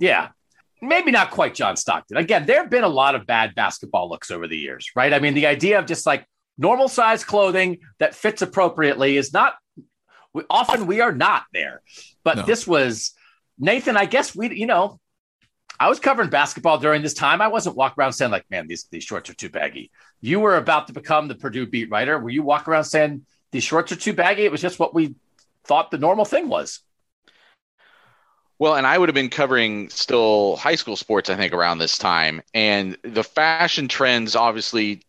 Yeah. 0.01 0.31
Maybe 0.83 1.13
not 1.13 1.31
quite 1.31 1.55
John 1.55 1.77
Stockton. 1.77 2.17
Again, 2.17 2.47
there 2.47 2.61
have 2.61 2.71
been 2.71 2.85
a 2.85 2.89
lot 2.89 3.15
of 3.15 3.27
bad 3.27 3.55
basketball 3.55 4.09
looks 4.09 4.33
over 4.33 4.49
the 4.49 4.59
years, 4.59 4.91
right? 4.97 5.15
I 5.15 5.21
mean, 5.21 5.35
the 5.35 5.47
idea 5.47 5.79
of 5.79 5.87
just 5.87 6.05
like 6.05 6.27
normal 6.59 6.89
size 6.89 7.25
clothing 7.25 7.79
that 8.01 8.15
fits 8.15 8.43
appropriately 8.43 9.17
is 9.17 9.33
not 9.33 9.55
we, 10.33 10.43
often 10.51 10.87
we 10.87 11.01
are 11.01 11.13
not 11.13 11.45
there. 11.53 11.81
But 12.25 12.39
No. 12.39 12.43
this 12.43 12.67
was 12.67 13.13
Nathan, 13.59 13.97
I 13.97 14.07
guess 14.07 14.35
we, 14.35 14.55
you 14.55 14.67
know, 14.67 14.99
I 15.79 15.89
was 15.89 16.01
covering 16.01 16.31
basketball 16.31 16.79
during 16.79 17.03
this 17.03 17.15
time. 17.15 17.41
I 17.41 17.49
wasn't 17.49 17.77
walking 17.77 17.97
around 18.01 18.13
saying 18.13 18.31
like, 18.31 18.49
man, 18.51 18.67
these, 18.69 18.85
these 18.91 19.05
shorts 19.05 19.29
are 19.31 19.35
too 19.35 19.49
baggy. 19.49 19.91
You 20.21 20.41
were 20.41 20.57
about 20.57 20.87
to 20.87 20.93
become 20.93 21.29
the 21.29 21.35
Purdue 21.35 21.67
beat 21.67 21.91
writer. 21.91 22.19
Were 22.19 22.31
you 22.31 22.43
walking 22.43 22.73
around 22.73 22.85
saying 22.85 23.27
these 23.51 23.65
shorts 23.65 23.93
are 23.93 23.97
too 23.97 24.13
baggy? 24.13 24.45
It 24.45 24.53
was 24.53 24.61
just 24.61 24.79
what 24.79 24.95
we 24.95 25.15
thought 25.65 25.91
the 25.91 25.99
normal 25.99 26.25
thing 26.25 26.49
was. 26.49 26.81
Well, 28.59 28.77
and 28.77 28.87
I 28.87 28.97
would 28.97 29.09
have 29.09 29.15
been 29.15 29.31
covering 29.31 29.89
still 29.91 30.57
high 30.57 30.77
school 30.77 30.97
sports, 30.97 31.29
I 31.29 31.37
think, 31.37 31.53
around 31.53 31.79
this 31.79 31.99
time. 31.99 32.41
And 32.55 32.97
the 33.03 33.25
fashion 33.25 33.89
trends 33.89 34.37
obviously 34.37 35.03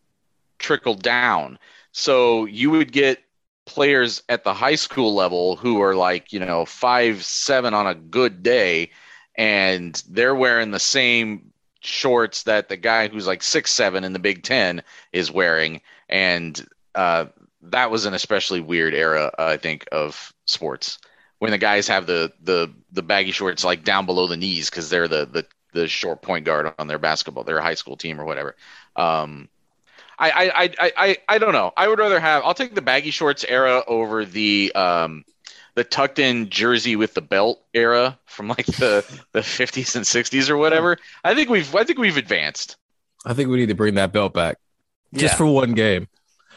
trickled 0.58 1.02
down. 1.02 1.58
So 1.92 2.44
you 2.46 2.70
would 2.70 2.92
get 2.92 3.22
players 3.66 4.22
at 4.28 4.44
the 4.44 4.54
high 4.54 4.76
school 4.76 5.14
level 5.14 5.56
who 5.56 5.82
are 5.82 5.94
like, 5.94 6.32
you 6.32 6.40
know, 6.40 6.64
five, 6.64 7.22
seven 7.24 7.74
on 7.74 7.86
a 7.86 7.94
good 7.94 8.42
day, 8.42 8.90
and 9.36 10.02
they're 10.08 10.34
wearing 10.34 10.70
the 10.70 10.80
same 10.80 11.52
shorts 11.80 12.44
that 12.44 12.68
the 12.68 12.76
guy 12.76 13.08
who's 13.08 13.26
like 13.26 13.42
six, 13.42 13.70
seven 13.70 14.04
in 14.04 14.12
the 14.12 14.18
Big 14.18 14.42
Ten 14.42 14.82
is 15.12 15.30
wearing. 15.30 15.82
And 16.08 16.66
uh, 16.94 17.26
that 17.62 17.90
was 17.90 18.06
an 18.06 18.14
especially 18.14 18.60
weird 18.60 18.94
era, 18.94 19.32
I 19.38 19.56
think, 19.56 19.86
of 19.92 20.32
sports 20.46 20.98
when 21.38 21.50
the 21.50 21.58
guys 21.58 21.88
have 21.88 22.06
the 22.06 22.32
the 22.42 22.72
the 22.92 23.02
baggy 23.02 23.30
shorts 23.30 23.64
like 23.64 23.84
down 23.84 24.06
below 24.06 24.26
the 24.26 24.36
knees 24.36 24.70
because 24.70 24.88
they're 24.88 25.08
the 25.08 25.26
the 25.26 25.46
the 25.72 25.88
short 25.88 26.22
point 26.22 26.46
guard 26.46 26.72
on 26.78 26.86
their 26.86 26.98
basketball, 26.98 27.44
their 27.44 27.60
high 27.60 27.74
school 27.74 27.96
team 27.96 28.20
or 28.20 28.24
whatever. 28.24 28.56
Um, 28.94 29.48
I, 30.18 30.30
I 30.30 30.62
I 30.78 30.92
I 30.96 31.16
I 31.28 31.38
don't 31.38 31.52
know. 31.52 31.72
I 31.76 31.88
would 31.88 31.98
rather 31.98 32.18
have. 32.20 32.42
I'll 32.44 32.54
take 32.54 32.74
the 32.74 32.82
baggy 32.82 33.10
shorts 33.10 33.44
era 33.46 33.82
over 33.86 34.24
the 34.24 34.72
um 34.74 35.24
the 35.74 35.84
tucked 35.84 36.18
in 36.18 36.48
jersey 36.48 36.96
with 36.96 37.12
the 37.14 37.20
belt 37.20 37.60
era 37.74 38.18
from 38.24 38.48
like 38.48 38.64
the 38.66 39.04
the 39.32 39.40
50s 39.40 39.94
and 39.96 40.04
60s 40.04 40.48
or 40.48 40.56
whatever. 40.56 40.96
I 41.22 41.34
think 41.34 41.50
we've 41.50 41.74
I 41.74 41.84
think 41.84 41.98
we've 41.98 42.16
advanced. 42.16 42.76
I 43.26 43.34
think 43.34 43.50
we 43.50 43.56
need 43.58 43.68
to 43.68 43.74
bring 43.74 43.94
that 43.96 44.12
belt 44.12 44.32
back 44.32 44.56
just 45.12 45.34
Yeah. 45.34 45.36
for 45.38 45.46
one 45.46 45.72
game. 45.74 46.08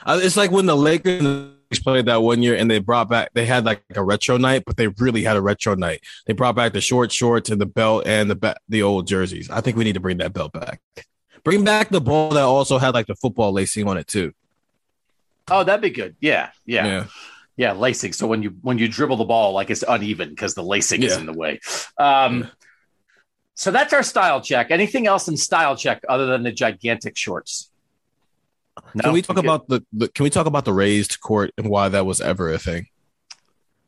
Uh, 0.05 0.20
it's 0.22 0.38
like 0.38 0.51
when 0.51 0.66
the 0.66 0.78
Lakers 0.78 1.49
played 1.84 2.05
that 2.05 2.22
one 2.22 2.41
year 2.41 2.55
and 2.55 2.72
they 2.72 2.80
brought 2.80 3.10
back, 3.10 3.32
they 3.34 3.45
had 3.45 3.66
like 3.66 3.84
a 3.95 4.01
retro 4.03 4.38
night, 4.38 4.64
but 4.66 4.78
they 4.78 4.88
really 4.88 5.24
had 5.24 5.36
a 5.36 5.41
retro 5.41 5.76
night. 5.76 6.01
They 6.26 6.34
brought 6.34 6.55
back 6.55 6.72
the 6.72 6.80
short 6.80 7.12
shorts 7.12 7.49
and 7.49 7.60
the 7.60 7.66
belt 7.66 8.07
and 8.07 8.30
the 8.30 8.36
ba- 8.36 8.55
the 8.70 8.82
old 8.84 9.07
jerseys. 9.07 9.49
I 9.49 9.60
think 9.60 9.76
we 9.76 9.84
need 9.84 9.93
to 9.95 9.99
bring 9.99 10.18
that 10.20 10.32
belt 10.32 10.53
back. 10.53 10.80
Bring 11.43 11.63
back 11.63 11.89
the 11.89 12.01
ball 12.01 12.29
that 12.31 12.43
also 12.43 12.77
had 12.77 12.93
like 12.93 13.07
the 13.07 13.15
football 13.15 13.51
lacing 13.51 13.87
on 13.87 13.97
it 13.97 14.07
too. 14.07 14.33
Oh, 15.49 15.63
that'd 15.63 15.81
be 15.81 15.89
good. 15.89 16.15
Yeah. 16.19 16.51
Yeah. 16.65 16.85
Yeah, 16.85 17.05
yeah 17.57 17.71
lacing. 17.73 18.13
So 18.13 18.27
when 18.27 18.43
you 18.43 18.55
when 18.61 18.77
you 18.77 18.87
dribble 18.87 19.17
the 19.17 19.25
ball, 19.25 19.53
like 19.53 19.69
it's 19.69 19.83
uneven 19.87 20.29
because 20.29 20.53
the 20.53 20.63
lacing 20.63 21.03
is 21.03 21.17
in 21.17 21.25
the 21.25 21.33
way. 21.33 21.59
Um, 21.97 22.49
So 23.55 23.71
that's 23.71 23.91
our 23.91 24.03
style 24.03 24.39
check. 24.39 24.71
Anything 24.71 25.05
else 25.05 25.27
in 25.27 25.35
style 25.35 25.75
check 25.75 26.03
other 26.07 26.27
than 26.27 26.43
the 26.43 26.51
gigantic 26.53 27.17
shorts? 27.17 27.69
No? 28.93 29.03
Can 29.03 29.11
we 29.11 29.21
talk 29.21 29.37
Okay. 29.37 29.45
about 29.45 29.67
the, 29.67 29.83
the 29.91 30.07
Can 30.07 30.23
we 30.23 30.29
talk 30.29 30.45
about 30.47 30.63
the 30.63 30.71
raised 30.71 31.19
court 31.19 31.51
and 31.57 31.67
why 31.69 31.89
that 31.89 32.05
was 32.05 32.21
ever 32.21 32.53
a 32.53 32.57
thing? 32.57 32.87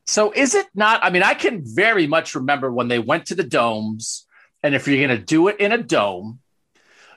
So 0.05 0.33
is 0.33 0.55
it 0.55 0.67
not? 0.75 1.01
I 1.01 1.09
mean, 1.09 1.23
I 1.23 1.35
can 1.35 1.61
very 1.63 2.05
much 2.05 2.35
remember 2.35 2.69
when 2.69 2.89
they 2.89 2.99
went 2.99 3.27
to 3.27 3.35
the 3.35 3.45
domes, 3.45 4.27
and 4.61 4.75
if 4.75 4.85
you're 4.89 4.97
going 4.97 5.17
to 5.17 5.23
do 5.23 5.47
it 5.47 5.57
in 5.61 5.71
a 5.71 5.77
dome, 5.77 6.40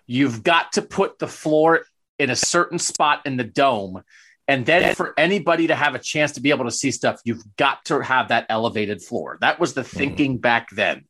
you've 0.06 0.42
got 0.42 0.72
to 0.72 0.82
put 0.82 1.18
the 1.18 1.28
floor 1.28 1.82
in 2.18 2.30
a 2.30 2.36
certain 2.36 2.78
spot 2.78 3.22
in 3.26 3.36
the 3.36 3.44
dome. 3.44 4.02
And 4.46 4.66
then 4.66 4.94
for 4.94 5.14
anybody 5.16 5.68
to 5.68 5.74
have 5.74 5.94
a 5.94 5.98
chance 5.98 6.32
to 6.32 6.40
be 6.40 6.50
able 6.50 6.66
to 6.66 6.70
see 6.70 6.90
stuff, 6.90 7.20
you've 7.24 7.42
got 7.56 7.84
to 7.86 8.00
have 8.00 8.28
that 8.28 8.46
elevated 8.50 9.02
floor. 9.02 9.38
That 9.40 9.58
was 9.58 9.72
the 9.72 9.80
mm-hmm. 9.80 9.96
thinking 9.96 10.38
back 10.38 10.68
then. 10.70 11.06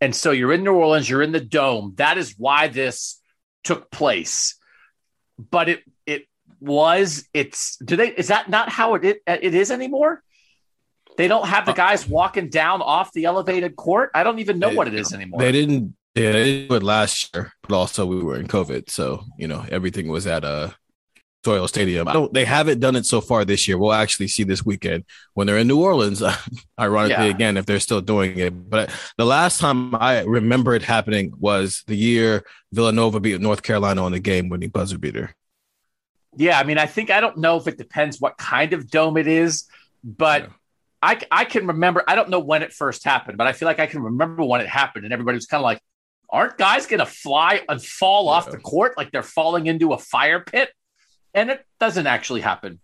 And 0.00 0.14
so 0.14 0.32
you're 0.32 0.52
in 0.52 0.64
New 0.64 0.74
Orleans, 0.74 1.08
you're 1.08 1.22
in 1.22 1.32
the 1.32 1.40
dome. 1.40 1.94
That 1.96 2.18
is 2.18 2.34
why 2.36 2.68
this 2.68 3.20
took 3.62 3.90
place. 3.90 4.56
But 5.38 5.68
it 5.68 5.82
it 6.04 6.26
was 6.60 7.28
it's 7.32 7.76
do 7.76 7.96
they 7.96 8.08
is 8.08 8.28
that 8.28 8.48
not 8.50 8.68
how 8.68 8.94
it 8.94 9.04
it, 9.04 9.22
it 9.26 9.54
is 9.54 9.70
anymore? 9.70 10.22
They 11.16 11.28
don't 11.28 11.46
have 11.46 11.64
the 11.64 11.72
uh, 11.72 11.76
guys 11.76 12.08
walking 12.08 12.48
down 12.48 12.82
off 12.82 13.12
the 13.12 13.24
elevated 13.24 13.76
court. 13.76 14.10
I 14.14 14.24
don't 14.24 14.40
even 14.40 14.58
know 14.58 14.70
They- 14.70 14.76
what 14.76 14.88
it 14.88 14.94
is 14.94 15.12
anymore. 15.12 15.40
They 15.40 15.52
didn't. 15.52 15.96
Yeah, 16.14 16.30
it 16.30 16.70
it 16.70 16.82
last 16.82 17.34
year, 17.34 17.52
but 17.62 17.74
also 17.74 18.06
we 18.06 18.22
were 18.22 18.36
in 18.36 18.46
COVID, 18.46 18.88
so 18.90 19.24
you 19.38 19.48
know 19.48 19.64
everything 19.70 20.08
was 20.08 20.26
at 20.28 20.44
Lucas 20.44 20.74
Oil 21.46 21.66
Stadium. 21.68 22.06
I 22.06 22.12
don't. 22.12 22.32
They 22.32 22.44
haven't 22.44 22.78
done 22.80 22.94
it 22.94 23.04
so 23.04 23.20
far 23.20 23.44
this 23.44 23.66
year. 23.66 23.76
We'll 23.78 23.92
actually 23.92 24.28
see 24.28 24.44
this 24.44 24.64
weekend 24.64 25.04
when 25.34 25.46
they're 25.48 25.58
in 25.58 25.66
New 25.66 25.80
Orleans. 25.82 26.22
Ironically, 26.80 27.24
Yeah. 27.26 27.30
again, 27.30 27.56
if 27.56 27.66
they're 27.66 27.80
still 27.80 28.00
doing 28.00 28.38
it. 28.38 28.50
But 28.70 28.90
uh, 28.90 28.92
the 29.18 29.24
last 29.26 29.58
time 29.58 29.94
I 29.96 30.20
remember 30.22 30.74
it 30.74 30.82
happening 30.82 31.32
was 31.38 31.82
the 31.88 31.96
year 31.96 32.44
Villanova 32.72 33.18
beat 33.18 33.40
North 33.40 33.62
Carolina 33.62 34.04
on 34.04 34.12
the 34.12 34.20
game-winning 34.20 34.70
buzzer 34.70 34.98
beater. 34.98 35.34
Yeah, 36.36 36.58
I 36.58 36.64
mean, 36.64 36.78
I 36.78 36.86
think 36.86 37.10
I 37.10 37.20
don't 37.20 37.38
know 37.38 37.56
if 37.56 37.66
it 37.66 37.76
depends 37.78 38.20
what 38.20 38.36
kind 38.38 38.72
of 38.72 38.88
dome 38.90 39.16
it 39.16 39.26
is, 39.26 39.64
but 40.04 40.42
Yeah. 40.42 40.48
I 41.02 41.20
I 41.30 41.44
can 41.44 41.66
remember. 41.66 42.04
I 42.06 42.14
don't 42.14 42.30
know 42.30 42.40
when 42.40 42.62
it 42.62 42.72
first 42.72 43.04
happened, 43.04 43.36
but 43.36 43.46
I 43.48 43.52
feel 43.52 43.66
like 43.66 43.80
I 43.80 43.86
can 43.86 44.00
remember 44.00 44.44
when 44.44 44.60
it 44.60 44.68
happened, 44.68 45.04
and 45.04 45.12
everybody 45.12 45.34
was 45.36 45.46
kind 45.46 45.60
of 45.60 45.64
like, 45.64 45.80
"Aren't 46.34 46.58
guys 46.58 46.86
going 46.86 47.00
to 47.00 47.06
fly 47.06 47.62
and 47.68 47.82
fall 47.82 48.28
off 48.28 48.50
the 48.50 48.58
court 48.58 48.96
like 48.96 49.12
they're 49.12 49.22
falling 49.22 49.66
into 49.66 49.92
a 49.92 49.98
fire 49.98 50.40
pit?" 50.40 50.70
And 51.32 51.50
it 51.50 51.64
doesn't 51.80 52.06
actually 52.06 52.42
happen 52.42 52.80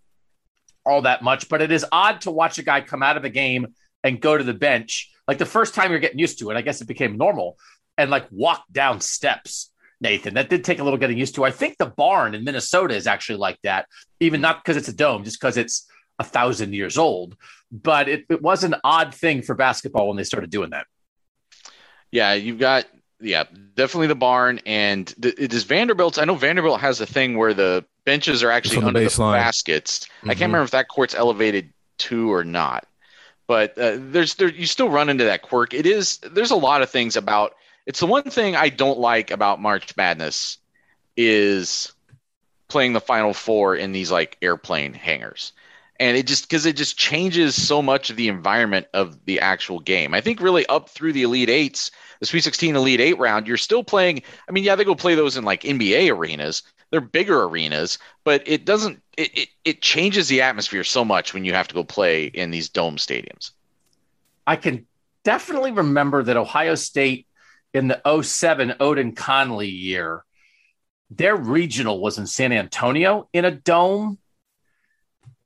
all 0.85 1.03
that 1.03 1.23
much, 1.23 1.49
but 1.49 1.61
it 1.61 1.71
is 1.71 1.85
odd 1.93 2.23
to 2.23 2.31
watch 2.31 2.59
a 2.59 2.63
guy 2.63 2.81
come 2.81 3.03
out 3.03 3.17
of 3.17 3.23
the 3.23 3.31
game 3.31 3.75
and 4.03 4.21
go 4.21 4.39
to 4.39 4.45
the 4.45 4.55
bench 4.55 5.11
like 5.29 5.39
the 5.39 5.47
first 5.47 5.75
time 5.75 5.91
you're 5.91 6.01
getting 6.01 6.19
used 6.19 6.41
to 6.41 6.51
it. 6.51 6.57
I 6.57 6.63
guess 6.63 6.81
it 6.81 6.89
became 6.89 7.17
normal 7.17 7.57
and 7.97 8.11
like 8.11 8.27
walk 8.31 8.65
down 8.73 9.01
steps. 9.01 9.71
Nathan, 10.01 10.35
that 10.35 10.49
did 10.49 10.65
take 10.65 10.79
a 10.79 10.83
little 10.83 10.99
getting 10.99 11.19
used 11.19 11.35
to. 11.35 11.45
I 11.45 11.51
think 11.51 11.77
the 11.77 11.87
barn 11.87 12.35
in 12.35 12.43
Minnesota 12.43 12.95
is 12.95 13.07
actually 13.07 13.39
like 13.39 13.59
that, 13.63 13.87
even 14.19 14.41
not 14.41 14.65
because 14.65 14.77
it's 14.77 14.89
a 14.89 14.95
dome, 14.95 15.25
just 15.25 15.39
because 15.39 15.59
it's 15.59 15.87
a 16.19 16.25
thousand 16.25 16.73
years 16.73 16.97
old. 16.97 17.37
But 17.71 18.09
it, 18.09 18.25
it 18.31 18.41
was 18.41 18.65
an 18.65 18.77
odd 18.83 19.15
thing 19.15 19.43
for 19.43 19.55
basketball 19.55 20.09
when 20.09 20.17
they 20.17 20.25
started 20.25 20.51
doing 20.51 20.71
that. 20.71 20.87
Yeah, 22.11 22.33
you've 22.33 22.59
got 22.59 22.87
yeah, 23.21 23.45
definitely 23.75 24.07
the 24.09 24.15
barn 24.15 24.61
and 24.67 25.07
th- 25.21 25.35
it 25.39 25.53
is 25.53 25.65
Vanderbilt. 25.65 26.19
I 26.19 26.25
know 26.25 26.35
Vanderbilt 26.35 26.81
has 26.81 27.01
a 27.01 27.07
thing 27.07 27.37
where 27.37 27.55
the 27.55 27.85
benches 28.05 28.43
are 28.43 28.51
actually 28.51 28.81
the 28.81 28.87
under 28.87 29.01
the 29.01 29.07
baseline. 29.07 29.35
baskets. 29.35 30.07
I 30.23 30.29
can't 30.29 30.39
Mhm. 30.39 30.41
remember 30.43 30.63
if 30.65 30.71
that 30.73 30.89
court's 30.89 31.15
elevated 31.15 31.73
too 31.99 32.33
or 32.33 32.45
not. 32.45 32.87
But 33.47 33.77
uh, 33.79 33.97
there's 33.99 34.35
there 34.35 34.49
you 34.49 34.67
still 34.67 34.89
run 34.89 35.09
into 35.09 35.25
that 35.25 35.43
quirk. 35.43 35.75
It 35.75 35.85
is 35.87 36.19
there's 36.19 36.53
a 36.53 36.57
lot 36.57 36.83
of 36.83 36.91
things 36.91 37.17
about 37.17 37.55
it's 37.87 38.01
the 38.01 38.07
one 38.07 38.23
thing 38.31 38.55
I 38.57 38.69
don't 38.69 38.99
like 38.99 39.31
about 39.31 39.61
March 39.61 39.97
Madness 39.97 40.59
is 41.17 41.93
playing 42.69 42.93
the 42.93 43.01
final 43.01 43.35
four 43.35 43.75
in 43.75 43.93
these 43.93 44.11
like 44.11 44.37
airplane 44.43 44.95
hangars. 44.95 45.53
And 45.99 46.17
it 46.17 46.27
just 46.27 46.49
because 46.49 46.65
it 46.65 46.77
just 46.77 46.97
changes 46.97 47.61
so 47.61 47.83
much 47.83 48.09
of 48.09 48.17
the 48.17 48.29
environment 48.29 48.87
of 48.95 49.23
the 49.27 49.41
actual 49.41 49.81
game. 49.81 50.15
I 50.15 50.21
think 50.23 50.41
really 50.41 50.65
up 50.67 50.89
through 50.89 51.13
the 51.13 51.25
Elite 51.25 51.51
Eights, 51.51 51.91
the 52.21 52.27
Sweet 52.27 52.45
16 52.45 52.77
Elite 52.77 53.01
Eight 53.01 53.19
round, 53.19 53.47
you're 53.47 53.57
still 53.57 53.83
playing. 53.83 54.23
I 54.49 54.53
mean, 54.53 54.65
yeah, 54.65 54.77
they 54.77 54.85
go 54.85 54.95
play 54.95 55.15
those 55.15 55.37
in 55.37 55.45
like 55.45 55.63
NBA 55.63 56.15
arenas. 56.15 56.63
They're 56.91 57.01
bigger 57.01 57.45
arenas, 57.45 57.99
but 58.25 58.43
it 58.47 58.65
doesn't. 58.65 59.03
It, 59.17 59.39
it 59.39 59.49
it 59.65 59.83
changes 59.83 60.29
the 60.29 60.43
atmosphere 60.43 60.85
so 60.85 61.05
much 61.05 61.35
when 61.35 61.45
you 61.45 61.55
have 61.55 61.69
to 61.69 61.75
go 61.75 61.85
play 61.85 62.27
in 62.27 62.51
these 62.51 62.69
dome 62.69 62.97
stadiums. 62.97 63.53
I 64.47 64.57
can 64.57 64.87
definitely 65.25 65.73
remember 65.73 66.23
that 66.23 66.37
Ohio 66.37 66.75
State 66.75 67.27
in 67.73 67.89
the 67.89 68.23
07 68.23 68.75
Oden 68.81 69.17
Conley 69.17 69.69
year, 69.69 70.25
their 71.11 71.37
regional 71.37 72.01
was 72.01 72.19
in 72.19 72.27
San 72.27 72.53
Antonio 72.53 73.29
in 73.33 73.45
a 73.45 73.51
dome. 73.51 74.19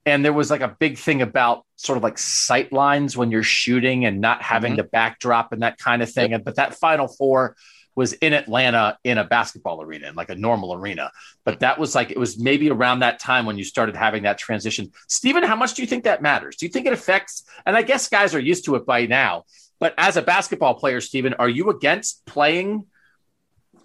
And 0.05 0.23
there 0.23 0.33
was 0.33 0.51
like 0.51 0.61
a 0.61 0.75
big 0.79 0.97
thing 0.97 1.21
about 1.21 1.64
sort 1.77 1.97
of 1.97 2.03
like 2.03 2.17
sight 2.17 2.71
lines 2.71 3.17
when 3.17 3.31
you're 3.31 3.43
shooting 3.43 4.05
and 4.05 4.21
not 4.21 4.41
having 4.41 4.73
Mhm. 4.73 4.77
the 4.77 4.83
backdrop 4.83 5.51
and 5.51 5.61
that 5.61 5.77
kind 5.77 6.01
of 6.01 6.11
thing. 6.11 6.39
But 6.43 6.55
that 6.55 6.75
final 6.75 7.07
four 7.07 7.55
was 7.95 8.13
in 8.13 8.33
Atlanta 8.33 8.97
in 9.05 9.17
a 9.17 9.23
basketball 9.23 9.81
arena, 9.81 10.07
in 10.09 10.15
like 10.15 10.29
a 10.29 10.35
normal 10.35 10.73
arena. 10.73 11.11
But 11.45 11.61
that 11.61 11.79
was 11.79 11.95
like, 11.95 12.11
it 12.11 12.19
was 12.19 12.37
maybe 12.37 12.69
around 12.69 12.99
that 12.99 13.19
time 13.19 13.45
when 13.45 13.57
you 13.57 13.63
started 13.63 13.95
having 13.95 14.23
that 14.23 14.37
transition. 14.37 14.91
Stephen, 15.07 15.43
how 15.43 15.55
much 15.55 15.73
do 15.75 15.81
you 15.81 15.87
think 15.87 16.03
that 16.03 16.21
matters? 16.21 16.57
Do 16.57 16.65
you 16.65 16.71
think 16.71 16.87
it 16.87 16.93
affects? 16.93 17.43
And 17.65 17.75
I 17.77 17.83
guess 17.83 18.09
guys 18.09 18.35
are 18.35 18.39
used 18.39 18.65
to 18.65 18.75
it 18.75 18.85
by 18.85 19.05
now. 19.05 19.45
But 19.79 19.93
as 19.97 20.17
a 20.17 20.21
basketball 20.21 20.75
player, 20.75 20.99
Stephen, 21.01 21.33
are 21.35 21.49
you 21.49 21.69
against 21.69 22.25
playing 22.25 22.85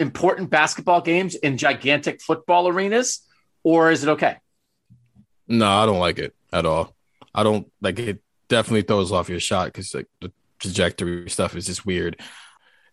important 0.01 0.51
basketball 0.51 1.01
games 1.03 1.34
in 1.34 1.57
gigantic 1.57 2.20
football 2.20 2.66
arenas? 2.68 3.20
Or 3.62 3.91
is 3.91 4.03
it 4.03 4.09
okay? 4.11 4.36
No, 5.47 5.68
I 5.68 5.86
don't 5.86 5.99
like 5.99 6.18
it 6.18 6.34
at 6.53 6.64
all. 6.66 6.95
I 7.35 7.43
don't 7.43 7.70
like 7.81 7.99
it. 7.99 8.22
Definitely 8.49 8.83
throws 8.83 9.12
off 9.12 9.28
your 9.28 9.41
shot 9.41 9.66
because 9.66 9.95
like 9.95 10.07
the 10.20 10.33
trajectory 10.59 11.31
stuff 11.31 11.55
is 11.57 11.66
just 11.66 11.87
weird. 11.87 12.20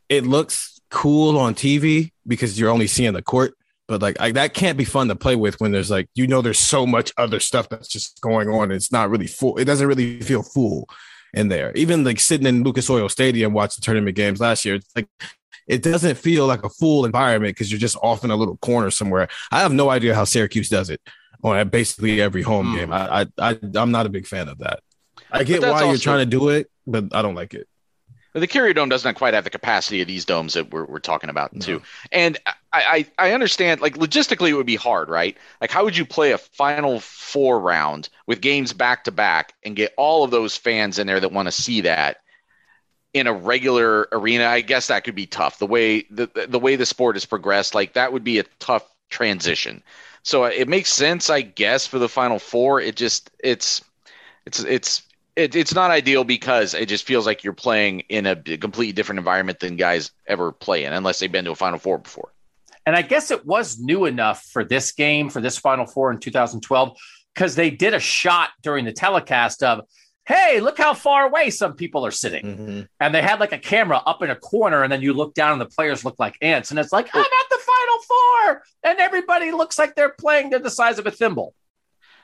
It 0.09 0.25
looks 0.25 0.79
cool 0.89 1.37
on 1.37 1.55
TV 1.55 2.11
because 2.25 2.59
you're 2.59 2.69
only 2.69 2.87
seeing 2.87 3.13
the 3.13 3.21
court, 3.21 3.53
but 3.87 4.01
like 4.01 4.19
I, 4.19 4.31
that 4.33 4.53
can't 4.53 4.77
be 4.77 4.85
fun 4.85 5.07
to 5.07 5.15
play 5.15 5.35
with 5.35 5.59
when 5.59 5.71
there's 5.71 5.89
like 5.89 6.09
you 6.15 6.27
know 6.27 6.41
there's 6.41 6.59
so 6.59 6.85
much 6.85 7.11
other 7.17 7.39
stuff 7.39 7.69
that's 7.69 7.87
just 7.87 8.21
going 8.21 8.49
on. 8.49 8.71
It's 8.71 8.91
not 8.91 9.09
really 9.09 9.27
full. 9.27 9.57
It 9.57 9.65
doesn't 9.65 9.87
really 9.87 10.21
feel 10.21 10.43
full 10.43 10.87
in 11.33 11.49
there. 11.49 11.71
Even 11.73 12.03
like 12.03 12.19
sitting 12.19 12.47
in 12.47 12.63
Lucas 12.63 12.89
Oil 12.89 13.09
Stadium 13.09 13.53
watching 13.53 13.81
tournament 13.81 14.15
games 14.15 14.39
last 14.39 14.63
year, 14.63 14.75
it's 14.75 14.91
like 14.95 15.07
it 15.67 15.83
doesn't 15.83 16.15
feel 16.17 16.45
like 16.45 16.63
a 16.63 16.69
full 16.69 17.03
environment 17.03 17.55
because 17.55 17.71
you're 17.71 17.79
just 17.79 17.97
off 18.01 18.23
in 18.23 18.31
a 18.31 18.35
little 18.35 18.57
corner 18.57 18.91
somewhere. 18.91 19.27
I 19.51 19.61
have 19.61 19.73
no 19.73 19.89
idea 19.89 20.15
how 20.15 20.23
Syracuse 20.23 20.69
does 20.69 20.89
it 20.89 21.01
on 21.43 21.69
basically 21.69 22.21
every 22.21 22.41
home 22.41 22.67
Hmm. 22.67 22.75
game. 22.75 22.91
I, 22.93 23.21
I, 23.21 23.25
I, 23.51 23.59
I'm 23.75 23.91
not 23.91 24.05
a 24.05 24.09
big 24.09 24.27
fan 24.27 24.49
of 24.49 24.59
that. 24.59 24.79
I 25.31 25.43
get 25.43 25.61
that's 25.61 25.73
why 25.81 25.83
you're 25.89 25.97
trying 25.97 26.19
to 26.19 26.25
do 26.25 26.49
it, 26.49 26.69
but 26.85 27.05
I 27.13 27.21
don't 27.21 27.35
like 27.35 27.53
it. 27.53 27.67
The 28.33 28.45
Carrier 28.47 28.73
Dome 28.73 28.89
doesn't 28.89 29.15
quite 29.15 29.33
have 29.33 29.45
the 29.45 29.49
capacity 29.49 30.01
of 30.01 30.07
these 30.07 30.23
domes 30.23 30.53
that 30.53 30.69
we're, 30.71 30.85
we're 30.85 30.99
talking 30.99 31.29
about 31.31 31.53
No. 31.53 31.59
too. 31.59 31.81
And 32.11 32.37
I, 32.71 33.07
I 33.17 33.29
I 33.29 33.31
understand 33.33 33.81
like 33.81 33.97
logistically 33.97 34.49
it 34.49 34.53
would 34.53 34.65
be 34.67 34.75
hard, 34.75 35.09
right? 35.09 35.35
Like 35.59 35.71
how 35.71 35.83
would 35.85 35.97
you 35.97 36.05
play 36.05 36.31
a 36.33 36.37
Final 36.37 36.99
Four 36.99 37.59
round 37.59 38.09
with 38.27 38.41
games 38.41 38.73
back 38.73 39.05
to 39.05 39.11
back 39.11 39.53
and 39.63 39.75
get 39.75 39.93
all 39.97 40.23
of 40.23 40.29
those 40.31 40.55
fans 40.55 40.99
in 40.99 41.07
there 41.07 41.19
that 41.19 41.31
want 41.31 41.47
to 41.47 41.51
see 41.51 41.81
that 41.81 42.17
in 43.13 43.27
a 43.27 43.33
regular 43.33 44.07
arena? 44.11 44.45
I 44.45 44.61
guess 44.61 44.87
that 44.87 45.03
could 45.03 45.15
be 45.15 45.25
tough. 45.27 45.59
The 45.59 45.67
way 45.67 46.05
the 46.11 46.29
the 46.47 46.59
way 46.59 46.75
the 46.75 46.85
sport 46.85 47.15
has 47.15 47.25
progressed, 47.25 47.73
like 47.75 47.93
that 47.93 48.13
would 48.13 48.23
be 48.23 48.39
a 48.39 48.43
tough 48.59 48.83
transition. 49.09 49.81
So 50.27 50.43
uh, 50.43 50.49
it 50.49 50.67
makes 50.67 50.91
sense, 50.91 51.29
I 51.29 51.39
guess, 51.39 51.87
for 51.87 51.99
the 51.99 52.09
Final 52.09 52.37
Four. 52.37 52.81
It 52.81 52.97
just 52.97 53.31
it's 53.41 53.81
it's 54.45 54.61
it's 54.65 55.01
it, 55.37 55.55
it's 55.55 55.73
not 55.73 55.89
ideal 55.89 56.25
because 56.25 56.73
it 56.73 56.89
just 56.89 57.07
feels 57.07 57.25
like 57.25 57.45
you're 57.45 57.53
playing 57.53 58.01
in 58.09 58.25
a 58.25 58.35
completely 58.35 58.91
different 58.91 59.19
environment 59.19 59.61
than 59.61 59.77
guys 59.77 60.11
ever 60.27 60.51
play 60.51 60.83
in, 60.83 60.91
unless 60.91 61.19
they've 61.19 61.31
been 61.31 61.45
to 61.45 61.51
a 61.51 61.55
Final 61.55 61.79
Four 61.79 61.99
before. 61.99 62.33
And 62.85 62.93
I 62.93 63.03
guess 63.03 63.31
it 63.31 63.45
was 63.45 63.79
new 63.79 64.03
enough 64.03 64.43
for 64.51 64.65
this 64.65 64.91
game, 64.91 65.29
for 65.29 65.39
this 65.39 65.57
Final 65.57 65.85
Four 65.85 66.11
in 66.11 66.19
2012, 66.19 66.97
because 67.33 67.55
they 67.55 67.69
did 67.69 67.93
a 67.93 67.99
shot 67.99 68.49
during 68.61 68.83
the 68.83 68.91
telecast 68.91 69.63
of, 69.63 69.85
hey, 70.25 70.59
look 70.59 70.77
how 70.77 70.93
far 70.93 71.25
away 71.25 71.51
some 71.51 71.73
people 71.73 72.05
are 72.05 72.11
sitting. 72.11 72.45
Mm-hmm. 72.45 72.81
And 72.99 73.15
they 73.15 73.21
had 73.21 73.39
like 73.39 73.53
a 73.53 73.59
camera 73.59 74.01
up 74.05 74.21
in 74.23 74.29
a 74.29 74.35
corner, 74.35 74.83
and 74.83 74.91
then 74.91 75.01
you 75.01 75.13
look 75.13 75.35
down 75.35 75.53
and 75.53 75.61
the 75.61 75.73
players 75.73 76.03
look 76.03 76.19
like 76.19 76.35
ants. 76.41 76.69
And 76.69 76.79
it's 76.81 76.91
like, 76.91 77.07
I'm 77.13 77.21
at 77.21 77.49
the 77.49 77.59
Four. 78.07 78.63
And 78.83 78.99
everybody 78.99 79.51
looks 79.51 79.77
like 79.79 79.95
they're 79.95 80.09
playing 80.09 80.49
they're 80.49 80.59
the 80.59 80.69
size 80.69 80.99
of 80.99 81.07
a 81.07 81.11
thimble. 81.11 81.53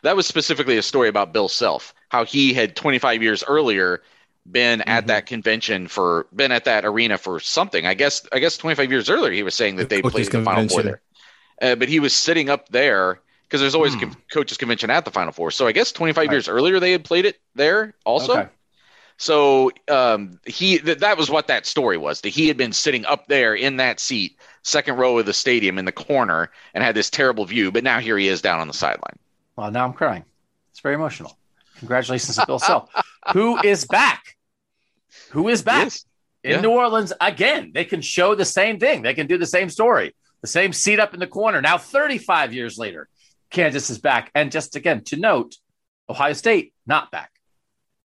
That 0.03 0.15
was 0.15 0.27
specifically 0.27 0.77
a 0.77 0.81
story 0.83 1.07
about 1.09 1.31
Bill 1.33 1.47
Self, 1.47 1.93
how 2.09 2.25
he 2.25 2.53
had 2.53 2.75
25 2.75 3.23
years 3.23 3.43
earlier 3.47 4.01
been 4.49 4.81
at 4.81 5.05
Mhm. 5.05 5.07
that 5.07 5.25
convention 5.25 5.87
for 5.87 6.27
been 6.35 6.51
at 6.51 6.65
that 6.65 6.83
arena 6.83 7.17
for 7.17 7.39
something. 7.39 7.85
I 7.85 7.93
guess 7.93 8.25
I 8.33 8.39
guess 8.39 8.57
25 8.57 8.91
years 8.91 9.09
earlier 9.09 9.31
he 9.31 9.43
was 9.43 9.55
saying 9.55 9.77
that 9.77 9.87
The 9.89 9.95
they 9.97 10.01
played 10.01 10.25
the 10.25 10.43
Final 10.43 10.67
Four 10.67 10.83
there. 10.83 11.01
Uh, 11.61 11.75
but 11.75 11.87
he 11.87 12.01
was 12.01 12.13
sitting 12.13 12.49
up 12.49 12.67
there 12.69 13.21
because 13.43 13.61
there's 13.61 13.75
always 13.75 13.93
Hmm. 13.93 13.99
con- 14.01 14.17
coaches 14.33 14.57
convention 14.57 14.89
at 14.89 15.05
the 15.05 15.11
Final 15.11 15.31
Four. 15.31 15.51
So 15.51 15.65
I 15.67 15.71
guess 15.71 15.93
25 15.93 16.27
Right. 16.27 16.33
years 16.33 16.49
earlier 16.49 16.81
they 16.81 16.91
had 16.91 17.05
played 17.05 17.25
it 17.25 17.39
there 17.55 17.93
also. 18.05 18.33
Okay. 18.33 18.49
So 19.17 19.71
um, 19.89 20.39
he 20.45 20.79
th- 20.79 20.97
that 20.97 21.17
was 21.17 21.29
what 21.29 21.47
that 21.47 21.65
story 21.65 21.97
was. 21.97 22.19
That 22.21 22.29
he 22.29 22.49
had 22.49 22.57
been 22.57 22.73
sitting 22.73 23.05
up 23.05 23.27
there 23.27 23.53
in 23.55 23.77
that 23.77 24.01
seat, 24.01 24.37
second 24.63 24.97
row 24.97 25.17
of 25.19 25.25
the 25.25 25.33
stadium 25.33 25.77
in 25.77 25.85
the 25.85 25.91
corner, 25.91 26.49
and 26.73 26.83
had 26.83 26.95
this 26.95 27.09
terrible 27.09 27.45
view. 27.45 27.71
But 27.71 27.83
now 27.83 27.99
here 27.99 28.17
he 28.17 28.27
is 28.27 28.41
down 28.41 28.59
on 28.59 28.67
the 28.67 28.73
sideline. 28.73 29.17
Well, 29.55 29.69
now 29.71 29.85
I'm 29.85 29.93
crying. 29.93 30.23
It's 30.71 30.79
very 30.79 30.95
emotional. 30.95 31.37
Congratulations 31.77 32.35
to 32.37 32.45
Bill 32.47 32.59
Self, 32.59 32.89
who 33.33 33.59
is 33.63 33.85
back. 33.85 34.37
Who 35.31 35.47
is 35.49 35.61
back 35.61 35.83
Yes. 35.85 36.05
in 36.43 36.51
Yeah. 36.51 36.61
New 36.61 36.71
Orleans 36.71 37.13
again? 37.21 37.71
They 37.73 37.85
can 37.85 38.01
show 38.01 38.35
the 38.35 38.45
same 38.45 38.79
thing. 38.79 39.01
They 39.03 39.13
can 39.13 39.27
do 39.27 39.37
the 39.37 39.45
same 39.45 39.69
story. 39.69 40.15
The 40.41 40.47
same 40.47 40.73
seat 40.73 40.99
up 40.99 41.13
in 41.13 41.19
the 41.19 41.27
corner. 41.27 41.61
Now, 41.61 41.77
35 41.77 42.53
years 42.53 42.77
later, 42.77 43.07
Kansas 43.49 43.89
is 43.89 43.97
back. 43.97 44.31
And 44.35 44.51
just 44.51 44.75
again 44.75 45.03
to 45.05 45.15
note, 45.17 45.55
Ohio 46.09 46.33
State 46.33 46.73
not 46.85 47.11
back. 47.11 47.31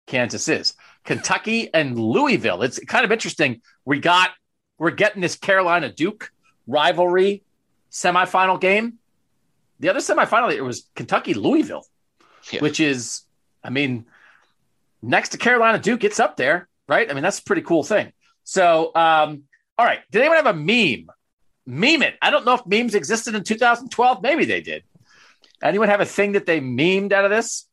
Kansas 0.06 0.48
is. 0.48 0.74
Kentucky 1.04 1.72
and 1.72 1.98
Louisville. 1.98 2.62
It's 2.62 2.78
kind 2.80 3.04
of 3.04 3.12
interesting. 3.12 3.62
We 3.84 3.98
got 4.00 4.30
we're 4.78 4.90
getting 4.90 5.22
this 5.22 5.36
Carolina 5.36 5.90
Duke 5.92 6.30
rivalry 6.66 7.42
semifinal 7.90 8.60
game. 8.60 8.94
The 9.80 9.88
other 9.90 10.00
semifinal 10.00 10.52
it 10.52 10.62
was 10.62 10.88
Kentucky 10.94 11.34
Louisville, 11.34 11.86
Yeah. 12.50 12.60
which 12.60 12.80
is, 12.80 13.22
I 13.62 13.70
mean, 13.70 14.06
next 15.02 15.30
to 15.30 15.38
Carolina 15.38 15.78
Duke, 15.78 16.04
it's 16.04 16.18
up 16.20 16.36
there, 16.36 16.68
right? 16.88 17.10
I 17.10 17.14
mean, 17.14 17.22
that's 17.22 17.38
a 17.38 17.44
pretty 17.44 17.62
cool 17.62 17.82
thing. 17.82 18.12
So, 18.44 18.86
um, 18.94 19.42
all 19.78 19.84
right. 19.84 20.00
Did 20.10 20.20
anyone 20.20 20.36
have 20.36 20.46
a 20.46 20.54
meme? 20.54 21.08
Meme 21.66 22.02
it. 22.02 22.14
I 22.22 22.30
don't 22.30 22.44
know 22.46 22.54
if 22.54 22.64
memes 22.66 22.94
existed 22.94 23.34
in 23.34 23.42
2012. 23.44 24.22
Maybe 24.22 24.44
they 24.44 24.60
did. 24.60 24.84
Anyone 25.62 25.88
have 25.88 26.00
a 26.00 26.06
thing 26.06 26.32
that 26.32 26.46
they 26.46 26.60
memed 26.60 27.12
out 27.12 27.24
of 27.24 27.30
this? 27.30 27.66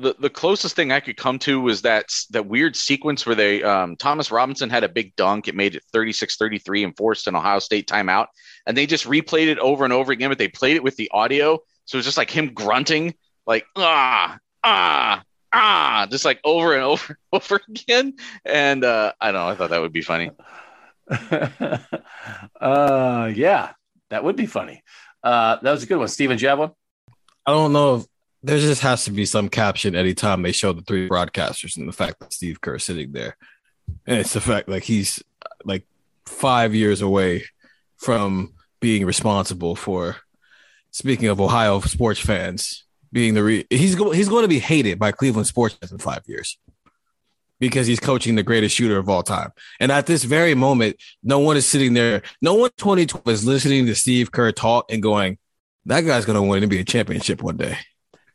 The 0.00 0.16
the 0.18 0.30
closest 0.30 0.74
thing 0.74 0.92
I 0.92 1.00
could 1.00 1.16
come 1.16 1.38
to 1.40 1.60
was 1.60 1.82
that 1.82 2.12
that 2.30 2.46
weird 2.46 2.74
sequence 2.74 3.26
where 3.26 3.34
they 3.34 3.62
um, 3.62 3.96
Thomas 3.96 4.30
Robinson 4.30 4.70
had 4.70 4.84
a 4.84 4.88
big 4.88 5.14
dunk. 5.16 5.48
It 5.48 5.54
made 5.54 5.74
it 5.74 5.84
36-33 5.94 6.84
and 6.84 6.96
forced 6.96 7.26
an 7.26 7.36
Ohio 7.36 7.58
State 7.58 7.86
timeout. 7.86 8.26
And 8.66 8.76
they 8.76 8.86
just 8.86 9.06
replayed 9.06 9.48
it 9.48 9.58
over 9.58 9.84
and 9.84 9.92
over 9.92 10.12
again, 10.12 10.30
but 10.30 10.38
they 10.38 10.48
played 10.48 10.76
it 10.76 10.82
with 10.82 10.96
the 10.96 11.10
audio. 11.12 11.58
So 11.84 11.96
it 11.96 12.00
was 12.00 12.04
just 12.04 12.18
like 12.18 12.30
him 12.30 12.52
grunting, 12.54 13.14
like 13.46 13.66
ah, 13.76 14.38
ah, 14.64 15.22
ah, 15.52 16.06
just 16.10 16.24
like 16.24 16.40
over 16.44 16.74
and 16.74 16.82
over 16.84 17.06
and 17.08 17.18
over 17.32 17.60
again. 17.68 18.14
And 18.44 18.84
uh, 18.84 19.12
I 19.20 19.32
don't 19.32 19.40
know, 19.40 19.48
I 19.48 19.54
thought 19.54 19.70
that 19.70 19.80
would 19.80 19.92
be 19.92 20.02
funny. 20.02 20.30
uh, 22.60 23.32
yeah, 23.34 23.72
that 24.10 24.24
would 24.24 24.36
be 24.36 24.46
funny. 24.46 24.82
Uh, 25.22 25.58
that 25.62 25.70
was 25.70 25.82
a 25.82 25.86
good 25.86 25.98
one. 25.98 26.08
Steven, 26.08 26.38
do 26.38 26.42
you 26.42 26.48
have 26.48 26.58
one? 26.58 26.70
I 27.46 27.52
don't 27.52 27.72
know 27.72 27.96
if 27.96 28.06
there 28.42 28.58
just 28.58 28.82
has 28.82 29.04
to 29.04 29.10
be 29.10 29.26
some 29.26 29.48
caption 29.48 29.94
anytime 29.94 30.42
they 30.42 30.52
show 30.52 30.72
the 30.72 30.82
three 30.82 31.08
broadcasters 31.08 31.76
and 31.76 31.88
the 31.88 31.92
fact 31.92 32.20
that 32.20 32.32
Steve 32.32 32.60
Kerr 32.60 32.76
is 32.76 32.84
sitting 32.84 33.12
there. 33.12 33.36
And 34.06 34.18
it's 34.18 34.32
the 34.32 34.40
fact 34.40 34.68
like 34.68 34.84
he's 34.84 35.22
like 35.64 35.84
five 36.26 36.74
years 36.74 37.02
away 37.02 37.44
from 37.98 38.54
being 38.80 39.04
responsible 39.04 39.76
for 39.76 40.16
speaking 40.90 41.28
of 41.28 41.40
Ohio 41.40 41.80
sports 41.80 42.20
fans 42.20 42.84
being 43.12 43.34
the 43.34 43.42
re- 43.42 43.66
he's 43.68 43.94
go- 43.94 44.12
he's 44.12 44.28
going 44.28 44.42
to 44.42 44.48
be 44.48 44.58
hated 44.58 44.98
by 44.98 45.12
Cleveland 45.12 45.46
sports 45.46 45.76
in 45.90 45.98
five 45.98 46.22
years 46.26 46.58
because 47.58 47.86
he's 47.86 48.00
coaching 48.00 48.36
the 48.36 48.42
greatest 48.42 48.74
shooter 48.74 48.96
of 48.96 49.08
all 49.08 49.22
time. 49.22 49.52
And 49.80 49.92
at 49.92 50.06
this 50.06 50.24
very 50.24 50.54
moment, 50.54 50.96
no 51.22 51.40
one 51.40 51.56
is 51.56 51.68
sitting 51.68 51.92
there. 51.92 52.22
No 52.40 52.54
one 52.54 52.70
2012 52.78 53.28
is 53.28 53.44
listening 53.44 53.86
to 53.86 53.94
Steve 53.94 54.32
Kerr 54.32 54.52
talk 54.52 54.90
and 54.90 55.02
going, 55.02 55.38
that 55.86 56.02
guy's 56.02 56.24
going 56.24 56.36
to 56.36 56.42
win 56.42 56.62
and 56.62 56.70
be 56.70 56.78
a 56.78 56.84
championship 56.84 57.42
one 57.42 57.56
day. 57.56 57.76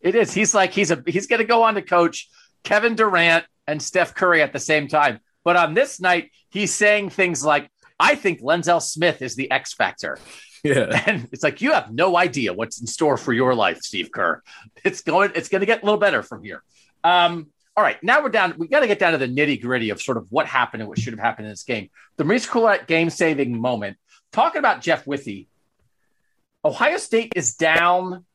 It 0.05 0.13
is. 0.13 0.31
He's 0.31 0.53
like 0.53 0.71
he's 0.71 0.91
a 0.91 1.03
he's 1.07 1.25
going 1.25 1.39
to 1.39 1.45
go 1.45 1.63
on 1.63 1.73
to 1.73 1.81
coach 1.81 2.29
Kevin 2.63 2.95
Durant 2.95 3.43
and 3.65 3.81
Steph 3.81 4.13
Curry 4.13 4.43
at 4.43 4.53
the 4.53 4.59
same 4.59 4.87
time. 4.87 5.19
But 5.43 5.55
on 5.55 5.73
this 5.73 5.99
night, 5.99 6.31
he's 6.49 6.73
saying 6.73 7.09
things 7.09 7.43
like, 7.43 7.71
"I 7.99 8.13
think 8.13 8.39
Lenzelle 8.39 8.83
Smith 8.83 9.23
is 9.23 9.35
the 9.35 9.49
X 9.49 9.73
factor," 9.73 10.19
Yeah. 10.63 11.01
and 11.07 11.27
it's 11.31 11.41
like 11.41 11.59
you 11.59 11.73
have 11.73 11.91
no 11.91 12.15
idea 12.15 12.53
what's 12.53 12.79
in 12.79 12.85
store 12.85 13.17
for 13.17 13.33
your 13.33 13.55
life, 13.55 13.81
Steve 13.81 14.11
Kerr. 14.11 14.43
It's 14.83 15.01
going. 15.01 15.31
It's 15.33 15.49
going 15.49 15.61
to 15.61 15.65
get 15.65 15.81
a 15.81 15.85
little 15.85 15.99
better 15.99 16.21
from 16.21 16.43
here. 16.43 16.63
Um, 17.03 17.47
all 17.75 17.83
right, 17.83 18.01
now 18.03 18.21
we're 18.21 18.29
down. 18.29 18.53
We 18.59 18.67
got 18.67 18.81
to 18.81 18.87
get 18.87 18.99
down 18.99 19.13
to 19.13 19.17
the 19.17 19.27
nitty 19.27 19.59
gritty 19.59 19.89
of 19.89 19.99
sort 19.99 20.17
of 20.17 20.31
what 20.31 20.45
happened 20.45 20.81
and 20.81 20.87
what 20.87 20.99
should 20.99 21.13
have 21.13 21.19
happened 21.19 21.47
in 21.47 21.51
this 21.51 21.63
game. 21.63 21.89
The 22.17 22.23
Maurice 22.23 22.45
Coulette 22.45 22.87
game 22.87 23.09
saving 23.09 23.59
moment. 23.59 23.97
Talking 24.31 24.59
about 24.59 24.81
Jeff 24.81 25.05
Withey, 25.05 25.47
Ohio 26.63 26.97
State 26.97 27.33
is 27.35 27.55
down 27.55 28.25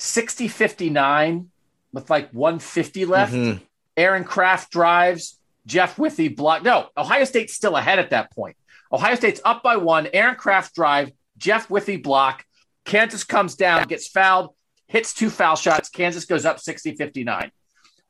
60 0.00 0.48
59 0.48 1.50
with 1.92 2.08
like 2.08 2.30
150 2.30 3.04
left. 3.04 3.34
Mhm. 3.34 3.60
Aaron 3.98 4.24
Craft 4.24 4.72
drives. 4.72 5.38
Jeff 5.66 5.98
Withey 5.98 6.28
block. 6.28 6.62
No, 6.62 6.88
Ohio 6.96 7.24
State's 7.24 7.52
still 7.52 7.76
ahead 7.76 7.98
at 7.98 8.10
that 8.10 8.32
point. 8.32 8.56
Ohio 8.90 9.14
State's 9.14 9.42
up 9.44 9.62
by 9.62 9.76
one. 9.76 10.08
Aaron 10.14 10.36
Craft 10.36 10.74
drive. 10.74 11.12
Jeff 11.36 11.68
Withey 11.68 11.98
block. 11.98 12.46
Kansas 12.86 13.24
comes 13.24 13.56
down, 13.56 13.86
gets 13.86 14.08
fouled, 14.08 14.54
hits 14.86 15.12
two 15.12 15.28
foul 15.28 15.54
shots. 15.54 15.90
Kansas 15.90 16.24
goes 16.24 16.46
up 16.46 16.58
60 16.60 16.96
59. 16.96 17.52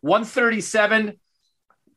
137. 0.00 1.18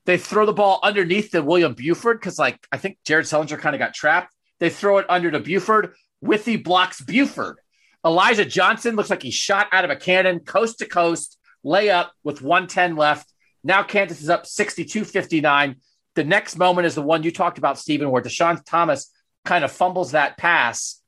They 0.06 0.18
throw 0.18 0.46
the 0.48 0.54
ball 0.54 0.80
underneath 0.82 1.32
to 1.32 1.42
William 1.42 1.76
Buford 1.76 2.20
because, 2.20 2.40
like, 2.40 2.66
I 2.72 2.78
think 2.78 2.98
Jared 3.06 3.26
Sullinger 3.26 3.60
kind 3.60 3.76
of 3.76 3.80
got 3.80 3.94
trapped. 3.94 4.34
They 4.60 4.70
throw 4.70 4.98
it 4.98 5.06
under 5.08 5.30
to 5.32 5.40
Buford. 5.40 5.94
Withey 6.20 6.58
blocks 6.58 7.00
Buford. 7.00 7.60
Elijah 8.06 8.46
Johnson 8.46 8.96
looks 8.96 9.10
like 9.10 9.24
he 9.24 9.32
shot 9.32 9.68
out 9.72 9.86
of 9.86 9.92
a 9.92 9.96
cannon, 9.96 10.40
coast 10.40 10.80
to 10.80 10.86
coast, 10.86 11.38
layup 11.66 12.10
with 12.24 12.42
110 12.42 12.96
left. 12.96 13.32
Now 13.64 13.84
Kansas 13.84 14.22
is 14.22 14.30
up 14.30 14.46
62 14.46 15.06
59. 15.06 15.78
The 16.16 16.24
next 16.24 16.58
moment 16.58 16.86
is 16.86 16.96
the 16.96 17.02
one 17.02 17.24
you 17.24 17.32
talked 17.32 17.58
about, 17.58 17.80
Stephen, 17.80 18.12
where 18.12 18.22
Deshaun 18.22 18.64
Thomas 18.66 19.12
kind 19.46 19.64
of 19.64 19.72
fumbles 19.72 20.12
that 20.12 20.38
pass. 20.38 21.02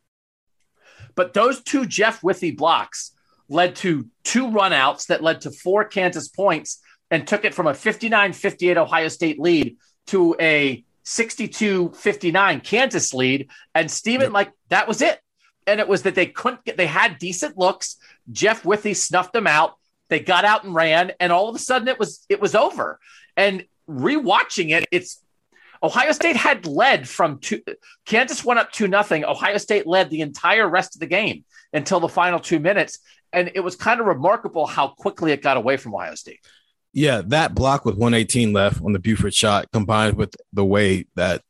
But 1.16 1.34
those 1.34 1.62
two 1.62 1.86
Jeff 1.86 2.22
Withey 2.22 2.52
blocks 2.52 3.12
led 3.50 3.76
to 3.78 4.08
two 4.24 4.48
runouts 4.48 5.08
that 5.08 5.22
led 5.22 5.42
to 5.42 5.52
four 5.52 5.86
Kansas 5.86 6.28
points 6.28 6.80
and 7.12 7.28
took 7.28 7.46
it 7.46 7.54
from 7.54 7.68
a 7.68 7.74
59 7.74 8.34
58 8.34 8.78
Ohio 8.78 9.08
State 9.10 9.40
lead 9.40 9.78
to 10.08 10.36
a 10.40 10.84
62 11.04 11.92
59 11.92 12.62
Kansas 12.62 13.14
lead. 13.14 13.50
And 13.76 13.92
Stephen, 13.92 14.28
Yep. 14.28 14.34
like, 14.34 14.52
that 14.70 14.88
was 14.88 15.02
it. 15.02 15.20
And 15.68 15.80
it 15.80 15.88
was 15.88 16.04
that 16.04 16.16
they 16.16 16.28
couldn't 16.28 16.64
get, 16.64 16.78
they 16.78 16.88
had 16.88 17.18
decent 17.18 17.58
looks. 17.58 17.98
Jeff 18.32 18.64
Withey 18.64 18.94
snuffed 18.94 19.34
them 19.34 19.48
out. 19.48 19.76
They 20.10 20.20
got 20.20 20.46
out 20.46 20.64
and 20.64 20.76
ran, 20.76 21.14
and 21.20 21.32
all 21.32 21.50
of 21.50 21.56
a 21.56 21.60
sudden 21.60 21.88
it 21.88 21.98
was 21.98 22.26
it 22.30 22.40
was 22.40 22.54
over. 22.54 23.00
And 23.36 23.66
rewatching 23.90 24.70
it, 24.70 24.86
it's 24.92 25.20
Ohio 25.82 26.12
State 26.12 26.36
had 26.36 26.66
led 26.66 27.08
from 27.10 27.40
two. 27.40 27.62
Kansas 28.06 28.46
went 28.46 28.60
up 28.60 28.72
two 28.72 28.88
nothing. 28.88 29.26
Ohio 29.26 29.58
State 29.58 29.88
led 29.88 30.10
the 30.10 30.22
entire 30.22 30.68
rest 30.68 30.96
of 30.96 31.00
the 31.00 31.08
game 31.08 31.44
until 31.74 32.00
the 32.00 32.08
final 32.08 32.40
two 32.40 32.60
minutes, 32.60 33.00
and 33.34 33.52
it 33.56 33.62
was 33.62 33.76
kind 33.76 34.00
of 34.00 34.06
remarkable 34.06 34.68
how 34.68 34.90
quickly 34.90 35.32
it 35.32 35.42
got 35.42 35.58
away 35.58 35.78
from 35.78 35.96
Ohio 35.96 36.16
State. 36.16 36.40
Yeah, 36.94 37.22
that 37.26 37.54
block 37.54 37.84
with 37.84 37.96
118 37.96 38.54
left 38.54 38.82
on 38.82 38.94
the 38.94 39.00
Buford 39.00 39.34
shot, 39.34 39.70
combined 39.72 40.16
with 40.16 40.36
the 40.54 40.64
way 40.64 41.08
that 41.16 41.42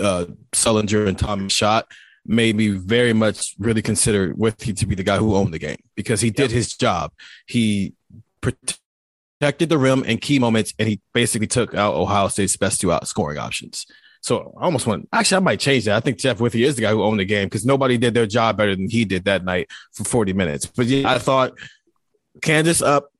uh, 0.00 0.26
Sullinger 0.52 1.08
and 1.08 1.18
Thomas 1.18 1.52
shot, 1.52 1.90
made 2.26 2.56
me 2.56 2.68
very 2.68 3.12
much 3.12 3.54
really 3.58 3.82
consider 3.82 4.34
Withey 4.34 4.72
to 4.74 4.86
be 4.86 4.94
the 4.94 5.02
guy 5.02 5.16
who 5.16 5.34
owned 5.34 5.54
the 5.54 5.58
game 5.58 5.78
because 5.94 6.20
he 6.20 6.30
did 6.30 6.50
his 6.50 6.76
job. 6.76 7.12
He 7.46 7.94
protected 8.40 9.68
the 9.68 9.78
rim 9.78 10.04
in 10.04 10.18
key 10.18 10.38
moments, 10.38 10.74
and 10.78 10.88
he 10.88 11.00
basically 11.12 11.46
took 11.46 11.74
out 11.74 11.94
Ohio 11.94 12.28
State's 12.28 12.56
best 12.56 12.80
two 12.80 12.92
out 12.92 13.08
scoring 13.08 13.38
options. 13.38 13.86
So 14.22 14.54
I 14.58 14.64
almost 14.64 14.86
went. 14.86 15.08
Actually, 15.12 15.38
I 15.38 15.40
might 15.40 15.60
change 15.60 15.86
that. 15.86 15.96
I 15.96 16.00
think 16.00 16.18
Jeff 16.18 16.40
Withey 16.40 16.64
is 16.64 16.76
the 16.76 16.82
guy 16.82 16.90
who 16.90 17.02
owned 17.02 17.20
the 17.20 17.24
game 17.24 17.46
because 17.46 17.64
nobody 17.64 17.96
did 17.96 18.12
their 18.12 18.26
job 18.26 18.58
better 18.58 18.76
than 18.76 18.90
he 18.90 19.04
did 19.04 19.24
that 19.24 19.44
night 19.44 19.68
for 19.92 20.04
40 20.04 20.34
minutes. 20.34 20.66
But 20.66 20.86
yeah, 20.86 21.10
I 21.10 21.18
thought 21.18 21.52
Kansas 22.42 22.82
up 22.82 23.10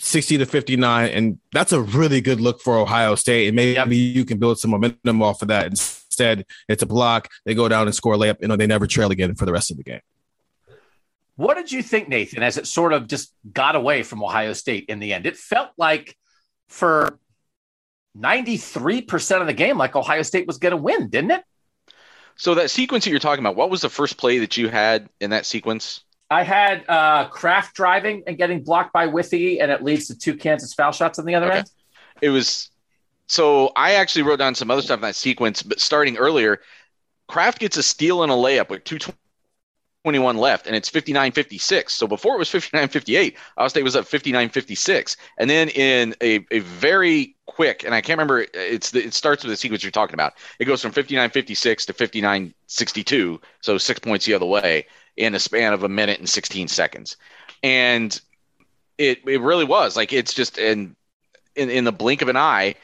60 0.00 0.38
to 0.38 0.46
59, 0.46 1.10
and 1.10 1.38
that's 1.52 1.72
a 1.72 1.82
really 1.82 2.20
good 2.22 2.40
look 2.40 2.62
for 2.62 2.78
Ohio 2.78 3.14
State. 3.14 3.48
And 3.48 3.56
maybe 3.56 3.96
you 3.96 4.24
can 4.24 4.38
build 4.38 4.58
some 4.58 4.70
momentum 4.70 5.22
off 5.22 5.42
of 5.42 5.48
that. 5.48 5.97
Instead, 6.18 6.46
it's 6.68 6.82
a 6.82 6.86
block. 6.86 7.28
They 7.44 7.54
go 7.54 7.68
down 7.68 7.86
and 7.86 7.94
score 7.94 8.14
a 8.14 8.16
layup. 8.16 8.38
You 8.40 8.48
know, 8.48 8.56
they 8.56 8.66
never 8.66 8.88
trail 8.88 9.12
again 9.12 9.36
for 9.36 9.46
the 9.46 9.52
rest 9.52 9.70
of 9.70 9.76
the 9.76 9.84
game. 9.84 10.00
What 11.36 11.54
did 11.54 11.70
you 11.70 11.80
think, 11.80 12.08
Nathan, 12.08 12.42
as 12.42 12.56
it 12.56 12.66
sort 12.66 12.92
of 12.92 13.06
just 13.06 13.32
got 13.52 13.76
away 13.76 14.02
from 14.02 14.24
Ohio 14.24 14.52
State 14.52 14.86
in 14.88 14.98
the 14.98 15.14
end? 15.14 15.26
It 15.26 15.36
felt 15.36 15.70
like 15.76 16.16
for 16.68 17.20
93% 18.18 19.40
of 19.40 19.46
the 19.46 19.52
game, 19.52 19.78
like 19.78 19.94
Ohio 19.94 20.22
State 20.22 20.48
was 20.48 20.58
going 20.58 20.72
to 20.72 20.76
win, 20.76 21.08
didn't 21.08 21.30
it? 21.30 21.44
So 22.34 22.56
that 22.56 22.70
sequence 22.70 23.04
that 23.04 23.10
you're 23.10 23.20
talking 23.20 23.44
about, 23.44 23.54
what 23.54 23.70
was 23.70 23.80
the 23.80 23.88
first 23.88 24.16
play 24.16 24.38
that 24.38 24.56
you 24.56 24.68
had 24.68 25.08
in 25.20 25.30
that 25.30 25.46
sequence? 25.46 26.00
I 26.28 26.42
had 26.42 26.84
uh, 26.88 27.28
Craft 27.28 27.76
driving 27.76 28.24
and 28.26 28.36
getting 28.36 28.64
blocked 28.64 28.92
by 28.92 29.06
Withey, 29.06 29.60
and 29.60 29.70
it 29.70 29.84
leads 29.84 30.08
to 30.08 30.18
two 30.18 30.36
Kansas 30.36 30.74
foul 30.74 30.90
shots 30.90 31.20
on 31.20 31.24
the 31.24 31.36
other 31.36 31.46
Okay. 31.46 31.58
end. 31.58 31.70
It 32.20 32.30
was 32.30 32.70
so 33.28 33.72
I 33.76 33.94
actually 33.94 34.22
wrote 34.22 34.38
down 34.38 34.54
some 34.54 34.70
other 34.70 34.82
stuff 34.82 34.96
in 34.96 35.02
that 35.02 35.14
sequence, 35.16 35.62
but 35.62 35.80
starting 35.80 36.16
earlier, 36.16 36.60
Craft 37.28 37.58
gets 37.58 37.76
a 37.76 37.82
steal 37.82 38.22
and 38.22 38.32
a 38.32 38.34
layup 38.34 38.70
with 38.70 38.84
221 38.84 40.38
left, 40.38 40.66
and 40.66 40.74
it's 40.74 40.88
59 40.88 41.32
56. 41.32 41.92
So 41.92 42.06
before 42.06 42.34
it 42.34 42.38
was 42.38 42.48
59 42.50 42.88
58, 42.88 43.36
Ohio 43.58 43.68
State 43.68 43.84
was 43.84 43.96
up 43.96 44.06
59 44.06 44.48
56. 44.48 45.16
And 45.36 45.50
then 45.50 45.68
in 45.68 46.14
a, 46.22 46.46
a 46.50 46.60
very 46.60 47.36
quick, 47.44 47.84
and 47.84 47.94
I 47.94 48.00
can't 48.00 48.18
remember, 48.18 48.46
it's 48.54 48.92
the, 48.92 49.04
it 49.04 49.12
starts 49.12 49.44
with 49.44 49.50
the 49.50 49.56
sequence 49.58 49.84
you're 49.84 49.90
talking 49.90 50.14
about. 50.14 50.32
It 50.58 50.64
goes 50.64 50.80
from 50.80 50.92
59 50.92 51.28
56 51.28 51.86
to 51.86 51.92
59 51.92 52.54
62, 52.66 53.40
so 53.60 53.76
six 53.76 54.00
points 54.00 54.24
the 54.24 54.32
other 54.32 54.46
way 54.46 54.86
in 55.18 55.34
a 55.34 55.38
span 55.38 55.74
of 55.74 55.82
a 55.82 55.88
minute 55.88 56.18
and 56.18 56.28
16 56.28 56.68
seconds. 56.68 57.18
And 57.62 58.18
it, 58.96 59.20
it 59.28 59.42
really 59.42 59.64
was 59.64 59.96
like 59.96 60.14
it's 60.14 60.32
just 60.32 60.56
in, 60.56 60.96
in, 61.54 61.68
in 61.68 61.84
the 61.84 61.92
blink 61.92 62.22
of 62.22 62.28
an 62.28 62.38
eye. 62.38 62.76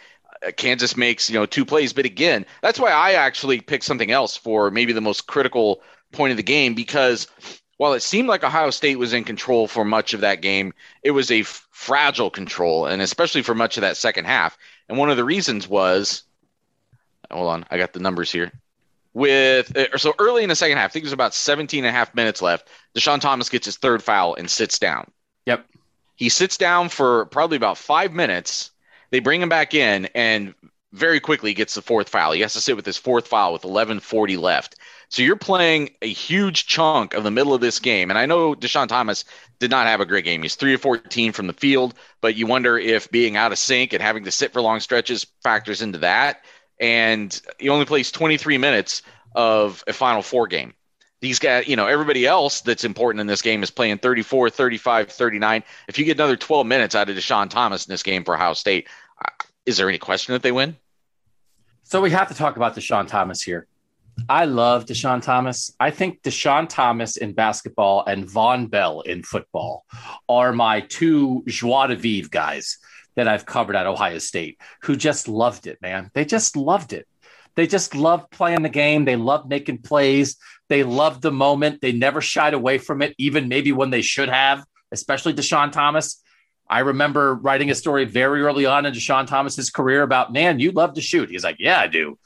Uh, 0.46 0.50
Kansas 0.52 0.96
makes 0.96 1.30
you 1.30 1.38
know 1.38 1.46
two 1.46 1.64
plays, 1.64 1.92
but 1.92 2.04
again, 2.04 2.46
that's 2.62 2.78
why 2.78 2.90
I 2.90 3.12
actually 3.12 3.60
picked 3.60 3.84
something 3.84 4.10
else 4.10 4.36
for 4.36 4.70
maybe 4.70 4.92
the 4.92 5.00
most 5.00 5.26
critical 5.26 5.82
point 6.12 6.30
of 6.30 6.36
the 6.36 6.42
game 6.42 6.74
because 6.74 7.26
while 7.76 7.92
it 7.92 8.00
seemed 8.00 8.28
like 8.28 8.44
Ohio 8.44 8.70
State 8.70 8.98
was 8.98 9.12
in 9.12 9.24
control 9.24 9.66
for 9.66 9.84
much 9.84 10.14
of 10.14 10.20
that 10.20 10.40
game, 10.40 10.72
it 11.02 11.10
was 11.10 11.30
a 11.30 11.40
f- 11.40 11.66
fragile 11.70 12.30
control, 12.30 12.86
and 12.86 13.02
especially 13.02 13.42
for 13.42 13.54
much 13.54 13.76
of 13.76 13.80
that 13.80 13.96
second 13.96 14.26
half. 14.26 14.56
And 14.88 14.96
one 14.96 15.10
of 15.10 15.16
the 15.16 15.24
reasons 15.24 15.68
was, 15.68 16.22
hold 17.30 17.48
on, 17.48 17.66
I 17.70 17.78
got 17.78 17.92
the 17.92 18.00
numbers 18.00 18.30
here. 18.30 18.52
With 19.12 19.76
uh, 19.76 19.96
so 19.96 20.14
early 20.18 20.42
in 20.42 20.48
the 20.48 20.56
second 20.56 20.78
half, 20.78 20.90
I 20.90 20.92
think 20.92 21.04
it 21.04 21.06
was 21.06 21.12
about 21.12 21.34
17 21.34 21.84
and 21.84 21.88
a 21.88 21.96
half 21.96 22.14
minutes 22.14 22.42
left. 22.42 22.68
Deshaun 22.96 23.20
Thomas 23.20 23.48
gets 23.48 23.66
his 23.66 23.76
third 23.76 24.02
foul 24.02 24.34
and 24.34 24.50
sits 24.50 24.78
down. 24.78 25.10
Yep. 25.46 25.66
He 26.16 26.28
sits 26.28 26.56
down 26.56 26.88
for 26.88 27.26
probably 27.26 27.56
about 27.56 27.78
five 27.78 28.12
minutes. 28.12 28.70
They 29.14 29.20
bring 29.20 29.40
him 29.40 29.48
back 29.48 29.74
in, 29.74 30.06
and 30.16 30.56
very 30.90 31.20
quickly 31.20 31.54
gets 31.54 31.76
the 31.76 31.82
fourth 31.82 32.08
foul. 32.08 32.32
He 32.32 32.40
has 32.40 32.52
to 32.54 32.60
sit 32.60 32.74
with 32.74 32.84
his 32.84 32.96
fourth 32.96 33.28
foul 33.28 33.52
with 33.52 33.62
11:40 33.62 34.36
left. 34.36 34.74
So 35.08 35.22
you're 35.22 35.36
playing 35.36 35.90
a 36.02 36.12
huge 36.12 36.66
chunk 36.66 37.14
of 37.14 37.22
the 37.22 37.30
middle 37.30 37.54
of 37.54 37.60
this 37.60 37.78
game. 37.78 38.10
And 38.10 38.18
I 38.18 38.26
know 38.26 38.56
Deshaun 38.56 38.88
Thomas 38.88 39.24
did 39.60 39.70
not 39.70 39.86
have 39.86 40.00
a 40.00 40.04
great 40.04 40.24
game. 40.24 40.42
He's 40.42 40.56
3 40.56 40.74
of 40.74 40.80
14 40.80 41.30
from 41.30 41.46
the 41.46 41.52
field, 41.52 41.94
but 42.22 42.34
you 42.34 42.48
wonder 42.48 42.76
if 42.76 43.08
being 43.12 43.36
out 43.36 43.52
of 43.52 43.58
sync 43.60 43.92
and 43.92 44.02
having 44.02 44.24
to 44.24 44.32
sit 44.32 44.52
for 44.52 44.60
long 44.60 44.80
stretches 44.80 45.24
factors 45.44 45.80
into 45.80 45.98
that. 45.98 46.44
And 46.80 47.40
he 47.60 47.68
only 47.68 47.86
plays 47.86 48.10
23 48.10 48.58
minutes 48.58 49.02
of 49.36 49.84
a 49.86 49.92
Final 49.92 50.22
Four 50.22 50.48
game. 50.48 50.74
These 51.20 51.38
guys, 51.38 51.66
you 51.66 51.76
know, 51.76 51.86
everybody 51.86 52.26
else 52.26 52.60
that's 52.60 52.84
important 52.84 53.22
in 53.22 53.26
this 53.26 53.40
game 53.40 53.62
is 53.62 53.70
playing 53.70 53.96
34, 53.96 54.50
35, 54.50 55.10
39. 55.10 55.64
If 55.88 55.98
you 55.98 56.04
get 56.04 56.18
another 56.18 56.36
12 56.36 56.66
minutes 56.66 56.94
out 56.94 57.08
of 57.08 57.16
Deshaun 57.16 57.48
Thomas 57.48 57.86
in 57.86 57.92
this 57.92 58.02
game 58.02 58.24
for 58.24 58.34
Ohio 58.34 58.52
State, 58.52 58.88
is 59.66 59.76
there 59.76 59.88
any 59.88 59.98
question 59.98 60.32
that 60.32 60.42
they 60.42 60.52
win? 60.52 60.76
So 61.84 62.00
we 62.00 62.10
have 62.10 62.28
to 62.28 62.34
talk 62.34 62.56
about 62.56 62.74
Deshaun 62.74 63.06
Thomas 63.06 63.42
here. 63.42 63.66
I 64.28 64.44
love 64.44 64.86
Deshaun 64.86 65.22
Thomas. 65.22 65.74
I 65.80 65.90
think 65.90 66.22
Deshaun 66.22 66.68
Thomas 66.68 67.16
in 67.16 67.32
basketball 67.32 68.04
and 68.06 68.24
Vonn 68.24 68.70
Bell 68.70 69.00
in 69.00 69.22
football 69.22 69.84
are 70.28 70.52
my 70.52 70.80
two 70.80 71.42
joie 71.46 71.88
de 71.88 71.96
vivre 71.96 72.28
guys 72.30 72.78
that 73.16 73.28
I've 73.28 73.46
covered 73.46 73.76
at 73.76 73.86
Ohio 73.86 74.18
State 74.18 74.60
who 74.82 74.96
just 74.96 75.28
loved 75.28 75.66
it, 75.66 75.78
man. 75.82 76.10
They 76.14 76.24
just 76.24 76.56
loved 76.56 76.92
it. 76.92 77.06
They 77.54 77.66
just 77.66 77.94
loved 77.94 78.30
playing 78.30 78.62
the 78.62 78.68
game. 78.68 79.04
They 79.04 79.16
loved 79.16 79.48
making 79.48 79.78
plays. 79.78 80.36
They 80.68 80.82
loved 80.82 81.22
the 81.22 81.32
moment. 81.32 81.80
They 81.80 81.92
never 81.92 82.20
shied 82.20 82.54
away 82.54 82.78
from 82.78 83.02
it, 83.02 83.14
even 83.18 83.48
maybe 83.48 83.72
when 83.72 83.90
they 83.90 84.02
should 84.02 84.28
have, 84.28 84.64
especially 84.90 85.34
Deshaun 85.34 85.70
Thomas. 85.70 86.22
I 86.68 86.80
remember 86.80 87.34
writing 87.34 87.70
a 87.70 87.74
story 87.74 88.04
very 88.04 88.42
early 88.42 88.66
on 88.66 88.86
in 88.86 88.94
Deshaun 88.94 89.26
Thomas's 89.26 89.70
career 89.70 90.02
about, 90.02 90.32
man, 90.32 90.58
you 90.58 90.72
love 90.72 90.94
to 90.94 91.00
shoot. 91.00 91.30
He's 91.30 91.44
like, 91.44 91.56
yeah, 91.58 91.78
I 91.78 91.86
do 91.86 92.18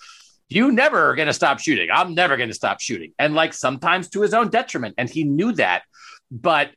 you 0.48 0.72
never 0.72 1.10
are 1.10 1.14
going 1.14 1.26
to 1.26 1.34
stop 1.34 1.58
shooting. 1.60 1.88
I'm 1.92 2.14
never 2.14 2.36
going 2.36 2.48
to 2.48 2.54
stop 2.54 2.80
shooting. 2.80 3.12
And 3.18 3.34
like 3.34 3.52
sometimes 3.52 4.08
to 4.10 4.22
his 4.22 4.32
own 4.32 4.48
detriment. 4.48 4.94
And 4.98 5.08
he 5.08 5.24
knew 5.24 5.52
that. 5.52 5.82
But 6.30 6.70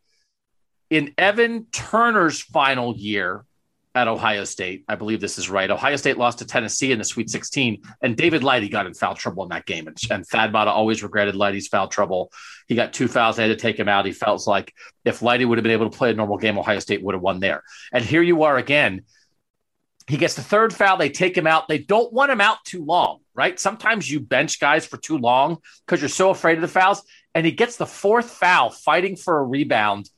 in 0.90 1.14
Evan 1.18 1.68
Turner's 1.72 2.42
final 2.42 2.96
year 2.96 3.46
at 3.94 4.08
Ohio 4.08 4.46
State, 4.46 4.86
I 4.88 4.96
believe 4.96 5.20
this 5.20 5.38
is 5.38 5.50
right. 5.50 5.70
Ohio 5.70 5.96
State 5.96 6.18
lost 6.18 6.40
to 6.40 6.46
Tennessee 6.46 6.92
in 6.92 6.98
the 6.98 7.04
Sweet 7.04 7.30
16, 7.30 7.82
and 8.02 8.16
David 8.16 8.42
Lighty 8.42 8.72
got 8.72 8.86
in 8.86 8.94
foul 8.94 9.16
trouble 9.16 9.44
in 9.44 9.50
that 9.50 9.66
game. 9.66 9.88
And, 9.88 9.98
and 10.10 10.26
Thad 10.26 10.54
Matta 10.54 10.72
always 10.72 11.04
regretted 11.04 11.36
Lighty's 11.36 11.68
foul 11.68 11.88
trouble. 11.88 12.32
He 12.68 12.76
got 12.76 12.94
two 12.94 13.08
fouls. 13.08 13.36
They 13.36 13.48
had 13.48 13.58
to 13.58 13.62
take 13.62 13.78
him 13.78 13.90
out. 13.90 14.06
He 14.06 14.14
felt 14.14 14.48
like 14.48 14.74
if 15.04 15.20
Lighty 15.20 15.48
would 15.48 15.58
have 15.58 15.64
been 15.64 15.74
able 15.74 15.90
to 15.90 15.98
play 15.98 16.12
a 16.12 16.14
normal 16.14 16.38
game, 16.38 16.58
Ohio 16.58 16.80
State 16.80 17.04
would 17.04 17.16
have 17.16 17.22
won 17.22 17.40
there. 17.40 17.64
And 17.92 18.04
here 18.06 18.22
you 18.22 18.44
are 18.44 18.58
again 18.58 19.04
he 20.12 20.18
gets 20.18 20.34
the 20.34 20.42
third 20.42 20.74
foul. 20.74 20.98
They 20.98 21.10
take 21.10 21.38
him 21.38 21.48
out. 21.48 21.68
They 21.68 21.78
don't 21.78 22.12
want 22.12 22.32
him 22.32 22.42
out 22.42 22.64
too 22.66 22.84
long, 22.84 23.20
right? 23.34 23.60
Sometimes 23.60 24.10
you 24.10 24.20
bench 24.20 24.60
guys 24.60 24.86
for 24.86 24.98
too 24.98 25.18
long 25.18 25.60
because 25.86 26.02
you're 26.02 26.10
so 26.10 26.32
afraid 26.32 26.58
of 26.58 26.62
the 26.62 26.68
fouls. 26.68 27.04
And 27.34 27.46
he 27.46 27.54
gets 27.54 27.78
the 27.78 27.86
fourth 27.86 28.30
foul 28.30 28.72
fighting 28.72 29.16
for 29.16 29.40
a 29.40 29.44
rebound. 29.44 30.10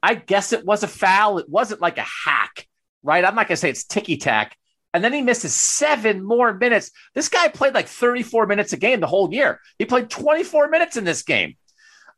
I 0.00 0.14
guess 0.14 0.52
it 0.52 0.64
was 0.64 0.82
a 0.82 0.88
foul. 0.88 1.38
It 1.38 1.48
wasn't 1.48 1.80
like 1.80 1.98
a 1.98 2.06
hack, 2.24 2.68
right? 3.02 3.24
I'm 3.24 3.34
not 3.34 3.48
going 3.48 3.56
to 3.56 3.60
say 3.60 3.70
it's 3.70 3.84
ticky 3.84 4.16
tack. 4.16 4.56
And 4.94 5.02
then 5.02 5.12
he 5.12 5.22
misses 5.22 5.54
seven 5.54 6.22
more 6.22 6.52
minutes. 6.52 6.90
This 7.14 7.28
guy 7.28 7.48
played 7.48 7.74
like 7.74 7.88
34 7.88 8.46
minutes 8.46 8.72
a 8.72 8.76
game 8.76 9.00
the 9.00 9.06
whole 9.06 9.32
year. 9.32 9.60
He 9.78 9.86
played 9.86 10.10
24 10.10 10.68
minutes 10.68 10.96
in 10.96 11.04
this 11.04 11.22
game. 11.22 11.56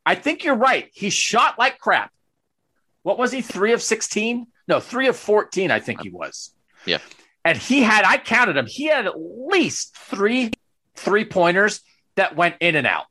I 0.05 0.15
think 0.15 0.43
you're 0.43 0.55
right. 0.55 0.89
He 0.93 1.09
shot 1.09 1.57
like 1.57 1.79
crap. 1.79 2.11
What 3.03 3.17
was 3.17 3.31
he? 3.31 3.41
Three 3.41 3.71
of 3.71 3.81
16? 3.81 4.47
No, 4.67 4.79
three 4.79 5.07
of 5.07 5.15
14, 5.15 5.71
I 5.71 5.79
think 5.79 6.01
he 6.01 6.09
was. 6.09 6.53
Yeah. 6.85 6.97
And 7.45 7.57
he 7.57 7.81
had, 7.81 8.03
I 8.03 8.17
counted 8.17 8.57
him, 8.57 8.65
he 8.65 8.87
had 8.87 9.05
at 9.05 9.13
least 9.17 9.95
three 9.95 10.51
three 10.95 11.25
pointers 11.25 11.81
that 12.15 12.35
went 12.35 12.55
in 12.59 12.75
and 12.75 12.87
out. 12.87 13.05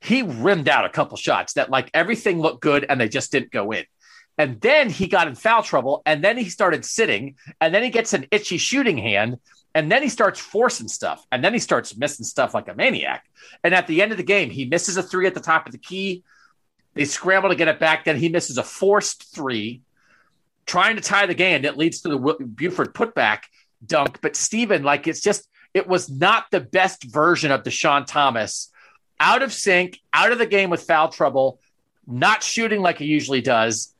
He 0.00 0.22
rimmed 0.22 0.68
out 0.68 0.84
a 0.84 0.90
couple 0.90 1.16
shots 1.16 1.54
that, 1.54 1.70
like, 1.70 1.90
everything 1.94 2.40
looked 2.40 2.62
good 2.62 2.84
and 2.88 3.00
they 3.00 3.08
just 3.08 3.32
didn't 3.32 3.50
go 3.50 3.70
in. 3.72 3.84
And 4.36 4.60
then 4.60 4.90
he 4.90 5.06
got 5.06 5.28
in 5.28 5.34
foul 5.34 5.62
trouble 5.62 6.02
and 6.06 6.22
then 6.22 6.36
he 6.36 6.48
started 6.48 6.84
sitting 6.84 7.36
and 7.60 7.74
then 7.74 7.82
he 7.82 7.90
gets 7.90 8.12
an 8.12 8.26
itchy 8.30 8.58
shooting 8.58 8.98
hand 8.98 9.38
and 9.74 9.90
then 9.90 10.02
he 10.02 10.08
starts 10.08 10.40
forcing 10.40 10.88
stuff 10.88 11.24
and 11.30 11.44
then 11.44 11.52
he 11.52 11.58
starts 11.58 11.96
missing 11.96 12.24
stuff 12.24 12.54
like 12.54 12.68
a 12.68 12.74
maniac. 12.74 13.24
And 13.62 13.74
at 13.74 13.86
the 13.86 14.02
end 14.02 14.12
of 14.12 14.18
the 14.18 14.24
game, 14.24 14.50
he 14.50 14.64
misses 14.64 14.96
a 14.96 15.02
three 15.02 15.26
at 15.26 15.34
the 15.34 15.40
top 15.40 15.66
of 15.66 15.72
the 15.72 15.78
key. 15.78 16.24
They 16.94 17.04
scramble 17.04 17.50
to 17.50 17.56
get 17.56 17.68
it 17.68 17.78
back. 17.78 18.04
Then 18.04 18.16
he 18.16 18.28
misses 18.28 18.58
a 18.58 18.62
forced 18.62 19.34
three 19.34 19.82
trying 20.66 20.96
to 20.96 21.02
tie 21.02 21.26
the 21.26 21.34
game 21.34 21.62
that 21.62 21.76
leads 21.76 22.00
to 22.00 22.08
the 22.08 22.46
Buford 22.46 22.94
putback 22.94 23.42
dunk. 23.84 24.20
But 24.20 24.36
Stephen, 24.36 24.82
like 24.82 25.06
it's 25.06 25.20
just 25.20 25.48
it 25.72 25.86
was 25.86 26.08
not 26.08 26.46
the 26.50 26.60
best 26.60 27.04
version 27.04 27.50
of 27.50 27.62
Deshaun 27.62 28.06
Thomas. 28.06 28.70
Out 29.20 29.42
of 29.42 29.52
sync, 29.52 30.00
out 30.12 30.32
of 30.32 30.38
the 30.38 30.46
game 30.46 30.70
with 30.70 30.82
foul 30.82 31.08
trouble, 31.08 31.60
not 32.06 32.42
shooting 32.42 32.82
like 32.82 32.98
he 32.98 33.06
usually 33.06 33.40
does. 33.40 33.93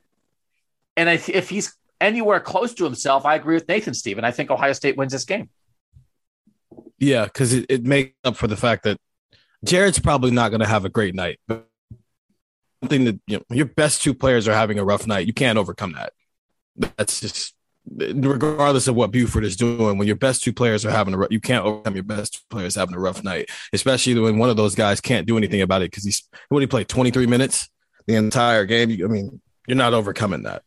And 0.97 1.09
if, 1.09 1.29
if 1.29 1.49
he's 1.49 1.77
anywhere 2.01 2.41
close 2.41 2.75
to 2.75 2.85
himself, 2.85 3.25
I 3.25 3.35
agree 3.35 3.55
with 3.55 3.69
Nathan, 3.69 3.95
Stephen. 3.95 4.25
I 4.25 4.31
think 4.31 4.51
Ohio 4.51 4.73
State 4.73 4.97
wins 4.97 5.13
this 5.13 5.25
game. 5.25 5.49
Yeah, 6.99 7.25
because 7.25 7.53
it, 7.53 7.67
it 7.69 7.85
makes 7.85 8.15
up 8.25 8.37
for 8.37 8.47
the 8.47 8.57
fact 8.57 8.85
that 8.85 8.99
Jared's 9.65 9.99
probably 9.99 10.31
not 10.31 10.51
going 10.51 10.61
to 10.61 10.67
have 10.67 10.85
a 10.85 10.89
great 10.89 11.15
night. 11.15 11.41
But 11.49 11.67
something 12.83 13.05
that 13.05 13.21
you 13.27 13.39
know, 13.39 13.45
your 13.51 13.67
best 13.67 14.03
two 14.03 14.15
players 14.15 14.47
are 14.47 14.55
having 14.55 14.79
a 14.79 14.85
rough 14.85 15.07
night, 15.07 15.27
you 15.27 15.33
can't 15.33 15.59
overcome 15.59 15.93
that 15.93 16.13
that's 16.97 17.21
just 17.21 17.55
regardless 17.87 18.89
of 18.89 18.95
what 18.95 19.11
Buford 19.11 19.45
is 19.45 19.57
doing, 19.57 19.99
when 19.99 20.07
your 20.07 20.17
best 20.17 20.43
two 20.43 20.53
players 20.53 20.87
are 20.87 20.91
having 20.91 21.15
a 21.15 21.19
rough, 21.19 21.31
you 21.31 21.41
can't 21.41 21.65
overcome 21.65 21.95
your 21.95 22.05
best 22.05 22.35
two 22.35 22.41
players 22.51 22.75
having 22.75 22.95
a 22.95 22.99
rough 22.99 23.23
night, 23.23 23.51
especially 23.73 24.19
when 24.19 24.39
one 24.39 24.51
of 24.51 24.57
those 24.57 24.75
guys 24.75 25.01
can't 25.01 25.27
do 25.27 25.37
anything 25.37 25.61
about 25.61 25.83
it 25.83 25.91
because 25.91 26.05
he's 26.05 26.23
what 26.49 26.61
he 26.61 26.67
played 26.67 26.89
23 26.89 27.27
minutes 27.27 27.69
the 28.07 28.15
entire 28.15 28.65
game. 28.65 28.91
I 28.91 29.09
mean, 29.09 29.41
you're 29.67 29.77
not 29.77 29.95
overcoming 29.95 30.45
that. 30.45 30.63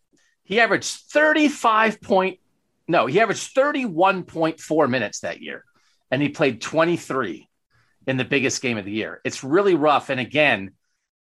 He 0.48 0.60
averaged 0.60 0.90
35 1.12 2.02
point 2.02 2.40
no, 2.88 3.06
he 3.06 3.20
averaged 3.20 3.54
31.4 3.54 4.90
minutes 4.90 5.20
that 5.20 5.42
year, 5.42 5.66
and 6.10 6.22
he 6.22 6.30
played 6.30 6.62
23 6.62 7.48
in 8.08 8.18
the 8.18 8.24
biggest 8.24 8.62
game 8.62 8.78
of 8.78 8.86
the 8.86 8.92
year. 8.92 9.20
It's 9.26 9.44
really 9.44 9.76
rough. 9.76 10.10
And 10.10 10.20
again, 10.20 10.72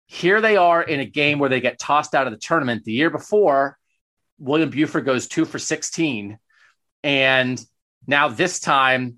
here 0.07 0.41
they 0.41 0.57
are 0.57 0.81
in 0.81 1.01
a 1.01 1.05
game 1.05 1.39
where 1.39 1.51
they 1.51 1.61
get 1.61 1.79
tossed 1.79 2.15
out 2.15 2.29
of 2.29 2.33
the 2.33 2.39
tournament. 2.39 2.85
The 2.85 2.93
year 2.93 3.11
before, 3.11 3.77
William 4.39 4.71
Buford 4.71 5.05
goes 5.05 5.27
two 5.27 5.45
for 5.45 5.59
16. 5.59 6.39
And 7.03 7.61
now 8.07 8.29
this 8.29 8.61
time, 8.61 9.17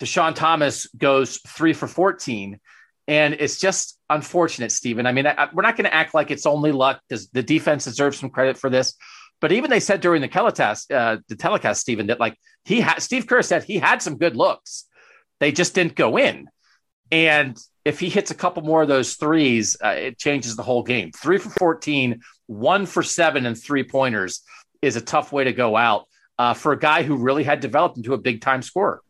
Deshaun 0.00 0.34
Thomas 0.34 0.86
goes 0.88 1.40
three 1.48 1.72
for 1.72 1.88
14. 1.88 2.60
And 3.08 3.34
it's 3.40 3.58
just 3.58 3.98
unfortunate, 4.10 4.70
Stephen. 4.70 5.06
I 5.06 5.12
mean, 5.12 5.26
I, 5.26 5.48
we're 5.52 5.62
not 5.62 5.76
going 5.76 5.86
to 5.86 5.94
act 5.94 6.12
like 6.12 6.30
it's 6.30 6.44
only 6.44 6.72
luck. 6.72 7.00
Does 7.08 7.28
the 7.30 7.42
defense 7.42 7.84
deserves 7.84 8.18
some 8.18 8.28
credit 8.28 8.58
for 8.58 8.68
this? 8.68 8.94
But 9.40 9.50
even 9.52 9.70
they 9.70 9.80
said 9.80 10.02
during 10.02 10.20
the 10.20 10.28
telecast, 10.28 10.92
uh, 10.92 11.16
the 11.28 11.36
telecast, 11.36 11.80
Stephen, 11.80 12.08
that 12.08 12.20
like 12.20 12.36
he 12.66 12.80
had 12.80 12.98
Steve 12.98 13.26
Kerr 13.26 13.40
said 13.40 13.64
he 13.64 13.78
had 13.78 14.02
some 14.02 14.18
good 14.18 14.36
looks. 14.36 14.84
They 15.40 15.52
just 15.52 15.74
didn't 15.74 15.94
go 15.94 16.18
in. 16.18 16.48
And 17.10 17.58
if 17.84 17.98
he 17.98 18.10
hits 18.10 18.30
a 18.30 18.34
couple 18.34 18.62
more 18.62 18.82
of 18.82 18.88
those 18.88 19.14
threes, 19.14 19.76
uh, 19.82 19.88
it 19.88 20.18
changes 20.18 20.56
the 20.56 20.62
whole 20.62 20.82
game. 20.82 21.10
Three 21.12 21.38
for 21.38 21.48
14, 21.50 22.20
one 22.46 22.84
for 22.84 23.02
seven, 23.02 23.46
and 23.46 23.56
three 23.56 23.84
pointers 23.84 24.42
is 24.82 24.96
a 24.96 25.00
tough 25.00 25.32
way 25.32 25.44
to 25.44 25.52
go 25.54 25.76
out 25.76 26.06
uh, 26.38 26.52
for 26.52 26.72
a 26.72 26.78
guy 26.78 27.04
who 27.04 27.16
really 27.16 27.44
had 27.44 27.60
developed 27.60 27.96
into 27.96 28.12
a 28.12 28.18
big 28.18 28.42
time 28.42 28.60
scorer. 28.60 29.00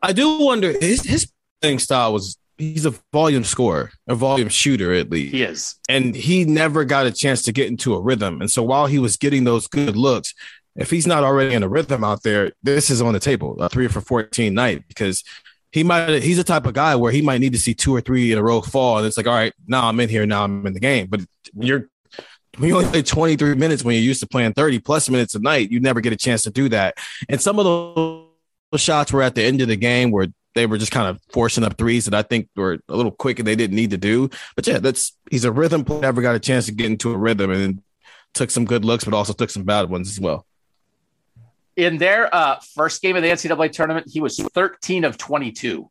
I 0.00 0.12
do 0.12 0.38
wonder 0.38 0.72
his 0.78 1.02
his 1.02 1.32
playing 1.60 1.80
style 1.80 2.12
was 2.12 2.38
he's 2.58 2.84
a 2.84 2.94
volume 3.12 3.44
scorer, 3.44 3.90
a 4.06 4.14
volume 4.14 4.48
shooter 4.48 4.92
at 4.92 5.10
least. 5.10 5.34
He 5.34 5.42
is. 5.42 5.76
And 5.88 6.14
he 6.14 6.44
never 6.44 6.84
got 6.84 7.06
a 7.06 7.12
chance 7.12 7.42
to 7.42 7.52
get 7.52 7.68
into 7.68 7.94
a 7.94 8.00
rhythm. 8.00 8.40
And 8.40 8.50
so 8.50 8.62
while 8.62 8.86
he 8.86 8.98
was 8.98 9.16
getting 9.16 9.44
those 9.44 9.66
good 9.68 9.96
looks, 9.96 10.34
if 10.76 10.90
he's 10.90 11.06
not 11.06 11.24
already 11.24 11.54
in 11.54 11.62
a 11.62 11.68
rhythm 11.68 12.04
out 12.04 12.22
there, 12.22 12.52
this 12.62 12.90
is 12.90 13.00
on 13.00 13.14
the 13.14 13.20
table, 13.20 13.60
a 13.60 13.68
three 13.68 13.88
for 13.88 14.00
14 14.00 14.52
night, 14.52 14.86
because 14.88 15.24
he 15.72 15.82
might 15.82 16.22
he's 16.22 16.36
the 16.36 16.44
type 16.44 16.66
of 16.66 16.74
guy 16.74 16.96
where 16.96 17.12
he 17.12 17.20
might 17.20 17.38
need 17.38 17.52
to 17.52 17.58
see 17.58 17.74
two 17.74 17.94
or 17.94 18.00
three 18.00 18.32
in 18.32 18.38
a 18.38 18.42
row 18.42 18.60
fall. 18.60 18.98
And 18.98 19.06
it's 19.06 19.16
like, 19.16 19.26
all 19.26 19.34
right, 19.34 19.52
now 19.66 19.88
I'm 19.88 19.98
in 20.00 20.08
here, 20.08 20.26
now 20.26 20.44
I'm 20.44 20.66
in 20.66 20.74
the 20.74 20.80
game. 20.80 21.08
But 21.08 21.20
when 21.52 21.66
you're 21.66 21.88
when 22.56 22.68
you 22.68 22.76
only 22.76 22.90
play 22.90 23.02
23 23.02 23.54
minutes 23.54 23.84
when 23.84 23.94
you're 23.94 24.02
used 24.02 24.20
to 24.20 24.26
playing 24.26 24.52
30 24.52 24.80
plus 24.80 25.08
minutes 25.08 25.34
a 25.34 25.38
night, 25.38 25.70
you 25.70 25.80
never 25.80 26.00
get 26.00 26.12
a 26.12 26.16
chance 26.16 26.42
to 26.42 26.50
do 26.50 26.68
that. 26.70 26.96
And 27.28 27.40
some 27.40 27.58
of 27.58 27.64
those 27.64 28.80
shots 28.80 29.12
were 29.12 29.22
at 29.22 29.34
the 29.34 29.42
end 29.42 29.60
of 29.60 29.68
the 29.68 29.76
game 29.76 30.10
where 30.10 30.28
they 30.58 30.66
were 30.66 30.76
just 30.76 30.90
kind 30.90 31.08
of 31.08 31.20
forcing 31.32 31.62
up 31.62 31.78
threes 31.78 32.04
that 32.06 32.14
I 32.14 32.22
think 32.22 32.48
were 32.56 32.80
a 32.88 32.96
little 32.96 33.12
quick 33.12 33.38
and 33.38 33.46
they 33.46 33.54
didn't 33.54 33.76
need 33.76 33.90
to 33.90 33.96
do. 33.96 34.28
But 34.56 34.66
yeah, 34.66 34.78
that's 34.78 35.16
he's 35.30 35.44
a 35.44 35.52
rhythm 35.52 35.84
player, 35.84 36.00
never 36.00 36.20
got 36.20 36.34
a 36.34 36.40
chance 36.40 36.66
to 36.66 36.72
get 36.72 36.86
into 36.86 37.12
a 37.12 37.16
rhythm 37.16 37.50
and 37.50 37.82
took 38.34 38.50
some 38.50 38.64
good 38.64 38.84
looks, 38.84 39.04
but 39.04 39.14
also 39.14 39.32
took 39.32 39.50
some 39.50 39.62
bad 39.62 39.88
ones 39.88 40.10
as 40.10 40.20
well. 40.20 40.44
In 41.76 41.98
their 41.98 42.34
uh, 42.34 42.58
first 42.74 43.00
game 43.02 43.14
of 43.14 43.22
the 43.22 43.28
NCAA 43.28 43.70
tournament, 43.70 44.08
he 44.10 44.20
was 44.20 44.36
13 44.38 45.04
of 45.04 45.16
22 45.16 45.88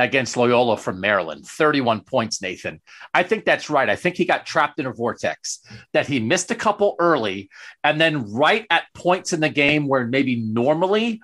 against 0.00 0.36
Loyola 0.36 0.76
from 0.76 0.98
Maryland, 0.98 1.46
31 1.46 2.00
points, 2.00 2.42
Nathan. 2.42 2.80
I 3.14 3.22
think 3.22 3.44
that's 3.44 3.70
right. 3.70 3.88
I 3.88 3.94
think 3.94 4.16
he 4.16 4.24
got 4.24 4.44
trapped 4.44 4.80
in 4.80 4.86
a 4.86 4.92
vortex 4.92 5.60
that 5.92 6.08
he 6.08 6.18
missed 6.18 6.50
a 6.50 6.56
couple 6.56 6.96
early. 6.98 7.48
And 7.84 8.00
then, 8.00 8.32
right 8.32 8.66
at 8.70 8.84
points 8.94 9.32
in 9.32 9.40
the 9.40 9.50
game 9.50 9.86
where 9.86 10.06
maybe 10.06 10.36
normally 10.36 11.20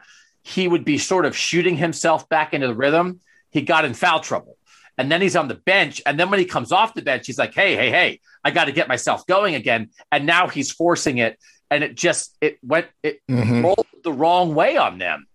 he 0.47 0.69
would 0.69 0.85
be 0.85 0.97
sort 0.97 1.27
of 1.27 1.37
shooting 1.37 1.77
himself 1.77 2.29
back 2.29 2.55
into 2.55 2.69
the 2.69 2.75
rhythm. 2.75 3.19
He 3.51 3.63
got 3.63 3.85
in 3.85 3.95
foul 3.95 4.21
trouble. 4.21 4.57
And 4.97 5.11
then 5.11 5.21
he's 5.21 5.35
on 5.35 5.49
the 5.49 5.57
bench. 5.57 6.01
And 6.07 6.21
then 6.21 6.31
when 6.31 6.39
he 6.39 6.45
comes 6.45 6.71
off 6.71 6.95
the 6.95 7.03
bench, 7.03 7.27
he's 7.27 7.37
like, 7.37 7.53
hey, 7.53 7.75
hey, 7.75 7.91
hey, 7.91 8.21
I 8.45 8.53
got 8.53 8.67
to 8.67 8.73
get 8.73 8.87
myself 8.87 9.27
going 9.27 9.57
again. 9.57 9.91
And 10.13 10.25
now 10.25 10.47
he's 10.47 10.71
forcing 10.71 11.19
it. 11.19 11.37
And 11.69 11.83
it 11.83 11.97
just, 11.97 12.37
it 12.41 12.59
went, 12.63 12.87
it 13.03 13.21
mm-hmm. 13.29 13.63
rolled 13.63 13.87
the 14.05 14.13
wrong 14.13 14.55
way 14.55 14.77
on 14.77 14.99
them. 14.99 15.27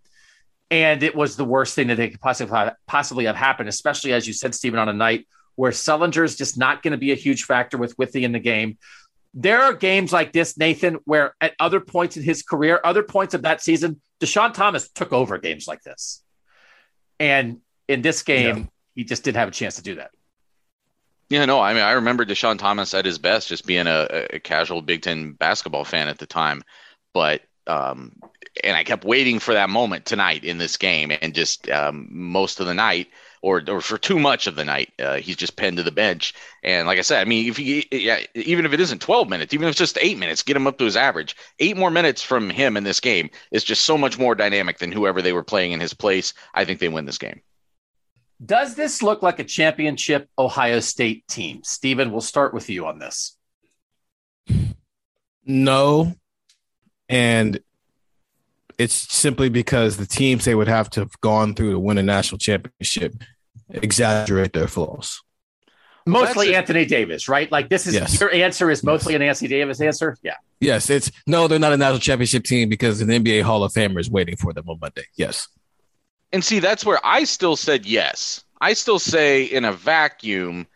And 0.72 1.04
it 1.04 1.14
was 1.14 1.36
the 1.36 1.44
worst 1.44 1.76
thing 1.76 1.88
that 1.88 1.96
they 1.96 2.08
could 2.08 2.22
possibly 2.22 2.58
have, 2.58 2.76
possibly 2.88 3.26
have 3.26 3.36
happened, 3.36 3.68
especially 3.68 4.14
as 4.14 4.26
you 4.26 4.32
said, 4.32 4.56
Stephen, 4.56 4.80
on 4.80 4.88
a 4.88 4.94
night 4.94 5.28
where 5.56 5.74
Sullinger 5.74 6.24
is 6.24 6.38
just 6.38 6.58
not 6.58 6.82
going 6.84 6.94
to 6.94 6.98
be 6.98 7.12
a 7.12 7.16
huge 7.16 7.44
factor 7.44 7.78
with 7.78 7.98
Withey 7.98 8.24
in 8.24 8.32
the 8.32 8.40
game. 8.40 8.78
There 9.34 9.62
are 9.62 9.74
games 9.74 10.12
like 10.12 10.34
this, 10.34 10.58
Nathan, 10.58 11.00
where 11.06 11.36
at 11.40 11.54
other 11.60 11.80
points 11.80 12.18
in 12.18 12.24
his 12.24 12.44
career, 12.44 12.82
other 12.84 13.04
points 13.04 13.34
of 13.34 13.44
that 13.44 13.62
season, 13.62 14.02
Deshaun 14.20 14.54
Thomas 14.54 14.90
took 14.90 15.14
over 15.14 15.38
games 15.38 15.68
like 15.68 15.82
this. 15.84 16.22
And 17.20 17.60
in 17.88 18.02
this 18.02 18.24
game, 18.24 18.58
yeah. 18.58 18.66
he 18.96 19.04
just 19.04 19.24
didn't 19.24 19.38
have 19.38 19.48
a 19.48 19.52
chance 19.52 19.76
to 19.76 19.84
do 19.84 19.96
that. 19.96 20.12
Yeah, 21.30 21.46
no, 21.46 21.62
I 21.62 21.74
mean, 21.74 21.84
I 21.84 21.94
remember 21.94 22.26
Deshaun 22.26 22.60
Thomas 22.60 22.94
at 22.94 23.06
his 23.06 23.18
best, 23.18 23.48
just 23.48 23.66
being 23.66 23.88
a, 23.88 24.28
a 24.34 24.40
casual 24.40 24.82
Big 24.82 25.02
Ten 25.02 25.32
basketball 25.32 25.86
fan 25.86 26.10
at 26.10 26.18
the 26.18 26.26
time. 26.26 26.62
But, 27.14 27.42
um, 27.68 28.20
and 28.66 28.76
I 28.76 28.84
kept 28.84 29.06
waiting 29.06 29.40
for 29.40 29.54
that 29.54 29.70
moment 29.70 30.06
tonight 30.06 30.44
in 30.44 30.58
this 30.58 30.76
game, 30.76 31.10
and 31.22 31.34
just 31.34 31.70
um, 31.70 32.10
most 32.12 32.60
of 32.60 32.68
the 32.68 32.74
night, 32.74 33.08
or 33.42 33.62
or 33.68 33.82
for 33.82 33.98
too 33.98 34.20
much 34.20 34.48
of 34.48 34.56
the 34.56 34.66
night. 34.66 34.92
Uh, 35.00 35.16
he's 35.16 35.36
just 35.36 35.56
pinned 35.56 35.78
to 35.78 35.84
the 35.84 35.92
bench. 35.92 36.34
And 36.64 36.88
like 36.88 37.00
I 37.00 37.02
said, 37.02 37.22
I 37.22 37.26
mean, 37.26 37.50
if 37.50 37.58
he, 37.58 37.88
yeah, 37.92 38.20
even 38.36 38.66
if 38.66 38.74
it 38.74 38.80
isn't 38.80 39.02
12 39.02 39.30
minutes, 39.30 39.54
even 39.54 39.68
if 39.68 39.72
it's 39.72 39.80
just 39.80 39.98
eight 40.00 40.18
minutes, 40.18 40.44
get 40.44 40.56
him 40.56 40.68
up 40.68 40.78
to 40.78 40.86
his 40.86 40.96
average. 40.96 41.36
Eight 41.60 41.78
more 41.78 41.92
minutes 41.92 42.22
from 42.22 42.50
him 42.50 42.78
in 42.78 42.84
this 42.84 43.00
game 43.00 43.30
is 43.52 43.64
just 43.64 43.84
so 43.84 43.98
much 43.98 44.20
more 44.20 44.36
dynamic 44.36 44.78
than 44.78 44.92
whoever 44.92 45.22
they 45.22 45.34
were 45.34 45.44
playing 45.44 45.72
in 45.72 45.80
his 45.80 45.94
place. 45.94 46.34
I 46.54 46.66
think 46.66 46.80
they 46.80 46.90
win 46.90 47.06
this 47.06 47.18
game. 47.18 47.42
Does 48.44 48.76
this 48.76 49.04
look 49.04 49.22
like 49.22 49.40
a 49.40 49.44
championship 49.44 50.28
Ohio 50.38 50.80
State 50.80 51.28
team? 51.28 51.62
Stephen, 51.64 52.12
we'll 52.12 52.22
start 52.22 52.54
with 52.54 52.70
you 52.70 52.88
on 52.88 52.98
this. 52.98 53.38
No. 55.46 56.16
And 57.08 57.60
it's 58.78 58.96
simply 58.96 59.50
because 59.50 59.98
the 59.98 60.08
teams 60.08 60.46
they 60.46 60.56
would 60.56 60.68
have 60.68 60.90
to 60.92 61.02
have 61.02 61.22
gone 61.22 61.54
through 61.54 61.74
to 61.74 61.80
win 61.80 62.00
a 62.00 62.04
national 62.04 62.40
championship 62.40 63.16
exaggerate 63.74 64.54
their 64.54 64.68
flaws. 64.68 65.22
Mostly 66.06 66.48
well, 66.48 66.58
Anthony 66.58 66.86
Davis, 66.86 67.30
right? 67.30 67.52
Like 67.52 67.70
this 67.70 67.86
is 67.86 67.94
yes. 67.94 68.20
your 68.20 68.32
answer 68.32 68.72
is 68.72 68.84
mostly 68.84 69.14
yes. 69.14 69.22
an 69.22 69.28
Anthony 69.28 69.48
Davis 69.50 69.82
answer. 69.82 70.18
Yeah. 70.24 70.36
Yes, 70.60 70.90
it's 70.90 71.12
no, 71.28 71.48
they're 71.48 71.60
not 71.60 71.74
a 71.74 71.78
national 71.78 72.00
championship 72.00 72.44
team 72.44 72.70
because 72.70 73.02
an 73.02 73.10
NBA 73.10 73.44
Hall 73.44 73.64
of 73.64 73.72
Famer 73.72 74.00
is 74.00 74.10
waiting 74.10 74.36
for 74.36 74.52
them 74.52 74.68
on 74.68 74.80
Monday. 74.80 75.06
Yes. 75.16 75.48
And 76.34 76.44
see, 76.44 76.60
that's 76.60 76.86
where 76.86 77.00
I 77.04 77.24
still 77.26 77.56
said 77.56 77.86
yes. 77.86 78.44
I 78.62 78.74
still 78.74 79.00
say 79.00 79.44
in 79.44 79.66
a 79.66 79.74
vacuum, 79.74 80.68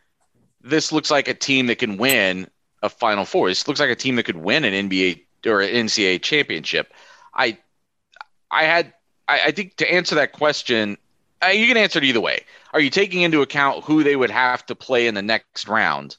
this 0.61 0.91
looks 0.91 1.09
like 1.09 1.27
a 1.27 1.33
team 1.33 1.67
that 1.67 1.79
can 1.79 1.97
win 1.97 2.47
a 2.83 2.89
Final 2.89 3.25
Four. 3.25 3.49
This 3.49 3.67
looks 3.67 3.79
like 3.79 3.89
a 3.89 3.95
team 3.95 4.15
that 4.17 4.23
could 4.23 4.37
win 4.37 4.63
an 4.63 4.89
NBA 4.89 5.25
or 5.45 5.61
an 5.61 5.87
NCAA 5.87 6.21
championship. 6.21 6.93
I 7.33 7.57
I 8.51 8.63
had, 8.63 8.93
I, 9.27 9.41
I 9.45 9.51
think 9.51 9.77
to 9.77 9.91
answer 9.91 10.15
that 10.15 10.33
question, 10.33 10.97
uh, 11.43 11.47
you 11.47 11.67
can 11.67 11.77
answer 11.77 11.99
it 11.99 12.05
either 12.05 12.21
way. 12.21 12.45
Are 12.73 12.79
you 12.79 12.89
taking 12.89 13.21
into 13.21 13.41
account 13.41 13.83
who 13.83 14.03
they 14.03 14.15
would 14.15 14.31
have 14.31 14.65
to 14.67 14.75
play 14.75 15.07
in 15.07 15.15
the 15.15 15.21
next 15.21 15.67
round, 15.67 16.17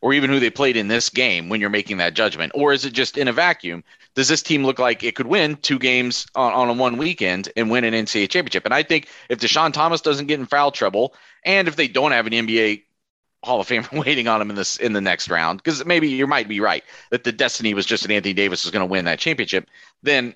or 0.00 0.12
even 0.12 0.30
who 0.30 0.40
they 0.40 0.50
played 0.50 0.76
in 0.76 0.88
this 0.88 1.10
game 1.10 1.48
when 1.48 1.60
you're 1.60 1.70
making 1.70 1.98
that 1.98 2.14
judgment, 2.14 2.52
or 2.54 2.72
is 2.72 2.84
it 2.84 2.92
just 2.92 3.18
in 3.18 3.28
a 3.28 3.32
vacuum? 3.32 3.82
Does 4.14 4.28
this 4.28 4.42
team 4.42 4.64
look 4.64 4.78
like 4.78 5.02
it 5.02 5.14
could 5.14 5.26
win 5.26 5.56
two 5.56 5.78
games 5.78 6.26
on, 6.34 6.52
on 6.52 6.68
a 6.70 6.72
one 6.72 6.96
weekend 6.96 7.50
and 7.56 7.70
win 7.70 7.84
an 7.84 7.92
NCAA 7.92 8.30
championship? 8.30 8.64
And 8.64 8.74
I 8.74 8.82
think 8.82 9.08
if 9.28 9.38
Deshaun 9.38 9.72
Thomas 9.72 10.00
doesn't 10.00 10.26
get 10.26 10.40
in 10.40 10.46
foul 10.46 10.70
trouble, 10.70 11.14
and 11.44 11.68
if 11.68 11.76
they 11.76 11.88
don't 11.88 12.12
have 12.12 12.26
an 12.26 12.32
NBA 12.32 12.84
Hall 13.44 13.60
of 13.60 13.66
Fame 13.66 13.86
waiting 13.92 14.28
on 14.28 14.40
him 14.40 14.50
in 14.50 14.56
this 14.56 14.76
in 14.76 14.92
the 14.92 15.00
next 15.00 15.28
round, 15.28 15.62
because 15.62 15.84
maybe 15.84 16.08
you 16.08 16.26
might 16.26 16.48
be 16.48 16.60
right 16.60 16.84
that 17.10 17.24
the 17.24 17.32
destiny 17.32 17.74
was 17.74 17.86
just 17.86 18.02
that 18.02 18.12
Anthony 18.12 18.34
Davis 18.34 18.64
was 18.64 18.70
going 18.70 18.86
to 18.86 18.90
win 18.90 19.04
that 19.04 19.18
championship, 19.18 19.68
then 20.02 20.34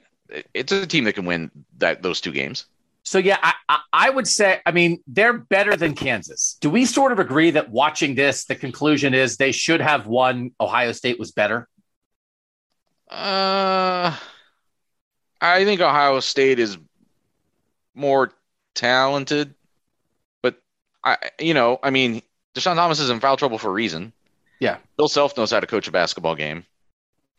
it's 0.55 0.73
a 0.73 0.87
team 0.87 1.05
that 1.05 1.15
can 1.15 1.25
win 1.25 1.51
that 1.79 2.03
those 2.03 2.21
two 2.21 2.33
games. 2.33 2.67
So 3.03 3.19
yeah, 3.19 3.39
I, 3.43 3.55
I, 3.69 3.81
I, 3.93 4.11
would 4.11 4.29
say, 4.29 4.61
I 4.67 4.73
mean, 4.73 5.03
they're 5.07 5.33
better 5.33 5.77
than 5.77 5.95
Kansas. 5.95 6.59
Do 6.61 6.71
we 6.71 6.85
sort 6.85 7.13
of 7.13 7.19
agree 7.19 7.51
that 7.53 7.71
watching 7.71 8.15
this, 8.15 8.45
the 8.45 8.55
conclusion 8.55 9.15
is 9.15 9.37
they 9.37 9.53
should 9.53 9.81
have 9.81 10.07
won? 10.07 10.53
Ohio 10.61 10.93
State 10.93 11.19
was 11.19 11.33
better. 11.33 11.69
Uh, 13.09 14.15
I 15.41 15.65
think 15.65 15.81
Ohio 15.81 16.21
State 16.21 16.59
is 16.59 16.79
more 17.95 18.33
talented, 18.75 19.55
but 20.43 20.61
I, 21.03 21.17
you 21.41 21.55
know, 21.55 21.81
I 21.83 21.91
mean, 21.91 22.23
Deshaun 22.55 22.77
Thomas 22.77 23.01
is 23.01 23.11
in 23.11 23.19
foul 23.21 23.37
trouble 23.37 23.59
for 23.59 23.69
a 23.69 23.73
reason. 23.73 24.13
Yeah, 24.61 24.77
Bill 24.97 25.09
Self 25.09 25.37
knows 25.37 25.51
how 25.51 25.61
to 25.61 25.67
coach 25.67 25.89
a 25.89 25.91
basketball 25.91 26.37
game. 26.37 26.65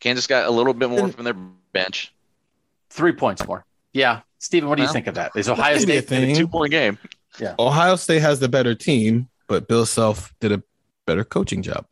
Kansas 0.00 0.26
got 0.26 0.46
a 0.46 0.50
little 0.50 0.74
bit 0.74 0.90
more 0.90 1.08
from 1.08 1.24
their 1.24 1.36
bench. 1.72 2.12
Three 2.90 3.12
points 3.12 3.46
more. 3.46 3.64
Yeah. 3.92 4.20
Stephen, 4.42 4.68
what 4.68 4.74
do 4.74 4.82
you 4.82 4.86
well, 4.86 4.92
think 4.92 5.06
of 5.06 5.14
that? 5.14 5.30
Is 5.36 5.48
Ohio 5.48 5.78
State 5.78 6.10
a 6.10 6.34
two 6.34 6.48
point 6.48 6.72
game? 6.72 6.98
Yeah. 7.38 7.54
Ohio 7.60 7.94
State 7.94 8.22
has 8.22 8.40
the 8.40 8.48
better 8.48 8.74
team, 8.74 9.28
but 9.46 9.68
Bill 9.68 9.86
Self 9.86 10.34
did 10.40 10.50
a 10.50 10.64
better 11.06 11.22
coaching 11.22 11.62
job. 11.62 11.86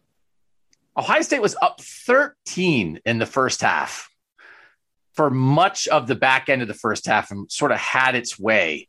Ohio 0.96 1.22
State 1.22 1.40
was 1.40 1.54
up 1.62 1.80
13 1.80 3.00
in 3.06 3.18
the 3.18 3.24
first 3.24 3.62
half 3.62 4.10
for 5.14 5.30
much 5.30 5.86
of 5.86 6.08
the 6.08 6.16
back 6.16 6.48
end 6.48 6.60
of 6.60 6.66
the 6.66 6.74
first 6.74 7.06
half 7.06 7.30
and 7.30 7.50
sort 7.50 7.70
of 7.70 7.78
had 7.78 8.16
its 8.16 8.36
way. 8.36 8.88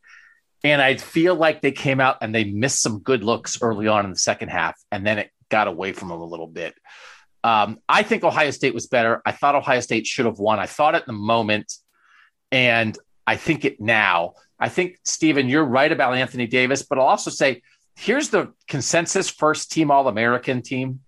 And 0.63 0.81
I 0.81 0.97
feel 0.97 1.35
like 1.35 1.61
they 1.61 1.71
came 1.71 1.99
out 1.99 2.17
and 2.21 2.33
they 2.33 2.45
missed 2.45 2.81
some 2.81 2.99
good 2.99 3.23
looks 3.23 3.61
early 3.61 3.87
on 3.87 4.05
in 4.05 4.11
the 4.11 4.17
second 4.17 4.49
half, 4.49 4.75
and 4.91 5.05
then 5.05 5.19
it 5.19 5.29
got 5.49 5.67
away 5.67 5.93
from 5.93 6.09
them 6.09 6.19
a 6.19 6.25
little 6.25 6.47
bit. 6.47 6.73
Um, 7.43 7.77
I 7.87 8.01
think 8.01 8.23
Ohio 8.23 8.49
State 8.49 8.73
was 8.73 8.87
better. 8.87 9.21
I 9.23 9.33
thought 9.33 9.53
Ohio 9.53 9.81
State 9.81 10.07
should 10.07 10.25
have 10.25 10.39
won. 10.39 10.57
I 10.57 10.65
thought 10.65 10.95
at 10.95 11.05
the 11.05 11.13
moment 11.13 11.71
and 12.51 12.97
I 13.25 13.35
think 13.37 13.65
it 13.65 13.79
now. 13.79 14.33
I 14.59 14.69
think, 14.69 14.99
Stephen, 15.03 15.49
you're 15.49 15.65
right 15.65 15.91
about 15.91 16.15
Anthony 16.15 16.47
Davis, 16.47 16.83
but 16.83 16.99
I'll 16.99 17.05
also 17.05 17.31
say 17.31 17.61
here's 17.95 18.29
the 18.29 18.53
consensus 18.67 19.29
first 19.29 19.71
team 19.71 19.91
All 19.91 20.07
American 20.07 20.61
team 20.61 21.01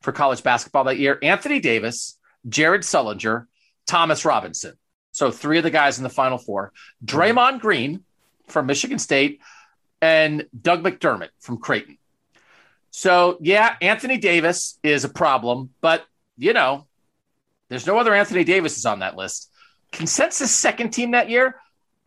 for 0.00 0.12
college 0.12 0.42
basketball 0.42 0.84
that 0.84 0.98
year 0.98 1.18
Anthony 1.22 1.60
Davis, 1.60 2.18
Jared 2.48 2.82
Sullinger, 2.82 3.46
Thomas 3.86 4.24
Robinson. 4.24 4.74
So 5.12 5.30
three 5.30 5.58
of 5.58 5.64
the 5.64 5.70
guys 5.70 5.98
in 5.98 6.04
the 6.04 6.10
final 6.10 6.38
four 6.38 6.72
Draymond 7.04 7.60
Green 7.60 8.04
from 8.46 8.66
Michigan 8.66 8.98
State 8.98 9.40
and 10.00 10.46
Doug 10.58 10.82
McDermott 10.82 11.30
from 11.40 11.58
Creighton. 11.58 11.98
So, 12.90 13.38
yeah, 13.40 13.76
Anthony 13.80 14.18
Davis 14.18 14.78
is 14.82 15.04
a 15.04 15.08
problem, 15.08 15.70
but, 15.80 16.04
you 16.36 16.52
know, 16.52 16.86
there's 17.68 17.86
no 17.86 17.98
other 17.98 18.14
Anthony 18.14 18.42
Davises 18.42 18.84
on 18.84 18.98
that 19.00 19.16
list. 19.16 19.49
Consensus 19.92 20.50
second 20.50 20.90
team 20.90 21.12
that 21.12 21.30
year 21.30 21.56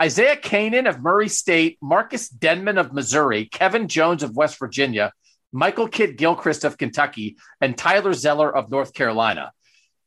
Isaiah 0.02 0.36
Canaan 0.36 0.88
of 0.88 1.02
Murray 1.02 1.30
State, 1.30 1.78
Marcus 1.82 2.28
Denmon 2.28 2.78
of 2.78 2.94
Missouri, 2.94 3.46
Kevin 3.46 3.88
Jones 3.88 4.24
of 4.24 4.36
West 4.36 4.60
Virginia, 4.60 5.14
Michael 5.52 5.88
Kidd 5.88 6.18
Gilchrist 6.18 6.64
of 6.64 6.78
Kentucky, 6.78 7.38
and 7.62 7.78
Tyler 7.78 8.14
Zeller 8.14 8.54
of 8.54 8.72
North 8.72 8.94
Carolina. 8.94 9.52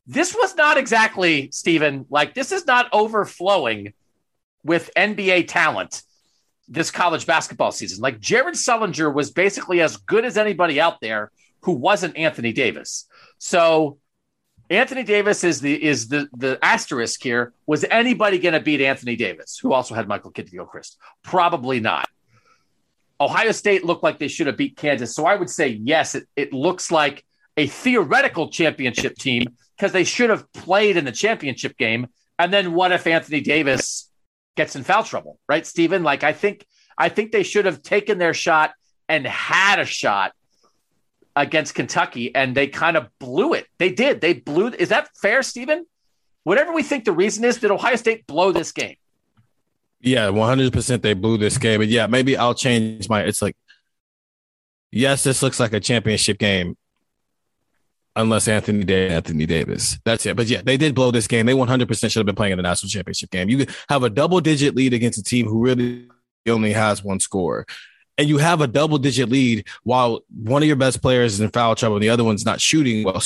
This 0.05 0.35
was 0.35 0.55
not 0.55 0.77
exactly, 0.77 1.49
Stephen, 1.51 2.05
like 2.09 2.33
this 2.33 2.51
is 2.51 2.65
not 2.65 2.89
overflowing 2.93 3.93
with 4.63 4.91
NBA 4.95 5.47
talent 5.47 6.03
this 6.67 6.91
college 6.91 7.25
basketball 7.25 7.71
season. 7.71 8.01
Like 8.01 8.19
Jared 8.19 8.55
Sullinger 8.55 9.13
was 9.13 9.31
basically 9.31 9.81
as 9.81 9.97
good 9.97 10.25
as 10.25 10.37
anybody 10.37 10.81
out 10.81 10.99
there 11.01 11.31
who 11.61 11.71
wasn't 11.71 12.17
Anthony 12.17 12.51
Davis. 12.51 13.05
So 13.37 13.99
Anthony 14.69 15.03
Davis 15.03 15.43
is 15.43 15.61
the 15.61 15.81
is 15.81 16.09
the 16.09 16.27
the 16.35 16.59
asterisk 16.61 17.23
here. 17.23 17.53
Was 17.65 17.85
anybody 17.89 18.37
going 18.37 18.53
to 18.53 18.59
beat 18.59 18.81
Anthony 18.81 19.15
Davis, 19.15 19.57
who 19.57 19.71
also 19.71 19.95
had 19.95 20.07
Michael 20.07 20.31
Kidd 20.31 20.51
Gilchrist? 20.51 20.97
Probably 21.23 21.79
not. 21.79 22.09
Ohio 23.19 23.51
State 23.51 23.85
looked 23.85 24.03
like 24.03 24.19
they 24.19 24.27
should 24.27 24.47
have 24.47 24.57
beat 24.57 24.75
Kansas. 24.75 25.15
So 25.15 25.25
I 25.25 25.35
would 25.35 25.49
say 25.49 25.69
yes, 25.69 26.15
it, 26.15 26.27
it 26.35 26.53
looks 26.53 26.91
like 26.91 27.23
a 27.55 27.67
theoretical 27.67 28.49
championship 28.49 29.17
team 29.17 29.45
because 29.75 29.91
they 29.91 30.03
should 30.03 30.29
have 30.29 30.51
played 30.53 30.97
in 30.97 31.05
the 31.05 31.11
championship 31.11 31.77
game. 31.77 32.07
And 32.37 32.53
then 32.53 32.73
what 32.73 32.91
if 32.91 33.07
Anthony 33.07 33.41
Davis 33.41 34.11
gets 34.55 34.75
in 34.75 34.83
foul 34.83 35.03
trouble, 35.03 35.39
right, 35.47 35.65
Stephen? 35.65 36.03
Like 36.03 36.23
I 36.23 36.33
think 36.33 36.65
I 36.97 37.09
think 37.09 37.31
they 37.31 37.43
should 37.43 37.65
have 37.65 37.81
taken 37.81 38.17
their 38.17 38.33
shot 38.33 38.73
and 39.07 39.25
had 39.25 39.79
a 39.79 39.85
shot 39.85 40.33
against 41.37 41.75
Kentucky, 41.75 42.33
and 42.35 42.55
they 42.55 42.67
kind 42.67 42.97
of 42.97 43.07
blew 43.19 43.53
it. 43.53 43.67
They 43.77 43.91
did. 43.91 44.21
They 44.21 44.33
blew. 44.33 44.69
Is 44.69 44.89
that 44.89 45.09
fair, 45.15 45.43
Stephen? 45.43 45.85
Whatever 46.43 46.73
we 46.73 46.83
think 46.83 47.05
the 47.05 47.11
reason 47.11 47.43
is, 47.43 47.57
did 47.57 47.71
Ohio 47.71 47.95
State 47.95 48.25
blow 48.25 48.51
this 48.51 48.71
game? 48.71 48.95
Yeah, 50.01 50.29
one 50.29 50.47
hundred 50.47 50.73
percent. 50.73 51.03
They 51.03 51.13
blew 51.13 51.37
this 51.37 51.57
game, 51.57 51.79
but 51.79 51.87
yeah, 51.87 52.07
maybe 52.07 52.37
I'll 52.37 52.53
change 52.53 53.09
my. 53.09 53.21
It's 53.23 53.41
like, 53.41 53.55
yes, 54.91 55.23
this 55.23 55.41
looks 55.41 55.59
like 55.59 55.73
a 55.73 55.79
championship 55.79 56.37
game, 56.37 56.77
unless 58.15 58.47
Anthony 58.47 58.83
Day, 58.83 59.09
Anthony 59.09 59.45
Davis. 59.45 59.97
That's 60.05 60.25
it. 60.25 60.35
But 60.35 60.47
yeah, 60.47 60.61
they 60.63 60.77
did 60.77 60.95
blow 60.95 61.11
this 61.11 61.27
game. 61.27 61.45
They 61.45 61.53
one 61.53 61.67
hundred 61.67 61.87
percent 61.87 62.11
should 62.11 62.19
have 62.19 62.25
been 62.25 62.35
playing 62.35 62.53
in 62.53 62.57
the 62.57 62.63
national 62.63 62.89
championship 62.89 63.31
game. 63.31 63.49
You 63.49 63.65
have 63.89 64.03
a 64.03 64.09
double 64.09 64.39
digit 64.39 64.75
lead 64.75 64.93
against 64.93 65.19
a 65.19 65.23
team 65.23 65.47
who 65.47 65.63
really 65.63 66.07
only 66.47 66.73
has 66.73 67.03
one 67.03 67.19
score 67.19 67.65
and 68.17 68.27
you 68.27 68.37
have 68.37 68.61
a 68.61 68.67
double 68.67 68.97
digit 68.97 69.29
lead 69.29 69.67
while 69.83 70.21
one 70.43 70.61
of 70.61 70.67
your 70.67 70.75
best 70.75 71.01
players 71.01 71.33
is 71.33 71.39
in 71.39 71.49
foul 71.49 71.75
trouble 71.75 71.97
and 71.97 72.03
the 72.03 72.09
other 72.09 72.23
one's 72.23 72.45
not 72.45 72.59
shooting 72.59 73.03
well. 73.03 73.21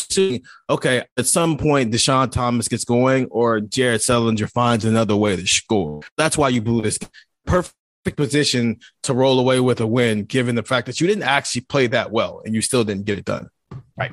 Okay 0.70 1.04
at 1.18 1.26
some 1.26 1.58
point 1.58 1.94
deshaun 1.94 2.32
thomas 2.32 2.68
gets 2.68 2.86
going 2.86 3.26
or 3.26 3.60
jared 3.60 4.02
sullinger 4.02 4.50
finds 4.50 4.86
another 4.86 5.16
way 5.16 5.36
to 5.36 5.48
score. 5.48 6.02
That's 6.18 6.38
why 6.38 6.50
you 6.50 6.62
blew 6.62 6.82
this. 6.82 7.00
Perfect 7.46 7.76
position 8.16 8.80
to 9.04 9.14
roll 9.14 9.40
away 9.40 9.60
with 9.60 9.80
a 9.80 9.88
win 9.88 10.24
given 10.24 10.56
the 10.56 10.64
fact 10.64 10.88
that 10.88 11.00
you 11.00 11.08
didn't 11.08 11.24
actually 11.24 11.62
play 11.62 11.88
that 11.88 12.12
well 12.12 12.42
and 12.46 12.54
you 12.54 12.62
still 12.62 12.84
didn't 12.84 13.06
get 13.06 13.20
it 13.20 13.26
done. 13.26 13.50
Right. 13.98 14.12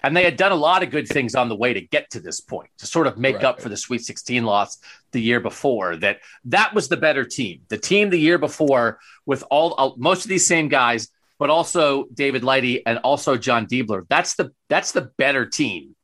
And 0.00 0.16
they 0.16 0.24
had 0.24 0.36
done 0.36 0.52
a 0.52 0.56
lot 0.56 0.82
of 0.82 0.90
good 0.90 1.08
things 1.08 1.34
on 1.34 1.48
the 1.48 1.56
way 1.56 1.72
to 1.74 1.80
get 1.80 2.10
to 2.10 2.20
this 2.20 2.40
point 2.40 2.70
to 2.78 2.86
sort 2.86 3.06
of 3.06 3.18
make 3.18 3.36
right. 3.36 3.44
up 3.44 3.60
for 3.60 3.68
the 3.68 3.76
Sweet 3.76 4.02
16 4.02 4.44
loss 4.44 4.78
the 5.12 5.20
year 5.20 5.40
before. 5.40 5.96
That 5.96 6.18
that 6.46 6.74
was 6.74 6.88
the 6.88 6.96
better 6.96 7.24
team. 7.24 7.62
The 7.68 7.78
team 7.78 8.10
the 8.10 8.18
year 8.18 8.38
before 8.38 8.98
with 9.26 9.44
all 9.50 9.74
uh, 9.78 9.90
most 9.96 10.24
of 10.24 10.28
these 10.28 10.46
same 10.46 10.68
guys, 10.68 11.08
but 11.38 11.50
also 11.50 12.06
David 12.12 12.42
Lighty 12.42 12.82
and 12.86 12.98
also 12.98 13.36
Jon 13.36 13.66
Diebler. 13.66 14.06
That's 14.08 14.34
the 14.34 14.52
that's 14.68 14.92
the 14.92 15.10
better 15.16 15.46
team. 15.46 15.94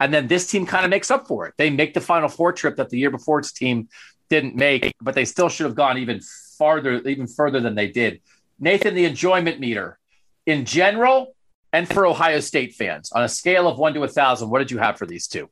And 0.00 0.14
then 0.14 0.28
this 0.28 0.48
team 0.48 0.64
kind 0.64 0.84
of 0.84 0.90
makes 0.90 1.10
up 1.10 1.26
for 1.26 1.46
it. 1.46 1.54
They 1.56 1.70
make 1.70 1.92
the 1.94 2.00
Final 2.00 2.28
Four 2.28 2.52
trip 2.52 2.76
that 2.76 2.88
the 2.90 2.98
year 2.98 3.10
before 3.10 3.40
its 3.40 3.52
team 3.52 3.88
didn't 4.28 4.54
make, 4.54 4.94
but 5.00 5.14
they 5.14 5.24
still 5.24 5.48
should 5.48 5.66
have 5.66 5.74
gone 5.74 5.98
even 5.98 6.20
farther, 6.56 7.00
even 7.08 7.26
further 7.26 7.60
than 7.60 7.74
they 7.74 7.88
did. 7.88 8.20
Nathan, 8.60 8.94
the 8.94 9.04
enjoyment 9.04 9.60
meter 9.60 9.98
in 10.46 10.64
general, 10.64 11.34
and 11.72 11.88
for 11.88 12.06
Ohio 12.06 12.40
State 12.40 12.74
fans 12.74 13.12
on 13.12 13.22
a 13.22 13.28
scale 13.28 13.68
of 13.68 13.78
one 13.78 13.94
to 13.94 14.04
a 14.04 14.08
thousand, 14.08 14.50
what 14.50 14.58
did 14.58 14.70
you 14.70 14.78
have 14.78 14.98
for 14.98 15.06
these 15.06 15.26
two? 15.26 15.48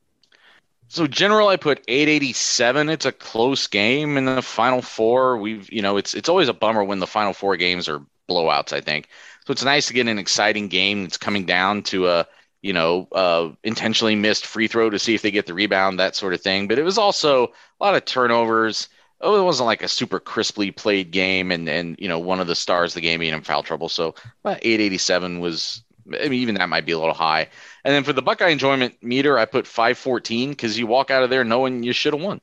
So 0.89 1.05
general, 1.07 1.49
I 1.49 1.57
put 1.57 1.83
887. 1.87 2.89
It's 2.89 3.05
a 3.05 3.11
close 3.11 3.67
game 3.67 4.17
in 4.17 4.25
the 4.25 4.41
final 4.41 4.81
four. 4.81 5.37
We've, 5.37 5.69
you 5.71 5.81
know, 5.81 5.97
it's 5.97 6.13
it's 6.13 6.29
always 6.29 6.47
a 6.47 6.53
bummer 6.53 6.83
when 6.83 6.99
the 6.99 7.07
final 7.07 7.33
four 7.33 7.57
games 7.57 7.89
are 7.89 8.01
blowouts. 8.29 8.71
I 8.73 8.81
think 8.81 9.09
so. 9.45 9.51
It's 9.51 9.63
nice 9.63 9.87
to 9.87 9.93
get 9.93 10.07
an 10.07 10.19
exciting 10.19 10.67
game 10.69 11.03
that's 11.03 11.17
coming 11.17 11.45
down 11.45 11.83
to 11.83 12.07
a, 12.07 12.27
you 12.61 12.71
know, 12.73 13.07
uh, 13.11 13.49
intentionally 13.63 14.15
missed 14.15 14.45
free 14.45 14.67
throw 14.67 14.89
to 14.89 14.99
see 14.99 15.13
if 15.13 15.21
they 15.21 15.31
get 15.31 15.45
the 15.45 15.53
rebound, 15.53 15.99
that 15.99 16.15
sort 16.15 16.33
of 16.33 16.41
thing. 16.41 16.67
But 16.67 16.79
it 16.79 16.83
was 16.83 16.97
also 16.97 17.47
a 17.47 17.83
lot 17.83 17.95
of 17.95 18.05
turnovers. 18.05 18.87
Oh, 19.19 19.39
it 19.39 19.43
wasn't 19.43 19.65
like 19.67 19.83
a 19.83 19.87
super 19.87 20.19
crisply 20.19 20.71
played 20.71 21.11
game, 21.11 21.51
and 21.51 21.67
and 21.67 21.97
you 21.99 22.07
know, 22.07 22.19
one 22.19 22.39
of 22.39 22.47
the 22.47 22.55
stars 22.55 22.91
of 22.91 22.95
the 22.95 23.01
game 23.01 23.19
being 23.19 23.33
in 23.33 23.41
foul 23.41 23.63
trouble. 23.63 23.89
So 23.89 24.15
887 24.45 25.39
was 25.41 25.83
I 26.13 26.29
mean, 26.29 26.41
even 26.41 26.55
that 26.55 26.69
might 26.69 26.85
be 26.85 26.93
a 26.93 26.99
little 26.99 27.13
high. 27.13 27.49
And 27.87 27.95
then 27.95 28.03
for 28.03 28.11
the 28.11 28.21
Buckeye 28.21 28.49
enjoyment 28.49 29.01
meter, 29.01 29.39
I 29.39 29.45
put 29.45 29.65
514 29.65 30.49
because 30.49 30.77
you 30.77 30.85
walk 30.87 31.09
out 31.09 31.23
of 31.23 31.29
there 31.29 31.45
knowing 31.45 31.83
you 31.83 31.93
should 31.93 32.11
have 32.11 32.21
won. 32.21 32.41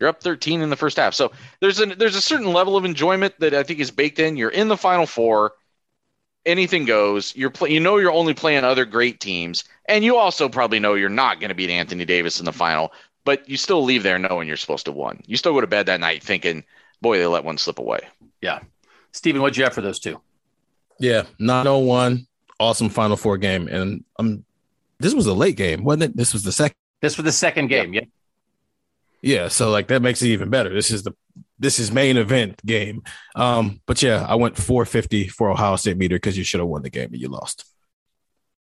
You're 0.00 0.08
up 0.08 0.20
13 0.20 0.62
in 0.62 0.68
the 0.68 0.74
first 0.74 0.96
half. 0.96 1.14
So 1.14 1.30
there's 1.60 1.80
a 1.80 1.86
there's 1.86 2.16
a 2.16 2.20
certain 2.20 2.52
level 2.52 2.76
of 2.76 2.84
enjoyment 2.84 3.38
that 3.38 3.54
I 3.54 3.62
think 3.62 3.78
is 3.78 3.92
baked 3.92 4.18
in. 4.18 4.36
You're 4.36 4.50
in 4.50 4.66
the 4.66 4.76
final 4.76 5.06
four. 5.06 5.52
Anything 6.44 6.86
goes. 6.86 7.36
You're 7.36 7.50
play, 7.50 7.70
you 7.70 7.78
know 7.78 7.98
you're 7.98 8.10
only 8.10 8.34
playing 8.34 8.64
other 8.64 8.84
great 8.84 9.20
teams, 9.20 9.62
and 9.88 10.02
you 10.02 10.16
also 10.16 10.48
probably 10.48 10.80
know 10.80 10.94
you're 10.94 11.08
not 11.08 11.38
going 11.38 11.50
to 11.50 11.54
beat 11.54 11.70
Anthony 11.70 12.04
Davis 12.04 12.40
in 12.40 12.44
the 12.44 12.52
final. 12.52 12.92
But 13.24 13.48
you 13.48 13.56
still 13.56 13.84
leave 13.84 14.02
there 14.02 14.18
knowing 14.18 14.48
you're 14.48 14.56
supposed 14.56 14.86
to 14.86 14.92
win. 14.92 15.22
You 15.24 15.36
still 15.36 15.52
go 15.52 15.60
to 15.60 15.68
bed 15.68 15.86
that 15.86 16.00
night 16.00 16.20
thinking, 16.20 16.64
"Boy, 17.00 17.18
they 17.18 17.26
let 17.28 17.44
one 17.44 17.58
slip 17.58 17.78
away." 17.78 18.00
Yeah, 18.42 18.58
Stephen, 19.12 19.40
what'd 19.40 19.56
you 19.56 19.62
have 19.62 19.72
for 19.72 19.82
those 19.82 20.00
two? 20.00 20.20
Yeah, 20.98 21.26
901 21.38 22.26
awesome 22.58 22.88
Final 22.88 23.16
Four 23.16 23.38
game, 23.38 23.68
and 23.68 24.02
um, 24.18 24.44
this 24.98 25.14
was 25.14 25.26
a 25.26 25.34
late 25.34 25.56
game, 25.56 25.84
wasn't 25.84 26.04
it? 26.04 26.16
This 26.16 26.32
was 26.32 26.42
the 26.42 26.52
second. 26.52 26.76
This 27.00 27.16
was 27.16 27.24
the 27.24 27.32
second 27.32 27.68
game, 27.68 27.92
yeah. 27.92 28.04
Yeah, 29.22 29.48
so 29.48 29.70
like 29.70 29.88
that 29.88 30.02
makes 30.02 30.20
it 30.20 30.28
even 30.28 30.50
better. 30.50 30.72
This 30.72 30.90
is 30.90 31.02
the 31.02 31.12
this 31.58 31.78
is 31.78 31.90
main 31.90 32.16
event 32.16 32.60
game. 32.66 33.02
Um, 33.34 33.80
but 33.86 34.02
yeah, 34.02 34.24
I 34.28 34.34
went 34.34 34.56
450 34.56 35.28
for 35.28 35.50
Ohio 35.50 35.76
State 35.76 35.96
meter 35.96 36.16
because 36.16 36.36
you 36.36 36.44
should 36.44 36.60
have 36.60 36.68
won 36.68 36.82
the 36.82 36.90
game 36.90 37.10
and 37.12 37.20
you 37.20 37.28
lost. 37.28 37.64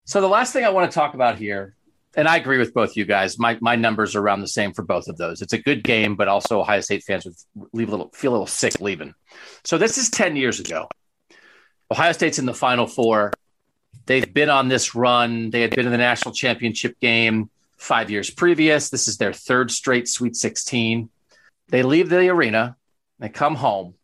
So 0.05 0.21
the 0.21 0.29
last 0.29 0.53
thing 0.53 0.65
I 0.65 0.71
want 0.71 0.91
to 0.91 0.95
talk 0.95 1.15
about 1.15 1.39
here, 1.39 1.77
and 2.15 2.29
I 2.29 2.37
agree 2.37 2.59
with 2.59 2.75
both 2.75 2.97
you 2.97 3.05
guys. 3.05 3.39
My 3.39 3.57
my 3.61 3.77
numbers 3.77 4.15
are 4.15 4.21
around 4.21 4.41
the 4.41 4.49
same 4.49 4.73
for 4.73 4.83
both 4.83 5.09
of 5.09 5.17
those. 5.17 5.41
It's 5.41 5.53
a 5.53 5.59
good 5.59 5.83
game, 5.83 6.17
but 6.17 6.29
also 6.29 6.61
Ohio 6.61 6.81
State 6.81 7.05
fans 7.05 7.25
would 7.25 7.69
leave 7.73 7.89
a 7.89 7.93
little 7.93 8.11
feel 8.13 8.33
a 8.33 8.35
little 8.35 8.47
sick 8.47 8.81
leaving. 8.81 9.15
So 9.65 9.79
this 9.79 9.97
is 9.97 10.11
10 10.11 10.37
years 10.37 10.61
ago. 10.61 10.89
Ohio 11.91 12.13
State's 12.13 12.39
in 12.39 12.47
the 12.47 12.55
final 12.55 12.87
four. 12.87 13.33
They've 14.07 14.33
been 14.33 14.51
on 14.51 14.69
this 14.69 14.95
run. 14.95 15.51
They 15.51 15.61
had 15.61 15.75
been 15.75 15.87
in 15.87 15.93
the 15.93 15.99
national 15.99 16.35
championship 16.35 16.99
game 17.01 17.51
five 17.77 18.11
years 18.11 18.31
previous. 18.31 18.91
This 18.91 19.09
is 19.09 19.17
their 19.17 19.33
third 19.33 19.71
straight 19.71 20.09
Sweet 20.09 20.37
16. 20.37 21.09
They 21.69 21.83
leave 21.83 22.09
the 22.09 22.29
arena, 22.29 22.77
they 23.19 23.29
come 23.29 23.55
home. 23.55 23.95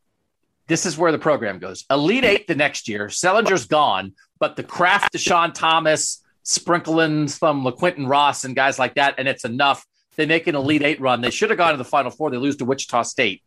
This 0.68 0.86
is 0.86 0.98
where 0.98 1.12
the 1.12 1.18
program 1.18 1.58
goes. 1.58 1.84
Elite 1.90 2.24
Eight 2.24 2.46
the 2.46 2.54
next 2.54 2.88
year. 2.88 3.06
Sullinger's 3.06 3.66
gone, 3.66 4.14
but 4.38 4.56
the 4.56 4.64
Craft, 4.64 5.12
Deshaun 5.14 5.54
Thomas, 5.54 6.24
sprinkling 6.42 7.28
some 7.28 7.64
LaQuinton 7.64 8.08
Ross 8.08 8.44
and 8.44 8.56
guys 8.56 8.78
like 8.78 8.94
that, 8.94 9.14
and 9.18 9.28
it's 9.28 9.44
enough. 9.44 9.86
They 10.16 10.26
make 10.26 10.46
an 10.46 10.56
Elite 10.56 10.82
Eight 10.82 11.00
run. 11.00 11.20
They 11.20 11.30
should 11.30 11.50
have 11.50 11.58
gone 11.58 11.72
to 11.72 11.76
the 11.76 11.84
Final 11.84 12.10
Four. 12.10 12.30
They 12.30 12.36
lose 12.36 12.56
to 12.56 12.64
Wichita 12.64 13.02
State 13.02 13.42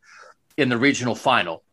in 0.57 0.69
the 0.69 0.77
regional 0.77 1.15
final. 1.15 1.63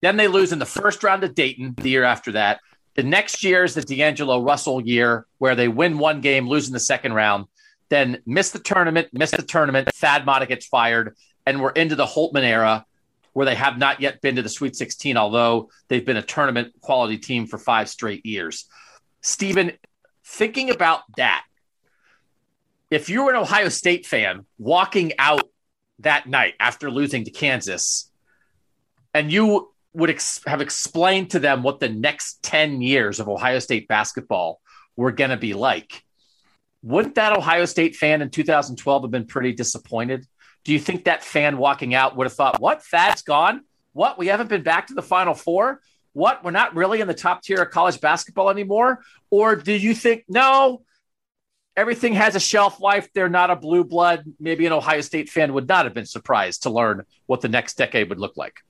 Then 0.00 0.16
they 0.16 0.28
lose 0.28 0.52
in 0.52 0.58
the 0.58 0.66
first 0.66 1.02
round 1.02 1.22
to 1.22 1.28
Dayton 1.28 1.74
the 1.76 1.90
year 1.90 2.04
after 2.04 2.32
that. 2.32 2.60
The 2.94 3.02
next 3.02 3.42
year 3.42 3.64
is 3.64 3.74
the 3.74 3.82
D'Angelo 3.82 4.42
Russell 4.42 4.80
year 4.80 5.26
where 5.38 5.54
they 5.54 5.68
win 5.68 5.98
one 5.98 6.20
game, 6.20 6.48
lose 6.48 6.66
in 6.66 6.72
the 6.72 6.80
second 6.80 7.14
round, 7.14 7.46
then 7.88 8.22
miss 8.26 8.50
the 8.50 8.58
tournament, 8.58 9.08
miss 9.12 9.30
the 9.30 9.42
tournament. 9.42 9.88
Thad 9.94 10.26
Matta 10.26 10.46
gets 10.46 10.66
fired, 10.66 11.16
and 11.46 11.60
we're 11.60 11.70
into 11.70 11.96
the 11.96 12.06
Holtmann 12.06 12.44
era 12.44 12.84
where 13.32 13.46
they 13.46 13.54
have 13.54 13.78
not 13.78 14.00
yet 14.00 14.20
been 14.20 14.36
to 14.36 14.42
the 14.42 14.48
Sweet 14.48 14.76
16, 14.76 15.16
although 15.16 15.70
they've 15.88 16.04
been 16.04 16.18
a 16.18 16.22
tournament 16.22 16.72
quality 16.80 17.16
team 17.16 17.46
for 17.46 17.58
five 17.58 17.88
straight 17.88 18.26
years. 18.26 18.66
Stephen, 19.22 19.72
thinking 20.24 20.70
about 20.70 21.00
that, 21.16 21.44
if 22.90 23.08
you 23.08 23.24
were 23.24 23.30
an 23.30 23.36
Ohio 23.36 23.70
State 23.70 24.04
fan 24.04 24.44
walking 24.58 25.12
out 25.18 25.48
that 26.00 26.26
night 26.26 26.54
after 26.60 26.90
losing 26.90 27.24
to 27.24 27.30
Kansas, 27.30 28.10
and 29.14 29.32
you 29.32 29.72
would 29.94 30.10
ex- 30.10 30.40
have 30.46 30.60
explained 30.60 31.30
to 31.30 31.38
them 31.38 31.62
what 31.62 31.80
the 31.80 31.88
next 31.88 32.42
10 32.42 32.80
years 32.80 33.20
of 33.20 33.28
Ohio 33.28 33.58
State 33.58 33.88
basketball 33.88 34.60
were 34.96 35.12
going 35.12 35.30
to 35.30 35.36
be 35.36 35.54
like, 35.54 36.02
wouldn't 36.82 37.14
that 37.14 37.36
Ohio 37.36 37.64
State 37.64 37.96
fan 37.96 38.22
in 38.22 38.30
2012 38.30 39.02
have 39.02 39.10
been 39.10 39.26
pretty 39.26 39.52
disappointed? 39.52 40.26
Do 40.64 40.72
you 40.72 40.78
think 40.78 41.04
that 41.04 41.24
fan 41.24 41.58
walking 41.58 41.94
out 41.94 42.16
would 42.16 42.24
have 42.24 42.32
thought, 42.32 42.60
what? 42.60 42.82
Thad's 42.84 43.22
gone? 43.22 43.62
What? 43.92 44.18
We 44.18 44.28
haven't 44.28 44.48
been 44.48 44.62
back 44.62 44.88
to 44.88 44.94
the 44.94 45.02
Final 45.02 45.34
Four? 45.34 45.80
What? 46.12 46.44
We're 46.44 46.50
not 46.50 46.74
really 46.74 47.00
in 47.00 47.08
the 47.08 47.14
top 47.14 47.42
tier 47.42 47.62
of 47.62 47.70
college 47.70 48.00
basketball 48.00 48.50
anymore? 48.50 49.02
Or 49.30 49.56
do 49.56 49.72
you 49.72 49.94
think, 49.94 50.24
no, 50.28 50.82
everything 51.76 52.14
has 52.14 52.34
a 52.34 52.40
shelf 52.40 52.80
life? 52.80 53.08
They're 53.14 53.28
not 53.28 53.50
a 53.50 53.56
blue 53.56 53.84
blood. 53.84 54.24
Maybe 54.40 54.66
an 54.66 54.72
Ohio 54.72 55.00
State 55.00 55.30
fan 55.30 55.52
would 55.52 55.68
not 55.68 55.84
have 55.84 55.94
been 55.94 56.06
surprised 56.06 56.64
to 56.64 56.70
learn 56.70 57.04
what 57.26 57.40
the 57.40 57.48
next 57.48 57.76
decade 57.76 58.08
would 58.08 58.20
look 58.20 58.36
like. 58.36 58.60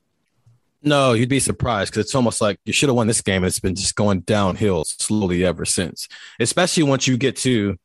No, 0.83 1.13
you'd 1.13 1.29
be 1.29 1.39
surprised 1.39 1.91
because 1.91 2.05
it's 2.05 2.15
almost 2.15 2.41
like 2.41 2.59
you 2.65 2.73
should 2.73 2.89
have 2.89 2.95
won 2.95 3.07
this 3.07 3.21
game. 3.21 3.45
It's 3.45 3.59
been 3.59 3.75
just 3.75 3.95
going 3.95 4.19
downhill 4.21 4.83
slowly 4.83 5.45
ever 5.45 5.63
since, 5.63 6.09
especially 6.39 6.83
once 6.83 7.07
you 7.07 7.17
get 7.17 7.37
to 7.37 7.77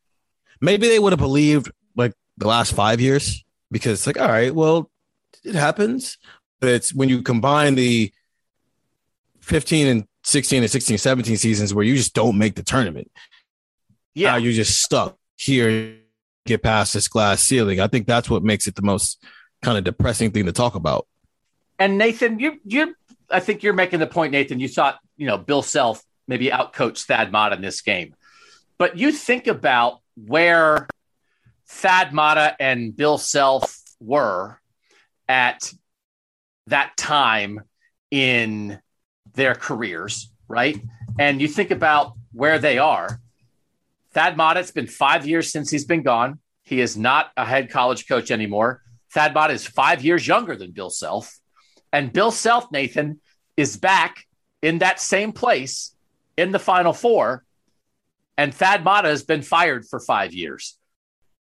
maybe 0.61 0.89
they 0.89 0.99
would 0.99 1.13
have 1.13 1.21
believed 1.21 1.71
like 1.97 2.13
the 2.37 2.49
last 2.49 2.75
five 2.75 3.01
years 3.01 3.45
because 3.71 3.93
it's 3.93 4.07
like, 4.07 4.21
all 4.21 4.29
right, 4.29 4.55
well, 4.55 4.91
it 5.45 5.55
happens. 5.55 6.19
But 6.61 6.71
it's 6.71 6.93
when 6.93 7.09
you 7.09 7.23
combine 7.23 7.77
the 7.77 8.13
15 9.41 9.87
and 9.87 10.05
16 10.25 10.63
and 10.63 10.71
16 10.71 10.99
17 10.99 11.37
seasons 11.37 11.73
where 11.73 11.85
you 11.85 11.97
just 11.97 12.15
don't 12.15 12.37
make 12.37 12.57
the 12.57 12.63
tournament. 12.63 13.11
Yeah, 14.15 14.33
Now 14.33 14.37
you're 14.39 14.53
just 14.53 14.83
stuck 14.83 15.17
here, 15.37 15.97
get 16.47 16.63
past 16.63 16.95
this 16.95 17.07
glass 17.07 17.43
ceiling. 17.43 17.79
I 17.79 17.87
think 17.87 18.07
that's 18.07 18.29
what 18.29 18.43
makes 18.43 18.67
it 18.67 18.75
the 18.75 18.83
most 18.83 19.23
kind 19.63 19.79
of 19.79 19.85
depressing 19.85 20.33
thing 20.33 20.47
to 20.47 20.53
talk 20.53 20.75
about. 20.75 21.07
And 21.79 21.99
Nathan, 21.99 22.39
you 22.39 22.61
you 22.65 22.95
I 23.31 23.41
think 23.41 23.63
you're 23.63 23.75
making 23.75 24.01
the 24.01 24.07
point, 24.07 24.33
Nathan. 24.33 24.61
You 24.61 24.69
thought, 24.69 24.99
you 25.17 25.27
know, 25.27 25.39
Bill 25.39 25.63
Self 25.63 26.03
maybe 26.27 26.49
outcoached 26.49 27.05
Thad 27.05 27.33
Matta 27.33 27.57
in 27.57 27.63
this 27.63 27.81
game. 27.81 28.15
But 28.79 28.97
you 28.97 29.13
think 29.13 29.47
about 29.47 30.01
where 30.15 30.87
Thad 31.67 32.13
Matta 32.13 32.57
and 32.61 32.95
Bill 32.95 33.19
Self 33.19 33.83
were 34.01 34.61
at 35.29 35.73
that 36.67 36.97
time 36.97 37.63
in 38.11 38.79
their 39.35 39.55
careers, 39.55 40.31
right? 40.47 40.81
And 41.19 41.41
you 41.41 41.49
think 41.49 41.71
about 41.71 42.13
where 42.33 42.59
they 42.59 42.79
are. 42.79 43.21
Thad 44.13 44.37
Matta, 44.37 44.61
it's 44.61 44.71
been 44.71 44.87
five 44.87 45.27
years 45.27 45.51
since 45.51 45.71
he's 45.71 45.85
been 45.85 46.03
gone. 46.03 46.41
He 46.63 46.81
is 46.81 46.97
not 46.97 47.31
a 47.37 47.45
head 47.45 47.71
college 47.71 48.09
coach 48.09 48.31
anymore. 48.31 48.83
Thad 49.13 49.35
Matta 49.35 49.55
is 49.55 49.67
five 49.67 50.05
years 50.05 50.27
younger 50.27 50.57
than 50.57 50.73
Bill 50.73 50.91
Self. 50.91 51.38
And 51.93 52.13
Bill 52.13 52.31
Self, 52.31 52.71
Nathan, 52.71 53.21
is 53.57 53.77
back 53.77 54.27
in 54.63 54.79
that 54.79 55.01
same 55.01 55.33
place 55.33 55.95
in 56.37 56.53
the 56.53 56.59
Final 56.59 56.93
Four. 56.93 57.45
And 58.37 58.55
Thad 58.55 58.85
Matta 58.85 59.09
has 59.09 59.25
been 59.25 59.43
fired 59.43 59.87
for 59.87 59.99
five 59.99 60.33
years. 60.33 60.79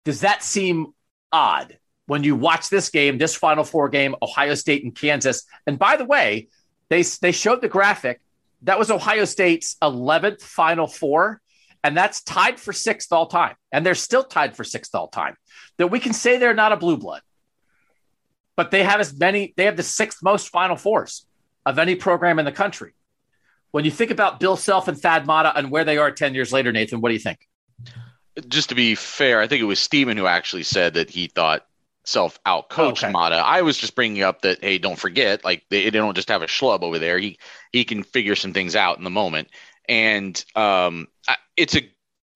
Does 0.04 0.22
that 0.22 0.42
seem 0.42 0.94
odd 1.30 1.78
when 2.06 2.24
you 2.24 2.34
watch 2.34 2.70
this 2.70 2.90
game, 2.90 3.18
this 3.18 3.36
Final 3.36 3.64
Four 3.64 3.88
game, 3.88 4.14
Ohio 4.22 4.54
State 4.54 4.82
and 4.82 4.94
Kansas? 4.94 5.44
And 5.66 5.78
by 5.78 5.96
the 5.96 6.04
way, 6.04 6.48
they, 6.88 7.02
they 7.02 7.32
showed 7.32 7.60
the 7.60 7.68
graphic. 7.68 8.20
That 8.62 8.78
was 8.78 8.90
Ohio 8.90 9.24
State's 9.24 9.76
11th 9.82 10.42
Final 10.42 10.86
Four. 10.86 11.40
And 11.84 11.96
that's 11.96 12.22
tied 12.22 12.58
for 12.58 12.72
sixth 12.72 13.12
all 13.12 13.26
time. 13.26 13.54
And 13.70 13.86
they're 13.86 13.94
still 13.94 14.24
tied 14.24 14.56
for 14.56 14.64
sixth 14.64 14.94
all 14.94 15.06
time. 15.06 15.36
That 15.76 15.88
we 15.88 16.00
can 16.00 16.12
say 16.12 16.36
they're 16.36 16.54
not 16.54 16.72
a 16.72 16.76
blue 16.76 16.96
blood 16.96 17.22
but 18.58 18.72
they 18.72 18.82
have 18.82 18.98
as 18.98 19.16
many, 19.16 19.54
they 19.56 19.66
have 19.66 19.76
the 19.76 19.84
sixth 19.84 20.18
most 20.20 20.48
Final 20.48 20.74
Fours 20.74 21.24
of 21.64 21.78
any 21.78 21.94
program 21.94 22.40
in 22.40 22.44
the 22.44 22.50
country. 22.50 22.92
When 23.70 23.84
you 23.84 23.90
think 23.92 24.10
about 24.10 24.40
Bill 24.40 24.56
Self 24.56 24.88
and 24.88 24.98
Thad 24.98 25.28
Matta 25.28 25.56
and 25.56 25.70
where 25.70 25.84
they 25.84 25.96
are 25.96 26.10
10 26.10 26.34
years 26.34 26.52
later, 26.52 26.72
Nathan, 26.72 27.00
what 27.00 27.10
do 27.10 27.14
you 27.14 27.20
think? 27.20 27.38
Just 28.48 28.70
to 28.70 28.74
be 28.74 28.96
fair, 28.96 29.40
I 29.40 29.46
think 29.46 29.62
it 29.62 29.66
was 29.66 29.78
Steven 29.78 30.16
who 30.16 30.26
actually 30.26 30.64
said 30.64 30.94
that 30.94 31.08
he 31.08 31.28
thought 31.28 31.66
Self 32.02 32.42
outcoached 32.42 33.04
Okay. 33.04 33.12
Matta. 33.12 33.36
I 33.36 33.62
was 33.62 33.78
just 33.78 33.94
bringing 33.94 34.24
up 34.24 34.42
that 34.42 34.58
hey, 34.60 34.78
don't 34.78 34.98
forget, 34.98 35.44
like 35.44 35.62
they, 35.70 35.84
they 35.84 35.90
don't 35.90 36.16
just 36.16 36.30
have 36.30 36.42
a 36.42 36.46
schlub 36.46 36.82
over 36.82 36.98
there. 36.98 37.18
He 37.18 37.38
he 37.70 37.84
can 37.84 38.02
figure 38.02 38.34
some 38.34 38.52
things 38.52 38.74
out 38.74 38.98
in 38.98 39.04
the 39.04 39.10
moment, 39.10 39.50
and 39.88 40.44
um, 40.56 41.06
it's 41.56 41.76
a 41.76 41.88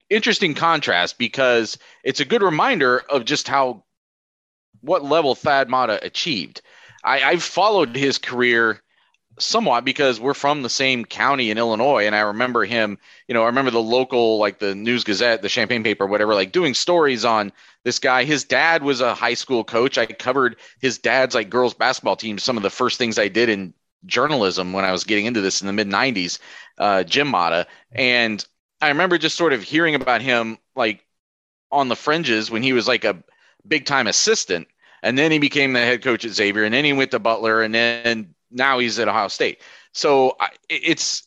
interesting 0.09 0.53
contrast 0.53 1.17
because 1.17 1.77
it's 2.03 2.21
a 2.21 2.25
good 2.25 2.43
reminder 2.43 2.99
of 3.09 3.25
just 3.25 3.47
how 3.47 3.83
what 4.81 5.03
level 5.03 5.35
Thad 5.35 5.69
Matta 5.69 6.03
achieved. 6.03 6.61
I, 7.03 7.21
I've 7.23 7.43
followed 7.43 7.95
his 7.95 8.17
career 8.17 8.81
somewhat 9.39 9.83
because 9.83 10.19
we're 10.19 10.33
from 10.33 10.61
the 10.61 10.69
same 10.69 11.05
county 11.05 11.49
in 11.49 11.57
Illinois, 11.57 12.05
and 12.05 12.15
I 12.15 12.21
remember 12.21 12.65
him. 12.65 12.97
You 13.27 13.33
know, 13.33 13.43
I 13.43 13.47
remember 13.47 13.71
the 13.71 13.81
local, 13.81 14.37
like 14.37 14.59
the 14.59 14.75
News 14.75 15.03
Gazette, 15.03 15.41
the 15.41 15.49
Champaign 15.49 15.83
paper, 15.83 16.05
whatever, 16.05 16.35
like 16.35 16.51
doing 16.51 16.73
stories 16.73 17.25
on 17.25 17.51
this 17.83 17.99
guy. 17.99 18.23
His 18.23 18.43
dad 18.43 18.83
was 18.83 19.01
a 19.01 19.13
high 19.15 19.33
school 19.33 19.63
coach. 19.63 19.97
I 19.97 20.05
covered 20.05 20.57
his 20.79 20.97
dad's 20.97 21.35
like 21.35 21.49
girls 21.49 21.73
basketball 21.73 22.15
team. 22.15 22.37
Some 22.37 22.57
of 22.57 22.63
the 22.63 22.69
first 22.69 22.97
things 22.97 23.17
I 23.17 23.27
did 23.27 23.49
in 23.49 23.73
journalism 24.05 24.73
when 24.73 24.85
I 24.85 24.91
was 24.91 25.03
getting 25.03 25.25
into 25.25 25.41
this 25.41 25.61
in 25.61 25.67
the 25.67 25.73
mid 25.73 25.87
'90s, 25.87 26.39
uh, 26.77 27.03
Jim 27.03 27.31
Matta, 27.31 27.67
and 27.91 28.45
I 28.81 28.89
remember 28.89 29.17
just 29.17 29.37
sort 29.37 29.53
of 29.53 29.63
hearing 29.63 29.95
about 29.95 30.21
him 30.21 30.57
like 30.75 31.05
on 31.71 31.87
the 31.87 31.95
fringes 31.95 32.51
when 32.51 32.61
he 32.61 32.73
was 32.73 32.87
like 32.87 33.03
a 33.03 33.23
big 33.67 33.85
time 33.85 34.07
assistant, 34.07 34.67
and 35.01 35.17
then 35.17 35.31
he 35.31 35.39
became 35.39 35.73
the 35.73 35.79
head 35.79 36.03
coach 36.03 36.25
at 36.25 36.31
Xavier, 36.31 36.63
and 36.63 36.73
then 36.73 36.85
he 36.85 36.93
went 36.93 37.11
to 37.11 37.19
Butler, 37.19 37.61
and 37.61 37.73
then 37.73 38.33
now 38.51 38.79
he's 38.79 38.99
at 38.99 39.07
Ohio 39.07 39.27
State. 39.27 39.61
So 39.91 40.37
it's 40.69 41.23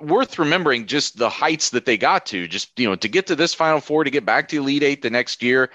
worth 0.00 0.38
remembering 0.38 0.86
just 0.86 1.16
the 1.16 1.28
heights 1.28 1.70
that 1.70 1.84
they 1.84 1.96
got 1.96 2.26
to. 2.26 2.46
Just 2.46 2.78
you 2.78 2.88
know, 2.88 2.96
to 2.96 3.08
get 3.08 3.26
to 3.28 3.36
this 3.36 3.54
Final 3.54 3.80
Four, 3.80 4.04
to 4.04 4.10
get 4.10 4.24
back 4.24 4.48
to 4.48 4.58
Elite 4.58 4.82
Eight 4.82 5.02
the 5.02 5.10
next 5.10 5.42
year. 5.42 5.70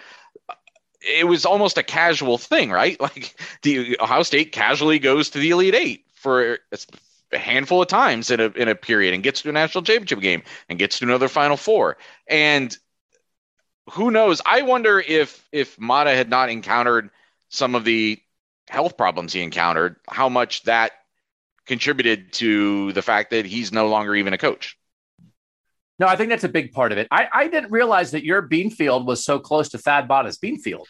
It 1.02 1.28
was 1.28 1.46
almost 1.46 1.78
a 1.78 1.84
casual 1.84 2.38
thing, 2.38 2.72
right? 2.72 3.00
Like 3.02 3.40
the 3.62 3.98
Ohio 4.00 4.24
State 4.24 4.52
casually 4.52 5.00
goes 5.00 5.30
to 5.32 5.40
the 5.40 5.52
Elite 5.52 5.76
Eight 5.76 6.06
for 6.14 6.60
a 7.32 7.38
handful 7.38 7.82
of 7.82 7.88
times 7.88 8.32
in 8.32 8.40
a 8.40 8.48
in 8.52 8.68
a 8.68 8.76
period 8.76 9.14
and 9.14 9.24
gets 9.24 9.42
to 9.42 9.50
a 9.50 9.54
national 9.54 9.84
championship 9.84 10.20
game 10.20 10.44
and 10.68 10.80
gets 10.80 11.00
to 11.00 11.06
another 11.06 11.28
Final 11.28 11.58
Four. 11.58 11.98
And 12.28 12.78
who 13.92 14.12
knows? 14.12 14.42
I 14.46 14.62
wonder 14.64 15.00
if 15.00 15.48
if 15.52 15.80
Matta 15.80 16.12
had 16.12 16.30
not 16.30 16.50
encountered 16.50 17.10
some 17.50 17.76
of 17.76 17.84
the 17.84 18.20
health 18.70 18.98
problems 18.98 19.34
he 19.34 19.42
encountered, 19.42 19.96
how 20.08 20.30
much 20.30 20.64
that 20.64 20.92
contributed 21.66 22.34
to 22.34 22.92
the 22.94 23.02
fact 23.02 23.32
that 23.32 23.46
he's 23.46 23.72
no 23.72 23.88
longer 23.88 24.16
even 24.16 24.34
a 24.34 24.38
coach. 24.38 24.78
No, 26.00 26.08
I 26.08 26.16
think 26.16 26.30
that's 26.30 26.44
a 26.46 26.50
big 26.50 26.72
part 26.72 26.92
of 26.92 26.98
it. 26.98 27.08
I, 27.12 27.28
I 27.32 27.48
didn't 27.48 27.72
realize 27.72 28.12
that 28.12 28.24
your 28.24 28.42
Beanfield 28.42 29.06
was 29.06 29.24
so 29.26 29.38
close 29.38 29.70
to 29.70 29.78
Thad 29.78 30.08
Matta's 30.08 30.38
Beanfield. 30.38 30.86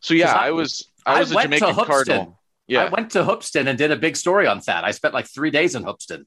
So 0.00 0.14
yeah, 0.14 0.32
I- 0.32 0.48
I, 0.48 0.50
was 0.52 0.88
I 1.04 1.16
I 1.16 1.20
was 1.20 1.32
a 1.32 1.34
went 1.34 1.52
to 1.52 1.58
Jamaican. 1.58 1.84
Cardinal. 1.84 2.38
Yeah, 2.68 2.84
I 2.84 2.88
went 2.90 3.10
to 3.12 3.24
Hoopeston 3.24 3.66
and 3.66 3.76
did 3.76 3.90
a 3.90 3.96
big 3.96 4.16
story 4.16 4.46
on 4.46 4.60
Thad. 4.60 4.84
I 4.84 4.92
spent 4.92 5.14
like 5.14 5.26
three 5.26 5.50
days 5.50 5.74
in 5.74 5.82
Hoopeston. 5.82 6.26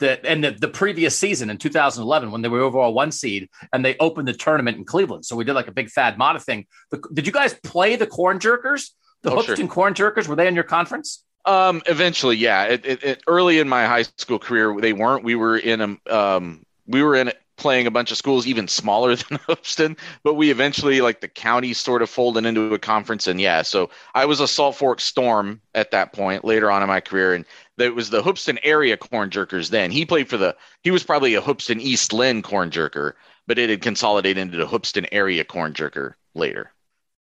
The, 0.00 0.24
and 0.26 0.42
the, 0.42 0.50
the 0.50 0.68
previous 0.68 1.16
season 1.18 1.50
in 1.50 1.58
2011, 1.58 2.30
when 2.30 2.42
they 2.42 2.48
were 2.48 2.60
overall 2.60 2.92
one 2.92 3.12
seed 3.12 3.48
and 3.72 3.84
they 3.84 3.96
opened 3.98 4.26
the 4.26 4.32
tournament 4.32 4.76
in 4.76 4.84
Cleveland. 4.84 5.24
So 5.24 5.36
we 5.36 5.44
did 5.44 5.52
like 5.52 5.68
a 5.68 5.72
big 5.72 5.90
Thad 5.90 6.18
Matta 6.18 6.40
thing. 6.40 6.66
The, 6.90 7.02
did 7.12 7.26
you 7.26 7.32
guys 7.32 7.54
play 7.54 7.96
the 7.96 8.06
Corn 8.06 8.38
Jerkers? 8.38 8.90
The 9.22 9.30
Oh, 9.30 9.36
Hoopeston 9.36 9.56
sure. 9.56 9.68
Corn 9.68 9.94
Jerkers? 9.94 10.26
Were 10.26 10.36
they 10.36 10.48
in 10.48 10.54
your 10.54 10.64
conference? 10.64 11.24
Um, 11.44 11.82
eventually, 11.86 12.36
yeah. 12.36 12.64
It, 12.64 12.84
it, 12.84 13.04
it, 13.04 13.22
early 13.26 13.58
in 13.58 13.68
my 13.68 13.86
high 13.86 14.02
school 14.02 14.38
career, 14.38 14.74
they 14.80 14.92
weren't. 14.92 15.24
We 15.24 15.34
were 15.34 15.56
in 15.56 15.80
a, 15.80 16.14
um, 16.14 16.64
we 16.86 17.02
were 17.02 17.14
in 17.14 17.32
playing 17.60 17.86
a 17.86 17.90
bunch 17.90 18.10
of 18.10 18.16
schools 18.16 18.46
even 18.46 18.66
smaller 18.66 19.14
than 19.16 19.38
Hoopeston, 19.46 19.96
but 20.24 20.34
we 20.34 20.50
eventually 20.50 21.00
like 21.00 21.20
the 21.20 21.28
county 21.28 21.72
sort 21.72 22.02
of 22.02 22.10
folded 22.10 22.46
into 22.46 22.74
a 22.74 22.78
conference, 22.78 23.26
and 23.26 23.40
yeah. 23.40 23.62
So 23.62 23.90
I 24.14 24.24
was 24.24 24.40
a 24.40 24.48
Salt 24.48 24.76
Fork 24.76 25.00
Storm 25.00 25.60
at 25.74 25.90
that 25.92 26.12
point 26.12 26.44
later 26.44 26.70
on 26.70 26.82
in 26.82 26.88
my 26.88 27.00
career, 27.00 27.34
and 27.34 27.44
it 27.80 27.94
was 27.94 28.10
the 28.10 28.22
Hoopeston 28.22 28.58
area 28.62 28.96
corn 28.96 29.30
jerkers. 29.30 29.70
Then 29.70 29.90
he 29.90 30.04
played 30.04 30.28
for 30.28 30.36
the. 30.36 30.56
He 30.82 30.90
was 30.90 31.04
probably 31.04 31.34
a 31.34 31.40
Hoopeston 31.40 31.80
East 31.80 32.12
Lynn 32.12 32.42
corn 32.42 32.70
jerker, 32.70 33.12
but 33.46 33.58
it 33.58 33.70
had 33.70 33.82
consolidated 33.82 34.40
into 34.40 34.56
the 34.56 34.66
Hoopeston 34.66 35.06
area 35.12 35.44
corn 35.44 35.72
jerker 35.72 36.14
later. 36.34 36.72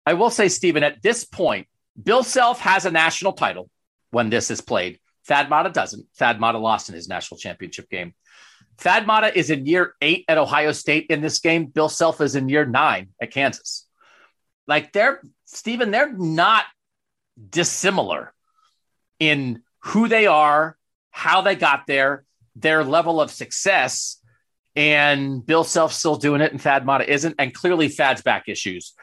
I 0.07 0.15
will 0.15 0.31
say, 0.31 0.49
Stephen, 0.49 0.83
at 0.83 1.03
this 1.03 1.25
point, 1.25 1.67
Bill 2.03 2.23
Self 2.23 2.61
has 2.61 2.87
a 2.87 2.91
national 2.91 3.33
title 3.33 3.69
when 4.11 4.31
this 4.31 4.51
is 4.51 4.61
played. 4.61 4.99
Thad 5.27 5.51
Matta 5.51 5.71
doesn't. 5.71 6.07
Thad 6.17 6.41
Matta 6.41 6.59
lost 6.59 6.89
in 6.89 6.95
his 6.95 7.09
national 7.09 7.39
championship 7.39 7.91
game. 7.91 8.15
Thad 8.79 9.07
Matta 9.07 9.37
is 9.37 9.51
in 9.51 9.67
year 9.67 9.95
eight 10.01 10.25
at 10.29 10.39
Ohio 10.39 10.73
State 10.73 11.07
in 11.11 11.21
this 11.21 11.41
game. 11.41 11.67
Bill 11.67 11.89
Self 11.89 12.21
is 12.21 12.37
in 12.37 12.49
year 12.49 12.65
nine 12.65 13.09
at 13.21 13.33
Kansas. 13.33 13.87
Like 14.67 14.93
they're, 14.93 15.21
Stephen, 15.45 15.91
they're 15.91 16.13
not 16.13 16.65
dissimilar 17.51 18.33
in 19.19 19.63
who 19.89 20.09
they 20.09 20.27
are, 20.27 20.77
how 21.11 21.41
they 21.41 21.57
got 21.57 21.87
there, 21.87 22.25
their 22.57 22.85
level 22.85 23.21
of 23.21 23.31
success. 23.31 24.21
And 24.77 25.45
Bill 25.45 25.65
Self 25.65 25.93
still 25.93 26.17
doing 26.17 26.41
it, 26.41 26.53
and 26.53 26.61
Thad 26.61 26.87
Matta 26.87 27.11
isn't. 27.11 27.35
And 27.39 27.53
clearly, 27.53 27.89
Thad's 27.89 28.23
back 28.23 28.49
issues 28.49 28.95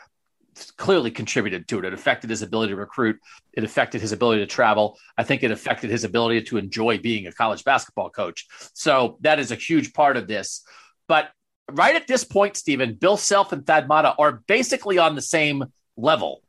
clearly 0.77 1.11
contributed 1.11 1.67
to 1.67 1.79
it. 1.79 1.85
It 1.85 1.93
affected 1.93 2.29
his 2.29 2.41
ability 2.41 2.71
to 2.71 2.77
recruit. 2.77 3.19
It 3.53 3.63
affected 3.63 4.01
his 4.01 4.11
ability 4.11 4.41
to 4.41 4.47
travel. 4.47 4.97
I 5.17 5.23
think 5.23 5.43
it 5.43 5.51
affected 5.51 5.89
his 5.89 6.03
ability 6.03 6.43
to 6.43 6.57
enjoy 6.57 6.97
being 6.97 7.27
a 7.27 7.31
college 7.31 7.63
basketball 7.63 8.09
coach. 8.09 8.47
So 8.73 9.17
that 9.21 9.39
is 9.39 9.51
a 9.51 9.55
huge 9.55 9.93
part 9.93 10.17
of 10.17 10.27
this. 10.27 10.63
But 11.07 11.29
right 11.71 11.95
at 11.95 12.07
this 12.07 12.23
point, 12.23 12.55
Stephen, 12.55 12.93
Bill 12.93 13.17
Self 13.17 13.51
and 13.51 13.65
Thad 13.65 13.87
Matta 13.87 14.15
are 14.17 14.43
basically 14.47 14.97
on 14.97 15.15
the 15.15 15.21
same 15.21 15.65
level 15.97 16.41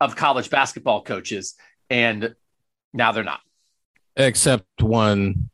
of 0.00 0.16
college 0.16 0.50
basketball 0.50 1.02
coaches. 1.02 1.54
And 1.88 2.34
now 2.92 3.12
they're 3.12 3.24
not. 3.24 3.40
Except 4.16 4.82
one 4.82 5.50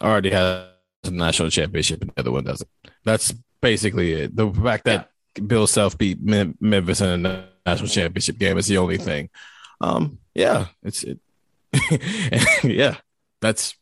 already 0.00 0.30
has 0.30 0.66
a 1.04 1.10
national 1.10 1.50
championship 1.50 2.00
and 2.00 2.10
the 2.10 2.20
other 2.20 2.32
one 2.32 2.44
doesn't. 2.44 2.68
That's 3.04 3.32
basically 3.60 4.12
it. 4.12 4.36
The 4.36 4.50
fact 4.52 4.84
that 4.84 5.10
Bill 5.46 5.66
Self 5.66 5.96
beat 5.96 6.18
Memphis 6.20 7.00
in 7.00 7.26
a 7.26 7.48
national 7.64 7.88
championship 7.88 8.38
game 8.38 8.58
is 8.58 8.66
the 8.66 8.78
only 8.78 8.98
thing. 8.98 9.30
Um, 9.80 10.18
yeah, 10.34 10.66
it's 10.82 11.04
it. 11.04 11.18
yeah, 12.64 12.96
that's 13.40 13.74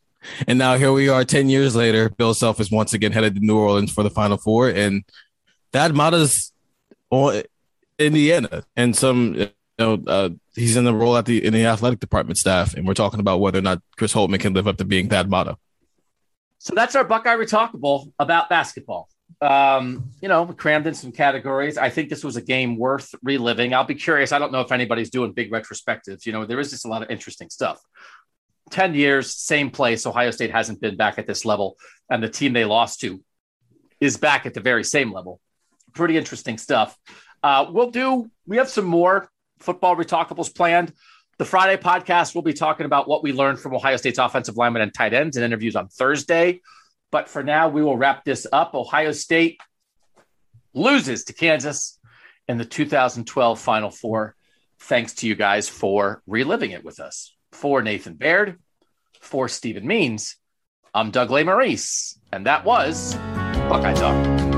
and 0.47 0.59
now 0.59 0.77
here 0.77 0.91
we 0.91 1.09
are 1.09 1.25
10 1.25 1.49
years 1.49 1.75
later. 1.75 2.09
Bill 2.09 2.33
Self 2.33 2.59
is 2.59 2.71
once 2.71 2.93
again 2.93 3.11
headed 3.11 3.35
to 3.35 3.41
New 3.41 3.57
Orleans 3.57 3.91
for 3.91 4.03
the 4.03 4.09
Final 4.09 4.37
Four, 4.37 4.69
and 4.69 5.03
that 5.71 5.93
Matta's 5.93 6.51
on 7.09 7.41
Indiana 7.97 8.63
and 8.75 8.95
some 8.95 9.49
know, 9.81 10.03
uh, 10.07 10.29
he's 10.55 10.77
in 10.77 10.83
the 10.83 10.93
role 10.93 11.17
at 11.17 11.25
the 11.25 11.43
in 11.43 11.53
the 11.53 11.65
athletic 11.65 11.99
department 11.99 12.37
staff, 12.37 12.73
and 12.73 12.87
we're 12.87 12.93
talking 12.93 13.19
about 13.19 13.39
whether 13.39 13.59
or 13.59 13.63
not 13.63 13.81
Chris 13.97 14.13
Holtmann 14.13 14.39
can 14.39 14.53
live 14.53 14.67
up 14.67 14.77
to 14.77 14.85
being 14.85 15.09
Thad 15.09 15.29
Matta. 15.29 15.57
So 16.57 16.75
that's 16.75 16.95
our 16.95 17.03
Buckeye 17.03 17.35
Retalkable 17.35 18.11
about 18.19 18.49
basketball. 18.49 19.09
Um, 19.41 20.11
you 20.21 20.27
know, 20.27 20.45
crammed 20.45 20.85
in 20.85 20.93
some 20.93 21.11
categories. 21.11 21.77
I 21.77 21.89
think 21.89 22.09
this 22.09 22.23
was 22.23 22.35
a 22.35 22.41
game 22.41 22.77
worth 22.77 23.15
reliving. 23.23 23.73
I'll 23.73 23.83
be 23.83 23.95
curious. 23.95 24.31
I 24.31 24.37
don't 24.37 24.51
know 24.51 24.61
if 24.61 24.71
anybody's 24.71 25.09
doing 25.09 25.31
big 25.31 25.51
retrospectives. 25.51 26.25
You 26.25 26.33
know, 26.33 26.45
there 26.45 26.59
is 26.59 26.69
just 26.69 26.85
a 26.85 26.87
lot 26.87 27.01
of 27.01 27.09
interesting 27.09 27.49
stuff. 27.49 27.81
10 28.69 28.93
years, 28.93 29.33
same 29.33 29.71
place. 29.71 30.05
Ohio 30.05 30.31
State 30.31 30.51
hasn't 30.51 30.79
been 30.81 30.95
back 30.95 31.17
at 31.17 31.25
this 31.25 31.45
level, 31.45 31.77
and 32.09 32.21
the 32.21 32.29
team 32.29 32.53
they 32.53 32.65
lost 32.65 32.99
to 33.01 33.23
is 33.99 34.17
back 34.17 34.45
at 34.45 34.53
the 34.53 34.61
very 34.61 34.83
same 34.83 35.11
level. 35.11 35.39
Pretty 35.93 36.17
interesting 36.17 36.57
stuff. 36.57 36.97
Uh, 37.43 37.65
we'll 37.69 37.91
do, 37.91 38.29
we 38.45 38.57
have 38.57 38.69
some 38.69 38.85
more 38.85 39.29
football 39.61 39.95
retalkables 39.95 40.53
planned. 40.53 40.93
The 41.37 41.45
Friday 41.45 41.81
podcast, 41.81 42.35
we'll 42.35 42.43
be 42.43 42.53
talking 42.53 42.85
about 42.85 43.07
what 43.07 43.23
we 43.23 43.33
learned 43.33 43.59
from 43.59 43.73
Ohio 43.73 43.97
State's 43.97 44.19
offensive 44.19 44.57
linemen 44.57 44.81
and 44.81 44.93
tight 44.93 45.13
ends 45.13 45.37
and 45.37 45.45
interviews 45.45 45.75
on 45.75 45.87
Thursday. 45.87 46.61
But 47.11 47.29
for 47.29 47.43
now, 47.43 47.69
we 47.69 47.83
will 47.83 47.97
wrap 47.97 48.23
this 48.23 48.47
up. 48.51 48.73
Ohio 48.73 49.11
State 49.11 49.59
loses 50.73 51.25
to 51.25 51.33
Kansas 51.33 51.99
in 52.47 52.57
the 52.57 52.65
2012 52.65 53.59
Final 53.59 53.89
Four. 53.89 54.35
Thanks 54.79 55.13
to 55.15 55.27
you 55.27 55.35
guys 55.35 55.69
for 55.69 56.21
reliving 56.27 56.71
it 56.71 56.83
with 56.83 56.99
us. 56.99 57.35
For 57.51 57.81
Nathan 57.81 58.15
Baird, 58.15 58.59
for 59.19 59.47
Stephen 59.47 59.85
Means, 59.85 60.37
I'm 60.93 61.11
Doug 61.11 61.29
Lesmerises, 61.29 62.17
and 62.31 62.45
that 62.45 62.65
was 62.65 63.15
Buckeye 63.15 63.93
Talk. 63.93 64.50